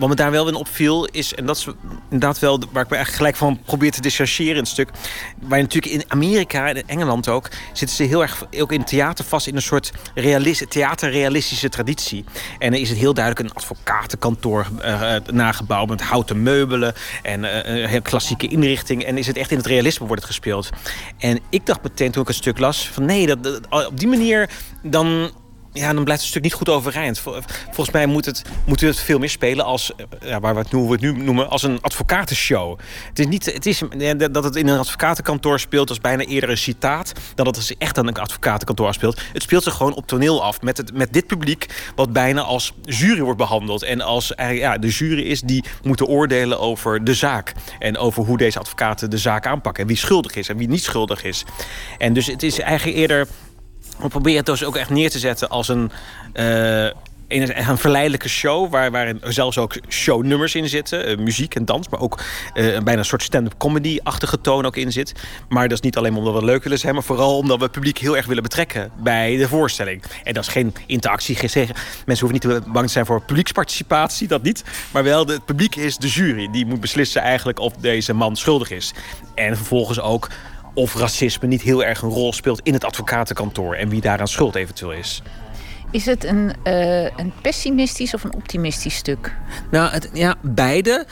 Wat 0.00 0.08
me 0.08 0.14
daar 0.14 0.30
wel 0.30 0.48
in 0.48 0.54
opviel 0.54 1.04
is, 1.04 1.34
en 1.34 1.46
dat 1.46 1.56
is 1.56 1.66
inderdaad 2.10 2.38
wel 2.38 2.58
waar 2.58 2.82
ik 2.82 2.90
me 2.90 2.96
eigenlijk 2.96 3.16
gelijk 3.16 3.36
van 3.36 3.60
probeer 3.64 3.90
te 3.90 4.00
distancieren 4.00 4.56
in 4.56 4.66
stuk. 4.66 4.90
Waar 5.40 5.60
natuurlijk 5.60 5.92
in 5.92 6.04
Amerika 6.08 6.68
en 6.68 6.76
in 6.76 6.82
Engeland 6.86 7.28
ook 7.28 7.48
zitten 7.72 7.96
ze 7.96 8.02
heel 8.02 8.22
erg 8.22 8.46
ook 8.58 8.72
in 8.72 8.84
theater 8.84 9.24
vast 9.24 9.46
in 9.46 9.56
een 9.56 9.62
soort 9.62 9.92
theaterrealistische 10.68 11.68
traditie. 11.68 12.24
En 12.58 12.70
dan 12.70 12.80
is 12.80 12.88
het 12.88 12.98
heel 12.98 13.14
duidelijk 13.14 13.48
een 13.48 13.54
advocatenkantoor 13.54 14.66
uh, 14.84 15.14
nagebouwd 15.32 15.88
met 15.88 16.00
houten 16.00 16.42
meubelen 16.42 16.94
en 17.22 17.44
uh, 17.44 17.50
een 17.62 17.88
heel 17.88 18.02
klassieke 18.02 18.48
inrichting. 18.48 19.04
En 19.04 19.18
is 19.18 19.26
het 19.26 19.36
echt 19.36 19.50
in 19.50 19.56
het 19.56 19.66
realisme 19.66 20.06
wordt 20.06 20.22
het 20.22 20.30
gespeeld. 20.30 20.70
En 21.18 21.38
ik 21.48 21.66
dacht 21.66 21.82
meteen 21.82 22.10
toen 22.10 22.22
ik 22.22 22.28
het 22.28 22.36
stuk 22.36 22.58
las 22.58 22.88
van 22.88 23.04
nee, 23.04 23.26
dat 23.26 23.60
op 23.70 23.98
die 23.98 24.08
manier 24.08 24.50
dan 24.82 25.30
ja, 25.72 25.92
dan 25.92 26.04
blijft 26.04 26.22
het 26.22 26.30
stuk 26.30 26.42
niet 26.42 26.52
goed 26.52 26.68
overeind. 26.68 27.18
Volgens 27.64 27.90
mij 27.90 28.06
moet 28.06 28.24
het, 28.24 28.42
moeten 28.66 28.86
we 28.86 28.92
het 28.92 29.02
veel 29.02 29.18
meer 29.18 29.30
spelen 29.30 29.64
als, 29.64 29.92
eh, 29.96 30.28
ja, 30.28 30.40
waar 30.40 30.54
we 30.54 30.60
het, 30.60 30.70
we 30.70 30.78
het 30.78 31.00
nu 31.00 31.12
noemen, 31.12 31.50
als 31.50 31.62
een 31.62 31.78
advocatenshow. 31.80 32.78
Het 33.08 33.18
is 33.18 33.26
niet, 33.26 33.44
het 33.44 33.66
is, 33.66 33.82
dat 34.30 34.44
het 34.44 34.56
in 34.56 34.68
een 34.68 34.78
advocatenkantoor 34.78 35.60
speelt, 35.60 35.88
als 35.88 36.00
bijna 36.00 36.22
eerder 36.22 36.50
een 36.50 36.58
citaat, 36.58 37.12
dan 37.34 37.44
dat 37.44 37.56
het 37.56 37.74
echt 37.78 37.98
aan 37.98 38.06
een 38.06 38.14
advocatenkantoor 38.14 38.94
speelt. 38.94 39.20
Het 39.32 39.42
speelt 39.42 39.62
zich 39.62 39.74
gewoon 39.74 39.94
op 39.94 40.06
toneel 40.06 40.44
af 40.44 40.62
met, 40.62 40.76
het, 40.76 40.92
met 40.92 41.12
dit 41.12 41.26
publiek, 41.26 41.92
wat 41.94 42.12
bijna 42.12 42.40
als 42.40 42.72
jury 42.82 43.20
wordt 43.20 43.38
behandeld. 43.38 43.82
En 43.82 44.00
als 44.00 44.32
ja, 44.36 44.78
de 44.78 44.88
jury 44.88 45.22
is 45.22 45.40
die 45.40 45.64
moeten 45.82 46.06
oordelen 46.06 46.60
over 46.60 47.04
de 47.04 47.14
zaak. 47.14 47.52
En 47.78 47.96
over 47.96 48.24
hoe 48.24 48.36
deze 48.36 48.58
advocaten 48.58 49.10
de 49.10 49.18
zaak 49.18 49.46
aanpakken. 49.46 49.82
En 49.82 49.88
wie 49.88 49.98
schuldig 49.98 50.34
is 50.34 50.48
en 50.48 50.56
wie 50.56 50.68
niet 50.68 50.82
schuldig 50.84 51.24
is. 51.24 51.44
En 51.98 52.12
dus 52.12 52.26
het 52.26 52.42
is 52.42 52.58
eigenlijk 52.58 52.98
eerder 52.98 53.26
we 54.02 54.08
proberen 54.08 54.36
het 54.36 54.46
dus 54.46 54.64
ook 54.64 54.76
echt 54.76 54.90
neer 54.90 55.10
te 55.10 55.18
zetten 55.18 55.48
als 55.48 55.68
een, 55.68 55.90
uh, 56.34 56.90
een, 57.28 57.78
verleidelijke 57.78 58.28
show. 58.28 58.70
Waar, 58.70 58.90
waarin 58.90 59.20
zelfs 59.24 59.58
ook 59.58 59.76
shownummers 59.88 60.54
in 60.54 60.68
zitten. 60.68 61.10
Uh, 61.10 61.18
muziek 61.18 61.54
en 61.54 61.64
dans. 61.64 61.88
Maar 61.88 62.00
ook 62.00 62.20
uh, 62.54 62.78
bijna 62.78 62.98
een 62.98 63.04
soort 63.04 63.22
stand-up 63.22 63.54
comedy-achtige 63.58 64.40
toon 64.40 64.66
ook 64.66 64.76
in 64.76 64.92
zit. 64.92 65.12
Maar 65.48 65.62
dat 65.62 65.78
is 65.78 65.80
niet 65.80 65.96
alleen 65.96 66.14
omdat 66.14 66.34
we 66.34 66.44
leuk 66.44 66.62
willen 66.62 66.78
zijn. 66.78 66.94
Maar 66.94 67.02
vooral 67.02 67.36
omdat 67.36 67.56
we 67.56 67.62
het 67.62 67.72
publiek 67.72 67.98
heel 67.98 68.16
erg 68.16 68.26
willen 68.26 68.42
betrekken 68.42 68.90
bij 68.96 69.36
de 69.36 69.48
voorstelling. 69.48 70.02
En 70.24 70.34
dat 70.34 70.42
is 70.42 70.52
geen 70.52 70.74
interactie. 70.86 71.36
Geen, 71.36 71.68
mensen 72.06 72.26
hoeven 72.26 72.50
niet 72.52 72.72
bang 72.72 72.86
te 72.86 72.92
zijn 72.92 73.06
voor 73.06 73.22
publieksparticipatie. 73.22 74.28
Dat 74.28 74.42
niet. 74.42 74.64
Maar 74.92 75.04
wel 75.04 75.26
het 75.26 75.44
publiek 75.44 75.76
is 75.76 75.96
de 75.96 76.08
jury. 76.08 76.50
Die 76.50 76.66
moet 76.66 76.80
beslissen 76.80 77.22
eigenlijk 77.22 77.58
of 77.58 77.72
deze 77.72 78.12
man 78.12 78.36
schuldig 78.36 78.70
is. 78.70 78.92
En 79.34 79.56
vervolgens 79.56 80.00
ook 80.00 80.28
of 80.74 80.94
racisme 80.94 81.48
niet 81.48 81.62
heel 81.62 81.84
erg 81.84 82.02
een 82.02 82.08
rol 82.08 82.32
speelt 82.32 82.60
in 82.62 82.72
het 82.72 82.84
advocatenkantoor 82.84 83.74
en 83.74 83.88
wie 83.88 84.00
daaraan 84.00 84.28
schuld 84.28 84.54
eventueel 84.54 84.92
is. 84.92 85.22
Is 85.90 86.06
het 86.06 86.24
een, 86.24 86.52
uh, 86.64 87.02
een 87.02 87.32
pessimistisch 87.42 88.14
of 88.14 88.24
een 88.24 88.34
optimistisch 88.34 88.96
stuk? 88.96 89.36
Nou, 89.70 89.90
het, 89.90 90.10
ja, 90.12 90.36
beide 90.42 91.06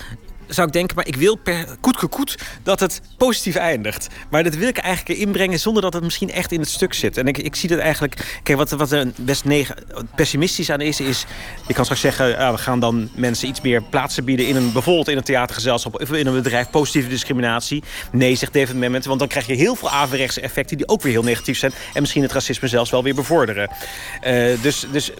zou 0.48 0.66
ik 0.66 0.72
denken, 0.72 0.96
maar 0.96 1.06
ik 1.06 1.16
wil 1.16 1.36
per 1.36 1.66
koet 1.80 2.08
koet 2.08 2.38
dat 2.62 2.80
het 2.80 3.00
positief 3.16 3.54
eindigt. 3.54 4.08
Maar 4.30 4.42
dat 4.42 4.54
wil 4.54 4.68
ik 4.68 4.78
eigenlijk 4.78 5.20
inbrengen 5.20 5.60
zonder 5.60 5.82
dat 5.82 5.92
het 5.92 6.02
misschien 6.02 6.30
echt 6.30 6.52
in 6.52 6.60
het 6.60 6.68
stuk 6.68 6.94
zit. 6.94 7.16
En 7.16 7.26
ik, 7.26 7.38
ik 7.38 7.56
zie 7.56 7.68
dat 7.68 7.78
eigenlijk. 7.78 8.40
Kijk, 8.42 8.58
wat, 8.58 8.70
wat 8.70 8.92
er 8.92 9.12
best 9.16 9.44
pessimistisch 10.14 10.70
aan 10.70 10.80
is, 10.80 11.00
is. 11.00 11.24
Je 11.66 11.74
kan 11.74 11.84
straks 11.84 12.02
zeggen, 12.02 12.28
ja, 12.28 12.52
we 12.52 12.58
gaan 12.58 12.80
dan 12.80 13.10
mensen 13.14 13.48
iets 13.48 13.60
meer 13.60 13.82
plaatsen 13.82 14.24
bieden 14.24 14.46
in 14.46 14.56
een 14.56 14.72
bijvoorbeeld 14.72 15.08
in 15.08 15.16
een 15.16 15.22
theatergezelschap 15.22 16.00
of 16.00 16.12
in 16.12 16.26
een 16.26 16.34
bedrijf. 16.34 16.70
Positieve 16.70 17.08
discriminatie. 17.08 17.82
Nee, 18.12 18.34
zegt 18.34 18.52
David 18.52 18.76
Mamet. 18.76 19.04
Want 19.04 19.18
dan 19.18 19.28
krijg 19.28 19.46
je 19.46 19.54
heel 19.54 19.74
veel 19.74 19.90
averechtse 19.90 20.40
effecten 20.40 20.76
die 20.76 20.88
ook 20.88 21.02
weer 21.02 21.12
heel 21.12 21.22
negatief 21.22 21.58
zijn. 21.58 21.72
En 21.94 22.00
misschien 22.00 22.22
het 22.22 22.32
racisme 22.32 22.68
zelfs 22.68 22.90
wel 22.90 23.02
weer 23.02 23.14
bevorderen. 23.14 23.70
Uh, 24.26 24.62
dus, 24.62 24.86
dus 24.92 25.10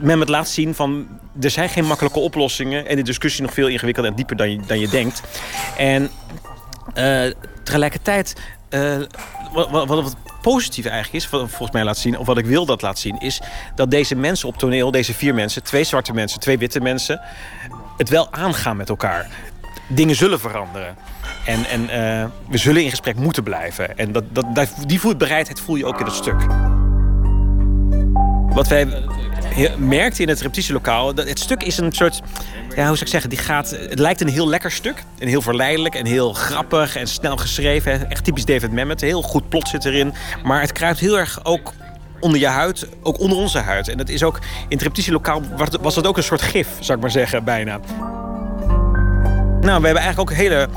men 0.00 0.20
het 0.20 0.28
laat 0.28 0.48
zien 0.48 0.74
van 0.74 1.06
er 1.40 1.50
zijn 1.50 1.68
geen 1.68 1.84
makkelijke 1.84 2.18
oplossingen 2.18 2.86
en 2.86 2.96
de 2.96 3.02
discussie 3.02 3.42
nog 3.42 3.52
veel 3.52 3.68
ingewikkelder 3.68 4.10
en 4.10 4.16
dieper 4.16 4.36
dan 4.36 4.50
je, 4.50 4.60
dan 4.66 4.80
je 4.80 4.88
denkt. 4.88 5.22
En 5.76 6.10
uh, 6.94 7.32
tegelijkertijd, 7.62 8.36
uh, 8.70 8.96
wat, 9.52 9.70
wat, 9.70 9.88
wat, 9.88 10.16
positief 10.42 10.84
eigenlijk 10.84 11.24
is, 11.24 11.30
volgens 11.30 11.70
mij 11.70 11.84
laat 11.84 11.98
zien, 11.98 12.18
of 12.18 12.26
wat 12.26 12.38
ik 12.38 12.46
wil 12.46 12.66
dat 12.66 12.82
laat 12.82 12.98
zien, 12.98 13.20
is 13.20 13.40
dat 13.74 13.90
deze 13.90 14.14
mensen 14.14 14.48
op 14.48 14.56
toneel, 14.56 14.90
deze 14.90 15.14
vier 15.14 15.34
mensen, 15.34 15.62
twee 15.62 15.84
zwarte 15.84 16.12
mensen, 16.12 16.40
twee 16.40 16.58
witte 16.58 16.80
mensen, 16.80 17.20
het 17.96 18.08
wel 18.08 18.32
aangaan 18.32 18.76
met 18.76 18.88
elkaar. 18.88 19.30
Dingen 19.88 20.16
zullen 20.16 20.40
veranderen. 20.40 20.96
En, 21.46 21.64
en 21.64 21.80
uh, 21.82 22.26
we 22.48 22.58
zullen 22.58 22.82
in 22.82 22.90
gesprek 22.90 23.16
moeten 23.16 23.42
blijven. 23.42 23.98
En 23.98 24.12
dat, 24.12 24.24
dat, 24.32 24.68
die 24.86 25.16
bereidheid 25.16 25.60
voel 25.60 25.76
je 25.76 25.86
ook 25.86 26.00
in 26.00 26.06
het 26.06 26.14
stuk. 26.14 26.46
Wat 28.54 28.68
wij 28.68 28.86
merkte 29.78 30.22
in 30.22 30.28
het 30.28 30.40
repetitielokaal... 30.40 31.14
Dat 31.14 31.28
het 31.28 31.38
stuk 31.38 31.62
is 31.62 31.78
een 31.78 31.92
soort... 31.92 32.20
Ja, 32.76 32.86
hoe 32.86 32.96
zou 32.96 33.00
ik 33.00 33.06
zeggen? 33.06 33.30
Die 33.30 33.38
gaat, 33.38 33.70
het 33.70 33.98
lijkt 33.98 34.20
een 34.20 34.28
heel 34.28 34.48
lekker 34.48 34.70
stuk. 34.70 35.04
En 35.18 35.28
heel 35.28 35.42
verleidelijk 35.42 35.94
en 35.94 36.06
heel 36.06 36.32
grappig 36.32 36.96
en 36.96 37.06
snel 37.06 37.36
geschreven. 37.36 38.10
Echt 38.10 38.24
typisch 38.24 38.44
David 38.44 38.72
Mamet. 38.72 39.00
Heel 39.00 39.22
goed 39.22 39.48
plot 39.48 39.68
zit 39.68 39.84
erin. 39.84 40.14
Maar 40.44 40.60
het 40.60 40.72
kruipt 40.72 40.98
heel 40.98 41.18
erg 41.18 41.44
ook 41.44 41.72
onder 42.20 42.40
je 42.40 42.46
huid, 42.46 42.88
ook 43.02 43.20
onder 43.20 43.38
onze 43.38 43.58
huid. 43.58 43.88
En 43.88 43.96
dat 43.96 44.08
is 44.08 44.22
ook 44.22 44.36
in 44.68 44.76
het 44.76 44.82
repetitielokaal 44.82 45.42
was 45.80 45.94
dat 45.94 46.06
ook 46.06 46.16
een 46.16 46.22
soort 46.22 46.42
gif, 46.42 46.68
zou 46.80 46.96
ik 46.96 47.02
maar 47.02 47.10
zeggen, 47.10 47.44
bijna. 47.44 47.80
Nou, 49.60 49.80
we 49.80 49.86
hebben 49.86 50.02
eigenlijk 50.02 50.18
ook 50.18 50.32
hele 50.32 50.68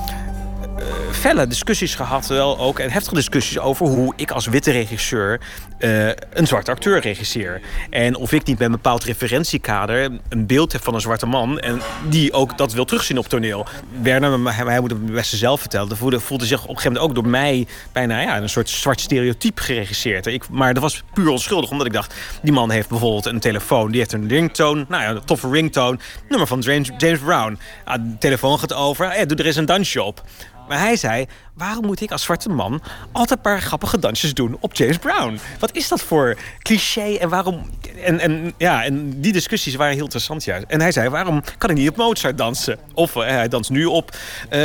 felle 1.11 1.47
discussies 1.47 1.95
gehad, 1.95 2.27
wel 2.27 2.59
ook, 2.59 2.79
en 2.79 2.91
heftige 2.91 3.15
discussies 3.15 3.59
over 3.59 3.85
hoe 3.85 4.13
ik 4.15 4.31
als 4.31 4.47
witte 4.47 4.71
regisseur 4.71 5.39
uh, 5.79 6.07
een 6.07 6.47
zwarte 6.47 6.71
acteur 6.71 6.99
regisseer. 6.99 7.61
En 7.89 8.15
of 8.15 8.31
ik 8.31 8.45
niet 8.45 8.57
met 8.57 8.67
een 8.67 8.73
bepaald 8.73 9.03
referentiekader 9.03 10.11
een 10.29 10.45
beeld 10.45 10.71
heb 10.71 10.83
van 10.83 10.93
een 10.93 11.01
zwarte 11.01 11.25
man 11.25 11.59
en 11.59 11.81
die 12.09 12.33
ook 12.33 12.57
dat 12.57 12.73
wil 12.73 12.85
terugzien 12.85 13.17
op 13.17 13.27
toneel. 13.27 13.65
Werner, 14.01 14.55
hij 14.55 14.79
moet 14.79 14.91
het 14.91 15.05
beste 15.05 15.37
zelf 15.37 15.59
vertellen, 15.59 15.97
voelde, 15.97 16.19
voelde 16.19 16.45
zich 16.45 16.63
op 16.63 16.69
een 16.69 16.75
gegeven 16.75 16.93
moment 16.93 17.09
ook 17.09 17.23
door 17.23 17.31
mij 17.31 17.67
bijna 17.91 18.21
ja, 18.21 18.37
een 18.37 18.49
soort 18.49 18.69
zwart 18.69 19.01
stereotype 19.01 19.61
geregisseerd. 19.61 20.25
Ik, 20.25 20.49
maar 20.49 20.73
dat 20.73 20.83
was 20.83 21.03
puur 21.13 21.29
onschuldig, 21.29 21.69
omdat 21.69 21.87
ik 21.87 21.93
dacht, 21.93 22.13
die 22.41 22.53
man 22.53 22.71
heeft 22.71 22.89
bijvoorbeeld 22.89 23.25
een 23.25 23.39
telefoon, 23.39 23.89
die 23.89 23.99
heeft 23.99 24.13
een 24.13 24.27
ringtone, 24.27 24.85
nou 24.87 25.03
ja, 25.03 25.09
een 25.09 25.25
toffe 25.25 25.49
ringtone, 25.49 25.97
nummer 26.29 26.47
van 26.47 26.59
James, 26.59 26.89
James 26.97 27.19
Brown. 27.19 27.59
Ah, 27.83 27.95
de 27.95 28.17
telefoon 28.19 28.59
gaat 28.59 28.73
over, 28.73 29.17
ja, 29.17 29.25
doe 29.25 29.37
er 29.37 29.45
eens 29.45 29.55
een 29.55 29.65
dansje 29.65 30.03
op. 30.03 30.23
Maar 30.67 30.79
hij 30.79 30.95
zei, 30.95 31.25
waarom 31.53 31.85
moet 31.85 32.01
ik 32.01 32.11
als 32.11 32.23
zwarte 32.23 32.49
man 32.49 32.81
altijd 33.11 33.43
maar 33.43 33.61
grappige 33.61 33.99
dansjes 33.99 34.33
doen 34.33 34.57
op 34.59 34.73
James 34.75 34.97
Brown? 34.97 35.39
Wat 35.59 35.75
is 35.75 35.87
dat 35.87 36.01
voor 36.01 36.37
cliché 36.59 37.15
en 37.15 37.29
waarom... 37.29 37.69
En, 38.03 38.19
en, 38.19 38.53
ja, 38.57 38.83
en 38.83 39.21
die 39.21 39.33
discussies 39.33 39.75
waren 39.75 39.93
heel 39.93 40.03
interessant 40.03 40.43
juist. 40.43 40.65
En 40.67 40.81
hij 40.81 40.91
zei, 40.91 41.09
waarom 41.09 41.43
kan 41.57 41.69
ik 41.69 41.75
niet 41.75 41.89
op 41.89 41.95
Mozart 41.95 42.37
dansen? 42.37 42.77
Of 42.93 43.15
eh, 43.15 43.27
hij 43.27 43.47
danst 43.47 43.69
nu 43.69 43.85
op 43.85 44.17
eh, 44.49 44.59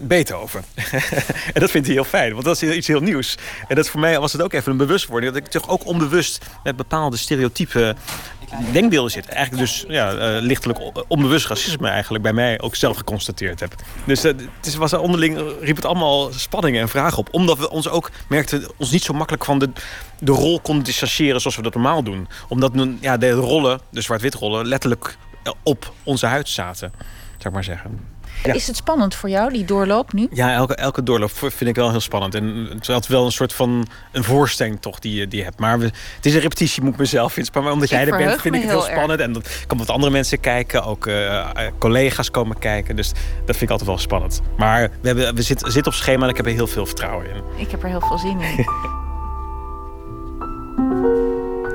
Beethoven. 0.00 0.64
en 1.54 1.60
dat 1.60 1.70
vindt 1.70 1.86
hij 1.86 1.96
heel 1.96 2.04
fijn, 2.04 2.32
want 2.32 2.44
dat 2.44 2.62
is 2.62 2.74
iets 2.74 2.86
heel 2.86 3.00
nieuws. 3.00 3.36
En 3.68 3.76
dat 3.76 3.88
voor 3.88 4.00
mij 4.00 4.20
was 4.20 4.32
het 4.32 4.42
ook 4.42 4.52
even 4.52 4.72
een 4.72 4.78
bewustwording... 4.78 5.32
dat 5.32 5.42
ik 5.42 5.50
toch 5.50 5.68
ook 5.68 5.86
onbewust 5.86 6.44
met 6.64 6.76
bepaalde 6.76 7.16
stereotypen 7.16 7.96
denkbeelden 8.72 9.10
zit. 9.10 9.26
Eigenlijk 9.26 9.66
dus 9.66 9.84
ja, 9.88 10.12
eh, 10.12 10.42
lichtelijk 10.42 10.78
onbewust 11.08 11.46
racisme 11.46 11.88
eigenlijk 11.88 12.22
bij 12.22 12.32
mij 12.32 12.60
ook 12.60 12.74
zelf 12.74 12.96
geconstateerd 12.96 13.60
heb. 13.60 13.74
Dus 14.04 14.24
eh, 14.24 14.32
het 14.60 14.74
was 14.74 14.92
onderling 14.92 15.38
eh, 15.38 15.44
riep 15.60 15.76
het 15.76 15.84
allemaal 15.84 16.32
spanningen 16.32 16.80
en 16.80 16.88
vragen 16.88 17.18
op. 17.18 17.28
Omdat 17.30 17.58
we 17.58 17.70
ons 17.70 17.88
ook 17.88 18.10
merkten 18.28 18.70
ons 18.76 18.90
niet 18.90 19.02
zo 19.02 19.12
makkelijk 19.12 19.44
van 19.44 19.58
de, 19.58 19.70
de 20.18 20.32
rol 20.32 20.60
konden 20.60 20.84
distancieren 20.84 21.40
zoals 21.40 21.56
we 21.56 21.62
dat 21.62 21.74
normaal 21.74 22.02
doen. 22.02 22.28
Omdat 22.48 22.72
ja, 23.00 23.16
de 23.16 23.30
rollen, 23.30 23.80
de 23.90 24.00
zwart-wit 24.00 24.34
rollen, 24.34 24.66
letterlijk 24.66 25.16
op 25.62 25.92
onze 26.02 26.26
huid 26.26 26.48
zaten. 26.48 26.92
Zou 27.36 27.48
ik 27.48 27.52
maar 27.52 27.64
zeggen. 27.64 28.15
Ja. 28.46 28.52
Is 28.54 28.66
het 28.66 28.76
spannend 28.76 29.14
voor 29.14 29.28
jou, 29.28 29.52
die 29.52 29.64
doorloop 29.64 30.12
nu? 30.12 30.26
Ja, 30.30 30.54
elke, 30.54 30.74
elke 30.74 31.02
doorloop 31.02 31.30
vind 31.30 31.60
ik 31.66 31.74
wel 31.74 31.90
heel 31.90 32.00
spannend. 32.00 32.34
En 32.34 32.68
het 32.74 32.88
is 32.88 33.08
wel 33.08 33.24
een 33.24 33.32
soort 33.32 33.52
van 33.52 33.86
een 34.12 34.24
voorstelling 34.24 34.80
toch 34.80 34.98
die, 34.98 35.14
je- 35.14 35.28
die 35.28 35.38
je 35.38 35.44
hebt. 35.44 35.58
Maar 35.58 35.78
we, 35.78 35.84
het 36.16 36.26
is 36.26 36.34
een 36.34 36.40
repetitie, 36.40 36.82
moet 36.82 36.92
ik 36.92 36.98
mezelf 36.98 37.36
inspannen. 37.36 37.62
Maar 37.72 37.82
omdat 37.82 37.98
Ik 37.98 38.04
jij 38.04 38.12
er 38.12 38.18
bent, 38.26 38.40
vind 38.40 38.54
ik 38.54 38.60
het 38.60 38.70
heel 38.70 38.80
heel 38.82 38.90
spannend. 38.94 39.20
En 39.20 39.32
dan 39.32 39.42
komen 39.66 39.86
wat 39.86 39.94
andere 39.94 40.12
mensen 40.12 40.40
kijken. 40.40 40.84
Ook 40.84 41.06
eh, 41.06 41.46
collega's 41.78 42.30
komen 42.30 42.58
kijken. 42.58 42.96
Dus 42.96 43.08
dat 43.44 43.56
vind 43.56 43.62
ik 43.62 43.70
altijd 43.70 43.88
wel 43.88 43.98
spannend. 43.98 44.40
Maar 44.56 44.90
we, 45.00 45.06
hebben, 45.06 45.34
we 45.34 45.42
zitten 45.42 45.72
zitten 45.72 45.92
op 45.92 45.98
schema 45.98 46.24
en 46.24 46.30
ik 46.30 46.36
heb 46.36 46.46
er 46.46 46.52
heel 46.52 46.66
veel 46.66 46.86
vertrouwen 46.86 47.26
in. 47.30 47.42
Ik 47.56 47.70
heb 47.70 47.82
er 47.82 47.88
heel 47.88 48.00
veel 48.00 48.18
zin 48.18 48.40
in. 48.40 48.66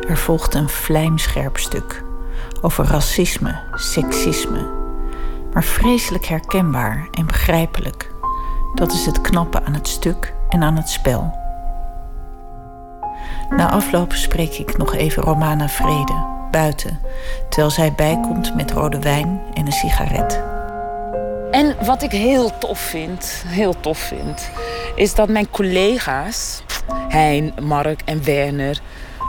er 0.10 0.18
volgt 0.18 0.54
een 0.54 0.70
vlijmscherp 0.70 1.58
stuk 1.58 2.04
over 2.62 2.86
racisme, 2.86 3.60
seksisme. 3.76 4.81
Maar 5.54 5.64
vreselijk 5.64 6.26
herkenbaar 6.26 7.08
en 7.12 7.26
begrijpelijk. 7.26 8.12
Dat 8.76 8.92
is 8.92 9.06
het 9.06 9.22
knappe 9.22 9.64
aan 9.64 9.74
het 9.74 9.88
stuk 9.88 10.34
en 10.50 10.64
aan 10.64 10.76
het 10.76 10.90
spel. 10.90 11.40
Na 13.50 13.70
afloop 13.70 14.14
spreek 14.14 14.54
ik 14.54 14.78
nog 14.78 14.96
even 14.96 15.24
Romana 15.24 15.70
Vrede, 15.70 16.26
buiten, 16.52 17.00
terwijl 17.50 17.72
zij 17.72 17.94
bijkomt 17.94 18.56
met 18.56 18.72
rode 18.72 19.00
wijn 19.00 19.42
en 19.54 19.66
een 19.66 19.72
sigaret. 19.72 20.42
En 21.52 21.86
wat 21.86 22.04
ik 22.04 22.12
heel 22.12 22.58
tof 22.58 22.80
vind, 22.80 23.44
heel 23.48 23.80
tof 23.80 23.98
vind, 23.98 24.50
is 24.96 25.16
dat 25.16 25.30
mijn 25.30 25.50
collega's, 25.50 26.64
Hein, 27.10 27.54
Mark 27.62 28.02
en 28.06 28.24
Werner, 28.24 28.80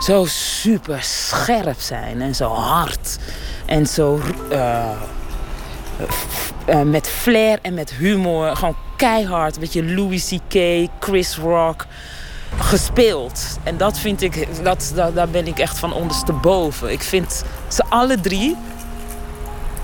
zo 0.01 0.24
super 0.24 1.03
scherp 1.03 1.81
zijn 1.81 2.20
en 2.23 2.35
zo 2.35 2.49
hard. 2.49 3.19
En 3.66 3.86
zo 3.86 4.20
eh, 4.51 4.90
f- 6.10 6.52
eh, 6.64 6.81
met 6.81 7.09
flair 7.09 7.59
en 7.62 7.74
met 7.74 7.90
humor, 7.90 8.56
gewoon 8.56 8.77
keihard. 8.97 9.59
Weet 9.59 9.73
je, 9.73 9.85
Louis 9.94 10.28
C.K., 10.28 10.89
Chris 11.01 11.36
Rock 11.36 11.86
gespeeld. 12.59 13.59
En 13.62 13.77
dat 13.77 13.98
vind 13.98 14.23
ik, 14.23 14.48
dat, 14.64 14.93
dat, 14.94 15.14
daar 15.14 15.28
ben 15.28 15.47
ik 15.47 15.59
echt 15.59 15.78
van 15.78 15.93
ondersteboven. 15.93 16.93
Ik 16.93 17.02
vind 17.02 17.44
ze 17.69 17.82
alle 17.89 18.20
drie 18.20 18.56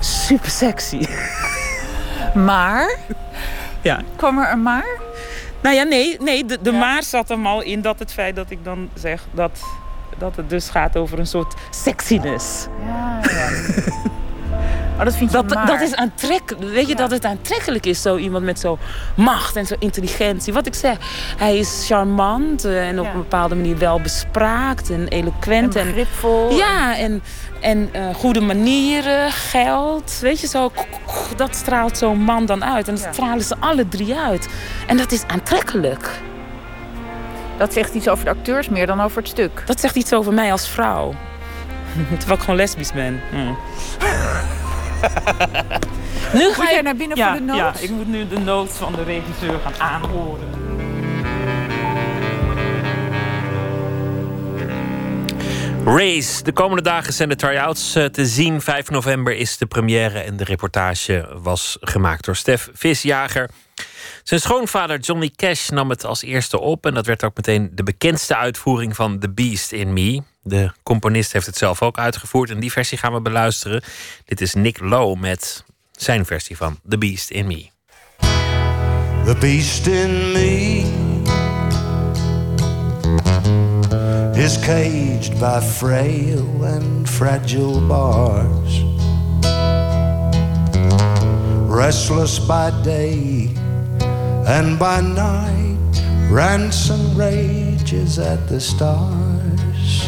super 0.01 0.51
sexy. 0.51 1.01
Maar? 2.35 2.97
Ja. 3.80 4.01
Kwam 4.16 4.39
er 4.39 4.51
een 4.52 4.62
maar? 4.62 4.86
Nou 5.62 5.74
ja, 5.76 5.82
nee, 5.82 6.16
nee 6.20 6.44
de, 6.44 6.59
de 6.62 6.72
maar 6.72 7.02
zat 7.02 7.28
hem 7.28 7.47
al 7.47 7.62
in 7.62 7.82
dat 7.82 7.98
het 7.98 8.12
feit 8.12 8.36
dat 8.36 8.51
ik 8.51 8.64
dan 8.64 8.89
zeg 8.94 9.26
dat, 9.32 9.60
dat 10.18 10.36
het 10.36 10.51
dus 10.51 10.68
gaat 10.68 10.97
over 10.97 11.18
een 11.18 11.26
soort 11.26 11.55
sexiness. 11.70 12.66
Ja, 12.86 13.20
ja. 13.22 13.48
Oh, 14.99 15.05
dat 15.05 15.16
vind 15.16 15.31
je 15.33 15.45
Dat, 15.66 15.81
is 15.81 15.95
aantrekkelijk. 15.95 16.73
Weet 16.73 16.89
je 16.89 16.95
dat 16.95 17.11
het 17.11 17.25
aantrekkelijk 17.25 17.87
is, 17.87 18.03
zo 18.03 18.16
iemand 18.16 18.45
met 18.45 18.59
zo 18.61 18.79
macht 19.15 19.57
en 19.57 19.66
zo 19.66 19.75
intelligentie. 19.79 20.53
Wat 20.53 20.66
ik 20.66 20.75
zeg, 20.75 20.97
hij 21.37 21.59
is 21.59 21.85
charmant 21.87 22.65
eh, 22.65 22.89
en 22.89 23.01
op 23.01 23.07
een 23.07 23.12
bepaalde 23.12 23.55
manier 23.55 23.79
wel 23.79 24.01
bespraakt 24.01 24.91
en 24.91 25.09
eloquent. 25.09 25.77
En 25.77 25.87
begripvol. 25.87 26.57
Ja, 26.57 26.97
en, 26.97 27.23
en 27.61 27.89
eh, 27.93 28.15
goede 28.15 28.41
manieren, 28.41 29.31
geld. 29.31 30.19
Weet 30.20 30.41
je 30.41 30.47
zo, 30.47 30.73
dat 31.37 31.57
straalt 31.57 31.99
zo'n 31.99 32.20
man 32.20 32.47
dan 32.47 32.65
uit. 32.65 32.89
En 32.89 32.95
dat 32.95 33.09
stralen 33.12 33.45
ze 33.45 33.57
alle 33.61 33.89
drie 33.89 34.15
uit. 34.15 34.49
En 34.87 34.97
dat 34.97 35.12
is 35.12 35.23
aantrekkelijk. 35.27 36.11
Dat 37.59 37.73
zegt 37.73 37.95
iets 37.95 38.09
over 38.09 38.25
de 38.25 38.31
acteurs 38.31 38.69
meer 38.69 38.87
dan 38.87 39.01
over 39.01 39.19
het 39.19 39.29
stuk. 39.29 39.62
Dat 39.66 39.81
zegt 39.81 39.97
iets 39.97 40.12
over 40.12 40.33
mij 40.33 40.53
als 40.53 40.69
vrouw. 40.69 41.15
Terwijl 42.19 42.35
ik 42.35 42.41
gewoon 42.41 42.57
lesbisch 42.57 42.93
ben. 42.93 43.20
Nu 46.33 46.53
ga 46.53 46.70
ik 46.70 46.83
naar 46.83 46.97
binnen 46.97 47.16
ja, 47.16 47.31
voor 47.31 47.39
de 47.39 47.45
noot? 47.45 47.57
Ja, 47.57 47.75
ik 47.81 47.91
moet 47.91 48.09
nu 48.09 48.29
de 48.29 48.39
noot 48.39 48.70
van 48.70 48.93
de 48.93 49.03
regisseur 49.03 49.59
gaan 49.65 49.75
aanhoren. 49.79 50.49
Race. 55.85 56.43
De 56.43 56.53
komende 56.53 56.83
dagen 56.83 57.12
zijn 57.12 57.29
de 57.29 57.37
try-outs 57.37 57.95
eh, 57.95 58.05
te 58.05 58.27
zien. 58.27 58.61
5 58.61 58.91
november 58.91 59.37
is 59.37 59.59
de 59.59 59.66
première 59.66 60.19
en 60.19 60.37
de 60.37 60.45
reportage 60.45 61.29
was 61.43 61.77
gemaakt 61.81 62.25
door 62.25 62.37
Stef 62.37 62.69
Visjager. 62.73 63.51
Zijn 64.28 64.40
schoonvader 64.40 64.98
Johnny 64.98 65.30
Cash 65.36 65.68
nam 65.68 65.90
het 65.90 66.05
als 66.05 66.22
eerste 66.22 66.60
op. 66.60 66.86
En 66.86 66.94
dat 66.94 67.06
werd 67.06 67.24
ook 67.24 67.36
meteen 67.36 67.70
de 67.72 67.82
bekendste 67.82 68.36
uitvoering 68.36 68.96
van 68.96 69.18
The 69.18 69.30
Beast 69.30 69.72
in 69.72 69.92
Me. 69.92 70.22
De 70.42 70.70
componist 70.82 71.32
heeft 71.32 71.46
het 71.46 71.56
zelf 71.56 71.82
ook 71.82 71.98
uitgevoerd. 71.98 72.50
En 72.50 72.60
die 72.60 72.72
versie 72.72 72.98
gaan 72.98 73.12
we 73.12 73.20
beluisteren. 73.20 73.82
Dit 74.24 74.40
is 74.40 74.55
Nick 74.55 74.80
Lowe 74.80 75.18
met 75.18 75.64
zijn 75.92 76.26
versie 76.26 76.56
van 76.56 76.78
The 76.88 76.98
Beast 76.98 77.30
in 77.30 77.46
Me. 77.46 77.68
The 79.24 79.36
beast 79.40 79.86
in 79.86 80.32
me 80.32 80.82
is 84.34 84.59
caged 84.59 85.38
by 85.38 85.60
frail 85.60 86.64
and 86.64 87.10
fragile 87.10 87.80
bars. 87.80 88.84
Restless 91.68 92.46
by 92.46 92.70
day 92.82 93.66
and 94.49 94.79
by 94.79 95.03
night, 95.03 95.77
ransom 96.31 97.15
rages 97.15 98.19
at 98.19 98.49
the 98.49 98.59
stars. 98.59 100.07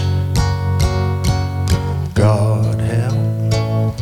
God 2.14 2.80
help 2.80 3.96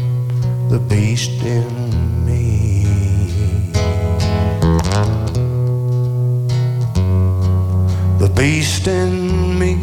the 0.70 0.78
beast 0.89 1.43
in 1.43 2.24
me. 2.24 2.85
The 8.20 8.32
beast 8.36 8.86
in 8.86 9.59
me 9.59 9.74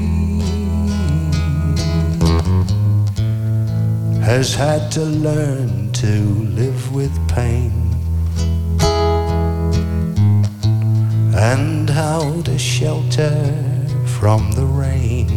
has 4.22 4.56
had 4.56 4.90
to 4.94 5.03
learn 5.03 5.91
to 5.91 6.22
live 6.61 6.95
with 6.95 7.14
pain 7.27 7.84
and 11.37 11.89
how 11.89 12.41
to 12.43 12.57
shelter 12.57 13.35
from 14.17 14.51
the 14.53 14.65
rain. 14.65 15.29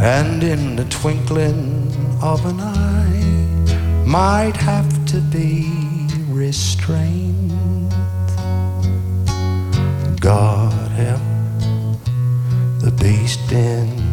And 0.00 0.42
in 0.42 0.76
the 0.76 0.86
twinkling 0.86 1.92
of 2.22 2.44
an 2.46 2.60
eye, 2.60 4.04
might 4.06 4.56
have 4.56 5.04
to 5.06 5.20
be 5.20 5.70
restrained. 6.28 7.90
God 10.20 10.90
help 10.92 11.20
the 12.80 12.92
beast 12.98 13.52
in 13.52 14.03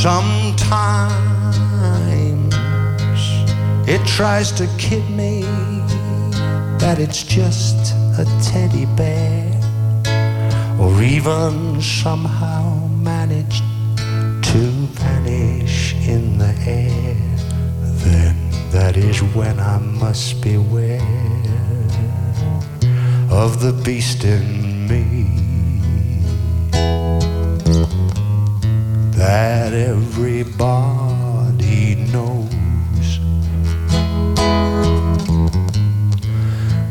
Sometimes 0.00 1.12
it 3.86 4.00
tries 4.06 4.50
to 4.52 4.66
kid 4.78 5.06
me 5.10 5.42
that 6.78 6.96
it's 6.98 7.22
just 7.22 7.94
a 8.18 8.24
teddy 8.42 8.86
bear, 8.96 9.44
or 10.80 11.02
even 11.02 11.82
somehow 11.82 12.86
managed 12.86 13.62
to 14.50 14.70
vanish 14.96 15.92
in 16.08 16.38
the 16.38 16.54
air. 16.66 17.14
Then 18.02 18.36
that 18.70 18.96
is 18.96 19.22
when 19.34 19.60
I 19.60 19.76
must 19.76 20.40
beware 20.40 21.02
of 23.30 23.60
the 23.60 23.74
beast 23.84 24.24
in 24.24 24.59
That 29.20 29.74
everybody 29.74 31.16
knows. 32.10 33.18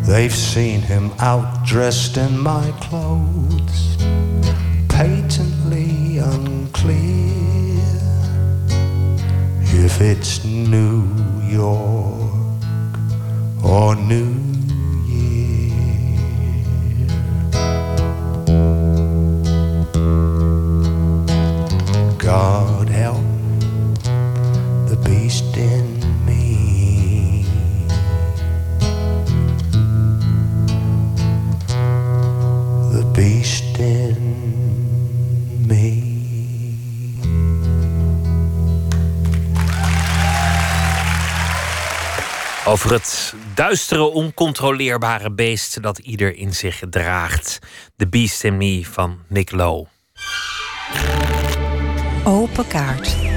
They've 0.08 0.32
seen 0.32 0.82
him 0.82 1.12
out 1.18 1.66
dressed 1.66 2.18
in 2.18 2.38
my 2.38 2.72
clothes, 2.82 3.98
patently 4.90 6.20
unclear 6.20 7.82
if 9.86 10.00
it's 10.00 10.46
New 10.46 11.08
York 11.50 12.62
or 13.64 13.96
New 13.96 14.39
Het 42.90 43.34
duistere, 43.54 44.04
oncontroleerbare 44.04 45.32
beest 45.32 45.82
dat 45.82 45.98
ieder 45.98 46.36
in 46.36 46.54
zich 46.54 46.82
draagt. 46.90 47.60
The 47.96 48.08
Beast 48.08 48.44
van 48.88 49.20
Nick 49.28 49.52
Lowe. 49.52 49.88
Open 52.24 52.68
kaart. 52.68 53.29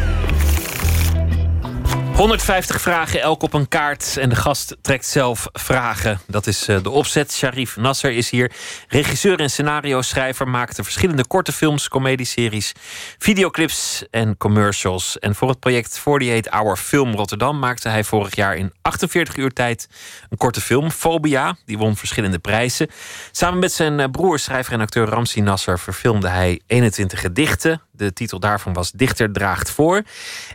150 2.12 2.80
vragen, 2.80 3.20
elk 3.20 3.42
op 3.42 3.52
een 3.52 3.68
kaart. 3.68 4.16
En 4.16 4.28
de 4.28 4.34
gast 4.34 4.76
trekt 4.82 5.06
zelf 5.06 5.48
vragen. 5.52 6.20
Dat 6.26 6.46
is 6.46 6.68
eh, 6.68 6.82
de 6.82 6.90
opzet. 6.90 7.32
Sharif 7.32 7.76
Nasser 7.76 8.12
is 8.12 8.30
hier. 8.30 8.52
Regisseur 8.88 9.40
en 9.40 9.50
scenario-schrijver. 9.50 10.48
Maakte 10.48 10.82
verschillende 10.82 11.26
korte 11.26 11.52
films, 11.52 11.88
comedieseries, 11.88 12.72
videoclips 13.18 14.04
en 14.10 14.36
commercials. 14.36 15.18
En 15.18 15.34
voor 15.34 15.48
het 15.48 15.60
project 15.60 16.00
48 16.04 16.52
Hour 16.52 16.76
Film 16.76 17.14
Rotterdam 17.14 17.58
maakte 17.58 17.88
hij 17.88 18.04
vorig 18.04 18.36
jaar 18.36 18.56
in 18.56 18.72
48 18.82 19.36
uur 19.36 19.50
tijd 19.50 19.88
een 20.30 20.36
korte 20.36 20.60
film, 20.60 20.90
Phobia. 20.90 21.56
Die 21.66 21.78
won 21.78 21.96
verschillende 21.96 22.38
prijzen. 22.38 22.88
Samen 23.30 23.58
met 23.58 23.72
zijn 23.72 24.00
eh, 24.00 24.10
broer, 24.10 24.38
schrijver 24.38 24.72
en 24.72 24.80
acteur 24.80 25.06
Ramsi 25.06 25.40
Nasser 25.40 25.78
verfilmde 25.78 26.28
hij 26.28 26.60
21 26.66 27.20
gedichten. 27.20 27.80
De 27.94 28.12
titel 28.12 28.38
daarvan 28.38 28.72
was 28.72 28.90
Dichter 28.90 29.32
draagt 29.32 29.70
voor. 29.70 30.02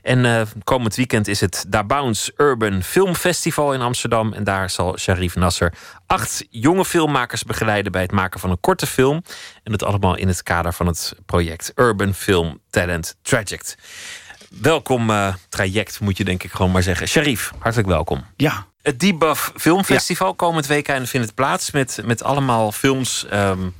En 0.02 0.26
uh, 0.26 0.42
komend 0.64 0.96
weekend 0.96 1.28
is 1.28 1.40
het 1.40 1.66
Da 1.68 1.84
Bounce 1.84 2.34
Urban 2.38 2.84
Film 2.84 3.16
Festival 3.16 3.74
in 3.74 3.82
Amsterdam. 3.82 4.34
En 4.34 4.44
daar 4.44 4.70
zal 4.70 4.98
Sharif 4.98 5.36
Nasser 5.36 5.74
acht 6.06 6.46
jonge 6.50 6.86
filmmakers 6.86 7.44
begeleiden 7.44 7.92
bij 7.92 8.02
het 8.02 8.12
maken 8.12 8.40
van 8.40 8.50
een 8.50 8.60
korte 8.60 8.88
film. 8.88 9.24
En 9.64 9.72
dat 9.72 9.84
allemaal 9.84 10.16
in 10.16 10.28
het 10.28 10.44
kader 10.44 10.74
van 10.74 10.88
het 10.88 11.14
project 11.26 11.72
Urban 11.76 12.14
Film 12.14 12.60
Talent 12.70 13.16
Traject. 13.22 13.78
Welkom 14.62 15.10
uh, 15.10 15.34
traject, 15.50 16.00
moet 16.00 16.18
je 16.18 16.24
denk 16.24 16.44
ik 16.44 16.52
gewoon 16.52 16.72
maar 16.72 16.84
zeggen. 16.84 17.08
Sharif, 17.08 17.52
hartelijk 17.60 17.90
welkom. 17.90 18.26
Ja. 18.36 18.66
Het 18.82 19.00
Debuff 19.00 19.52
Filmfestival 19.56 20.28
ja. 20.28 20.34
komend 20.36 20.68
weekend 20.68 21.10
vindt 21.10 21.34
plaats 21.34 21.72
met, 21.72 22.02
met 22.06 22.24
allemaal 22.24 22.72
films. 22.72 23.26
Um, 23.34 23.76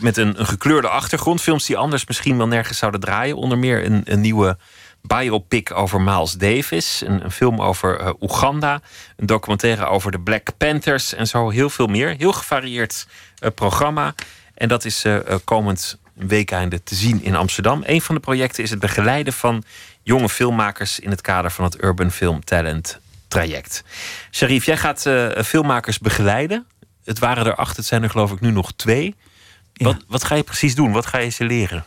met 0.00 0.16
een, 0.16 0.46
gekleurde 0.46 0.88
achtergrond. 0.88 1.42
Films 1.42 1.66
die 1.66 1.76
anders 1.76 2.06
misschien 2.06 2.36
wel 2.36 2.46
nergens 2.46 2.78
zouden 2.78 3.00
draaien. 3.00 3.36
Onder 3.36 3.58
meer 3.58 3.84
een, 3.84 4.02
een 4.04 4.20
nieuwe 4.20 4.56
biopic 5.02 5.74
over 5.74 6.00
Miles 6.00 6.32
Davis. 6.32 7.02
Een, 7.06 7.30
film 7.30 7.60
over 7.60 8.00
uh, 8.00 8.10
Oeganda. 8.20 8.80
Een 9.16 9.26
documentaire 9.26 9.86
over 9.86 10.10
de 10.10 10.20
Black 10.20 10.48
Panthers. 10.56 11.14
En 11.14 11.26
zo 11.26 11.50
heel 11.50 11.70
veel 11.70 11.86
meer. 11.86 12.14
Heel 12.18 12.32
gevarieerd 12.32 13.06
uh, 13.40 13.50
programma. 13.54 14.14
En 14.54 14.68
dat 14.68 14.84
is 14.84 15.04
uh, 15.04 15.18
komend 15.44 15.98
weekende 16.14 16.82
te 16.82 16.94
zien 16.94 17.22
in 17.22 17.36
Amsterdam. 17.36 17.82
Een 17.86 18.02
van 18.02 18.14
de 18.14 18.20
projecten 18.20 18.62
is 18.62 18.70
het 18.70 18.78
begeleiden 18.78 19.32
van 19.32 19.62
jonge 20.02 20.28
filmmakers... 20.28 20.98
in 20.98 21.10
het 21.10 21.20
kader 21.20 21.50
van 21.50 21.64
het 21.64 21.82
Urban 21.82 22.10
Film 22.10 22.44
Talent 22.44 22.98
traject. 23.28 23.84
Sharif, 24.30 24.64
jij 24.64 24.76
gaat 24.76 25.00
filmmakers 25.44 25.98
begeleiden. 25.98 26.66
Het 27.04 27.18
waren 27.18 27.46
er 27.46 27.54
acht, 27.54 27.76
het 27.76 27.86
zijn 27.86 28.02
er 28.02 28.10
geloof 28.10 28.32
ik 28.32 28.40
nu 28.40 28.50
nog 28.50 28.72
twee... 28.72 29.14
Ja. 29.78 29.84
Wat, 29.84 30.04
wat, 30.08 30.24
ga 30.24 30.34
je 30.34 30.42
precies 30.42 30.74
doen? 30.74 30.92
Wat 30.92 31.06
ga 31.06 31.18
je 31.18 31.28
ze 31.28 31.44
leren? 31.44 31.84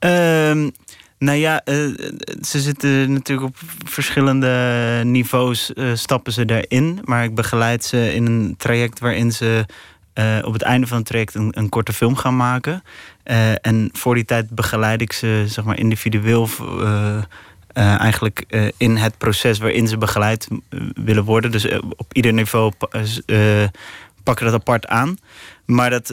Uh, 0.00 0.70
nou 1.18 1.38
ja, 1.38 1.62
uh, 1.64 1.94
ze 2.42 2.60
zitten 2.60 3.12
natuurlijk 3.12 3.48
op 3.48 3.56
verschillende 3.84 5.00
niveaus, 5.04 5.70
uh, 5.74 5.90
stappen 5.94 6.32
ze 6.32 6.44
daarin. 6.44 7.00
Maar 7.04 7.24
ik 7.24 7.34
begeleid 7.34 7.84
ze 7.84 8.14
in 8.14 8.26
een 8.26 8.54
traject 8.58 8.98
waarin 8.98 9.32
ze 9.32 9.66
uh, 10.14 10.38
op 10.42 10.52
het 10.52 10.62
einde 10.62 10.86
van 10.86 10.96
het 10.96 11.06
traject 11.06 11.34
een, 11.34 11.48
een 11.58 11.68
korte 11.68 11.92
film 11.92 12.16
gaan 12.16 12.36
maken. 12.36 12.82
en 13.60 13.88
voor 13.92 14.14
die 14.14 14.24
tijd 14.24 14.50
begeleid 14.50 15.00
ik 15.00 15.12
ze 15.12 15.44
zeg 15.46 15.64
maar, 15.64 15.78
individueel. 15.78 16.48
eigenlijk 17.74 18.70
in 18.76 18.96
het 18.96 19.18
proces 19.18 19.58
waarin 19.58 19.88
ze 19.88 19.98
begeleid 19.98 20.48
willen 20.94 21.24
worden. 21.24 21.50
Dus 21.50 21.68
op 21.96 22.12
ieder 22.12 22.32
niveau 22.32 22.72
pakken 24.22 24.44
dat 24.44 24.54
apart 24.54 24.86
aan. 24.86 25.18
Maar 25.64 25.90
dat 25.90 26.10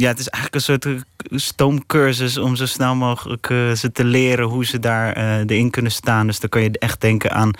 ja, 0.00 0.08
het 0.08 0.18
is 0.18 0.28
eigenlijk 0.28 0.54
een 0.54 0.60
soort 0.60 1.04
stoomcursus 1.42 2.38
om 2.38 2.56
zo 2.56 2.66
snel 2.66 2.94
mogelijk 2.94 3.48
uh, 3.48 3.72
ze 3.72 3.92
te 3.92 4.04
leren 4.04 4.46
hoe 4.46 4.64
ze 4.64 4.78
daar 4.78 5.16
uh, 5.16 5.38
erin 5.38 5.70
kunnen 5.70 5.92
staan. 5.92 6.26
Dus 6.26 6.40
dan 6.40 6.48
kan 6.48 6.62
je 6.62 6.78
echt 6.78 7.00
denken 7.00 7.30
aan 7.30 7.50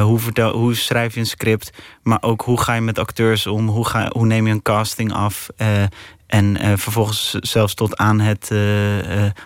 hoe, 0.00 0.20
hoe 0.52 0.74
schrijf 0.74 1.14
je 1.14 1.20
een 1.20 1.26
script, 1.26 1.70
maar 2.02 2.22
ook 2.22 2.42
hoe 2.42 2.60
ga 2.60 2.74
je 2.74 2.80
met 2.80 2.98
acteurs 2.98 3.46
om, 3.46 3.68
hoe, 3.68 3.86
ga, 3.86 4.08
hoe 4.12 4.26
neem 4.26 4.46
je 4.46 4.52
een 4.52 4.62
casting 4.62 5.12
af. 5.12 5.48
en 6.26 6.78
vervolgens 6.78 7.30
zelfs 7.30 7.74
tot 7.74 7.96
aan 7.96 8.20
het 8.20 8.50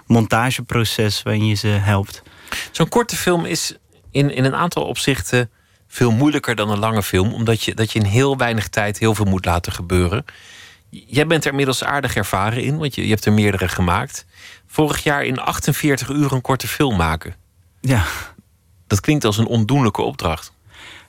montageproces 0.07 1.23
waarin 1.23 1.47
je 1.47 1.55
ze 1.55 1.67
helpt. 1.67 2.23
Zo'n 2.71 2.89
korte 2.89 3.17
film 3.17 3.45
is 3.45 3.77
in, 4.11 4.35
in 4.35 4.45
een 4.45 4.55
aantal 4.55 4.85
opzichten 4.85 5.51
veel 5.89 6.11
moeilijker 6.11 6.55
dan 6.55 6.71
een 6.71 6.79
lange 6.79 7.03
film, 7.03 7.33
omdat 7.33 7.63
je, 7.63 7.75
dat 7.75 7.93
je 7.93 7.99
in 7.99 8.05
heel 8.05 8.37
weinig 8.37 8.69
tijd 8.69 8.99
heel 8.99 9.15
veel 9.15 9.25
moet 9.25 9.45
laten 9.45 9.73
gebeuren. 9.73 10.25
Jij 10.91 11.27
bent 11.27 11.45
er 11.45 11.51
inmiddels 11.51 11.85
aardig 11.85 12.17
ervaren 12.17 12.63
in, 12.63 12.79
want 12.79 12.95
je, 12.95 13.03
je 13.03 13.09
hebt 13.09 13.25
er 13.25 13.33
meerdere 13.33 13.69
gemaakt. 13.69 14.27
Vorig 14.67 15.03
jaar 15.03 15.25
in 15.25 15.39
48 15.39 16.09
uur 16.09 16.33
een 16.33 16.41
korte 16.41 16.69
film 16.69 16.97
maken. 16.97 17.35
Ja. 17.81 18.05
Dat 18.87 19.01
klinkt 19.01 19.25
als 19.25 19.39
een 19.39 19.47
ondoenlijke 19.47 20.03
opdracht. 20.03 20.53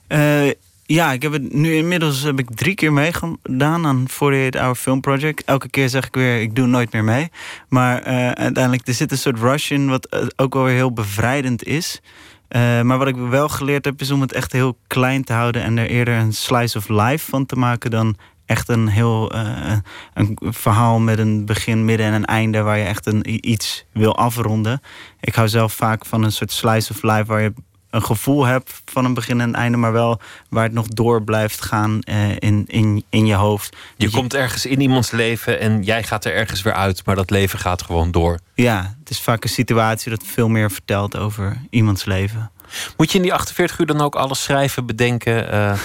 Uh, 0.08 0.50
ja, 0.86 1.12
ik 1.12 1.22
heb 1.22 1.32
het 1.32 1.52
nu 1.52 1.74
inmiddels 1.74 2.22
heb 2.22 2.38
ik 2.38 2.54
drie 2.54 2.74
keer 2.74 2.92
meegedaan 2.92 3.86
aan 3.86 4.02
48 4.06 4.60
Hour 4.60 4.74
Film 4.74 5.00
Project. 5.00 5.44
Elke 5.44 5.68
keer 5.68 5.88
zeg 5.88 6.06
ik 6.06 6.14
weer, 6.14 6.40
ik 6.40 6.56
doe 6.56 6.66
nooit 6.66 6.92
meer 6.92 7.04
mee. 7.04 7.30
Maar 7.68 8.00
uh, 8.00 8.30
uiteindelijk, 8.30 8.88
er 8.88 8.94
zit 8.94 9.10
een 9.10 9.18
soort 9.18 9.38
rush 9.38 9.70
in, 9.70 9.88
wat 9.88 10.32
ook 10.36 10.54
wel 10.54 10.64
weer 10.64 10.74
heel 10.74 10.92
bevrijdend 10.92 11.64
is. 11.64 12.00
Uh, 12.48 12.80
maar 12.80 12.98
wat 12.98 13.08
ik 13.08 13.16
wel 13.16 13.48
geleerd 13.48 13.84
heb, 13.84 14.00
is 14.00 14.10
om 14.10 14.20
het 14.20 14.32
echt 14.32 14.52
heel 14.52 14.76
klein 14.86 15.24
te 15.24 15.32
houden 15.32 15.62
en 15.62 15.78
er 15.78 15.86
eerder 15.86 16.14
een 16.14 16.32
slice 16.32 16.78
of 16.78 16.88
life 16.88 17.30
van 17.30 17.46
te 17.46 17.56
maken 17.56 17.90
dan 17.90 18.16
echt 18.52 18.68
een 18.68 18.88
heel 18.88 19.34
uh, 19.34 19.72
een 20.14 20.38
verhaal 20.40 20.98
met 20.98 21.18
een 21.18 21.44
begin, 21.46 21.84
midden 21.84 22.06
en 22.06 22.12
een 22.12 22.24
einde 22.24 22.62
waar 22.62 22.78
je 22.78 22.84
echt 22.84 23.06
een, 23.06 23.48
iets 23.50 23.84
wil 23.92 24.16
afronden. 24.16 24.82
Ik 25.20 25.34
hou 25.34 25.48
zelf 25.48 25.72
vaak 25.72 26.06
van 26.06 26.22
een 26.22 26.32
soort 26.32 26.52
slice 26.52 26.92
of 26.92 27.02
life 27.02 27.24
waar 27.24 27.42
je 27.42 27.52
een 27.90 28.02
gevoel 28.02 28.44
hebt 28.44 28.82
van 28.84 29.04
een 29.04 29.14
begin 29.14 29.40
en 29.40 29.48
een 29.48 29.54
einde, 29.54 29.78
maar 29.78 29.92
wel 29.92 30.20
waar 30.48 30.64
het 30.64 30.72
nog 30.72 30.86
door 30.86 31.22
blijft 31.22 31.62
gaan 31.62 31.98
uh, 32.08 32.30
in, 32.38 32.64
in, 32.66 33.04
in 33.08 33.26
je 33.26 33.34
hoofd. 33.34 33.76
Je, 33.96 34.06
je 34.06 34.12
komt 34.12 34.34
ergens 34.34 34.66
in 34.66 34.80
iemands 34.80 35.10
leven 35.10 35.60
en 35.60 35.82
jij 35.82 36.02
gaat 36.02 36.24
er 36.24 36.34
ergens 36.34 36.62
weer 36.62 36.72
uit, 36.72 37.06
maar 37.06 37.16
dat 37.16 37.30
leven 37.30 37.58
gaat 37.58 37.82
gewoon 37.82 38.10
door. 38.10 38.38
Ja, 38.54 38.96
het 38.98 39.10
is 39.10 39.20
vaak 39.20 39.42
een 39.44 39.50
situatie 39.50 40.10
dat 40.10 40.22
veel 40.26 40.48
meer 40.48 40.70
vertelt 40.70 41.16
over 41.16 41.56
iemands 41.70 42.04
leven. 42.04 42.50
Moet 42.96 43.10
je 43.10 43.16
in 43.16 43.22
die 43.22 43.32
48 43.32 43.78
uur 43.78 43.86
dan 43.86 44.00
ook 44.00 44.14
alles 44.14 44.42
schrijven, 44.42 44.86
bedenken? 44.86 45.54
Uh 45.54 45.72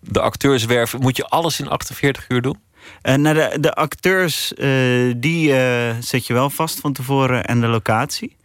de 0.00 0.20
acteurs 0.20 0.64
werven. 0.64 1.00
Moet 1.00 1.16
je 1.16 1.26
alles 1.26 1.60
in 1.60 1.68
48 1.68 2.28
uur 2.28 2.42
doen? 2.42 2.58
Uh, 3.02 3.14
de, 3.14 3.56
de 3.60 3.74
acteurs, 3.74 4.52
uh, 4.56 5.14
die 5.16 5.48
uh, 5.48 5.90
zet 6.00 6.26
je 6.26 6.32
wel 6.32 6.50
vast 6.50 6.80
van 6.80 6.92
tevoren 6.92 7.44
en 7.44 7.60
de 7.60 7.66
locatie. 7.66 8.36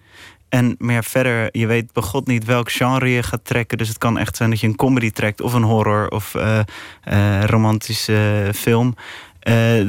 En 0.50 0.76
meer 0.78 1.04
verder, 1.04 1.50
je 1.52 1.68
weet 1.68 1.94
bij 1.94 2.04
god 2.04 2.28
niet 2.28 2.46
welk 2.46 2.72
genre 2.72 3.10
je 3.10 3.24
gaat 3.24 3.46
trekken. 3.46 3.78
Dus 3.78 3.88
het 3.88 3.98
kan 3.98 4.18
echt 4.18 4.36
zijn 4.36 4.50
dat 4.50 4.60
je 4.60 4.68
een 4.68 4.76
comedy 4.76 5.12
trekt 5.12 5.42
of 5.42 5.54
een 5.54 5.64
horror 5.64 6.10
of 6.10 6.36
romantische 7.46 8.50
film. 8.56 8.96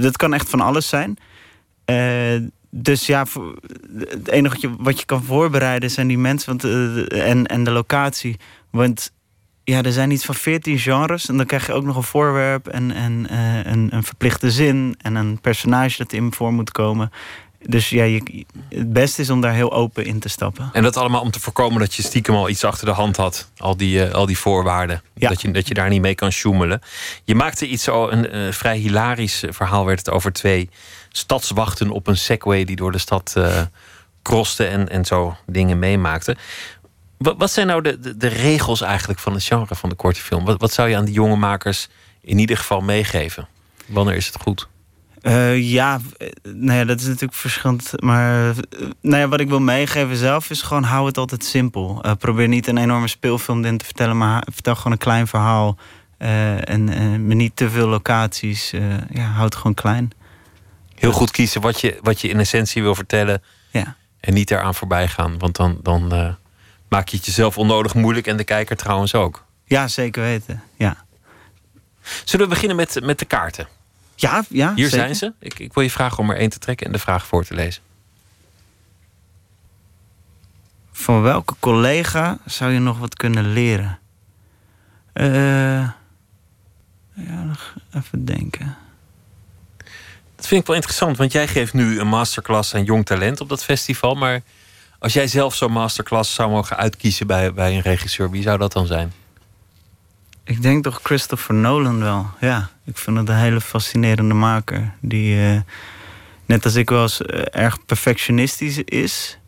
dat 0.00 0.16
kan 0.16 0.34
echt 0.34 0.48
van 0.48 0.60
alles 0.60 0.88
zijn. 0.88 1.16
dus 2.70 3.06
ja, 3.06 3.26
het 3.96 4.28
enige 4.28 4.52
wat 4.52 4.60
je, 4.60 4.74
wat 4.78 4.98
je 4.98 5.06
kan 5.06 5.24
voorbereiden 5.24 5.90
zijn 5.90 6.06
die 6.06 6.18
mensen 6.18 6.48
want, 6.48 6.64
en, 7.12 7.46
en 7.46 7.64
de 7.64 7.70
locatie. 7.70 8.36
Want 8.70 9.12
ja, 9.68 9.82
er 9.82 9.92
zijn 9.92 10.10
iets 10.10 10.24
van 10.24 10.34
14 10.34 10.78
genres. 10.78 11.28
En 11.28 11.36
dan 11.36 11.46
krijg 11.46 11.66
je 11.66 11.72
ook 11.72 11.84
nog 11.84 11.96
een 11.96 12.02
voorwerp 12.02 12.66
en, 12.68 12.92
en 12.92 13.26
uh, 13.30 13.64
een, 13.64 13.88
een 13.94 14.02
verplichte 14.02 14.50
zin 14.50 14.94
en 15.00 15.14
een 15.14 15.40
personage 15.40 15.98
dat 15.98 16.12
in 16.12 16.34
voor 16.34 16.52
moet 16.52 16.72
komen. 16.72 17.10
dus 17.62 17.88
ja, 17.88 18.04
je, 18.04 18.44
het 18.68 18.92
beste 18.92 19.22
is 19.22 19.30
om 19.30 19.40
daar 19.40 19.52
heel 19.52 19.72
open 19.72 20.04
in 20.04 20.18
te 20.18 20.28
stappen. 20.28 20.70
En 20.72 20.82
dat 20.82 20.96
allemaal 20.96 21.20
om 21.20 21.30
te 21.30 21.40
voorkomen 21.40 21.78
dat 21.78 21.94
je 21.94 22.02
stiekem 22.02 22.34
al 22.34 22.48
iets 22.48 22.64
achter 22.64 22.86
de 22.86 22.92
hand 22.92 23.16
had. 23.16 23.50
Al 23.56 23.76
die, 23.76 24.04
eh, 24.04 24.14
al 24.14 24.26
die 24.26 24.38
voorwaarden. 24.38 25.02
Dat, 25.14 25.40
je, 25.40 25.50
dat 25.50 25.68
je 25.68 25.74
daar 25.74 25.88
niet 25.88 26.00
mee 26.00 26.14
kan 26.14 26.32
sjoemelen. 26.32 26.80
Je 27.24 27.34
maakte 27.34 27.66
iets, 27.66 27.84
zo, 27.84 28.08
een 28.08 28.30
eh, 28.30 28.52
vrij 28.52 28.76
hilarisch 28.76 29.44
verhaal 29.48 29.86
werd 29.86 29.98
het 29.98 30.10
over 30.10 30.32
twee 30.32 30.70
stadswachten 31.08 31.90
op 31.90 32.06
een 32.06 32.16
segway 32.16 32.64
die 32.64 32.76
door 32.76 32.92
de 32.92 32.98
stad 32.98 33.32
eh 33.36 33.62
crosten 34.26 34.70
en, 34.70 34.88
en 34.88 35.04
zo 35.04 35.36
dingen 35.46 35.78
meemaakten. 35.78 36.36
Wat, 37.18 37.34
wat 37.38 37.50
zijn 37.50 37.66
nou 37.66 37.82
de, 37.82 38.00
de, 38.00 38.16
de 38.16 38.28
regels 38.28 38.80
eigenlijk 38.80 39.18
van 39.18 39.32
het 39.32 39.44
genre 39.44 39.74
van 39.74 39.88
de 39.88 39.94
korte 39.94 40.20
film? 40.20 40.44
Wat, 40.44 40.60
wat 40.60 40.72
zou 40.72 40.88
je 40.88 40.96
aan 40.96 41.04
die 41.04 41.14
jonge 41.14 41.36
makers 41.36 41.88
in 42.20 42.38
ieder 42.38 42.56
geval 42.56 42.80
meegeven? 42.80 43.48
Wanneer 43.86 44.16
is 44.16 44.26
het 44.26 44.36
goed? 44.40 44.68
Eh, 45.26 45.70
ja, 45.72 46.00
eh, 46.18 46.28
nou 46.42 46.78
ja, 46.78 46.84
dat 46.84 47.00
is 47.00 47.06
natuurlijk 47.06 47.34
verschillend. 47.34 47.92
Maar 47.96 48.48
eh, 48.48 48.56
nou 49.00 49.16
ja, 49.22 49.28
wat 49.28 49.40
ik 49.40 49.48
wil 49.48 49.60
meegeven 49.60 50.16
zelf 50.16 50.50
is 50.50 50.62
gewoon 50.62 50.82
hou 50.82 51.06
het 51.06 51.18
altijd 51.18 51.44
simpel. 51.44 52.04
Probeer 52.18 52.48
niet 52.48 52.66
een 52.66 52.76
enorme 52.76 53.08
speelfilm 53.08 53.64
in 53.64 53.78
te 53.78 53.84
vertellen, 53.84 54.16
maar 54.16 54.46
vertel 54.52 54.74
gewoon 54.74 54.92
een 54.92 54.98
klein 54.98 55.26
verhaal. 55.26 55.76
En 56.18 56.84
met 57.26 57.36
niet 57.36 57.56
te 57.56 57.70
veel 57.70 57.88
locaties. 57.88 58.70
Ja, 59.10 59.24
houd 59.24 59.44
het 59.44 59.54
gewoon 59.54 59.74
klein. 59.74 60.10
Heel 60.94 61.12
goed 61.12 61.30
kiezen 61.30 61.60
wat 61.60 61.80
je, 61.80 61.98
wat 62.02 62.20
je 62.20 62.28
in 62.28 62.38
essentie 62.38 62.82
wil 62.82 62.94
vertellen. 62.94 63.42
Ja. 63.70 63.96
En 64.20 64.34
niet 64.34 64.50
eraan 64.50 64.74
voorbij 64.74 65.08
gaan. 65.08 65.38
Want 65.38 65.56
dan, 65.56 65.78
dan 65.82 66.36
maak 66.88 67.08
je 67.08 67.16
het 67.16 67.26
jezelf 67.26 67.58
onnodig 67.58 67.94
moeilijk. 67.94 68.26
En 68.26 68.36
de 68.36 68.44
kijker 68.44 68.76
trouwens 68.76 69.14
ook. 69.14 69.44
Ja, 69.64 69.88
zeker 69.88 70.22
weten. 70.22 70.62
Ja, 70.76 71.04
Zullen 72.24 72.46
we 72.48 72.52
beginnen 72.52 72.76
met, 72.76 73.00
met 73.02 73.18
de 73.18 73.24
kaarten? 73.24 73.68
ja, 74.14 74.44
ja 74.48 74.74
Hier 74.74 74.88
zeker. 74.88 75.04
zijn 75.04 75.14
ze. 75.16 75.32
Ik, 75.40 75.58
ik 75.58 75.72
wil 75.74 75.82
je 75.82 75.90
vragen 75.90 76.18
om 76.18 76.30
er 76.30 76.36
één 76.36 76.50
te 76.50 76.58
trekken 76.58 76.86
en 76.86 76.92
de 76.92 76.98
vraag 76.98 77.26
voor 77.26 77.44
te 77.44 77.54
lezen. 77.54 77.82
Van 80.92 81.22
welke 81.22 81.54
collega 81.60 82.38
zou 82.44 82.72
je 82.72 82.78
nog 82.78 82.98
wat 82.98 83.14
kunnen 83.16 83.52
leren? 83.52 83.98
Eh, 85.12 85.88
ja, 87.14 87.42
nog 87.44 87.74
even 87.94 88.24
denken. 88.24 88.76
Dat 90.36 90.46
vind 90.46 90.60
ik 90.60 90.66
wel 90.66 90.76
interessant, 90.76 91.16
want 91.16 91.32
jij 91.32 91.48
geeft 91.48 91.72
nu 91.72 92.00
een 92.00 92.08
masterclass 92.08 92.74
aan 92.74 92.84
jong 92.84 93.06
talent 93.06 93.40
op 93.40 93.48
dat 93.48 93.64
festival. 93.64 94.14
Maar 94.14 94.42
als 94.98 95.12
jij 95.12 95.26
zelf 95.28 95.54
zo'n 95.54 95.72
masterclass 95.72 96.34
zou 96.34 96.50
mogen 96.50 96.76
uitkiezen 96.76 97.26
bij, 97.26 97.52
bij 97.52 97.74
een 97.74 97.80
regisseur, 97.80 98.30
wie 98.30 98.42
zou 98.42 98.58
dat 98.58 98.72
dan 98.72 98.86
zijn? 98.86 99.12
Ik 100.44 100.62
denk 100.62 100.84
toch 100.84 101.00
Christopher 101.02 101.54
Nolan 101.54 102.00
wel. 102.00 102.26
Ja, 102.40 102.68
ik 102.84 102.98
vind 102.98 103.16
het 103.16 103.28
een 103.28 103.36
hele 103.36 103.60
fascinerende 103.60 104.34
maker. 104.34 104.92
Die, 105.00 105.50
eh, 105.52 105.60
net 106.46 106.64
als 106.64 106.74
ik 106.74 106.90
wel 106.90 107.02
eens 107.02 107.22
eh, 107.22 107.42
erg 107.62 107.84
perfectionistisch 107.86 108.78
is. 108.78 109.38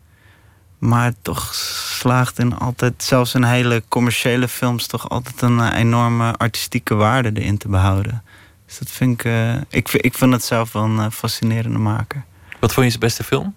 Maar 0.77 1.13
toch 1.21 1.53
slaagt 1.55 2.39
in 2.39 2.57
altijd, 2.57 3.03
zelfs 3.03 3.33
in 3.33 3.43
hele 3.43 3.83
commerciële 3.87 4.47
films, 4.47 4.87
toch 4.87 5.09
altijd 5.09 5.41
een 5.41 5.59
eh, 5.59 5.77
enorme 5.79 6.33
artistieke 6.37 6.95
waarde 6.95 7.31
erin 7.41 7.57
te 7.57 7.67
behouden. 7.67 8.23
Dus 8.65 8.77
dat 8.77 8.89
vind 8.91 9.11
ik, 9.25 9.31
ik, 9.69 9.87
vind- 9.89 10.05
ik 10.05 10.13
vind 10.17 10.31
het 10.33 10.43
zelf 10.43 10.71
wel 10.71 10.83
een 10.83 11.11
fascinerende 11.11 11.77
maker. 11.79 12.23
Wat 12.59 12.73
vond 12.73 12.85
je 12.85 12.89
zijn 12.91 13.03
beste 13.03 13.23
film? 13.23 13.55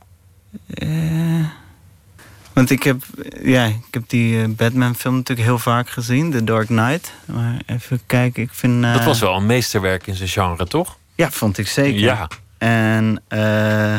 Want 2.55 2.71
ik 2.71 2.83
heb, 2.83 3.03
ja, 3.43 3.65
ik 3.65 3.77
heb 3.91 4.03
die 4.07 4.43
eh, 4.43 4.49
Batman-film 4.49 5.15
natuurlijk 5.15 5.49
heel 5.49 5.59
vaak 5.59 5.91
gezien, 5.91 6.31
The 6.31 6.45
Dark 6.45 6.67
Knight. 6.67 7.13
Maar 7.25 7.63
even 7.67 8.01
kijken, 8.07 8.43
ik 8.43 8.51
vind. 8.53 8.85
eh, 8.85 8.93
Dat 8.93 9.05
was 9.05 9.21
wel 9.21 9.37
een 9.37 9.47
meesterwerk 9.47 10.07
in 10.07 10.15
zijn 10.15 10.29
genre, 10.29 10.67
toch? 10.67 10.99
Ja, 11.15 11.31
vond 11.31 11.59
ik 11.59 11.69
zeker. 11.69 12.01
Ja. 12.01 12.29
En 12.59 13.23
eh, 13.29 13.95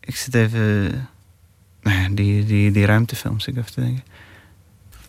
ik 0.00 0.16
zit 0.16 0.34
even. 0.34 1.08
Nou 1.82 2.00
ja, 2.02 2.08
die, 2.10 2.44
die, 2.44 2.70
die 2.70 2.86
ruimtefilms, 2.86 3.46
ik 3.46 3.56
even 3.56 3.72
te 3.72 3.80
denken. 3.80 4.04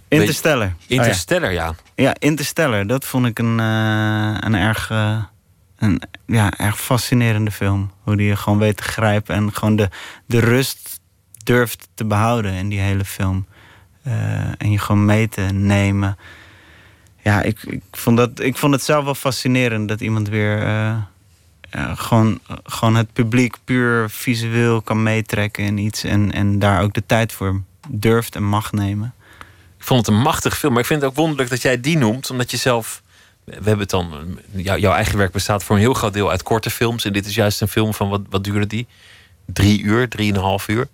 Interstellar. 0.07 0.67
Oh 0.67 0.73
ja. 0.87 0.95
Interstellar, 0.95 1.51
ja. 1.53 1.75
Ja, 1.95 2.15
Interstellar, 2.19 2.87
dat 2.87 3.05
vond 3.05 3.25
ik 3.25 3.39
een, 3.39 3.57
een 3.59 4.55
erg. 4.55 4.89
een 4.89 6.01
ja, 6.25 6.57
erg 6.57 6.79
fascinerende 6.81 7.51
film. 7.51 7.91
Hoe 8.03 8.15
die 8.17 8.27
je 8.27 8.35
gewoon 8.35 8.59
weet 8.59 8.77
te 8.77 8.83
grijpen 8.83 9.35
en 9.35 9.53
gewoon 9.53 9.75
de, 9.75 9.89
de 10.25 10.39
rust 10.39 10.92
durft 11.43 11.87
te 11.93 12.05
behouden 12.05 12.53
in 12.53 12.69
die 12.69 12.79
hele 12.79 13.05
film. 13.05 13.45
Eh, 14.03 14.13
en 14.57 14.71
je 14.71 14.77
gewoon 14.77 15.05
mee 15.05 15.29
te 15.29 15.41
nemen. 15.41 16.17
Ja, 17.21 17.41
ik, 17.41 17.63
ik, 17.63 17.81
vond 17.91 18.17
dat, 18.17 18.39
ik 18.39 18.57
vond 18.57 18.73
het 18.73 18.83
zelf 18.83 19.03
wel 19.03 19.15
fascinerend 19.15 19.87
dat 19.87 20.01
iemand 20.01 20.29
weer 20.29 20.57
eh, 20.59 20.95
ja, 21.71 21.95
gewoon, 21.95 22.39
gewoon 22.63 22.95
het 22.95 23.13
publiek 23.13 23.55
puur 23.63 24.09
visueel 24.09 24.81
kan 24.81 25.03
meetrekken 25.03 25.63
in 25.63 25.77
iets. 25.77 26.03
En, 26.03 26.31
en 26.31 26.59
daar 26.59 26.81
ook 26.81 26.93
de 26.93 27.05
tijd 27.05 27.33
voor 27.33 27.61
durft 27.87 28.35
en 28.35 28.43
mag 28.43 28.71
nemen. 28.71 29.13
Ik 29.77 29.83
vond 29.89 30.05
het 30.05 30.15
een 30.15 30.21
machtig 30.21 30.57
film, 30.57 30.71
maar 30.71 30.81
ik 30.81 30.87
vind 30.87 31.01
het 31.01 31.09
ook 31.09 31.15
wonderlijk 31.15 31.49
dat 31.49 31.61
jij 31.61 31.79
die 31.79 31.97
noemt, 31.97 32.29
omdat 32.29 32.51
je 32.51 32.57
zelf. 32.57 33.01
We 33.43 33.53
hebben 33.53 33.79
het 33.79 33.89
dan. 33.89 34.39
jou- 34.51 34.79
jouw 34.79 34.93
eigen 34.93 35.17
werk 35.17 35.31
bestaat 35.31 35.63
voor 35.63 35.75
een 35.75 35.81
heel 35.81 35.93
groot 35.93 36.13
deel 36.13 36.29
uit 36.29 36.43
korte 36.43 36.69
films. 36.69 37.05
En 37.05 37.13
dit 37.13 37.25
is 37.25 37.35
juist 37.35 37.61
een 37.61 37.67
film 37.67 37.93
van 37.93 38.09
wat, 38.09 38.21
wat 38.29 38.43
duurde 38.43 38.67
die? 38.67 38.87
Drie 39.45 39.81
uur, 39.81 40.09
drieënhalf 40.09 40.67
uur. 40.67 40.87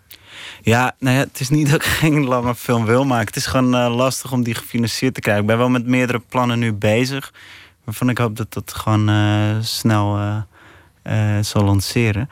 Ja, 0.62 0.96
nou 1.00 1.16
ja, 1.16 1.22
het 1.22 1.40
is 1.40 1.50
niet 1.50 1.70
dat 1.72 1.76
ik 1.76 1.84
geen 1.84 2.26
lange 2.26 2.56
film 2.56 2.86
wil 2.86 3.06
maken. 3.06 3.28
Het 3.28 3.36
is 3.36 3.46
gewoon 3.46 3.76
eh, 3.76 3.96
lastig 3.96 4.32
om 4.32 4.44
die 4.44 4.56
gefinancierd 4.56 5.14
te 5.14 5.20
krijgen. 5.20 5.44
Ik 5.44 5.50
ben 5.50 5.58
wel 5.58 5.70
met 5.70 5.86
meerdere 5.86 6.22
plannen 6.30 6.60
nu 6.60 6.74
bezig. 6.74 7.34
Waarvan 7.84 8.10
ik 8.10 8.18
hoop 8.18 8.36
dat 8.36 8.54
dat 8.54 8.74
gewoon 8.74 9.10
eh, 9.10 9.56
snel 9.62 10.20
eh, 11.02 11.38
zal 11.42 11.64
lanceren. 11.64 12.30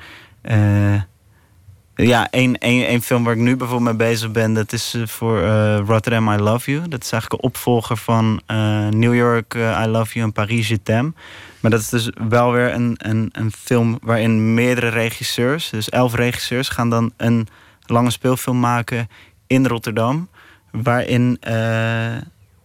Ja, 1.96 2.30
één, 2.30 2.58
één, 2.58 2.88
één 2.88 3.02
film 3.02 3.24
waar 3.24 3.34
ik 3.34 3.40
nu 3.40 3.56
bijvoorbeeld 3.56 3.98
mee 3.98 4.08
bezig 4.10 4.32
ben... 4.32 4.54
dat 4.54 4.74
is 4.74 4.96
voor 5.06 5.42
Rotterdam 5.76 6.30
I 6.30 6.38
Love 6.38 6.72
You. 6.72 6.88
Dat 6.88 7.04
is 7.04 7.12
eigenlijk 7.12 7.44
een 7.44 7.50
opvolger 7.50 7.98
van 7.98 8.42
New 8.90 9.16
York 9.16 9.54
I 9.54 9.88
Love 9.88 10.14
You 10.14 10.26
en 10.26 10.32
Paris 10.32 10.68
Je 10.68 10.84
T'aime. 10.84 11.14
Maar 11.60 11.72
dat 11.72 11.80
is 11.80 11.90
dus 11.90 12.10
wel 12.30 12.52
weer 12.52 12.74
een, 12.74 12.96
een, 12.98 13.30
een 13.32 13.52
film 13.52 13.98
waarin 14.02 14.54
meerdere 14.54 14.90
regisseurs... 14.90 15.70
dus 15.70 15.90
elf 15.90 16.16
regisseurs 16.16 16.70
gaan 16.70 16.90
dan 16.90 17.14
een 17.18 17.48
lange 17.90 18.12
speelfilm 18.12 18.60
maken 18.60 19.10
in 19.48 19.68
Rotterdam. 19.68 20.30
Waarin 20.72 21.38
eh, 21.40 22.18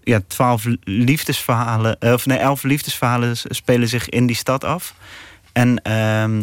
ja, 0.02 0.20
twaalf 0.26 0.66
liefdesverhalen, 0.84 2.00
eh, 2.00 2.12
of 2.12 2.26
nee, 2.26 2.38
elf 2.38 2.62
liefdesverhalen 2.62 3.36
spelen 3.36 3.88
zich 3.88 4.08
in 4.08 4.26
die 4.26 4.36
stad 4.36 4.64
af. 4.64 4.94
En 5.52 5.82
ehm, 5.82 6.42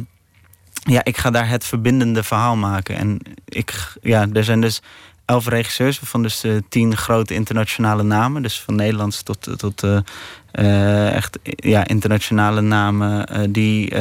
ja, 0.73 1.03
ik 1.03 1.17
ga 1.17 1.29
daar 1.29 1.49
het 1.49 1.65
verbindende 1.65 2.23
verhaal 2.23 2.55
maken. 2.55 2.95
En 2.95 3.19
ik, 3.45 3.93
ja, 4.01 4.27
er 4.33 4.43
zijn 4.43 4.61
dus 4.61 4.81
elf 5.25 5.47
regisseurs, 5.47 5.99
waarvan 5.99 6.21
dus 6.21 6.43
eh, 6.43 6.55
tien 6.69 6.97
grote 6.97 7.33
internationale 7.33 8.03
namen. 8.03 8.41
Dus 8.41 8.61
van 8.61 8.75
Nederlands 8.75 9.23
tot, 9.23 9.59
tot 9.59 9.83
echt 11.13 11.39
ja, 11.43 11.87
internationale 11.87 12.61
namen 12.61 13.51
die. 13.51 13.93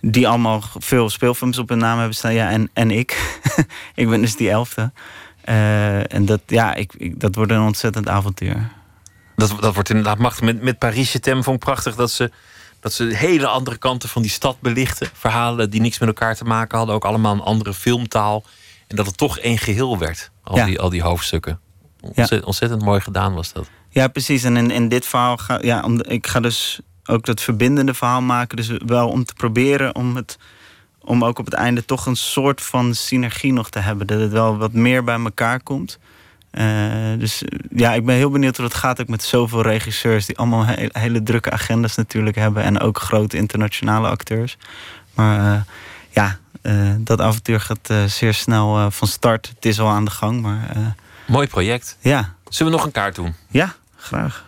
Die 0.00 0.28
allemaal 0.28 0.62
veel 0.78 1.10
speelfilms 1.10 1.58
op 1.58 1.68
hun 1.68 1.78
naam 1.78 1.98
hebben 1.98 2.16
staan. 2.16 2.34
Ja, 2.34 2.50
en, 2.50 2.70
en 2.72 2.90
ik. 2.90 3.40
ik 3.94 4.08
ben 4.08 4.20
dus 4.20 4.36
die 4.36 4.50
elfde. 4.50 4.92
Eh, 5.40 6.14
en 6.14 6.24
dat, 6.26 6.40
ja, 6.46 6.74
ik, 6.74 6.92
ik- 6.96 7.20
dat 7.20 7.34
wordt 7.34 7.52
een 7.52 7.60
ontzettend 7.60 8.08
avontuur. 8.08 8.68
Dat, 9.36 9.54
dat 9.60 9.74
wordt 9.74 9.88
inderdaad 9.88 10.18
machtig. 10.18 10.42
Met, 10.44 10.62
met 10.62 10.78
Paris 10.78 11.16
Tem 11.20 11.42
vond 11.42 11.56
ik 11.56 11.62
prachtig 11.64 11.94
dat 11.94 12.10
ze, 12.10 12.30
dat 12.80 12.92
ze 12.92 13.04
hele 13.04 13.46
andere 13.46 13.76
kanten 13.78 14.08
van 14.08 14.22
die 14.22 14.30
stad 14.30 14.60
belichten. 14.60 15.08
Verhalen 15.12 15.70
die 15.70 15.80
niks 15.80 15.98
met 15.98 16.08
elkaar 16.08 16.36
te 16.36 16.44
maken 16.44 16.76
hadden. 16.78 16.94
Ook 16.94 17.04
allemaal 17.04 17.32
een 17.34 17.40
andere 17.40 17.74
filmtaal. 17.74 18.44
En 18.86 18.96
dat 18.96 19.06
het 19.06 19.16
toch 19.16 19.38
één 19.38 19.58
geheel 19.58 19.98
werd. 19.98 20.30
Al, 20.42 20.56
Ja. 20.56 20.64
die, 20.64 20.80
al 20.80 20.88
die 20.88 21.02
hoofdstukken. 21.02 21.60
Ontzettend, 22.00 22.44
ontzettend 22.44 22.82
mooi 22.82 23.00
gedaan 23.00 23.34
was 23.34 23.52
dat. 23.52 23.68
Ja, 23.88 24.08
precies. 24.08 24.44
En 24.44 24.56
in, 24.56 24.70
in 24.70 24.88
dit 24.88 25.06
verhaal 25.06 25.36
ga 25.36 25.58
ja, 25.62 25.82
om, 25.82 26.02
ik 26.02 26.26
ga 26.26 26.40
dus 26.40 26.80
ook 27.10 27.24
dat 27.24 27.40
verbindende 27.40 27.94
verhaal 27.94 28.22
maken. 28.22 28.56
Dus 28.56 28.70
wel 28.86 29.08
om 29.08 29.24
te 29.24 29.34
proberen 29.34 29.94
om 29.94 30.16
het. 30.16 30.38
Om 31.02 31.24
ook 31.24 31.38
op 31.38 31.44
het 31.44 31.54
einde 31.54 31.84
toch 31.84 32.06
een 32.06 32.16
soort 32.16 32.60
van 32.62 32.94
synergie 32.94 33.52
nog 33.52 33.70
te 33.70 33.78
hebben. 33.78 34.06
Dat 34.06 34.20
het 34.20 34.32
wel 34.32 34.56
wat 34.56 34.72
meer 34.72 35.04
bij 35.04 35.18
elkaar 35.18 35.60
komt. 35.62 35.98
Eh, 36.50 36.64
dus 37.18 37.42
ja, 37.74 37.92
ik 37.92 38.04
ben 38.04 38.14
heel 38.14 38.30
benieuwd 38.30 38.56
hoe 38.56 38.64
het 38.66 38.74
gaat 38.74 39.00
ook 39.00 39.08
met 39.08 39.22
zoveel 39.22 39.62
regisseurs. 39.62 40.26
Die 40.26 40.38
allemaal 40.38 40.64
he- 40.66 40.88
hele 40.92 41.22
drukke 41.22 41.50
agendas 41.50 41.96
natuurlijk 41.96 42.36
hebben. 42.36 42.62
En 42.62 42.80
ook 42.80 42.98
grote 42.98 43.36
internationale 43.36 44.08
acteurs. 44.08 44.56
Maar 45.14 45.54
eh, 45.54 45.60
ja, 46.10 46.38
eh, 46.62 46.74
dat 46.98 47.20
avontuur 47.20 47.60
gaat 47.60 47.92
zeer 48.06 48.34
snel 48.34 48.90
van 48.90 49.08
start. 49.08 49.48
Het 49.54 49.64
is 49.64 49.80
al 49.80 49.88
aan 49.88 50.04
de 50.04 50.10
gang, 50.10 50.40
maar 50.42 50.94
Mooi 51.26 51.46
project. 51.46 51.96
ja. 52.00 52.34
Zullen 52.48 52.72
we 52.72 52.78
nog 52.78 52.86
een 52.86 52.92
kaart 52.92 53.14
doen? 53.14 53.34
Ja, 53.48 53.74
graag. 53.96 54.44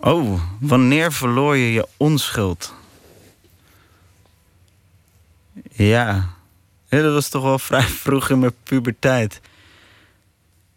Oh, 0.00 0.40
wanneer 0.60 1.12
verloor 1.12 1.56
je 1.56 1.72
je 1.72 1.86
onschuld? 1.96 2.74
Ja. 5.72 6.28
ja, 6.88 7.02
dat 7.02 7.12
was 7.12 7.28
toch 7.28 7.42
wel 7.42 7.58
vrij 7.68 7.82
vroeg 7.82 8.30
in 8.30 8.38
mijn 8.38 8.54
puberteit. 8.62 9.40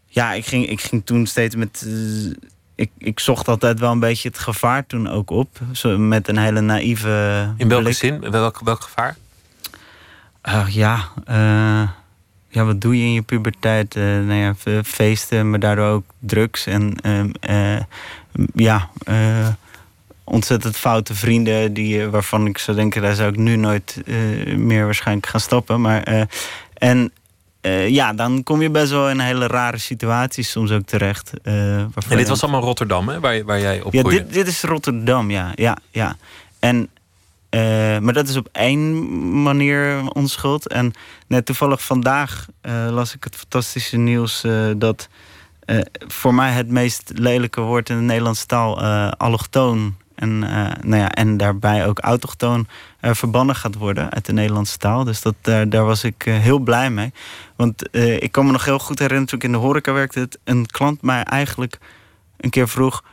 Ja, 0.06 0.32
ik 0.32 0.46
ging, 0.46 0.68
ik 0.68 0.80
ging 0.80 1.06
toen 1.06 1.26
steeds 1.26 1.54
met. 1.54 1.84
eh, 1.86 2.32
ik, 2.74 2.90
ik 2.98 3.20
zocht 3.20 3.48
altijd 3.48 3.78
wel 3.78 3.90
een 3.90 3.98
beetje 3.98 4.28
het 4.28 4.38
gevaar 4.38 4.86
toen 4.86 5.08
ook 5.08 5.30
op. 5.30 5.58
Zo, 5.72 5.98
met 5.98 6.28
een 6.28 6.38
hele 6.38 6.60
naïeve. 6.60 7.52
In 7.56 7.68
welke 7.68 7.84
blik. 7.84 7.96
zin? 7.96 8.30
Welk, 8.30 8.60
welk 8.60 8.82
gevaar? 8.82 9.16
Ah, 10.40 10.68
ja, 10.68 11.08
eh, 11.24 11.88
ja, 12.52 12.64
wat 12.64 12.80
doe 12.80 12.98
je 12.98 13.04
in 13.04 13.12
je 13.12 13.22
puberteit? 13.22 13.96
Eh 13.96 14.02
nou 14.02 14.34
ja, 14.34 14.54
fe- 14.54 14.84
feesten, 14.84 15.50
maar 15.50 15.60
daardoor 15.60 15.86
ook 15.88 16.04
drugs. 16.18 16.66
En 16.66 16.94
ehm, 17.00 17.30
eh, 17.40 17.80
ja, 18.54 18.90
eh, 19.04 19.48
ontzettend 20.24 20.76
foute 20.76 21.14
vrienden 21.14 21.72
die, 21.72 22.06
waarvan 22.06 22.46
ik 22.46 22.58
zou 22.58 22.76
denken, 22.76 23.02
daar 23.02 23.14
zou 23.14 23.30
ik 23.30 23.36
nu 23.36 23.56
nooit 23.56 24.02
meer 24.56 24.84
waarschijnlijk 24.84 25.26
gaan 25.26 25.40
stappen. 25.40 25.80
Maar, 25.80 26.28
en 26.74 27.12
ja, 27.88 28.12
dan 28.12 28.42
kom 28.42 28.62
je 28.62 28.70
best 28.70 28.90
wel 28.90 29.10
in 29.10 29.20
hele 29.20 29.46
rare 29.46 29.78
situaties 29.78 30.50
soms 30.50 30.70
ook 30.70 30.86
terecht. 30.86 31.32
En 31.42 31.92
dit 32.08 32.28
was 32.28 32.42
allemaal 32.42 32.62
Rotterdam, 32.62 33.08
hè, 33.08 33.20
waar, 33.20 33.44
waar 33.44 33.60
jij 33.60 33.80
op 33.82 33.92
ja, 33.92 34.02
dit, 34.02 34.32
dit 34.32 34.46
is 34.46 34.62
Rotterdam, 34.62 35.30
ja. 35.30 35.52
ja, 35.54 35.76
ja. 35.90 36.16
En, 36.58 36.88
eh, 37.52 37.98
maar 37.98 38.12
dat 38.12 38.28
is 38.28 38.36
op 38.36 38.48
één 38.52 39.42
manier 39.42 40.10
onschuld. 40.12 40.68
En 40.68 40.92
net 41.26 41.46
toevallig 41.46 41.82
vandaag 41.82 42.46
eh, 42.60 42.88
las 42.90 43.14
ik 43.14 43.24
het 43.24 43.36
fantastische 43.36 43.96
nieuws 43.96 44.44
eh, 44.44 44.70
dat 44.76 45.08
voor 46.06 46.34
mij 46.34 46.50
het 46.50 46.68
meest 46.68 47.10
lelijke 47.14 47.60
woord 47.60 47.88
in 47.88 47.96
de 47.96 48.02
Nederlandse 48.02 48.46
taal 48.46 48.82
allochtoon 49.16 49.94
en, 50.14 50.38
nou 50.38 50.96
ja, 50.96 51.10
en 51.10 51.36
daarbij 51.36 51.86
ook 51.86 51.98
autochtoon 51.98 52.66
verbannen 53.00 53.54
gaat 53.54 53.74
worden 53.74 54.10
uit 54.10 54.26
de 54.26 54.32
Nederlandse 54.32 54.78
taal. 54.78 55.04
Dus 55.04 55.22
dat, 55.22 55.34
daar, 55.42 55.84
was 55.84 56.04
ik 56.04 56.22
heel 56.22 56.58
blij 56.58 56.90
mee. 56.90 57.12
Want 57.56 57.96
ik 57.96 58.32
kan 58.32 58.46
me 58.46 58.52
nog 58.52 58.64
heel 58.64 58.78
goed 58.78 58.98
herinneren 58.98 59.28
toen 59.28 59.38
ik 59.38 59.44
in 59.44 59.52
de 59.52 59.58
horeca 59.58 59.92
werkte, 59.92 60.28
een 60.44 60.66
klant 60.66 61.02
mij 61.02 61.22
eigenlijk 61.22 61.78
een 62.36 62.50
keer 62.50 62.68
vroeg: 62.68 63.04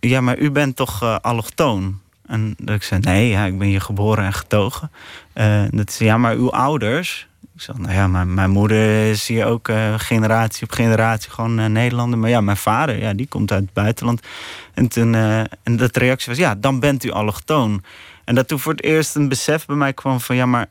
Ja, 0.00 0.20
maar 0.20 0.38
u 0.38 0.50
bent 0.50 0.76
toch 0.76 1.20
allochtoon? 1.20 2.00
En 2.28 2.54
dat 2.58 2.74
ik 2.74 2.82
zei: 2.82 3.00
Nee, 3.00 3.28
ja, 3.28 3.44
ik 3.44 3.58
ben 3.58 3.68
hier 3.68 3.80
geboren 3.80 4.24
en 4.24 4.32
getogen. 4.32 4.90
Eh, 5.32 5.62
dat 5.70 5.92
zei: 5.92 6.08
Ja, 6.08 6.18
maar 6.18 6.34
uw 6.34 6.50
ouders. 6.50 7.28
Ik 7.54 7.60
zeg: 7.60 7.76
Nou 7.76 7.92
ja, 7.92 8.06
mijn, 8.06 8.34
mijn 8.34 8.50
moeder 8.50 9.10
is 9.10 9.28
hier 9.28 9.46
ook 9.46 9.68
eh, 9.68 9.94
generatie 9.96 10.62
op 10.62 10.70
generatie 10.70 11.30
gewoon 11.30 11.58
eh, 11.58 11.66
Nederlander. 11.66 12.18
Maar 12.18 12.30
ja, 12.30 12.40
mijn 12.40 12.56
vader, 12.56 12.98
ja, 12.98 13.12
die 13.12 13.28
komt 13.28 13.52
uit 13.52 13.62
het 13.62 13.72
buitenland. 13.72 14.26
En, 14.74 14.88
toen, 14.88 15.14
en 15.62 15.76
dat 15.76 15.96
reactie 15.96 16.28
was: 16.28 16.38
Ja, 16.38 16.54
dan 16.54 16.80
bent 16.80 17.04
u 17.04 17.10
allochtoon. 17.10 17.82
En 18.24 18.34
dat 18.34 18.48
toen 18.48 18.58
voor 18.58 18.72
het 18.72 18.82
eerst 18.82 19.14
een 19.14 19.28
besef 19.28 19.66
bij 19.66 19.76
mij 19.76 19.92
kwam 19.92 20.20
van: 20.20 20.36
Ja, 20.36 20.46
maar 20.46 20.66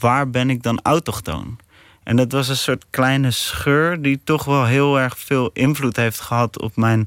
waar 0.00 0.30
ben 0.30 0.50
ik 0.50 0.62
dan 0.62 0.80
autochtoon? 0.82 1.58
En 2.02 2.16
dat 2.16 2.32
was 2.32 2.48
een 2.48 2.56
soort 2.56 2.84
kleine 2.90 3.30
scheur 3.30 4.02
die 4.02 4.20
toch 4.24 4.44
wel 4.44 4.64
heel 4.64 5.00
erg 5.00 5.18
veel 5.18 5.50
invloed 5.52 5.96
heeft 5.96 6.20
gehad 6.20 6.60
op 6.60 6.76
mijn 6.76 7.06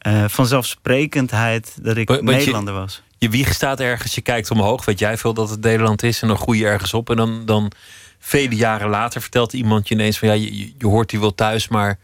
eh, 0.00 0.24
vanzelfsprekendheid 0.28 1.78
dat 1.82 1.96
ik 1.96 2.08
Want 2.08 2.20
je- 2.20 2.26
Nederlander 2.26 2.74
was. 2.74 3.02
Je 3.18 3.28
wieg 3.28 3.52
staat 3.54 3.80
ergens, 3.80 4.14
je 4.14 4.20
kijkt 4.20 4.50
omhoog, 4.50 4.84
weet 4.84 4.98
jij 4.98 5.16
veel 5.16 5.34
dat 5.34 5.50
het 5.50 5.60
Nederland 5.60 6.02
is 6.02 6.22
en 6.22 6.28
dan 6.28 6.36
groei 6.36 6.58
je 6.58 6.66
ergens 6.66 6.94
op. 6.94 7.10
En 7.10 7.16
dan, 7.16 7.42
dan 7.46 7.72
vele 8.18 8.56
jaren 8.56 8.88
later 8.88 9.20
vertelt 9.20 9.52
iemand 9.52 9.88
je 9.88 9.94
ineens 9.94 10.18
van 10.18 10.28
ja, 10.28 10.34
je, 10.34 10.56
je- 10.78 10.86
hoort 10.86 11.10
hier 11.10 11.20
wel 11.20 11.34
thuis, 11.34 11.68
maar 11.68 11.98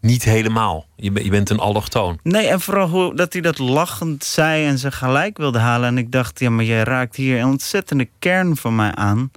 niet 0.00 0.22
helemaal. 0.24 0.86
Je, 0.96 1.24
je 1.24 1.30
bent 1.30 1.50
een 1.50 1.58
allochtoon. 1.58 2.18
Nee, 2.22 2.46
en 2.46 2.60
vooral 2.60 2.88
hoe, 2.88 3.14
dat 3.14 3.32
hij 3.32 3.42
dat 3.42 3.58
lachend 3.58 4.24
zei 4.24 4.66
en 4.66 4.78
ze 4.78 4.90
gelijk 4.92 5.36
wilde 5.36 5.58
halen. 5.58 5.88
En 5.88 5.98
ik 5.98 6.12
dacht, 6.12 6.38
ja, 6.40 6.50
maar 6.50 6.64
jij 6.64 6.82
raakt 6.82 7.16
hier 7.16 7.38
een 7.38 7.46
ontzettende 7.46 8.08
kern 8.18 8.56
van 8.56 8.74
mij 8.76 8.94
aan. 8.94 9.30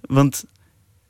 Want 0.00 0.44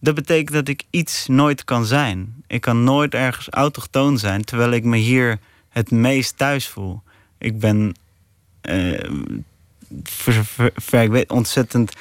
dat 0.01 0.15
betekent 0.15 0.53
dat 0.53 0.69
ik 0.69 0.83
iets 0.91 1.27
nooit 1.27 1.65
kan 1.65 1.85
zijn. 1.85 2.35
Ik 2.47 2.61
kan 2.61 2.85
nooit 2.85 3.15
ergens 3.15 3.49
autochtoon 3.51 4.19
zijn, 4.19 4.45
terwijl 4.45 4.71
ik 4.71 4.85
me 4.85 4.97
hier 4.97 5.39
het 5.75 5.91
meest 5.91 6.37
thuis 6.39 6.69
voel. 6.69 7.03
Ik 7.39 7.59
ben 7.59 7.95
eh, 8.61 9.11
ver, 10.03 10.45
ver- 10.45 10.73
ver- 10.75 11.03
ik 11.03 11.11
weet, 11.11 11.31
ontzettend 11.31 11.93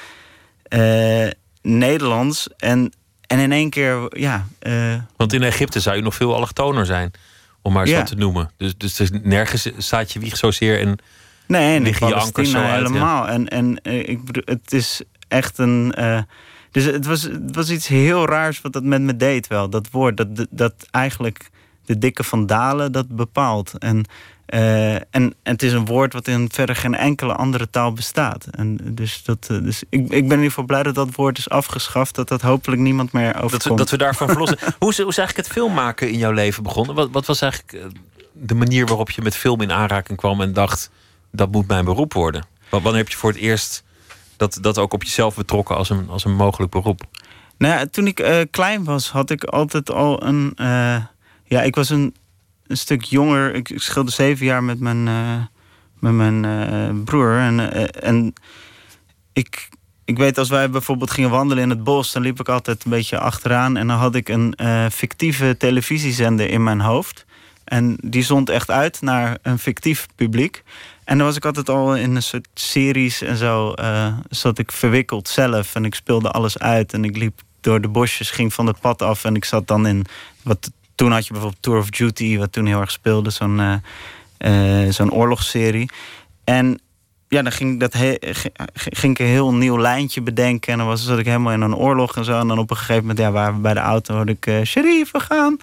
eh, 0.62 1.28
Nederlands. 1.62 2.48
En, 2.56 2.92
en 3.26 3.38
in 3.38 3.52
één 3.52 3.70
keer, 3.70 4.18
ja. 4.18 4.46
eh, 4.58 4.94
Want 5.16 5.32
in 5.32 5.42
Egypte 5.42 5.80
zou 5.80 5.96
je 5.96 6.02
nog 6.02 6.14
veel 6.14 6.34
allochtoner 6.34 6.86
zijn, 6.86 7.10
om 7.62 7.72
maar 7.72 7.90
wat 7.90 8.06
te 8.06 8.14
noemen. 8.14 8.50
Dus, 8.56 8.76
dus 8.76 8.98
er 8.98 9.20
nergens 9.22 9.70
staat 9.76 10.12
je 10.12 10.18
wieg 10.18 10.36
zozeer 10.36 10.80
en 10.80 10.98
Nee, 11.46 11.68
en 11.70 11.74
in 11.76 11.82
liggen 11.82 12.08
je 12.08 12.14
ankers 12.14 12.50
zo 12.50 12.58
uit. 12.58 12.66
ja. 12.68 12.74
helemaal. 12.76 13.28
En, 13.28 13.48
en 13.48 13.78
ik 14.08 14.24
bedoel, 14.24 14.42
het 14.44 14.72
is 14.72 15.02
echt 15.28 15.58
een. 15.58 15.94
dus 16.70 16.84
het 16.84 17.06
was, 17.06 17.22
het 17.22 17.54
was 17.54 17.70
iets 17.70 17.86
heel 17.86 18.26
raars 18.26 18.60
wat 18.60 18.72
dat 18.72 18.82
met 18.82 19.00
me 19.02 19.16
deed 19.16 19.46
wel. 19.46 19.70
Dat 19.70 19.90
woord, 19.90 20.16
dat, 20.16 20.36
dat, 20.36 20.46
dat 20.50 20.74
eigenlijk 20.90 21.50
de 21.86 21.98
dikke 21.98 22.24
van 22.24 22.46
Dalen 22.46 22.92
dat 22.92 23.08
bepaalt. 23.08 23.78
En, 23.78 24.04
eh, 24.46 24.94
en, 24.94 25.04
en 25.10 25.34
het 25.42 25.62
is 25.62 25.72
een 25.72 25.84
woord 25.84 26.12
wat 26.12 26.28
in 26.28 26.48
verder 26.52 26.76
geen 26.76 26.94
enkele 26.94 27.34
andere 27.34 27.70
taal 27.70 27.92
bestaat. 27.92 28.46
En 28.50 28.78
dus 28.94 29.22
dat, 29.22 29.46
eh, 29.50 29.62
dus 29.62 29.82
ik, 29.88 30.00
ik 30.00 30.08
ben 30.08 30.18
in 30.18 30.30
ieder 30.30 30.44
geval 30.44 30.64
blij 30.64 30.82
dat 30.82 30.94
dat 30.94 31.14
woord 31.14 31.38
is 31.38 31.48
afgeschaft. 31.48 32.14
Dat 32.14 32.28
dat 32.28 32.40
hopelijk 32.40 32.82
niemand 32.82 33.12
meer 33.12 33.28
overkomt. 33.42 33.52
Dat 33.52 33.64
we, 33.64 33.76
dat 33.76 33.90
we 33.90 33.96
daarvan 33.96 34.28
verlossen. 34.28 34.58
hoe, 34.78 34.90
is, 34.90 34.98
hoe 34.98 35.08
is 35.08 35.18
eigenlijk 35.18 35.48
het 35.48 35.56
filmmaken 35.56 36.10
in 36.10 36.18
jouw 36.18 36.32
leven 36.32 36.62
begonnen? 36.62 36.94
Wat, 36.94 37.08
wat 37.10 37.26
was 37.26 37.40
eigenlijk 37.40 37.72
eh, 37.72 38.00
de 38.32 38.54
manier 38.54 38.86
waarop 38.86 39.10
je 39.10 39.22
met 39.22 39.36
film 39.36 39.60
in 39.60 39.72
aanraking 39.72 40.18
kwam 40.18 40.40
en 40.40 40.52
dacht: 40.52 40.90
dat 41.30 41.50
moet 41.50 41.66
mijn 41.66 41.84
beroep 41.84 42.12
worden? 42.12 42.46
Wa- 42.68 42.80
Wanneer 42.80 43.00
heb 43.02 43.08
je 43.10 43.16
voor 43.16 43.30
het 43.30 43.38
eerst 43.38 43.84
dat, 44.36 44.58
dat 44.60 44.78
ook 44.78 44.92
op 44.92 45.02
jezelf 45.02 45.34
betrokken 45.34 45.76
als 45.76 45.90
een, 45.90 46.08
als 46.08 46.24
een 46.24 46.34
mogelijk 46.36 46.72
beroep? 46.72 47.02
Nou 47.58 47.78
ja, 47.78 47.86
toen 47.86 48.06
ik 48.06 48.46
klein 48.50 48.84
was, 48.84 49.10
had 49.10 49.30
ik 49.30 49.44
altijd 49.44 49.90
al 49.90 50.22
een. 50.22 50.56
Ja, 51.44 51.62
ik 51.62 51.74
was 51.74 51.90
een, 51.90 52.14
een 52.66 52.76
stuk 52.76 53.02
jonger. 53.02 53.54
Ik, 53.54 53.70
ik 53.70 53.80
scheelde 53.80 54.10
zeven 54.10 54.46
jaar 54.46 54.64
met 54.64 54.80
mijn, 54.80 55.08
eh, 55.08 55.42
met 55.98 56.12
mijn 56.12 56.44
eh, 56.44 57.04
broer. 57.04 57.38
En, 57.38 57.72
eh, 57.72 58.08
en 58.08 58.32
ik, 59.32 59.68
ik 60.04 60.18
weet, 60.18 60.38
als 60.38 60.48
wij 60.48 60.70
bijvoorbeeld 60.70 61.10
gingen 61.10 61.30
wandelen 61.30 61.62
in 61.62 61.70
het 61.70 61.84
bos, 61.84 62.12
dan 62.12 62.22
liep 62.22 62.40
ik 62.40 62.48
altijd 62.48 62.84
een 62.84 62.90
beetje 62.90 63.18
achteraan. 63.18 63.76
En 63.76 63.86
dan 63.86 63.98
had 63.98 64.14
ik 64.14 64.28
een 64.28 64.54
fictieve 64.92 65.56
televisiezender 65.58 66.48
in 66.48 66.62
mijn 66.62 66.80
hoofd. 66.80 67.24
En 67.64 67.96
die 68.00 68.22
zond 68.22 68.50
echt 68.50 68.70
uit 68.70 69.00
naar 69.00 69.38
een 69.42 69.58
fictief 69.58 70.06
publiek. 70.14 70.62
En 71.04 71.18
dan 71.18 71.26
was 71.26 71.36
ik 71.36 71.44
altijd 71.44 71.68
al 71.68 71.96
in 71.96 72.16
een 72.16 72.22
soort 72.22 72.48
series 72.54 73.22
en 73.22 73.36
zo. 73.36 73.74
zat 74.28 74.58
ik 74.58 74.72
verwikkeld 74.72 75.28
zelf. 75.28 75.74
En 75.74 75.84
ik 75.84 75.94
speelde 75.94 76.30
alles 76.30 76.58
uit. 76.58 76.92
En 76.92 77.04
ik 77.04 77.16
liep 77.16 77.40
door 77.60 77.80
de 77.80 77.88
bosjes, 77.88 78.30
ging 78.30 78.54
van 78.54 78.66
het 78.66 78.80
pad 78.80 79.02
af. 79.02 79.24
En 79.24 79.34
ik 79.34 79.44
zat 79.44 79.66
dan 79.66 79.86
in. 79.86 80.04
Wat, 80.42 80.70
toen 80.94 81.12
had 81.12 81.26
je 81.26 81.32
bijvoorbeeld 81.32 81.62
Tour 81.62 81.78
of 81.78 81.90
Duty, 81.90 82.38
wat 82.38 82.52
toen 82.52 82.66
heel 82.66 82.80
erg 82.80 82.90
speelde. 82.90 83.30
Zo'n 83.30 83.60
eh, 83.60 84.84
eh, 84.84 84.92
zo'n 84.92 85.12
oorlogsserie. 85.12 85.90
En 86.44 86.78
ja, 87.28 87.42
dan 87.42 87.52
ging, 87.52 87.80
dat 87.80 87.94
ging, 88.74 89.18
ik 89.18 89.18
een 89.18 89.26
heel 89.26 89.54
nieuw 89.54 89.78
lijntje 89.78 90.20
bedenken. 90.20 90.72
En 90.72 90.78
dan 90.78 90.86
was, 90.86 91.04
zat 91.04 91.18
ik 91.18 91.26
helemaal 91.26 91.52
in 91.52 91.60
een 91.60 91.76
oorlog 91.76 92.16
en 92.16 92.24
zo. 92.24 92.38
En 92.38 92.48
dan 92.48 92.58
op 92.58 92.70
een 92.70 92.76
gegeven 92.76 93.00
moment, 93.00 93.18
ja, 93.18 93.30
waren 93.30 93.54
we 93.54 93.60
bij 93.60 93.74
de 93.74 93.80
auto, 93.80 94.14
hoorde 94.14 94.36
ik... 94.40 94.66
Sherif, 94.66 95.10
we 95.10 95.20
gaan. 95.20 95.56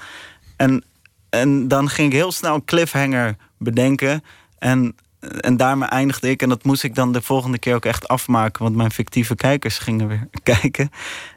En, 0.58 0.84
en 1.30 1.68
dan 1.68 1.90
ging 1.90 2.08
ik 2.08 2.14
heel 2.14 2.32
snel 2.32 2.56
een 2.56 2.66
cliffhanger 2.66 3.36
bedenken. 3.58 4.24
En, 4.58 4.96
en 5.40 5.58
daarmee 5.58 5.90
eindigde 5.90 6.30
ik. 6.30 6.42
En 6.42 6.50
dat 6.50 6.64
moest 6.64 6.84
ik 6.84 6.96
dan 6.96 7.12
de 7.12 7.22
volgende 7.22 7.60
keer 7.60 7.76
ook 7.76 7.86
echt 7.86 8.08
afmaken. 8.08 8.64
Want 8.64 8.76
mijn 8.76 8.92
fictieve 8.92 9.36
kijkers 9.36 9.78
gingen 9.78 10.08
weer 10.08 10.28
kijken. 10.54 10.90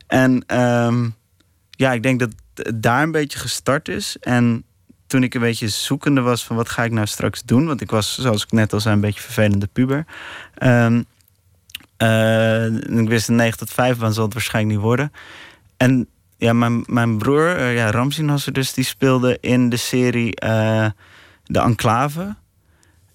En 0.06 0.44
ehm, 0.46 1.08
ja, 1.70 1.92
ik 1.92 2.02
denk 2.02 2.20
dat 2.20 2.30
daar 2.74 3.02
een 3.02 3.12
beetje 3.12 3.38
gestart 3.38 3.88
is. 3.88 4.16
En 4.20 4.64
toen 5.06 5.22
ik 5.22 5.34
een 5.34 5.40
beetje 5.40 5.68
zoekende 5.68 6.20
was 6.20 6.44
van 6.44 6.56
wat 6.56 6.68
ga 6.68 6.84
ik 6.84 6.92
nou 6.92 7.06
straks 7.06 7.42
doen. 7.42 7.66
Want 7.66 7.80
ik 7.80 7.90
was, 7.90 8.14
zoals 8.14 8.42
ik 8.42 8.52
net 8.52 8.72
al 8.72 8.80
zei, 8.80 8.94
een 8.94 9.00
beetje 9.00 9.20
vervelende 9.20 9.66
puber. 9.66 10.06
Eh, 11.96 12.66
ik 13.00 13.08
wist 13.08 13.28
een 13.28 13.34
9 13.34 13.58
tot 13.58 13.70
5 13.70 13.98
baan 13.98 14.12
zal 14.12 14.24
het 14.24 14.32
waarschijnlijk 14.32 14.74
niet 14.74 14.84
worden. 14.84 15.12
En 15.76 16.08
ja, 16.36 16.52
mijn, 16.52 16.84
mijn 16.86 17.18
broer, 17.18 17.56
eh, 17.56 17.74
ja, 17.74 17.90
Ramzin 17.90 18.24
Nasser 18.24 18.52
dus, 18.52 18.72
die 18.72 18.84
speelde 18.84 19.38
in 19.40 19.68
de 19.68 19.76
serie 19.76 20.36
eh, 20.36 20.86
De 21.44 21.60
Enclave. 21.60 22.34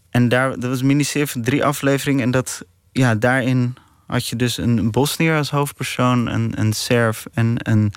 En 0.10 0.30
daar, 0.30 0.49
dat 0.60 0.70
was 0.70 0.80
een 0.80 0.88
miniserie 0.88 1.28
van 1.28 1.41
drie 1.41 1.66
afleveringen. 1.66 2.24
En 2.24 2.32
dat, 2.32 2.66
ja, 2.91 3.16
daarin 3.16 3.76
had 4.07 4.28
je 4.28 4.36
dus 4.36 4.57
een 4.57 4.91
Bosnier 4.91 5.38
als 5.38 5.49
hoofdpersoon, 5.49 6.28
een, 6.28 6.60
een 6.60 6.74
Serf 6.74 7.26
en 7.34 7.56
een, 7.57 7.94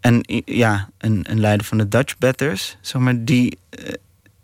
en 0.00 0.42
ja, 0.44 0.88
een, 0.98 1.24
een 1.30 1.40
leider 1.40 1.66
van 1.66 1.78
de 1.78 1.88
Dutch 1.88 2.18
Batters. 2.18 2.76
Zeg 2.80 3.00
maar, 3.02 3.24
die, 3.24 3.58
eh, 3.70 3.92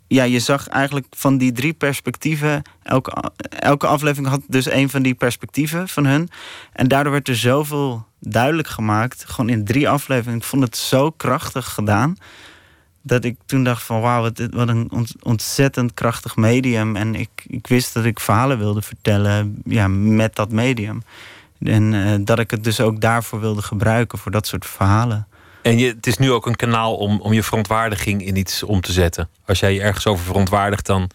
ja, 0.07 0.23
je 0.23 0.39
zag 0.39 0.67
eigenlijk 0.67 1.05
van 1.09 1.37
die 1.37 1.51
drie 1.51 1.73
perspectieven. 1.73 2.61
Elke, 2.83 3.31
elke 3.49 3.87
aflevering 3.87 4.27
had 4.27 4.41
dus 4.47 4.71
een 4.71 4.89
van 4.89 5.01
die 5.01 5.13
perspectieven 5.13 5.87
van 5.87 6.05
hun. 6.05 6.29
En 6.73 6.87
daardoor 6.87 7.11
werd 7.11 7.27
er 7.27 7.35
zoveel 7.35 8.05
duidelijk 8.19 8.67
gemaakt. 8.67 9.23
Gewoon 9.27 9.49
in 9.49 9.65
drie 9.65 9.89
afleveringen. 9.89 10.39
Ik 10.39 10.45
vond 10.45 10.63
het 10.63 10.77
zo 10.77 11.11
krachtig 11.11 11.73
gedaan. 11.73 12.15
Dat 13.01 13.23
ik 13.23 13.37
toen 13.45 13.63
dacht 13.63 13.83
van 13.83 14.01
wauw, 14.01 14.21
wat, 14.21 14.47
wat 14.49 14.67
een 14.67 14.91
ont- 14.91 15.15
ontzettend 15.23 15.93
krachtig 15.93 16.35
medium. 16.35 16.95
En 16.95 17.15
ik, 17.15 17.29
ik 17.47 17.67
wist 17.67 17.93
dat 17.93 18.05
ik 18.05 18.19
verhalen 18.19 18.57
wilde 18.57 18.81
vertellen 18.81 19.61
ja, 19.63 19.87
met 19.87 20.35
dat 20.35 20.51
medium. 20.51 21.01
En 21.59 21.93
eh, 21.93 22.15
dat 22.19 22.39
ik 22.39 22.51
het 22.51 22.63
dus 22.63 22.79
ook 22.79 23.01
daarvoor 23.01 23.39
wilde 23.39 23.61
gebruiken, 23.61 24.17
voor 24.17 24.31
dat 24.31 24.47
soort 24.47 24.65
verhalen. 24.65 25.26
En 25.67 25.79
het 25.79 26.07
is 26.07 26.17
nu 26.17 26.31
ook 26.31 26.45
een 26.45 26.55
kanaal 26.55 26.95
om, 26.95 27.21
om 27.21 27.33
je 27.33 27.43
verontwaardiging 27.43 28.25
in 28.25 28.35
iets 28.35 28.63
om 28.63 28.81
te 28.81 28.91
zetten. 28.91 29.29
Als 29.45 29.59
jij 29.59 29.73
je 29.73 29.81
ergens 29.81 30.07
over 30.07 30.25
verontwaardigt, 30.25 30.85
dan, 30.85 31.09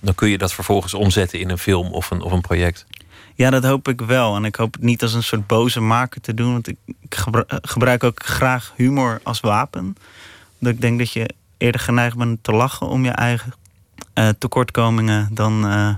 dan 0.00 0.14
kun 0.14 0.28
je 0.28 0.38
dat 0.38 0.52
vervolgens 0.52 0.94
omzetten 0.94 1.40
in 1.40 1.50
een 1.50 1.58
film 1.58 1.92
of 1.92 2.10
een, 2.10 2.22
of 2.22 2.32
een 2.32 2.40
project. 2.40 2.86
Ja, 3.34 3.50
dat 3.50 3.64
hoop 3.64 3.88
ik 3.88 4.00
wel. 4.00 4.36
En 4.36 4.44
ik 4.44 4.56
hoop 4.56 4.72
het 4.72 4.82
niet 4.82 5.02
als 5.02 5.14
een 5.14 5.22
soort 5.22 5.46
boze 5.46 5.80
maker 5.80 6.20
te 6.20 6.34
doen. 6.34 6.52
Want 6.52 6.68
ik, 6.68 6.76
gebru- 7.08 7.44
gebruik 7.46 8.04
ook 8.04 8.24
graag 8.24 8.72
humor 8.76 9.20
als 9.22 9.40
wapen. 9.40 9.96
Omdat 10.58 10.74
ik 10.74 10.80
denk 10.80 10.98
dat 10.98 11.12
je 11.12 11.30
eerder 11.58 11.80
geneigd 11.80 12.16
bent 12.16 12.38
te 12.42 12.52
lachen 12.52 12.88
om 12.88 13.04
je 13.04 13.10
eigen 13.10 13.54
eh, 14.14 14.28
tekortkomingen 14.38 15.28
dan, 15.32 15.66
eh, 15.66 15.94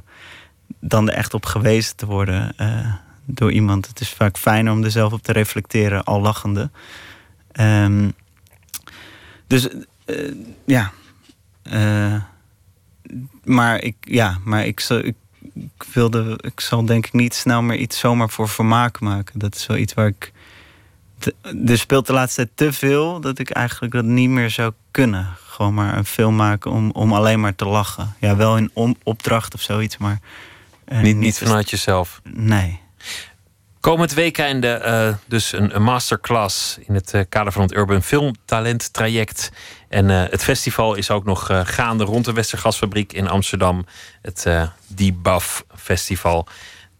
dan 0.80 1.08
er 1.08 1.14
echt 1.14 1.34
op 1.34 1.46
gewezen 1.46 1.96
te 1.96 2.06
worden 2.06 2.52
eh, 2.56 2.92
door 3.24 3.52
iemand. 3.52 3.86
Het 3.86 4.00
is 4.00 4.08
vaak 4.08 4.38
fijner 4.38 4.72
om 4.72 4.84
er 4.84 4.90
zelf 4.90 5.12
op 5.12 5.22
te 5.22 5.32
reflecteren, 5.32 6.04
al 6.04 6.20
lachende. 6.20 6.70
Ehm, 7.56 8.08
dus 9.46 9.68
eh, 10.04 10.32
ja. 10.66 10.92
Eh, 11.62 12.14
maar 13.44 13.82
ik, 13.82 13.96
ja, 14.00 14.38
maar 14.44 14.66
ik, 14.66 14.80
zal, 14.80 14.98
ik, 14.98 15.14
ik 15.54 15.82
wilde, 15.92 16.38
ik 16.40 16.60
zal 16.60 16.84
denk 16.84 17.06
ik 17.06 17.12
niet 17.12 17.34
snel 17.34 17.62
meer 17.62 17.78
iets 17.78 17.98
zomaar 17.98 18.30
voor 18.30 18.48
vermaak 18.48 19.00
maken. 19.00 19.38
Dat 19.38 19.54
is 19.54 19.66
wel 19.66 19.76
iets 19.76 19.94
waar 19.94 20.06
ik. 20.06 20.32
te- 21.18 21.34
er 21.66 21.78
speelt 21.78 22.06
de 22.06 22.12
laatste 22.12 22.36
tijd 22.54 22.56
te 22.72 22.78
veel 22.78 23.20
dat 23.20 23.38
ik 23.38 23.50
eigenlijk 23.50 23.92
dat 23.94 24.04
niet 24.04 24.30
meer 24.30 24.50
zou 24.50 24.72
kunnen. 24.90 25.26
Gewoon 25.46 25.74
maar 25.74 25.96
een 25.96 26.04
film 26.04 26.36
maken 26.36 26.70
om, 26.70 26.90
om 26.90 27.12
alleen 27.12 27.40
maar 27.40 27.54
te 27.54 27.66
lachen. 27.66 28.14
Ja, 28.20 28.36
wel 28.36 28.56
in 28.56 28.70
om, 28.72 28.96
opdracht 29.02 29.54
of 29.54 29.60
zoiets, 29.60 29.96
maar. 29.96 30.20
eh, 30.84 31.00
niet, 31.00 31.16
niet 31.16 31.38
vanuit 31.38 31.70
jezelf. 31.70 32.20
Nee. 32.24 32.80
Komend 33.86 34.14
weekend 34.14 34.64
eh, 34.64 35.14
dus 35.26 35.52
een, 35.52 35.82
masterclass 35.82 36.78
in 36.86 36.94
het 36.94 37.14
eh, 37.14 37.20
kader 37.28 37.52
van 37.52 37.62
het 37.62 37.72
Urban 37.72 38.02
Film 38.02 38.34
Talent 38.44 38.92
Traject. 38.92 39.52
En 39.88 40.10
eh, 40.10 40.30
het 40.30 40.44
festival 40.44 40.94
is 40.94 41.10
ook 41.10 41.24
nog 41.24 41.50
gaande 41.64 42.04
rond 42.04 42.24
de 42.24 42.32
Westergasfabriek 42.32 43.12
in 43.12 43.28
Amsterdam. 43.28 43.86
Het 44.22 44.46
Debuff 44.86 45.64
Festival. 45.74 46.46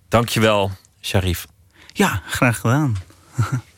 Dankjewel, 0.08 0.70
Sharif. 1.00 1.46
Ja, 1.92 2.22
graag 2.26 2.58
gedaan. 2.60 2.96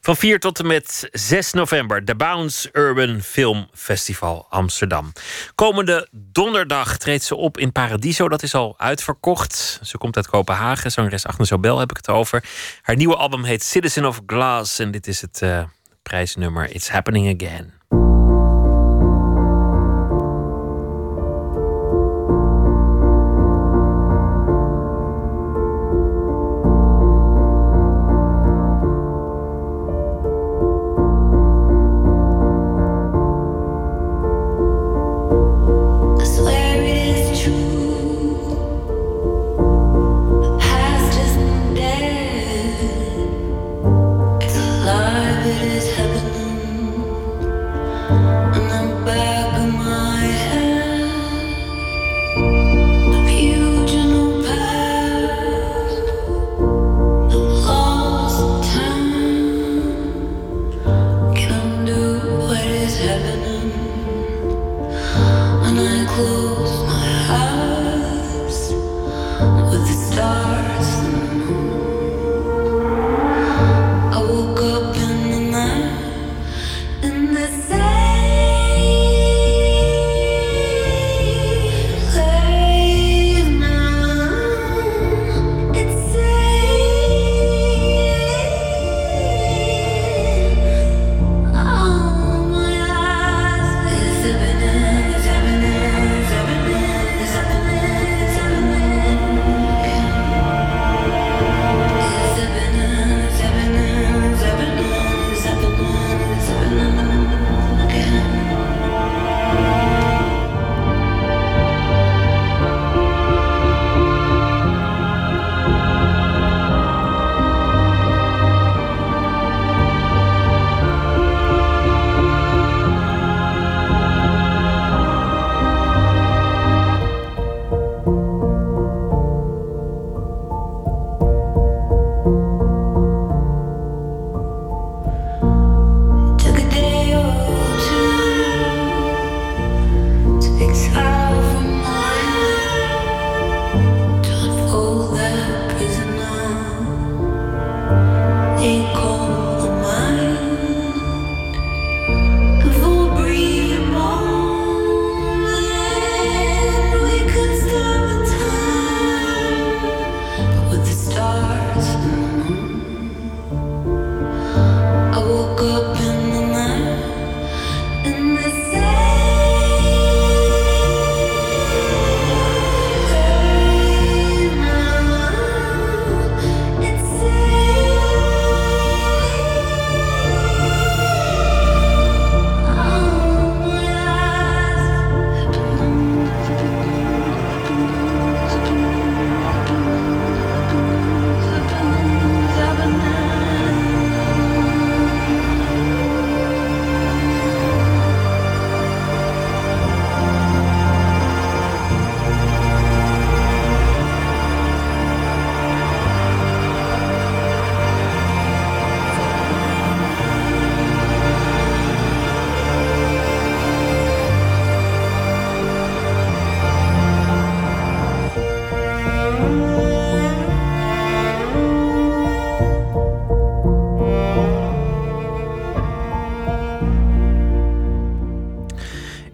Van 0.00 0.16
4 0.16 0.38
tot 0.38 0.58
en 0.58 0.66
met 0.66 1.08
6 1.12 1.52
november, 1.52 2.04
de 2.04 2.14
Bounce 2.14 2.68
Urban 2.72 3.20
Film 3.20 3.68
Festival 3.74 4.46
Amsterdam. 4.48 5.12
Komende 5.54 6.08
donderdag 6.10 6.96
treedt 6.96 7.22
ze 7.22 7.34
op 7.34 7.58
in 7.58 7.72
Paradiso. 7.72 8.28
Dat 8.28 8.42
is 8.42 8.54
al 8.54 8.74
uitverkocht. 8.78 9.80
Ze 9.82 9.98
komt 9.98 10.16
uit 10.16 10.28
Kopenhagen. 10.28 10.90
Zangeres 10.90 11.26
Agnes 11.26 11.52
Obel 11.52 11.78
heb 11.78 11.90
ik 11.90 11.96
het 11.96 12.08
over. 12.08 12.44
Haar 12.82 12.96
nieuwe 12.96 13.16
album 13.16 13.44
heet 13.44 13.62
Citizen 13.62 14.04
of 14.04 14.20
Glass. 14.26 14.78
En 14.78 14.90
dit 14.90 15.06
is 15.06 15.20
het 15.20 15.42
eh, 15.42 15.64
prijsnummer 16.02 16.70
It's 16.70 16.88
Happening 16.88 17.42
Again. 17.42 17.72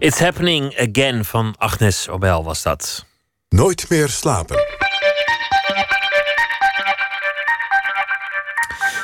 It's 0.01 0.19
Happening 0.19 0.79
Again 0.79 1.25
van 1.25 1.55
Agnes 1.57 2.09
Obel 2.09 2.43
was 2.43 2.61
dat. 2.63 3.05
Nooit 3.49 3.89
meer 3.89 4.09
slapen. 4.09 4.80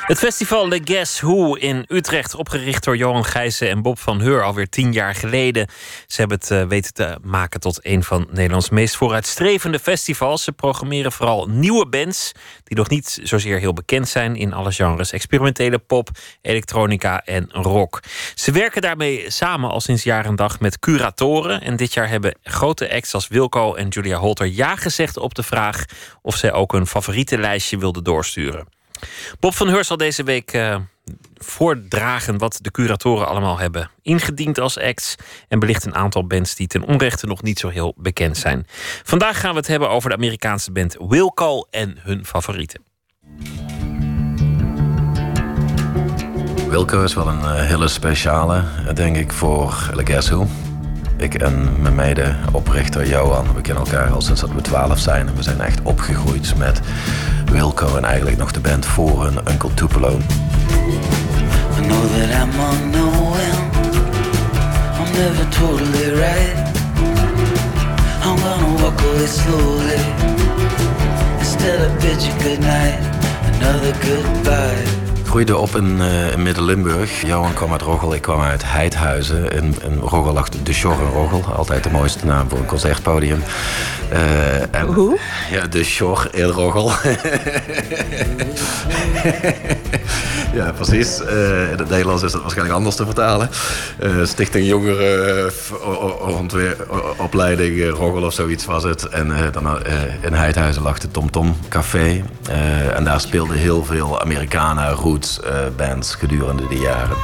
Het 0.08 0.18
festival 0.18 0.68
The 0.68 0.80
Guess 0.84 1.20
Who 1.20 1.54
in 1.54 1.84
Utrecht, 1.88 2.34
opgericht 2.34 2.84
door 2.84 2.96
Johan 2.96 3.24
Gijssen 3.24 3.68
en 3.68 3.82
Bob 3.82 3.98
van 3.98 4.20
Heur 4.20 4.44
alweer 4.44 4.68
tien 4.68 4.92
jaar 4.92 5.14
geleden. 5.14 5.68
Ze 6.06 6.20
hebben 6.20 6.38
het 6.38 6.50
eh, 6.50 6.64
weten 6.64 6.94
te 6.94 7.18
maken 7.22 7.60
tot 7.60 7.78
een 7.82 8.04
van 8.04 8.26
Nederlands 8.30 8.70
meest 8.70 8.96
vooruitstrevende 8.96 9.78
festivals. 9.78 10.44
Ze 10.44 10.52
programmeren 10.52 11.12
vooral 11.12 11.46
nieuwe 11.48 11.88
bands 11.88 12.32
die 12.64 12.76
nog 12.76 12.88
niet 12.88 13.20
zozeer 13.22 13.58
heel 13.58 13.72
bekend 13.72 14.08
zijn 14.08 14.36
in 14.36 14.52
alle 14.52 14.72
genres: 14.72 15.12
experimentele 15.12 15.78
pop, 15.78 16.08
elektronica 16.42 17.24
en 17.24 17.48
rock. 17.52 18.02
Ze 18.34 18.52
werken 18.52 18.82
daarmee 18.82 19.30
samen 19.30 19.70
al 19.70 19.80
sinds 19.80 20.02
jaar 20.02 20.24
en 20.24 20.36
dag 20.36 20.60
met 20.60 20.78
curatoren. 20.78 21.60
En 21.60 21.76
dit 21.76 21.94
jaar 21.94 22.08
hebben 22.08 22.38
grote 22.42 22.92
acts 22.92 23.14
als 23.14 23.28
Wilco 23.28 23.74
en 23.74 23.88
Julia 23.88 24.18
Holter 24.18 24.46
ja 24.46 24.76
gezegd 24.76 25.16
op 25.16 25.34
de 25.34 25.42
vraag 25.42 25.84
of 26.22 26.36
zij 26.36 26.52
ook 26.52 26.72
een 26.72 26.86
favoriete 26.86 27.38
lijstje 27.38 27.78
wilden 27.78 28.04
doorsturen. 28.04 28.77
Bob 29.40 29.54
van 29.54 29.68
Heur 29.68 29.84
zal 29.84 29.96
deze 29.96 30.22
week 30.22 30.52
eh, 30.52 30.76
voordragen 31.34 32.38
wat 32.38 32.58
de 32.62 32.70
curatoren 32.70 33.28
allemaal 33.28 33.58
hebben 33.58 33.90
ingediend 34.02 34.58
als 34.58 34.78
acts. 34.78 35.14
En 35.48 35.58
belicht 35.58 35.84
een 35.84 35.94
aantal 35.94 36.26
bands 36.26 36.54
die 36.54 36.66
ten 36.66 36.82
onrechte 36.82 37.26
nog 37.26 37.42
niet 37.42 37.58
zo 37.58 37.68
heel 37.68 37.94
bekend 37.96 38.36
zijn. 38.36 38.66
Vandaag 39.02 39.40
gaan 39.40 39.50
we 39.50 39.56
het 39.56 39.66
hebben 39.66 39.90
over 39.90 40.10
de 40.10 40.16
Amerikaanse 40.16 40.72
band 40.72 40.96
Wilco 41.08 41.66
en 41.70 41.96
hun 42.00 42.26
favorieten. 42.26 42.82
Wilco 46.68 47.02
is 47.02 47.14
wel 47.14 47.28
een 47.28 47.40
eh, 47.40 47.66
hele 47.66 47.88
speciale, 47.88 48.64
eh, 48.86 48.94
denk 48.94 49.16
ik, 49.16 49.32
voor 49.32 49.72
Who. 49.94 50.67
Ik 51.18 51.34
en 51.34 51.82
mijn 51.82 51.94
mede-oprichter 51.94 53.08
Johan, 53.08 53.54
we 53.54 53.60
kennen 53.60 53.84
elkaar 53.84 54.10
al 54.10 54.20
sinds 54.20 54.40
dat 54.40 54.50
we 54.50 54.60
12 54.60 54.98
zijn. 54.98 55.28
En 55.28 55.34
we 55.34 55.42
zijn 55.42 55.60
echt 55.60 55.82
opgegroeid 55.82 56.56
met 56.56 56.80
Wilco 57.50 57.96
en 57.96 58.04
eigenlijk 58.04 58.36
nog 58.36 58.52
de 58.52 58.60
band 58.60 58.86
voor 58.86 59.24
hun 59.24 59.38
Uncle 59.50 59.74
Tupelo. 59.74 60.18
I 61.78 61.80
know 61.80 62.02
that 62.06 62.30
I'm 62.42 62.60
on 62.60 62.90
no. 62.90 63.08
I'm 64.98 65.12
never 65.12 65.48
totally 65.48 66.10
right. 66.10 66.56
I'm 68.24 68.38
gonna 68.38 68.82
walk 68.82 69.00
away 69.00 69.26
slowly. 69.26 70.00
Instead 71.38 71.86
of 71.86 71.98
bidding 72.00 72.42
good 72.42 72.58
night, 72.58 72.98
another 73.54 73.94
goodbye. 73.94 75.07
Ik 75.28 75.34
groeide 75.34 75.56
op 75.56 75.76
in, 75.76 76.00
eh, 76.00 76.32
in 76.32 76.42
Midden-Limburg. 76.42 77.22
Johan 77.22 77.52
kwam 77.54 77.72
uit 77.72 77.82
Roggel, 77.82 78.14
ik 78.14 78.22
kwam 78.22 78.40
uit 78.40 78.62
Heidhuizen. 78.64 79.50
In, 79.52 79.74
in 79.82 79.98
Roggel 79.98 80.32
lag 80.32 80.48
de 80.48 80.72
Shore 80.72 81.02
in 81.02 81.10
Roggel. 81.12 81.44
Altijd 81.56 81.84
de 81.84 81.90
mooiste 81.90 82.26
naam 82.26 82.48
voor 82.48 82.58
een 82.58 82.66
concertpodium. 82.66 83.42
Eh, 84.08 84.74
en, 84.74 84.86
Hoe? 84.86 85.18
Ja, 85.50 85.66
de 85.66 85.84
Shore 85.84 86.28
in 86.30 86.44
Roggel. 86.44 86.90
ja, 90.58 90.72
precies. 90.72 91.22
Eh, 91.24 91.70
in 91.70 91.78
het 91.78 91.88
Nederlands 91.88 92.22
is 92.22 92.32
dat 92.32 92.40
waarschijnlijk 92.40 92.76
anders 92.76 92.96
te 92.96 93.04
vertalen. 93.04 93.48
Stichting 94.24 94.66
Jongeren 94.66 95.50
o- 95.84 95.92
o- 95.92 96.32
ontwe- 96.38 96.76
o- 96.90 97.14
Opleiding 97.16 97.80
eh, 97.80 97.88
Roggel 97.88 98.22
of 98.22 98.32
zoiets 98.32 98.64
was 98.64 98.82
het. 98.82 99.08
En 99.08 99.32
dan, 99.52 99.78
in 100.20 100.32
Heidhuizen 100.32 100.82
lag 100.82 100.98
de 100.98 101.10
Tom 101.10 101.30
Tom 101.30 101.56
Café. 101.68 102.22
En 102.94 103.04
daar 103.04 103.20
speelden 103.20 103.56
heel 103.56 103.84
veel 103.84 104.20
Americana 104.20 104.90
roots 104.90 105.16
eh, 105.26 105.66
bands 105.76 106.14
gedurende 106.14 106.68
de 106.68 106.78
jaren. 106.78 107.16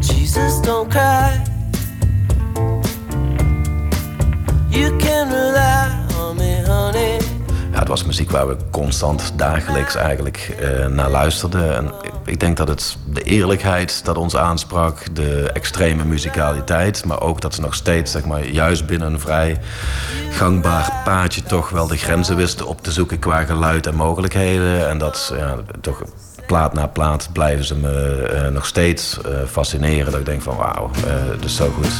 Jesus, 0.00 0.60
don't 0.60 0.88
cry. 0.88 1.42
You 4.68 4.96
can 4.96 5.28
rely 5.28 5.88
on 6.20 6.36
me, 6.36 6.62
honey. 6.66 7.18
Ja, 7.72 7.78
het 7.78 7.88
was 7.88 8.04
muziek 8.04 8.30
waar 8.30 8.48
we 8.48 8.56
constant 8.70 9.32
dagelijks 9.36 9.94
eigenlijk 9.94 10.56
eh, 10.60 10.86
naar 10.86 11.10
luisterden. 11.10 11.76
En 11.76 11.90
ik, 12.28 12.40
denk 12.40 12.56
dat 12.56 12.68
het 12.68 12.96
de 13.12 13.22
eerlijkheid 13.22 14.04
dat 14.04 14.16
ons 14.16 14.36
aansprak, 14.36 15.14
de 15.14 15.50
extreme 15.52 16.04
muzikaliteit, 16.04 17.04
maar 17.04 17.20
ook 17.20 17.40
dat 17.40 17.54
ze 17.54 17.60
nog 17.60 17.74
steeds, 17.74 18.12
zeg 18.12 18.24
maar, 18.24 18.46
juist 18.46 18.86
binnen 18.86 19.12
een 19.12 19.20
vrij 19.20 19.58
gangbaar 20.30 20.92
paadje 21.04 21.42
toch 21.42 21.70
wel 21.70 21.86
de 21.86 21.96
grenzen 21.96 22.36
wisten 22.36 22.66
op 22.66 22.82
te 22.82 22.92
zoeken 22.92 23.18
qua 23.18 23.44
geluid 23.44 23.86
en 23.86 23.94
mogelijkheden. 23.94 24.88
En 24.88 24.98
dat 24.98 25.32
ja, 25.36 25.56
toch 25.80 26.02
plaat 26.46 26.74
na 26.74 26.86
plaat 26.86 27.28
blijven 27.32 27.64
ze 27.64 27.74
me 27.74 28.22
eh, 28.22 28.48
nog 28.48 28.66
steeds 28.66 29.20
eh, 29.20 29.32
fascineren. 29.46 30.10
Dat 30.10 30.20
ik 30.20 30.26
denk 30.26 30.42
van 30.42 30.56
wauw, 30.56 30.90
eh 31.06 31.40
dat 31.40 31.50
zo 31.50 31.70
goed. 31.70 31.92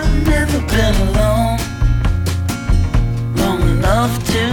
I've 0.00 0.28
never 0.28 0.60
been 0.66 1.12
long 1.12 1.58
enough 3.88 4.47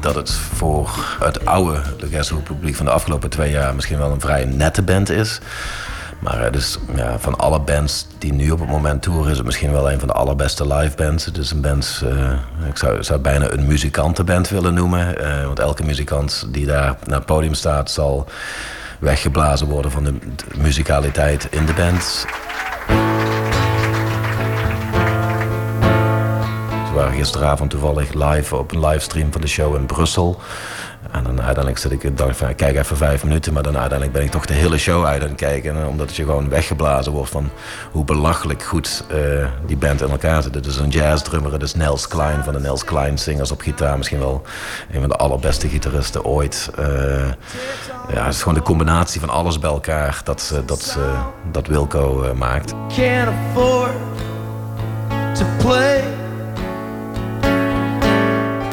dat 0.00 0.14
het 0.14 0.32
voor 0.32 0.90
het 1.20 1.44
oude 1.46 1.80
Who 2.10 2.36
publiek 2.36 2.74
van 2.74 2.86
de 2.86 2.92
afgelopen 2.92 3.30
twee 3.30 3.50
jaar 3.50 3.74
misschien 3.74 3.98
wel 3.98 4.10
een 4.10 4.20
vrij 4.20 4.44
nette 4.44 4.82
band 4.82 5.10
is. 5.10 5.40
Maar 6.18 6.44
eh, 6.44 6.52
dus, 6.52 6.78
ja, 6.94 7.18
van 7.18 7.38
alle 7.38 7.60
bands 7.60 8.06
die 8.18 8.32
nu 8.32 8.50
op 8.50 8.58
het 8.58 8.68
moment 8.68 9.02
toeren, 9.02 9.30
is 9.30 9.36
het 9.36 9.46
misschien 9.46 9.72
wel 9.72 9.90
een 9.90 9.98
van 9.98 10.08
de 10.08 10.14
allerbeste 10.14 10.74
live 10.74 10.96
bands. 10.96 11.30
Is 11.30 11.50
een 11.50 11.60
band, 11.60 12.02
eh, 12.04 12.32
ik 12.68 12.76
zou, 12.76 13.02
zou 13.02 13.20
bijna 13.20 13.50
een 13.50 13.66
muzikantenband 13.66 14.48
willen 14.48 14.74
noemen. 14.74 15.18
eh, 15.18 15.44
want 15.44 15.58
elke 15.58 15.84
muzikant 15.84 16.46
die 16.48 16.66
daar 16.66 16.96
naar 17.04 17.16
het 17.16 17.26
podium 17.26 17.54
staat, 17.54 17.90
zal 17.90 18.26
weggeblazen 18.98 19.66
worden 19.66 19.90
van 19.90 20.04
de, 20.04 20.12
de 20.12 20.44
muzikaliteit 20.56 21.46
in 21.50 21.66
de 21.66 21.72
band. 21.72 22.26
Waren 26.98 27.16
gisteravond 27.16 27.70
toevallig 27.70 28.12
live 28.12 28.56
op 28.56 28.72
een 28.72 28.86
livestream 28.86 29.32
van 29.32 29.40
de 29.40 29.46
show 29.46 29.76
in 29.76 29.86
Brussel. 29.86 30.40
En 31.10 31.22
dan 31.22 31.36
uiteindelijk 31.36 31.78
zit 31.78 31.92
ik 31.92 32.04
en 32.04 32.14
dacht 32.14 32.36
van, 32.36 32.54
kijk 32.54 32.76
even 32.76 32.96
vijf 32.96 33.24
minuten. 33.24 33.52
Maar 33.52 33.62
dan 33.62 33.76
uiteindelijk 33.78 34.18
ben 34.18 34.26
ik 34.26 34.30
toch 34.30 34.46
de 34.46 34.54
hele 34.54 34.78
show 34.78 35.04
uit 35.04 35.22
aan 35.22 35.28
het 35.28 35.36
kijken. 35.36 35.76
En 35.76 35.86
omdat 35.86 36.16
je 36.16 36.24
gewoon 36.24 36.48
weggeblazen 36.48 37.12
wordt 37.12 37.30
van 37.30 37.50
hoe 37.90 38.04
belachelijk 38.04 38.62
goed 38.62 39.04
eh, 39.08 39.18
die 39.66 39.76
band 39.76 40.02
in 40.02 40.10
elkaar 40.10 40.42
zit. 40.42 40.54
Het 40.54 40.66
is 40.66 40.76
een 40.76 40.88
jazzdrummer, 40.88 41.52
het 41.52 41.62
is 41.62 41.74
Nels 41.74 42.08
Klein 42.08 42.44
van 42.44 42.52
de 42.52 42.60
Nels 42.60 42.84
Klein 42.84 43.18
Singers 43.18 43.50
op 43.50 43.60
gitaar. 43.60 43.96
Misschien 43.96 44.18
wel 44.18 44.42
een 44.92 45.00
van 45.00 45.08
de 45.08 45.16
allerbeste 45.16 45.68
gitaristen 45.68 46.24
ooit. 46.24 46.70
Eh, 46.76 46.86
ja, 48.12 48.24
het 48.24 48.34
is 48.34 48.42
gewoon 48.42 48.58
de 48.58 48.62
combinatie 48.62 49.20
van 49.20 49.30
alles 49.30 49.58
bij 49.58 49.70
elkaar 49.70 50.20
dat, 50.24 50.50
eh, 50.54 50.58
dat, 50.66 50.98
dat 51.52 51.66
Wilco 51.66 52.32
maakt. 52.34 52.74
Afford 53.54 53.92
to 55.34 55.44
play. 55.58 56.17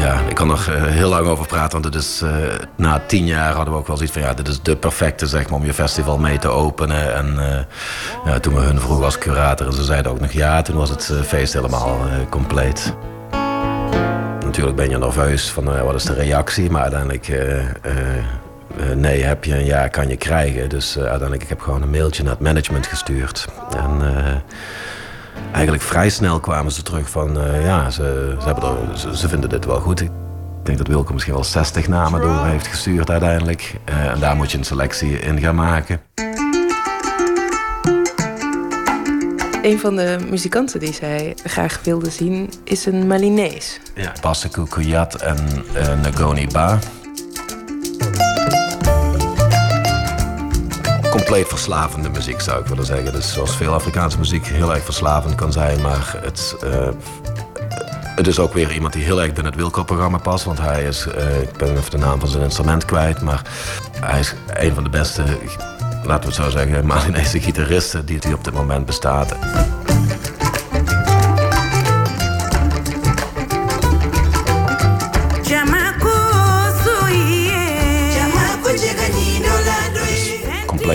Ja, 0.05 0.19
ik 0.29 0.35
kan 0.35 0.51
er 0.51 0.73
eh, 0.75 0.83
heel 0.83 1.09
lang 1.09 1.27
over 1.27 1.47
praten, 1.47 1.81
want 1.81 1.93
het 1.93 2.03
is, 2.03 2.21
eh, 2.21 2.29
na 2.75 3.01
tien 3.07 3.25
jaar 3.25 3.53
hadden 3.53 3.73
we 3.73 3.79
ook 3.79 3.87
wel 3.87 3.95
zoiets 3.95 4.13
van... 4.13 4.23
ja, 4.23 4.33
dit 4.33 4.47
is 4.47 4.61
de 4.61 4.75
perfecte 4.75 5.27
zeg 5.27 5.49
maar, 5.49 5.59
om 5.59 5.65
je 5.65 5.73
festival 5.73 6.17
mee 6.17 6.37
te 6.37 6.47
openen. 6.47 7.15
En 7.15 7.39
eh, 7.39 7.59
ja, 8.25 8.39
toen 8.39 8.53
we 8.53 8.59
hun 8.59 8.79
vroegen 8.79 9.05
als 9.05 9.17
curator 9.17 9.67
en 9.67 9.73
ze 9.73 9.83
zeiden 9.83 10.11
ook 10.11 10.19
nog 10.19 10.31
ja... 10.31 10.61
toen 10.61 10.75
was 10.75 10.89
het 10.89 11.11
feest 11.25 11.53
helemaal 11.53 11.97
compleet. 12.29 12.93
Natuurlijk 14.39 14.75
ben 14.75 14.89
je 14.89 14.97
nerveus 14.97 15.49
van 15.49 15.83
wat 15.83 15.95
is 15.95 16.03
de 16.03 16.13
reactie, 16.13 16.69
maar 16.69 16.81
uiteindelijk... 16.81 17.27
nee, 18.95 19.23
heb 19.23 19.43
je 19.43 19.53
een 19.53 19.65
ja, 19.65 19.87
kan 19.87 20.07
je 20.07 20.17
krijgen. 20.17 20.69
Dus 20.69 20.97
uiteindelijk 20.97 21.43
ik 21.43 21.49
heb 21.49 21.59
gewoon 21.59 21.81
een 21.81 21.89
mailtje 21.89 22.23
naar 22.23 22.31
het 22.31 22.41
management 22.41 22.87
gestuurd. 22.87 23.47
En... 23.77 24.01
eigenlijk 25.51 25.83
vrij 25.83 26.09
snel 26.09 26.39
kwamen 26.39 26.71
ze 26.71 26.81
terug 26.81 27.09
van 27.09 27.39
eh, 27.39 27.65
ja, 27.65 27.89
ze, 27.89 28.35
ze, 28.39 28.45
hebben 28.45 28.63
er, 28.63 28.97
ze, 28.97 29.17
ze 29.17 29.27
vinden 29.29 29.49
dit 29.49 29.65
wel 29.65 29.79
goed. 29.79 30.01
Ik 30.01 30.09
denk 30.63 30.77
dat 30.77 30.87
Wilco 30.87 31.13
misschien 31.13 31.33
wel 31.33 31.43
60 31.43 31.87
namen 31.87 32.21
door 32.21 32.45
heeft 32.45 32.67
gestuurd 32.67 33.09
uiteindelijk. 33.09 33.75
Eh, 33.85 34.05
en 34.05 34.19
daar 34.19 34.35
moet 34.35 34.51
je 34.51 34.57
een 34.57 34.63
selectie 34.65 35.19
in 35.19 35.39
gaan 35.39 35.55
maken. 35.55 36.01
Een 39.61 39.79
van 39.79 39.95
de 39.95 40.17
muzikanten 40.29 40.79
die 40.79 40.93
zij 40.93 41.35
graag 41.43 41.79
wilde 41.83 42.09
zien 42.09 42.49
is 42.63 42.85
een 42.85 43.07
Malinees. 43.07 43.79
Ja. 43.95 44.11
Baseku 44.21 44.67
Kuyat 44.67 45.15
en 45.15 45.37
eh 45.73 46.11
Ngoni 46.15 46.47
Ba. 46.47 46.79
Compleet 51.35 51.59
verslavende 51.59 52.09
muziek 52.09 52.41
zou 52.41 52.61
ik 52.61 52.67
willen 52.67 52.85
zeggen. 52.85 53.11
Dus 53.11 53.33
zoals 53.33 53.55
veel 53.55 53.73
Afrikaanse 53.73 54.17
muziek 54.17 54.45
heel 54.45 54.73
erg 54.73 54.83
verslavend 54.83 55.35
kan 55.35 55.51
zijn, 55.51 55.81
maar 55.81 56.15
het, 56.21 56.55
eh, 56.63 56.89
het 58.15 58.27
is 58.27 58.39
ook 58.39 58.53
weer 58.53 58.71
iemand 58.71 58.93
die 58.93 59.03
heel 59.03 59.21
erg 59.21 59.33
binnen 59.33 59.51
het 59.51 59.55
Wilco-programma 59.55 60.17
past. 60.17 60.43
Want 60.43 60.59
hij 60.59 60.83
is, 60.83 61.07
eh, 61.07 61.41
ik 61.41 61.57
ben 61.57 61.77
even 61.77 61.91
de 61.91 61.97
naam 61.97 62.19
van 62.19 62.29
zijn 62.29 62.43
instrument 62.43 62.85
kwijt, 62.85 63.21
maar 63.21 63.41
hij 63.99 64.19
is 64.19 64.35
een 64.53 64.73
van 64.73 64.83
de 64.83 64.89
beste, 64.89 65.23
laten 66.03 66.29
we 66.29 66.35
het 66.35 66.43
zo 66.43 66.49
zeggen, 66.49 66.85
Malinese 66.87 67.39
gitaristen 67.39 68.05
die, 68.05 68.19
die 68.19 68.33
op 68.33 68.43
dit 68.43 68.53
moment 68.53 68.85
bestaat. 68.85 69.35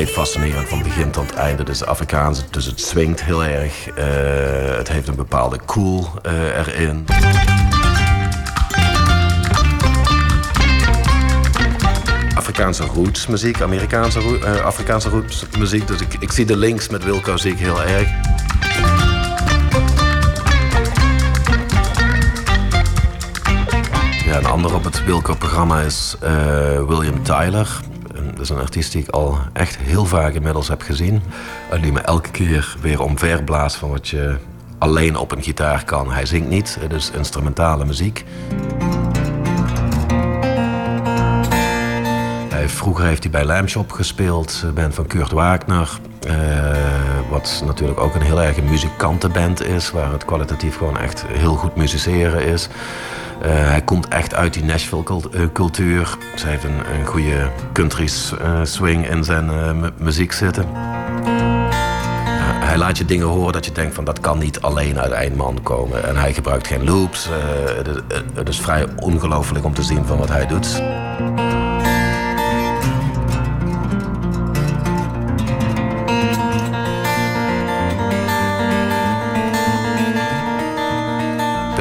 Compleet 0.01 0.27
fascinerend 0.27 0.68
van 0.68 0.82
begin 0.82 1.10
tot 1.10 1.35
einde. 1.35 1.62
Dus 1.62 1.85
Afrikaans, 1.85 2.51
dus 2.51 2.64
het 2.64 2.81
swingt 2.81 3.24
heel 3.24 3.44
erg. 3.44 3.89
Eh, 3.89 4.77
het 4.77 4.89
heeft 4.89 5.09
een 5.09 5.14
bepaalde 5.14 5.59
cool 5.66 6.09
eh, 6.22 6.59
erin. 6.59 7.05
Afrikaanse 12.35 12.85
rootsmuziek, 12.85 13.60
Amerikaanse 13.60 14.39
eh, 14.39 14.64
Afrikaanse 14.64 15.09
rootsmuziek. 15.09 15.86
Dus 15.86 16.01
ik, 16.01 16.14
ik 16.20 16.32
zie 16.32 16.47
de 16.47 16.56
links 16.56 16.89
met 16.89 17.05
Wilco 17.05 17.36
zie 17.36 17.52
ik 17.52 17.59
heel 17.59 17.82
erg. 17.82 18.09
Ja, 24.24 24.36
een 24.36 24.47
ander 24.47 24.74
op 24.74 24.85
het 24.85 25.05
Wilco-programma 25.05 25.81
is 25.81 26.16
William 26.86 27.22
Tyler. 27.22 27.81
Dat 28.40 28.48
is 28.48 28.54
een 28.56 28.62
artiest 28.62 28.92
die 28.92 29.02
ik 29.02 29.08
al 29.08 29.38
echt 29.52 29.76
heel 29.76 30.04
vaak 30.04 30.34
inmiddels 30.34 30.68
heb 30.68 30.82
gezien. 30.82 31.22
En 31.70 31.80
die 31.80 31.92
me 31.92 32.00
elke 32.00 32.30
keer 32.30 32.76
weer 32.80 33.02
omver 33.02 33.44
blaast 33.44 33.76
van 33.76 33.90
wat 33.90 34.08
je 34.08 34.36
alleen 34.78 35.16
op 35.16 35.32
een 35.32 35.42
gitaar 35.42 35.84
kan. 35.84 36.12
Hij 36.12 36.26
zingt 36.26 36.48
niet, 36.48 36.76
het 36.80 36.92
is 36.92 37.10
instrumentale 37.10 37.84
muziek. 37.84 38.24
Vroeger 42.72 43.05
heeft 43.05 43.22
hij 43.22 43.32
bij 43.32 43.44
Lamshop 43.44 43.92
gespeeld, 43.92 44.62
een 44.64 44.74
band 44.74 44.94
van 44.94 45.06
Kurt 45.06 45.30
Wagner. 45.32 45.88
eh, 46.20 46.34
wat 47.30 47.62
natuurlijk 47.66 48.01
ook 48.01 48.14
een 48.14 48.22
heel 48.22 48.42
erg 48.42 48.62
muzikantenband 48.62 49.64
is, 49.66 49.90
waar 49.90 50.12
het 50.12 50.24
kwalitatief 50.24 50.76
gewoon 50.76 50.98
echt 50.98 51.24
heel 51.28 51.55
goed 51.55 51.76
musiceren 51.76 52.44
is. 52.47 52.68
Eh, 53.42 53.51
hij 53.52 53.82
komt 53.82 54.09
echt 54.09 54.34
uit 54.34 54.55
die 54.55 54.64
Nashville-cultuur. 54.64 56.16
Ze 56.36 56.47
heeft 56.47 56.64
een, 56.64 56.98
een 56.98 57.06
goede 57.06 57.48
country 57.72 58.05
eh, 58.40 58.60
swing 58.62 59.09
in 59.09 59.24
zijn 59.24 59.51
eh, 59.51 59.72
mu- 59.72 59.90
muziek 59.98 60.32
zitten. 60.32 60.66
Hij 62.64 62.78
laat 62.78 62.98
je 62.98 63.05
dingen 63.05 63.26
horen 63.26 63.52
dat 63.52 63.64
je 63.64 63.72
denkt 63.72 63.94
van 63.94 64.05
dat 64.05 64.20
kan 64.20 64.38
niet 64.38 64.60
alleen 64.60 64.98
uit 65.01 65.12
Eindman 65.12 65.59
komen. 65.62 66.09
En 66.09 66.16
hij 66.16 66.32
gebruikt 66.32 66.66
geen 66.66 66.84
loops. 66.84 67.28
Eh, 67.28 67.94
het 68.34 68.48
is 68.48 68.60
vrij 68.60 68.86
ongelooflijk 68.97 69.64
om 69.64 69.74
te 69.74 69.82
zien 69.82 70.05
van 70.06 70.18
wat 70.18 70.28
hij 70.28 70.47
doet. 70.47 70.82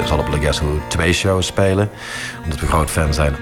Zal 0.10 0.20
op 0.20 0.28
Le 0.28 0.40
Guess 0.40 0.62
twee 0.88 1.14
shows 1.14 1.46
spelen, 1.46 1.90
omdat 2.44 2.60
we 2.60 2.68
groot 2.68 2.90
fan 2.90 3.14
zijn. 3.14 3.36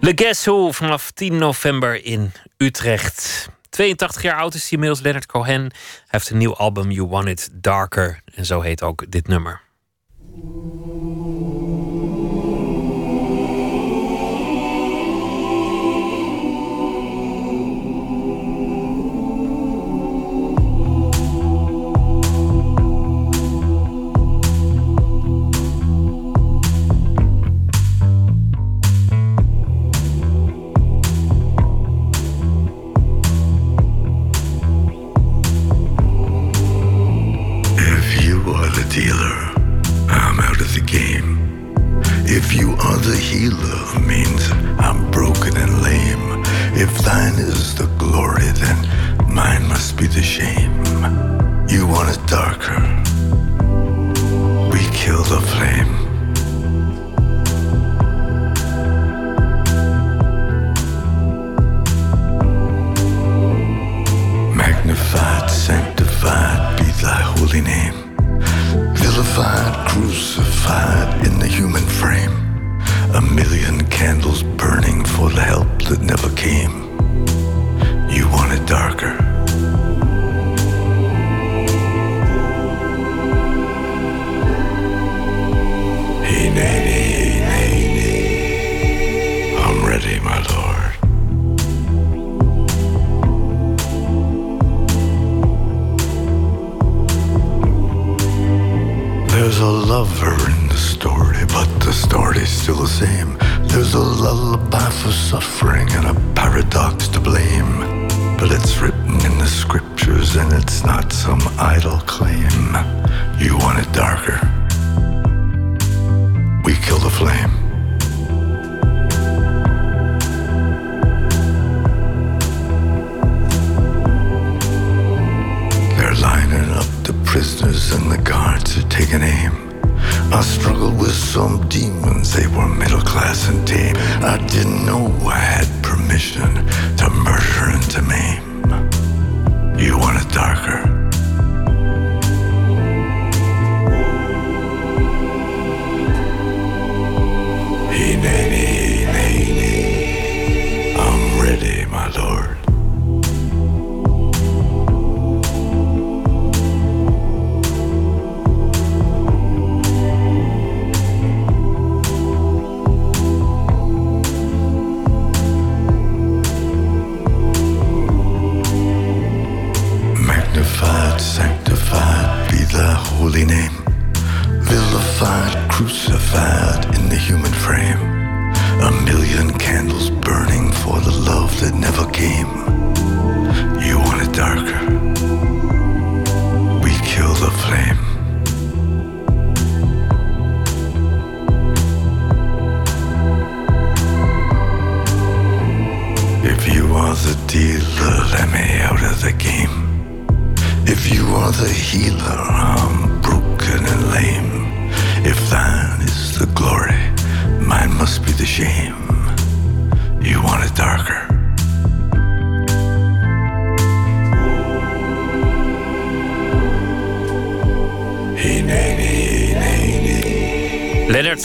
Le 0.00 0.12
Guess 0.14 0.44
vanaf 0.76 1.10
10 1.10 1.36
november 1.36 2.04
in 2.04 2.32
Utrecht. 2.56 3.48
82 3.68 4.22
jaar 4.22 4.36
oud 4.36 4.54
is 4.54 4.62
hij 4.62 4.70
inmiddels, 4.70 5.00
Leonard 5.00 5.26
Cohen. 5.26 5.60
Hij 5.60 5.70
heeft 6.06 6.30
een 6.30 6.38
nieuw 6.38 6.56
album, 6.56 6.90
You 6.90 7.08
Want 7.08 7.28
It 7.28 7.48
Darker. 7.52 8.20
En 8.34 8.46
zo 8.46 8.60
heet 8.60 8.82
ook 8.82 9.10
dit 9.10 9.28
nummer. 9.28 9.60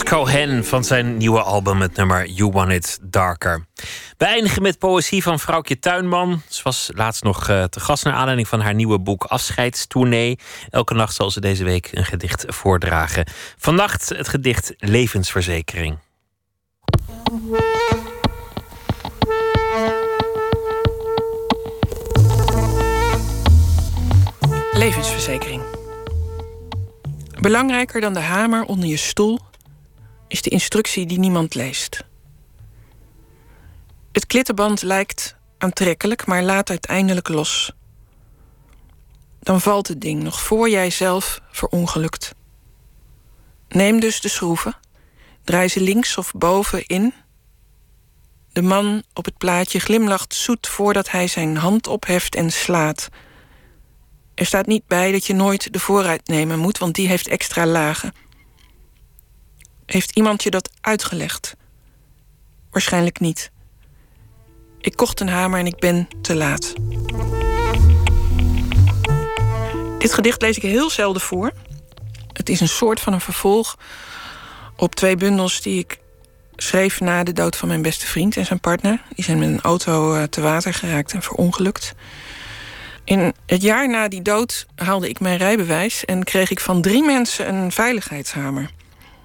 Cohen 0.02 0.64
van 0.64 0.84
zijn 0.84 1.16
nieuwe 1.16 1.42
album, 1.42 1.80
het 1.80 1.96
nummer 1.96 2.26
You 2.26 2.50
Want 2.52 2.72
It 2.72 2.98
Darker. 3.02 3.66
We 4.16 4.24
eindigen 4.24 4.62
met 4.62 4.78
poëzie 4.78 5.22
van 5.22 5.38
vrouwtje 5.38 5.78
Tuinman. 5.78 6.42
Ze 6.48 6.62
was 6.62 6.90
laatst 6.94 7.22
nog 7.22 7.48
eh, 7.48 7.64
te 7.64 7.80
gast 7.80 8.04
naar 8.04 8.12
aanleiding 8.12 8.48
van 8.48 8.60
haar 8.60 8.74
nieuwe 8.74 8.98
boek 8.98 9.24
Afscheidstournee. 9.24 10.38
Elke 10.70 10.94
nacht 10.94 11.14
zal 11.14 11.30
ze 11.30 11.40
deze 11.40 11.64
week 11.64 11.88
een 11.92 12.04
gedicht 12.04 12.44
voordragen. 12.48 13.26
Vannacht 13.56 14.08
het 14.08 14.28
gedicht 14.28 14.74
Levensverzekering. 14.78 15.98
Levensverzekering. 24.72 25.62
Belangrijker 27.40 28.00
dan 28.00 28.12
de 28.12 28.20
hamer 28.20 28.64
onder 28.64 28.88
je 28.88 28.96
stoel 28.96 29.38
de 30.46 30.52
instructie 30.52 31.06
die 31.06 31.18
niemand 31.18 31.54
leest. 31.54 32.04
Het 34.12 34.26
klittenband 34.26 34.82
lijkt 34.82 35.36
aantrekkelijk, 35.58 36.26
maar 36.26 36.42
laat 36.42 36.70
uiteindelijk 36.70 37.28
los. 37.28 37.72
Dan 39.40 39.60
valt 39.60 39.88
het 39.88 40.00
ding 40.00 40.22
nog 40.22 40.40
voor 40.40 40.68
jij 40.68 40.90
zelf 40.90 41.40
verongelukt. 41.50 42.34
Neem 43.68 44.00
dus 44.00 44.20
de 44.20 44.28
schroeven, 44.28 44.76
draai 45.44 45.68
ze 45.68 45.80
links 45.80 46.16
of 46.16 46.32
boven 46.32 46.86
in. 46.86 47.14
De 48.52 48.62
man 48.62 49.02
op 49.14 49.24
het 49.24 49.36
plaatje 49.36 49.80
glimlacht 49.80 50.34
zoet 50.34 50.66
voordat 50.66 51.10
hij 51.10 51.26
zijn 51.26 51.56
hand 51.56 51.86
opheft 51.86 52.34
en 52.34 52.50
slaat. 52.50 53.08
Er 54.34 54.46
staat 54.46 54.66
niet 54.66 54.86
bij 54.86 55.12
dat 55.12 55.26
je 55.26 55.34
nooit 55.34 55.72
de 55.72 55.78
vooruit 55.78 56.26
nemen 56.26 56.58
moet, 56.58 56.78
want 56.78 56.94
die 56.94 57.08
heeft 57.08 57.28
extra 57.28 57.66
lagen. 57.66 58.12
Heeft 59.86 60.16
iemand 60.16 60.42
je 60.42 60.50
dat 60.50 60.70
uitgelegd? 60.80 61.56
Waarschijnlijk 62.70 63.20
niet. 63.20 63.50
Ik 64.80 64.96
kocht 64.96 65.20
een 65.20 65.28
hamer 65.28 65.58
en 65.58 65.66
ik 65.66 65.78
ben 65.78 66.08
te 66.20 66.34
laat. 66.34 66.74
Dit 69.98 70.14
gedicht 70.14 70.42
lees 70.42 70.56
ik 70.56 70.62
heel 70.62 70.90
zelden 70.90 71.22
voor. 71.22 71.52
Het 72.32 72.48
is 72.48 72.60
een 72.60 72.68
soort 72.68 73.00
van 73.00 73.12
een 73.12 73.20
vervolg 73.20 73.78
op 74.76 74.94
twee 74.94 75.16
bundels 75.16 75.60
die 75.60 75.78
ik 75.78 75.98
schreef 76.56 77.00
na 77.00 77.24
de 77.24 77.32
dood 77.32 77.56
van 77.56 77.68
mijn 77.68 77.82
beste 77.82 78.06
vriend 78.06 78.36
en 78.36 78.46
zijn 78.46 78.60
partner. 78.60 79.02
Die 79.14 79.24
zijn 79.24 79.38
met 79.38 79.48
een 79.48 79.60
auto 79.60 80.14
eh, 80.14 80.22
te 80.22 80.40
water 80.40 80.74
geraakt 80.74 81.12
en 81.12 81.22
verongelukt. 81.22 81.94
In 83.04 83.34
het 83.46 83.62
jaar 83.62 83.88
na 83.88 84.08
die 84.08 84.22
dood 84.22 84.66
haalde 84.74 85.08
ik 85.08 85.20
mijn 85.20 85.38
rijbewijs 85.38 86.04
en 86.04 86.24
kreeg 86.24 86.50
ik 86.50 86.60
van 86.60 86.82
drie 86.82 87.02
mensen 87.02 87.54
een 87.54 87.72
veiligheidshamer. 87.72 88.70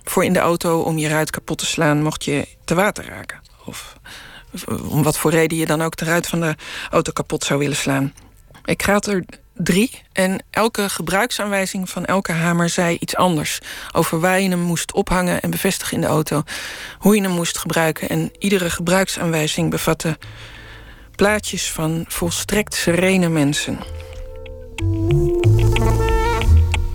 Voor 0.03 0.23
in 0.23 0.33
de 0.33 0.39
auto 0.39 0.81
om 0.81 0.97
je 0.97 1.07
ruit 1.07 1.29
kapot 1.29 1.57
te 1.57 1.65
slaan 1.65 2.03
mocht 2.03 2.25
je 2.25 2.47
te 2.65 2.75
water 2.75 3.05
raken. 3.05 3.39
Of 3.65 3.95
om 4.89 5.03
wat 5.03 5.17
voor 5.17 5.31
reden 5.31 5.57
je 5.57 5.65
dan 5.65 5.81
ook 5.81 5.95
de 5.95 6.05
ruit 6.05 6.27
van 6.27 6.39
de 6.39 6.55
auto 6.89 7.11
kapot 7.11 7.43
zou 7.43 7.59
willen 7.59 7.75
slaan. 7.75 8.13
Ik 8.65 8.81
had 8.81 9.07
er 9.07 9.23
drie 9.53 10.01
en 10.13 10.43
elke 10.49 10.89
gebruiksaanwijzing 10.89 11.89
van 11.89 12.05
elke 12.05 12.31
hamer 12.31 12.69
zei 12.69 12.97
iets 12.99 13.15
anders. 13.15 13.59
Over 13.91 14.19
waar 14.19 14.39
je 14.39 14.49
hem 14.49 14.59
moest 14.59 14.93
ophangen 14.93 15.41
en 15.41 15.49
bevestigen 15.49 15.95
in 15.95 16.01
de 16.01 16.07
auto. 16.07 16.43
Hoe 16.99 17.15
je 17.15 17.21
hem 17.21 17.31
moest 17.31 17.57
gebruiken. 17.57 18.09
En 18.09 18.31
iedere 18.39 18.69
gebruiksaanwijzing 18.69 19.69
bevatte 19.69 20.17
plaatjes 21.15 21.71
van 21.71 22.05
volstrekt 22.07 22.73
serene 22.73 23.29
mensen. 23.29 23.79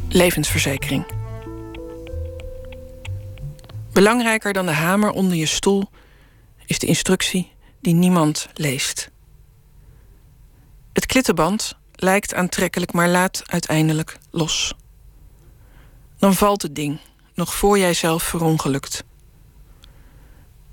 Levensverzekering. 0.09 1.26
Belangrijker 3.97 4.53
dan 4.53 4.67
de 4.67 4.73
hamer 4.73 5.11
onder 5.11 5.37
je 5.37 5.47
stoel 5.47 5.91
is 6.67 6.79
de 6.79 6.87
instructie 6.87 7.53
die 7.81 7.95
niemand 7.95 8.49
leest. 8.55 9.11
Het 10.93 11.07
klittenband 11.07 11.77
lijkt 11.93 12.35
aantrekkelijk, 12.35 12.93
maar 12.93 13.09
laat 13.09 13.43
uiteindelijk 13.47 14.19
los. 14.31 14.75
Dan 16.19 16.35
valt 16.35 16.63
het 16.63 16.75
ding, 16.75 17.01
nog 17.35 17.55
voor 17.55 17.79
jij 17.79 17.95
zelf 17.95 18.23
verongelukt. 18.23 19.05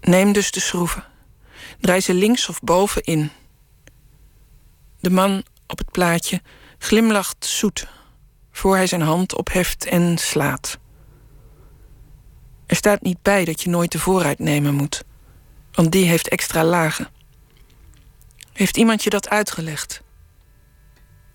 Neem 0.02 0.32
dus 0.32 0.52
de 0.52 0.60
schroeven. 0.60 1.04
Draai 1.80 2.02
ze 2.02 2.14
links 2.14 2.50
of 2.50 2.60
bovenin. 2.60 3.32
De 5.00 5.10
man 5.10 5.44
op 5.68 5.78
het 5.78 5.92
plaatje 5.92 6.42
glimlacht 6.78 7.46
zoet 7.46 7.88
voor 8.52 8.76
hij 8.76 8.88
zijn 8.88 9.02
hand 9.02 9.36
opheft 9.36 9.86
en 9.86 10.18
slaat. 10.18 10.82
Er 12.74 12.80
staat 12.80 13.02
niet 13.02 13.22
bij 13.22 13.46
dat 13.46 13.62
je 13.62 13.70
nooit 13.70 13.92
de 13.92 14.00
vooruit 14.00 14.40
nemen 14.40 14.74
moet, 14.74 15.04
want 15.72 15.92
die 15.92 16.06
heeft 16.06 16.30
extra 16.30 16.64
lagen. 16.64 17.08
Heeft 18.54 18.78
iemand 18.78 19.04
je 19.04 19.10
dat 19.10 19.30
uitgelegd? 19.30 20.02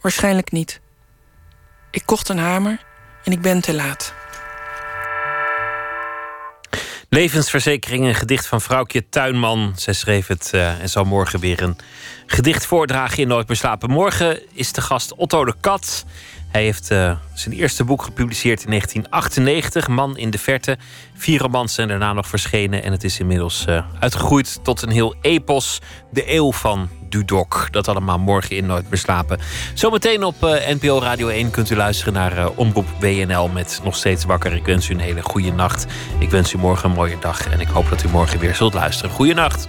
Waarschijnlijk 0.00 0.50
niet. 0.50 0.80
Ik 1.90 2.02
kocht 2.04 2.28
een 2.28 2.38
hamer 2.38 2.84
en 3.24 3.32
ik 3.32 3.40
ben 3.40 3.60
te 3.60 3.74
laat. 3.74 4.14
Levensverzekering, 7.08 8.06
een 8.06 8.14
gedicht 8.14 8.46
van 8.46 8.60
vrouwtje 8.60 9.08
Tuinman. 9.08 9.72
Zij 9.76 9.94
schreef 9.94 10.26
het 10.26 10.50
uh, 10.54 10.80
en 10.80 10.88
zal 10.88 11.04
morgen 11.04 11.40
weer 11.40 11.62
een 11.62 11.76
gedicht 12.26 12.66
voordragen 12.66 13.18
in 13.18 13.28
Nooit 13.28 13.48
meer 13.48 13.56
slapen. 13.56 13.90
Morgen 13.90 14.40
is 14.56 14.72
de 14.72 14.80
gast 14.80 15.14
Otto 15.14 15.44
de 15.44 15.54
Kat. 15.60 16.04
Hij 16.50 16.62
heeft 16.62 16.90
uh, 16.90 17.16
zijn 17.34 17.54
eerste 17.54 17.84
boek 17.84 18.02
gepubliceerd 18.02 18.64
in 18.64 18.68
1998, 18.70 19.88
Man 19.88 20.16
in 20.16 20.30
de 20.30 20.38
Verte. 20.38 20.76
Vier 21.14 21.40
romans 21.40 21.74
zijn 21.74 21.88
daarna 21.88 22.12
nog 22.12 22.26
verschenen 22.26 22.82
en 22.82 22.92
het 22.92 23.04
is 23.04 23.20
inmiddels 23.20 23.64
uh, 23.68 23.84
uitgegroeid 24.00 24.58
tot 24.62 24.82
een 24.82 24.90
heel 24.90 25.14
epos. 25.20 25.80
De 26.10 26.34
eeuw 26.34 26.52
van 26.52 26.88
Dudok. 27.08 27.68
Dat 27.70 27.88
allemaal 27.88 28.18
morgen 28.18 28.56
in 28.56 28.66
Nooit 28.66 28.90
meer 28.90 28.98
slapen. 28.98 29.38
Zometeen 29.74 30.24
op 30.24 30.44
uh, 30.44 30.50
NPO 30.50 31.00
Radio 31.00 31.28
1 31.28 31.50
kunt 31.50 31.70
u 31.70 31.76
luisteren 31.76 32.12
naar 32.12 32.48
Omroep 32.48 32.86
WNL 33.00 33.48
met 33.48 33.80
Nog 33.84 33.96
Steeds 33.96 34.24
Wakker. 34.24 34.52
Ik 34.52 34.64
wens 34.64 34.88
u 34.88 34.94
een 34.94 35.00
hele 35.00 35.22
goede 35.22 35.52
nacht. 35.52 35.86
Ik 36.18 36.30
wens 36.30 36.52
u 36.52 36.58
morgen 36.58 36.90
een 36.90 36.96
mooie 36.96 37.18
dag 37.20 37.48
en 37.48 37.60
ik 37.60 37.68
hoop 37.68 37.88
dat 37.88 38.04
u 38.04 38.08
morgen 38.08 38.38
weer 38.38 38.54
zult 38.54 38.74
luisteren. 38.74 39.10
Goeienacht. 39.10 39.68